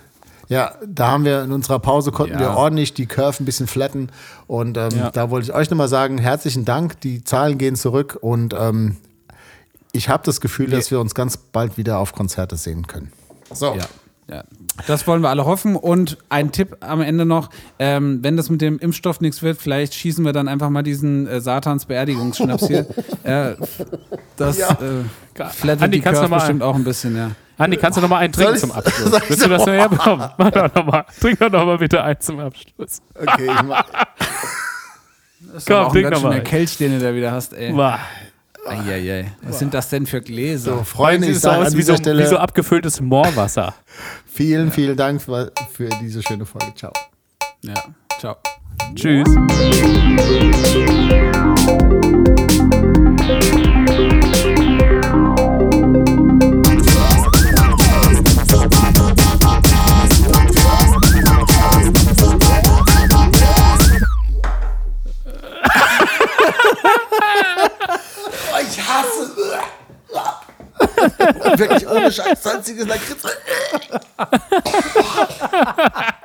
Ja, 0.51 0.73
da 0.85 1.07
haben 1.07 1.23
wir 1.23 1.43
in 1.43 1.53
unserer 1.53 1.79
Pause 1.79 2.11
konnten 2.11 2.33
Ja. 2.33 2.39
wir 2.41 2.49
ordentlich 2.57 2.93
die 2.93 3.05
Curve 3.05 3.41
ein 3.41 3.45
bisschen 3.45 3.67
flatten. 3.67 4.09
Und 4.47 4.77
ähm, 4.77 4.89
Ja. 4.97 5.09
da 5.09 5.29
wollte 5.29 5.45
ich 5.49 5.53
euch 5.55 5.69
nochmal 5.69 5.87
sagen, 5.87 6.17
herzlichen 6.17 6.65
Dank. 6.65 6.99
Die 6.99 7.23
Zahlen 7.23 7.57
gehen 7.57 7.75
zurück 7.77 8.17
und 8.19 8.53
ähm, 8.53 8.97
ich 9.93 10.09
habe 10.09 10.23
das 10.25 10.41
Gefühl, 10.41 10.69
dass 10.69 10.91
wir 10.91 10.99
uns 10.99 11.15
ganz 11.15 11.37
bald 11.37 11.77
wieder 11.77 11.99
auf 11.99 12.11
Konzerte 12.13 12.57
sehen 12.57 12.85
können. 12.85 13.13
So. 13.53 13.73
Ja. 13.75 13.85
Ja, 14.29 14.43
das 14.87 15.07
wollen 15.07 15.21
wir 15.23 15.29
alle 15.29 15.43
hoffen. 15.45 15.75
Und 15.75 16.17
ein 16.29 16.51
Tipp 16.53 16.77
am 16.81 17.01
Ende 17.01 17.25
noch: 17.25 17.49
ähm, 17.79 18.19
Wenn 18.21 18.37
das 18.37 18.49
mit 18.49 18.61
dem 18.61 18.79
Impfstoff 18.79 19.19
nichts 19.19 19.41
wird, 19.41 19.57
vielleicht 19.61 19.93
schießen 19.93 20.23
wir 20.23 20.31
dann 20.31 20.47
einfach 20.47 20.69
mal 20.69 20.83
diesen 20.83 21.27
äh, 21.27 21.41
Satans 21.41 21.85
Beerdigungsschnaps 21.85 22.67
hier. 22.67 22.85
äh, 23.23 23.55
das 24.37 24.57
Ja. 24.57 24.69
äh, 24.71 25.43
flattet 25.49 25.83
Andi, 25.83 25.97
die 25.97 26.01
kannst 26.01 26.21
du 26.21 26.27
Curve 26.27 26.35
bestimmt 26.35 26.63
auch 26.63 26.75
ein 26.75 26.83
bisschen, 26.85 27.17
ja. 27.17 27.31
Andi, 27.61 27.77
kannst 27.77 27.97
du 27.97 28.01
noch 28.01 28.09
mal 28.09 28.17
einen 28.17 28.33
trinken 28.33 28.57
zum 28.57 28.71
Abschluss? 28.71 29.11
Willst 29.27 29.45
du 29.45 29.49
das 29.49 29.65
noch 29.65 29.73
herbekommen? 29.73 30.29
Mach 30.37 30.51
doch 30.51 30.73
noch 30.75 30.85
mal. 30.85 31.05
Trink 31.19 31.39
doch 31.39 31.49
noch 31.51 31.65
mal 31.65 31.77
bitte 31.77 32.03
einen 32.03 32.19
zum 32.19 32.39
Abschluss. 32.39 33.01
Okay, 33.15 33.45
ich 33.51 33.63
mach, 33.63 33.83
Das 35.53 35.55
ist 35.57 35.67
Komm, 35.67 35.75
auch 35.77 35.85
ein 35.87 35.91
trink 35.91 36.03
ganz 36.09 36.15
noch 36.17 36.23
mal. 36.29 36.31
schöner 36.33 36.43
Kelch, 36.43 36.77
den 36.77 36.99
du 36.99 37.05
da 37.05 37.13
wieder 37.15 37.31
hast, 37.31 37.53
ey. 37.53 37.73
Wow. 37.75 37.95
Eieiei. 38.67 39.31
Was 39.41 39.57
sind 39.59 39.73
das 39.73 39.89
denn 39.89 40.05
für 40.05 40.21
Gläser? 40.21 40.77
so, 40.77 40.83
Freunde, 40.83 41.27
ich 41.27 41.39
sage 41.39 41.61
aus 41.61 41.67
an 41.67 41.73
wie 41.73 41.77
dieser 41.77 41.93
so, 41.97 42.03
Stelle 42.03 42.23
wie 42.23 42.27
so 42.27 42.37
abgefülltes 42.37 43.01
Moorwasser. 43.01 43.73
vielen, 44.31 44.71
vielen 44.71 44.95
Dank 44.95 45.21
für, 45.21 45.51
für 45.73 45.89
diese 46.01 46.21
schöne 46.21 46.45
Folge. 46.45 46.73
Ciao. 46.75 46.93
Ja, 47.63 47.73
ciao. 48.19 48.37
Tschüss. 48.95 49.27
hasse. 68.93 69.31
Wirklich, 71.57 71.87
eure 71.87 72.11
Scheiß, 72.11 72.43
salziges 72.43 72.87
Lakritz. 72.87 73.23